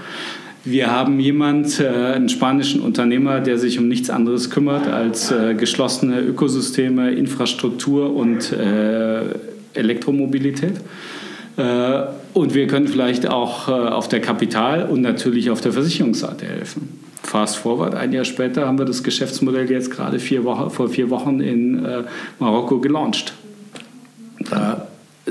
Wir 0.64 0.90
haben 0.90 1.20
jemand, 1.20 1.80
äh, 1.80 1.88
einen 1.88 2.28
spanischen 2.28 2.82
Unternehmer, 2.82 3.40
der 3.40 3.58
sich 3.58 3.78
um 3.78 3.88
nichts 3.88 4.10
anderes 4.10 4.50
kümmert 4.50 4.86
als 4.88 5.30
äh, 5.30 5.54
geschlossene 5.54 6.20
Ökosysteme, 6.20 7.12
Infrastruktur 7.12 8.14
und 8.14 8.52
äh, 8.52 9.22
Elektromobilität. 9.74 10.80
Äh, 11.56 12.02
und 12.32 12.54
wir 12.54 12.66
können 12.66 12.88
vielleicht 12.88 13.28
auch 13.28 13.68
äh, 13.68 13.72
auf 13.72 14.08
der 14.08 14.20
Kapital- 14.20 14.84
und 14.84 15.02
natürlich 15.02 15.50
auf 15.50 15.60
der 15.60 15.72
Versicherungsseite 15.72 16.46
helfen. 16.46 17.00
Fast 17.22 17.56
forward, 17.56 17.94
ein 17.94 18.12
Jahr 18.12 18.24
später 18.24 18.66
haben 18.66 18.78
wir 18.78 18.86
das 18.86 19.02
Geschäftsmodell 19.02 19.70
jetzt 19.70 19.90
gerade 19.90 20.18
vier 20.18 20.44
Wochen, 20.44 20.70
vor 20.70 20.88
vier 20.88 21.10
Wochen 21.10 21.40
in 21.40 21.84
äh, 21.84 22.04
Marokko 22.38 22.78
gelauncht. 22.78 23.34
Da 24.48 24.86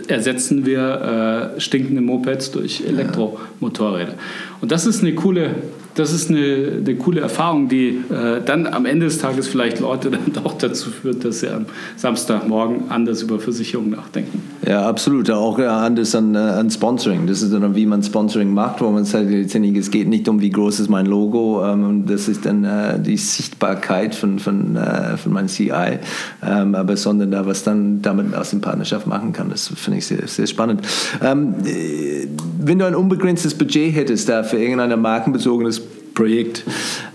ersetzen 0.07 0.67
wir 0.67 1.55
stinkende 1.57 1.99
Mopeds 1.99 2.51
durch 2.51 2.83
Elektromotorräder. 2.87 4.13
Und 4.61 4.71
das 4.71 4.85
ist 4.85 5.01
eine 5.01 5.15
coole 5.15 5.55
das 5.99 6.13
ist 6.13 6.29
eine, 6.29 6.77
eine 6.77 6.95
coole 6.95 7.19
Erfahrung, 7.19 7.67
die 7.67 7.89
äh, 8.09 8.41
dann 8.45 8.67
am 8.67 8.85
Ende 8.85 9.05
des 9.05 9.17
Tages 9.17 9.47
vielleicht 9.49 9.79
Leute 9.81 10.09
dann 10.33 10.45
auch 10.45 10.53
dazu 10.53 10.89
führt, 10.89 11.25
dass 11.25 11.41
sie 11.41 11.49
am 11.49 11.65
Samstagmorgen 11.97 12.89
anders 12.89 13.21
über 13.21 13.39
Versicherungen 13.39 13.91
nachdenken. 13.91 14.41
Ja, 14.65 14.87
absolut. 14.87 15.29
Auch 15.29 15.59
ja, 15.59 15.79
anders 15.79 16.15
an, 16.15 16.35
äh, 16.35 16.37
an 16.37 16.71
Sponsoring. 16.71 17.27
Das 17.27 17.41
ist 17.41 17.53
dann, 17.53 17.75
wie 17.75 17.85
man 17.85 18.01
Sponsoring 18.01 18.53
macht, 18.53 18.81
wo 18.81 18.89
man 18.89 19.03
sagt, 19.03 19.29
es 19.29 19.91
geht 19.91 20.07
nicht 20.07 20.29
um, 20.29 20.41
wie 20.41 20.49
groß 20.49 20.79
ist 20.79 20.89
mein 20.89 21.05
Logo. 21.05 21.65
Ähm, 21.65 22.05
das 22.07 22.29
ist 22.29 22.45
dann 22.45 22.63
äh, 22.63 22.99
die 22.99 23.17
Sichtbarkeit 23.17 24.15
von, 24.15 24.39
von, 24.39 24.77
äh, 24.77 25.17
von 25.17 25.33
meinem 25.33 25.47
CI, 25.47 25.99
ähm, 26.45 26.75
aber 26.75 26.95
sondern 26.95 27.31
da, 27.31 27.45
was 27.45 27.63
dann 27.63 28.01
damit 28.01 28.33
aus 28.33 28.51
dem 28.51 28.61
Partnerschaft 28.61 29.05
machen 29.05 29.33
kann. 29.33 29.49
Das 29.49 29.67
finde 29.67 29.99
ich 29.99 30.05
sehr, 30.05 30.27
sehr 30.27 30.47
spannend. 30.47 30.81
Ähm, 31.21 31.55
äh, 31.65 32.27
wenn 32.61 32.79
du 32.79 32.85
ein 32.85 32.95
unbegrenztes 32.95 33.53
Budget 33.55 33.95
hättest 33.95 34.29
da 34.29 34.43
für 34.43 34.57
irgendein 34.57 34.99
markenbezogenes 35.01 35.88
Projekt, 36.13 36.63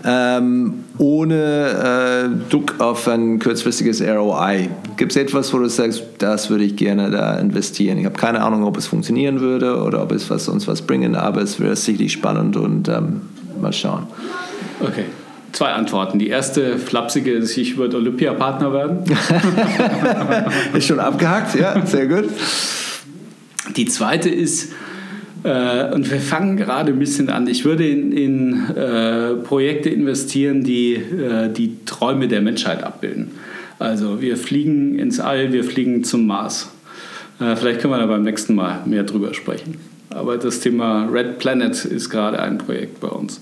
ähm, 0.03 0.85
ohne 0.97 2.29
äh, 2.29 2.49
Druck 2.51 2.75
auf 2.79 3.07
ein 3.07 3.39
kurzfristiges 3.39 4.01
ROI. 4.01 4.69
Gibt 4.97 5.11
es 5.11 5.17
etwas, 5.17 5.53
wo 5.53 5.59
du 5.59 5.67
sagst, 5.67 6.03
das 6.17 6.49
würde 6.49 6.63
ich 6.63 6.75
gerne 6.75 7.11
da 7.11 7.37
investieren? 7.37 7.97
Ich 7.97 8.05
habe 8.05 8.17
keine 8.17 8.41
Ahnung, 8.41 8.63
ob 8.63 8.77
es 8.77 8.87
funktionieren 8.87 9.41
würde 9.41 9.81
oder 9.81 10.01
ob 10.01 10.11
es 10.11 10.29
was, 10.29 10.47
uns 10.47 10.67
was 10.67 10.81
bringen, 10.81 11.15
aber 11.15 11.41
es 11.41 11.59
wäre 11.59 11.75
sicherlich 11.75 12.13
spannend 12.13 12.57
und 12.57 12.87
ähm, 12.89 13.21
mal 13.61 13.73
schauen. 13.73 14.07
Okay. 14.81 15.05
Zwei 15.51 15.71
Antworten. 15.71 16.19
Die 16.19 16.27
erste 16.27 16.77
flapsige 16.77 17.31
ist, 17.31 17.55
ich 17.55 17.77
würde 17.77 17.95
Olympiapartner 17.95 18.73
werden. 18.73 19.03
ist 20.73 20.85
schon 20.85 20.99
abgehakt, 20.99 21.55
ja, 21.55 21.85
sehr 21.85 22.07
gut. 22.07 22.25
Die 23.77 23.85
zweite 23.85 24.29
ist, 24.29 24.73
äh, 25.45 25.93
und 25.93 26.09
wir 26.11 26.19
fangen 26.19 26.57
gerade 26.57 26.91
ein 26.91 26.99
bisschen 26.99 27.29
an. 27.29 27.47
Ich 27.47 27.65
würde 27.65 27.87
in, 27.87 28.11
in 28.11 28.69
äh, 28.75 29.35
Projekte 29.35 29.89
investieren, 29.89 30.63
die 30.63 30.95
äh, 30.95 31.49
die 31.49 31.77
Träume 31.85 32.27
der 32.27 32.41
Menschheit 32.41 32.83
abbilden. 32.83 33.31
Also 33.77 34.21
wir 34.21 34.37
fliegen 34.37 34.97
ins 34.97 35.19
All, 35.19 35.53
wir 35.53 35.63
fliegen 35.63 36.03
zum 36.03 36.25
Mars. 36.25 36.71
Äh, 37.39 37.55
vielleicht 37.55 37.81
können 37.81 37.93
wir 37.93 37.99
da 37.99 38.07
beim 38.07 38.23
nächsten 38.23 38.55
Mal 38.55 38.81
mehr 38.85 39.03
drüber 39.03 39.33
sprechen. 39.35 39.77
Aber 40.09 40.37
das 40.37 40.61
Thema 40.61 41.07
Red 41.11 41.37
Planet 41.37 41.85
ist 41.85 42.09
gerade 42.09 42.39
ein 42.39 42.57
Projekt 42.57 42.99
bei 42.99 43.09
uns. 43.09 43.41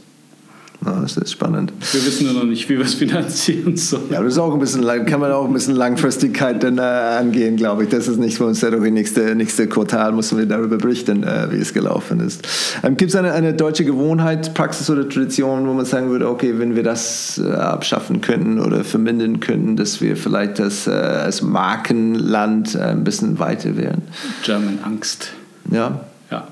Ja, 0.86 1.00
das 1.02 1.18
ist 1.18 1.32
spannend. 1.32 1.72
Wir 1.92 2.06
wissen 2.06 2.26
nur 2.26 2.34
noch 2.34 2.44
nicht, 2.44 2.68
wie 2.70 2.78
wir 2.78 2.86
es 2.86 2.94
finanzieren 2.94 3.78
sollen. 3.78 4.10
Ja, 4.10 4.22
das 4.22 4.34
ist 4.34 4.40
auch 4.40 4.54
ein 4.54 4.60
bisschen, 4.60 4.84
kann 5.06 5.20
man 5.20 5.32
auch 5.32 5.46
ein 5.46 5.54
bisschen 5.54 5.76
Langfristigkeit 5.76 6.62
dann 6.64 6.78
äh, 6.78 6.82
angehen, 6.82 7.56
glaube 7.56 7.84
ich. 7.84 7.90
Das 7.90 8.08
ist 8.08 8.20
nicht 8.20 8.38
für 8.38 8.46
uns, 8.46 8.60
doch 8.60 8.72
im 8.72 8.94
nächsten 8.94 9.38
nächste 9.38 9.68
Quartal 9.68 10.12
müssen 10.12 10.38
wir 10.38 10.46
darüber 10.46 10.78
berichten, 10.78 11.24
äh, 11.24 11.48
wie 11.52 11.58
es 11.58 11.74
gelaufen 11.74 12.20
ist. 12.20 12.48
Ähm, 12.84 12.98
Gibt 12.98 13.12
es 13.12 13.16
eine, 13.16 13.34
eine 13.34 13.54
deutsche 13.54 13.86
Gewohnheit, 13.86 14.54
Praxis 14.54 14.90
oder 14.90 15.08
Tradition, 15.08 15.68
wo 15.68 15.74
man 15.74 15.86
sagen 15.86 16.10
würde, 16.10 16.28
okay, 16.30 16.56
wenn 16.58 16.76
wir 16.76 16.84
das 16.84 17.42
äh, 17.44 17.52
abschaffen 17.52 18.22
könnten 18.22 18.60
oder 18.60 18.84
vermindern 18.84 19.40
könnten, 19.40 19.78
dass 19.78 20.02
wir 20.02 20.18
vielleicht 20.18 20.60
das 20.60 20.88
äh, 20.88 20.92
als 20.92 21.42
Markenland 21.42 22.76
äh, 22.76 22.80
ein 22.80 23.04
bisschen 23.04 23.40
weiter 23.40 23.78
wären? 23.78 24.02
German 24.44 24.80
Angst. 24.84 25.32
Ja. 25.72 26.02
Ja. 26.30 26.48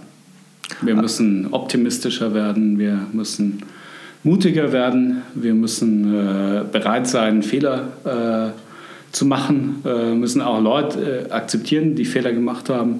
Wir 0.81 0.95
müssen 0.95 1.47
optimistischer 1.51 2.33
werden, 2.33 2.79
wir 2.79 3.07
müssen 3.11 3.63
mutiger 4.23 4.71
werden, 4.71 5.23
wir 5.35 5.53
müssen 5.53 6.13
äh, 6.13 6.63
bereit 6.71 7.07
sein, 7.07 7.43
Fehler 7.43 8.53
äh, 8.53 9.11
zu 9.11 9.25
machen, 9.25 9.83
äh, 9.85 10.13
müssen 10.13 10.41
auch 10.41 10.61
Leute 10.61 11.27
äh, 11.29 11.31
akzeptieren, 11.31 11.95
die 11.95 12.05
Fehler 12.05 12.31
gemacht 12.31 12.69
haben. 12.69 12.99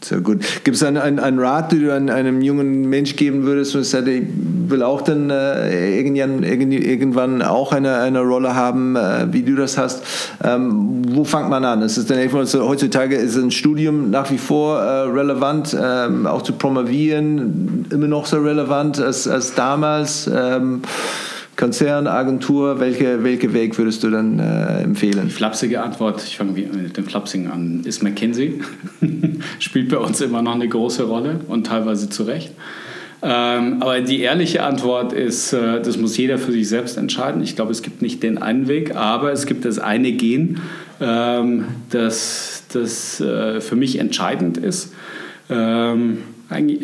Sehr 0.00 0.20
gut. 0.20 0.44
Gibt 0.62 0.76
es 0.76 0.82
einen, 0.84 0.96
einen, 0.96 1.18
einen, 1.18 1.40
Rat, 1.40 1.72
den 1.72 1.82
du 1.82 1.92
einem 1.92 2.40
jungen 2.40 2.88
Mensch 2.88 3.16
geben 3.16 3.42
würdest, 3.42 3.74
und 3.74 3.84
sagst, 3.84 4.06
ich 4.06 4.22
will 4.68 4.82
auch 4.84 5.02
dann 5.02 5.28
äh, 5.30 5.98
irgendwann, 5.98 6.44
irgendwann 6.44 7.42
auch 7.42 7.72
eine, 7.72 7.96
eine 7.96 8.20
Rolle 8.20 8.54
haben, 8.54 8.94
äh, 8.94 9.26
wie 9.32 9.42
du 9.42 9.56
das 9.56 9.76
hast? 9.76 10.04
Ähm, 10.44 11.02
wo 11.08 11.24
fängt 11.24 11.50
man 11.50 11.64
an? 11.64 11.82
Ist 11.82 11.96
es 11.96 12.06
denn 12.06 12.30
heutzutage 12.32 13.16
ist 13.16 13.36
ein 13.36 13.50
Studium 13.50 14.10
nach 14.10 14.30
wie 14.30 14.38
vor 14.38 14.78
äh, 14.78 15.08
relevant, 15.08 15.76
ähm, 15.80 16.28
auch 16.28 16.42
zu 16.42 16.52
promovieren, 16.52 17.86
immer 17.90 18.06
noch 18.06 18.26
so 18.26 18.38
relevant 18.38 19.00
als, 19.00 19.26
als 19.26 19.54
damals? 19.54 20.30
Ähm, 20.32 20.82
Konzern, 21.58 22.06
Agentur, 22.06 22.78
welche, 22.78 23.24
welche 23.24 23.52
Weg 23.52 23.76
würdest 23.78 24.04
du 24.04 24.10
dann 24.10 24.38
äh, 24.38 24.82
empfehlen? 24.84 25.28
Flapsige 25.28 25.82
Antwort, 25.82 26.22
ich 26.24 26.36
fange 26.36 26.52
mit 26.52 26.96
dem 26.96 27.04
Flapsigen 27.04 27.50
an, 27.50 27.82
ist 27.84 28.00
McKinsey. 28.00 28.60
Spielt 29.58 29.88
bei 29.88 29.96
uns 29.96 30.20
immer 30.20 30.40
noch 30.40 30.54
eine 30.54 30.68
große 30.68 31.02
Rolle 31.02 31.40
und 31.48 31.66
teilweise 31.66 32.08
zu 32.08 32.22
Recht. 32.22 32.52
Ähm, 33.22 33.82
aber 33.82 34.00
die 34.02 34.20
ehrliche 34.20 34.62
Antwort 34.62 35.12
ist, 35.12 35.52
äh, 35.52 35.82
das 35.82 35.98
muss 35.98 36.16
jeder 36.16 36.38
für 36.38 36.52
sich 36.52 36.68
selbst 36.68 36.96
entscheiden. 36.96 37.42
Ich 37.42 37.56
glaube, 37.56 37.72
es 37.72 37.82
gibt 37.82 38.02
nicht 38.02 38.22
den 38.22 38.38
einen 38.38 38.68
Weg, 38.68 38.94
aber 38.94 39.32
es 39.32 39.44
gibt 39.44 39.64
das 39.64 39.80
eine 39.80 40.12
Gen, 40.12 40.60
ähm, 41.00 41.64
das, 41.90 42.62
das 42.72 43.20
äh, 43.20 43.60
für 43.60 43.74
mich 43.74 43.98
entscheidend 43.98 44.58
ist. 44.58 44.94
Ähm, 45.50 46.18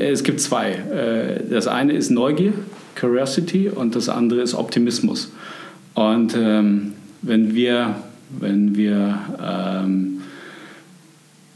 es 0.01 0.25
gibt 0.25 0.41
zwei. 0.41 0.73
Äh, 0.73 1.49
das 1.49 1.69
eine 1.69 1.93
ist 1.93 2.11
Neugier 2.11 2.55
Curiosity 2.95 3.69
und 3.69 3.95
das 3.95 4.09
andere 4.09 4.41
ist 4.41 4.55
Optimismus. 4.55 5.33
Und 5.95 6.35
ähm, 6.37 6.93
wenn 7.23 7.55
wir, 7.55 7.97
wenn 8.41 8.77
wir 8.77 9.19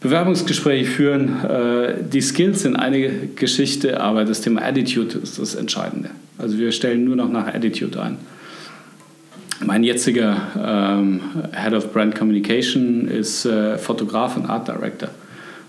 Bewerbungsgespräche 0.01 0.85
führen. 0.85 1.45
Äh, 1.45 1.95
die 2.13 2.21
Skills 2.21 2.63
sind 2.63 2.77
eine 2.77 3.11
Geschichte, 3.35 4.01
aber 4.01 4.25
das 4.25 4.41
Thema 4.41 4.63
Attitude 4.63 5.19
ist 5.19 5.39
das 5.39 5.55
Entscheidende. 5.55 6.11
Also 6.39 6.59
wir 6.59 6.71
stellen 6.73 7.05
nur 7.05 7.17
noch 7.17 7.31
nach 7.31 7.49
Attitude 7.49 8.01
ein. 8.01 8.17
Mein 9.65 9.83
jetziger 9.83 10.37
ähm, 10.57 11.21
Head 11.53 11.73
of 11.73 11.93
Brand 11.93 12.15
Communication 12.15 13.09
ist 13.09 13.45
äh, 13.45 13.77
Fotograf 13.77 14.37
und 14.37 14.47
Art 14.47 14.69
Director. 14.69 15.09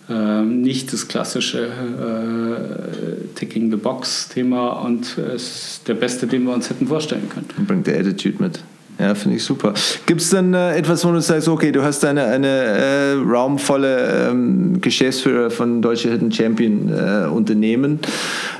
Ähm, 0.10 0.62
nicht 0.62 0.92
das 0.92 1.08
klassische 1.08 1.68
äh, 1.68 3.28
Ticking 3.36 3.70
the 3.70 3.78
Box 3.78 4.30
Thema 4.30 4.70
und 4.70 5.18
ist 5.18 5.88
der 5.88 5.94
beste, 5.94 6.26
den 6.26 6.46
wir 6.46 6.54
uns 6.54 6.70
hätten 6.70 6.88
vorstellen 6.88 7.30
können. 7.30 7.48
Und 7.58 7.68
bringt 7.68 7.88
der 7.88 8.00
Attitude 8.00 8.42
mit. 8.42 8.60
Ja, 9.00 9.16
finde 9.16 9.38
ich 9.38 9.44
super. 9.46 9.74
Gibt 10.06 10.20
es 10.20 10.30
dann 10.30 10.54
äh, 10.54 10.76
etwas, 10.76 11.06
wo 11.06 11.12
du 11.14 11.22
sagst, 11.22 11.48
okay, 11.48 11.72
du 11.72 11.82
hast 11.82 12.04
eine, 12.04 12.26
eine 12.26 12.48
äh, 12.48 13.14
raumvolle 13.14 14.30
ähm, 14.30 14.82
Geschäftsführer 14.82 15.50
von 15.50 15.82
Deutsche 15.82 16.12
Hidden 16.12 16.34
Champion 16.34 16.90
äh, 16.90 17.28
Unternehmen. 17.28 18.00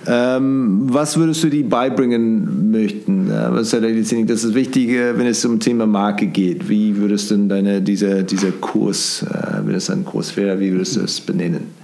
Ähm, 0.08 0.84
was 0.84 1.18
würdest 1.18 1.44
du 1.44 1.50
die 1.50 1.64
beibringen 1.64 2.72
möchten? 2.72 3.30
Äh, 3.30 3.52
was 3.52 3.72
das 3.72 3.84
ist 3.84 4.56
wichtig, 4.56 4.92
wenn 4.92 5.28
es 5.28 5.44
um 5.44 5.60
Thema 5.60 5.86
Marke 5.86 6.28
geht. 6.28 6.70
Wie 6.70 6.96
würdest 6.96 7.32
du 7.32 7.38
deine, 7.38 7.82
dieser, 7.82 8.24
dieser 8.24 8.52
Kurs, 8.52 9.24
äh, 9.24 9.58
wenn 9.66 9.76
es 9.76 9.90
ein 9.90 10.06
Kurs 10.06 10.38
wäre, 10.38 10.58
wie 10.62 10.72
würdest 10.72 10.96
du 10.96 11.02
es 11.02 11.20
benennen? 11.20 11.78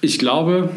Ich 0.00 0.18
glaube, 0.18 0.70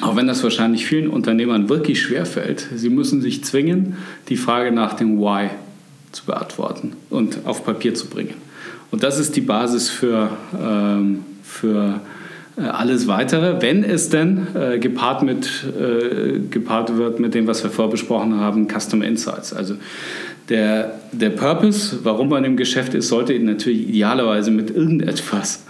auch 0.00 0.16
wenn 0.16 0.26
das 0.26 0.42
wahrscheinlich 0.42 0.86
vielen 0.86 1.08
Unternehmern 1.08 1.68
wirklich 1.68 2.02
schwerfällt, 2.02 2.68
sie 2.74 2.90
müssen 2.90 3.22
sich 3.22 3.44
zwingen, 3.44 3.96
die 4.28 4.36
Frage 4.36 4.72
nach 4.72 4.94
dem 4.94 5.18
Why 5.18 5.50
zu 6.12 6.24
beantworten 6.24 6.92
und 7.10 7.38
auf 7.44 7.64
Papier 7.64 7.94
zu 7.94 8.06
bringen. 8.08 8.34
Und 8.90 9.02
das 9.02 9.18
ist 9.18 9.36
die 9.36 9.40
Basis 9.40 9.88
für, 9.88 10.30
ähm, 10.58 11.24
für 11.42 12.00
äh, 12.56 12.62
alles 12.62 13.06
Weitere, 13.06 13.60
wenn 13.60 13.84
es 13.84 14.08
denn 14.08 14.46
äh, 14.54 14.78
gepaart, 14.78 15.22
mit, 15.22 15.48
äh, 15.78 16.38
gepaart 16.50 16.96
wird 16.96 17.20
mit 17.20 17.34
dem, 17.34 17.46
was 17.46 17.62
wir 17.62 17.70
vorbesprochen 17.70 18.36
haben, 18.36 18.68
Custom 18.68 19.02
Insights. 19.02 19.52
Also 19.52 19.76
der, 20.48 21.00
der 21.12 21.30
Purpose, 21.30 21.98
warum 22.04 22.28
man 22.28 22.44
im 22.44 22.56
Geschäft 22.56 22.94
ist, 22.94 23.08
sollte 23.08 23.38
natürlich 23.40 23.88
idealerweise 23.88 24.50
mit 24.50 24.70
irgendetwas 24.70 25.64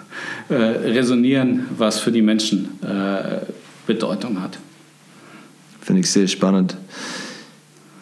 äh, 0.49 0.55
resonieren, 0.55 1.67
was 1.77 1.99
für 1.99 2.13
die 2.13 2.23
Menschen 2.23 2.69
äh, 2.83 3.41
Bedeutung 3.87 4.41
hat. 4.43 4.59
Finde 5.81 6.01
ich 6.01 6.11
sehr 6.11 6.27
spannend. 6.27 6.77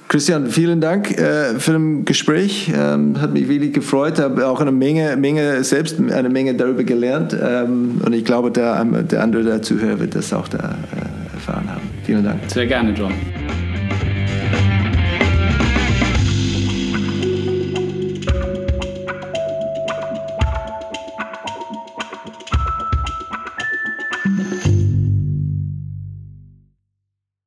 Christian, 0.09 0.47
vielen 0.49 0.81
Dank 0.81 1.11
äh, 1.19 1.59
für 1.59 1.73
das 1.73 2.05
Gespräch. 2.05 2.71
Ähm, 2.73 3.21
hat 3.21 3.33
mich 3.33 3.49
wirklich 3.49 3.73
gefreut. 3.73 4.19
Habe 4.21 4.47
auch 4.47 4.61
eine 4.61 4.71
Menge, 4.71 5.17
Menge 5.17 5.65
selbst 5.65 5.99
eine 5.99 6.29
Menge 6.29 6.55
darüber 6.55 6.85
gelernt. 6.85 7.37
Ähm, 7.41 8.01
und 8.05 8.13
ich 8.13 8.25
glaube, 8.25 8.51
der, 8.51 8.85
der 8.85 9.23
andere 9.23 9.43
der 9.43 9.63
Zuhörer 9.63 9.99
wird 9.99 10.15
das 10.15 10.33
auch 10.33 10.47
da 10.47 10.59
äh, 10.59 11.35
erfahren 11.35 11.69
haben. 11.69 11.91
Vielen 12.05 12.23
Dank. 12.23 12.41
Sehr 12.49 12.67
gerne, 12.67 12.93
John. 12.93 13.13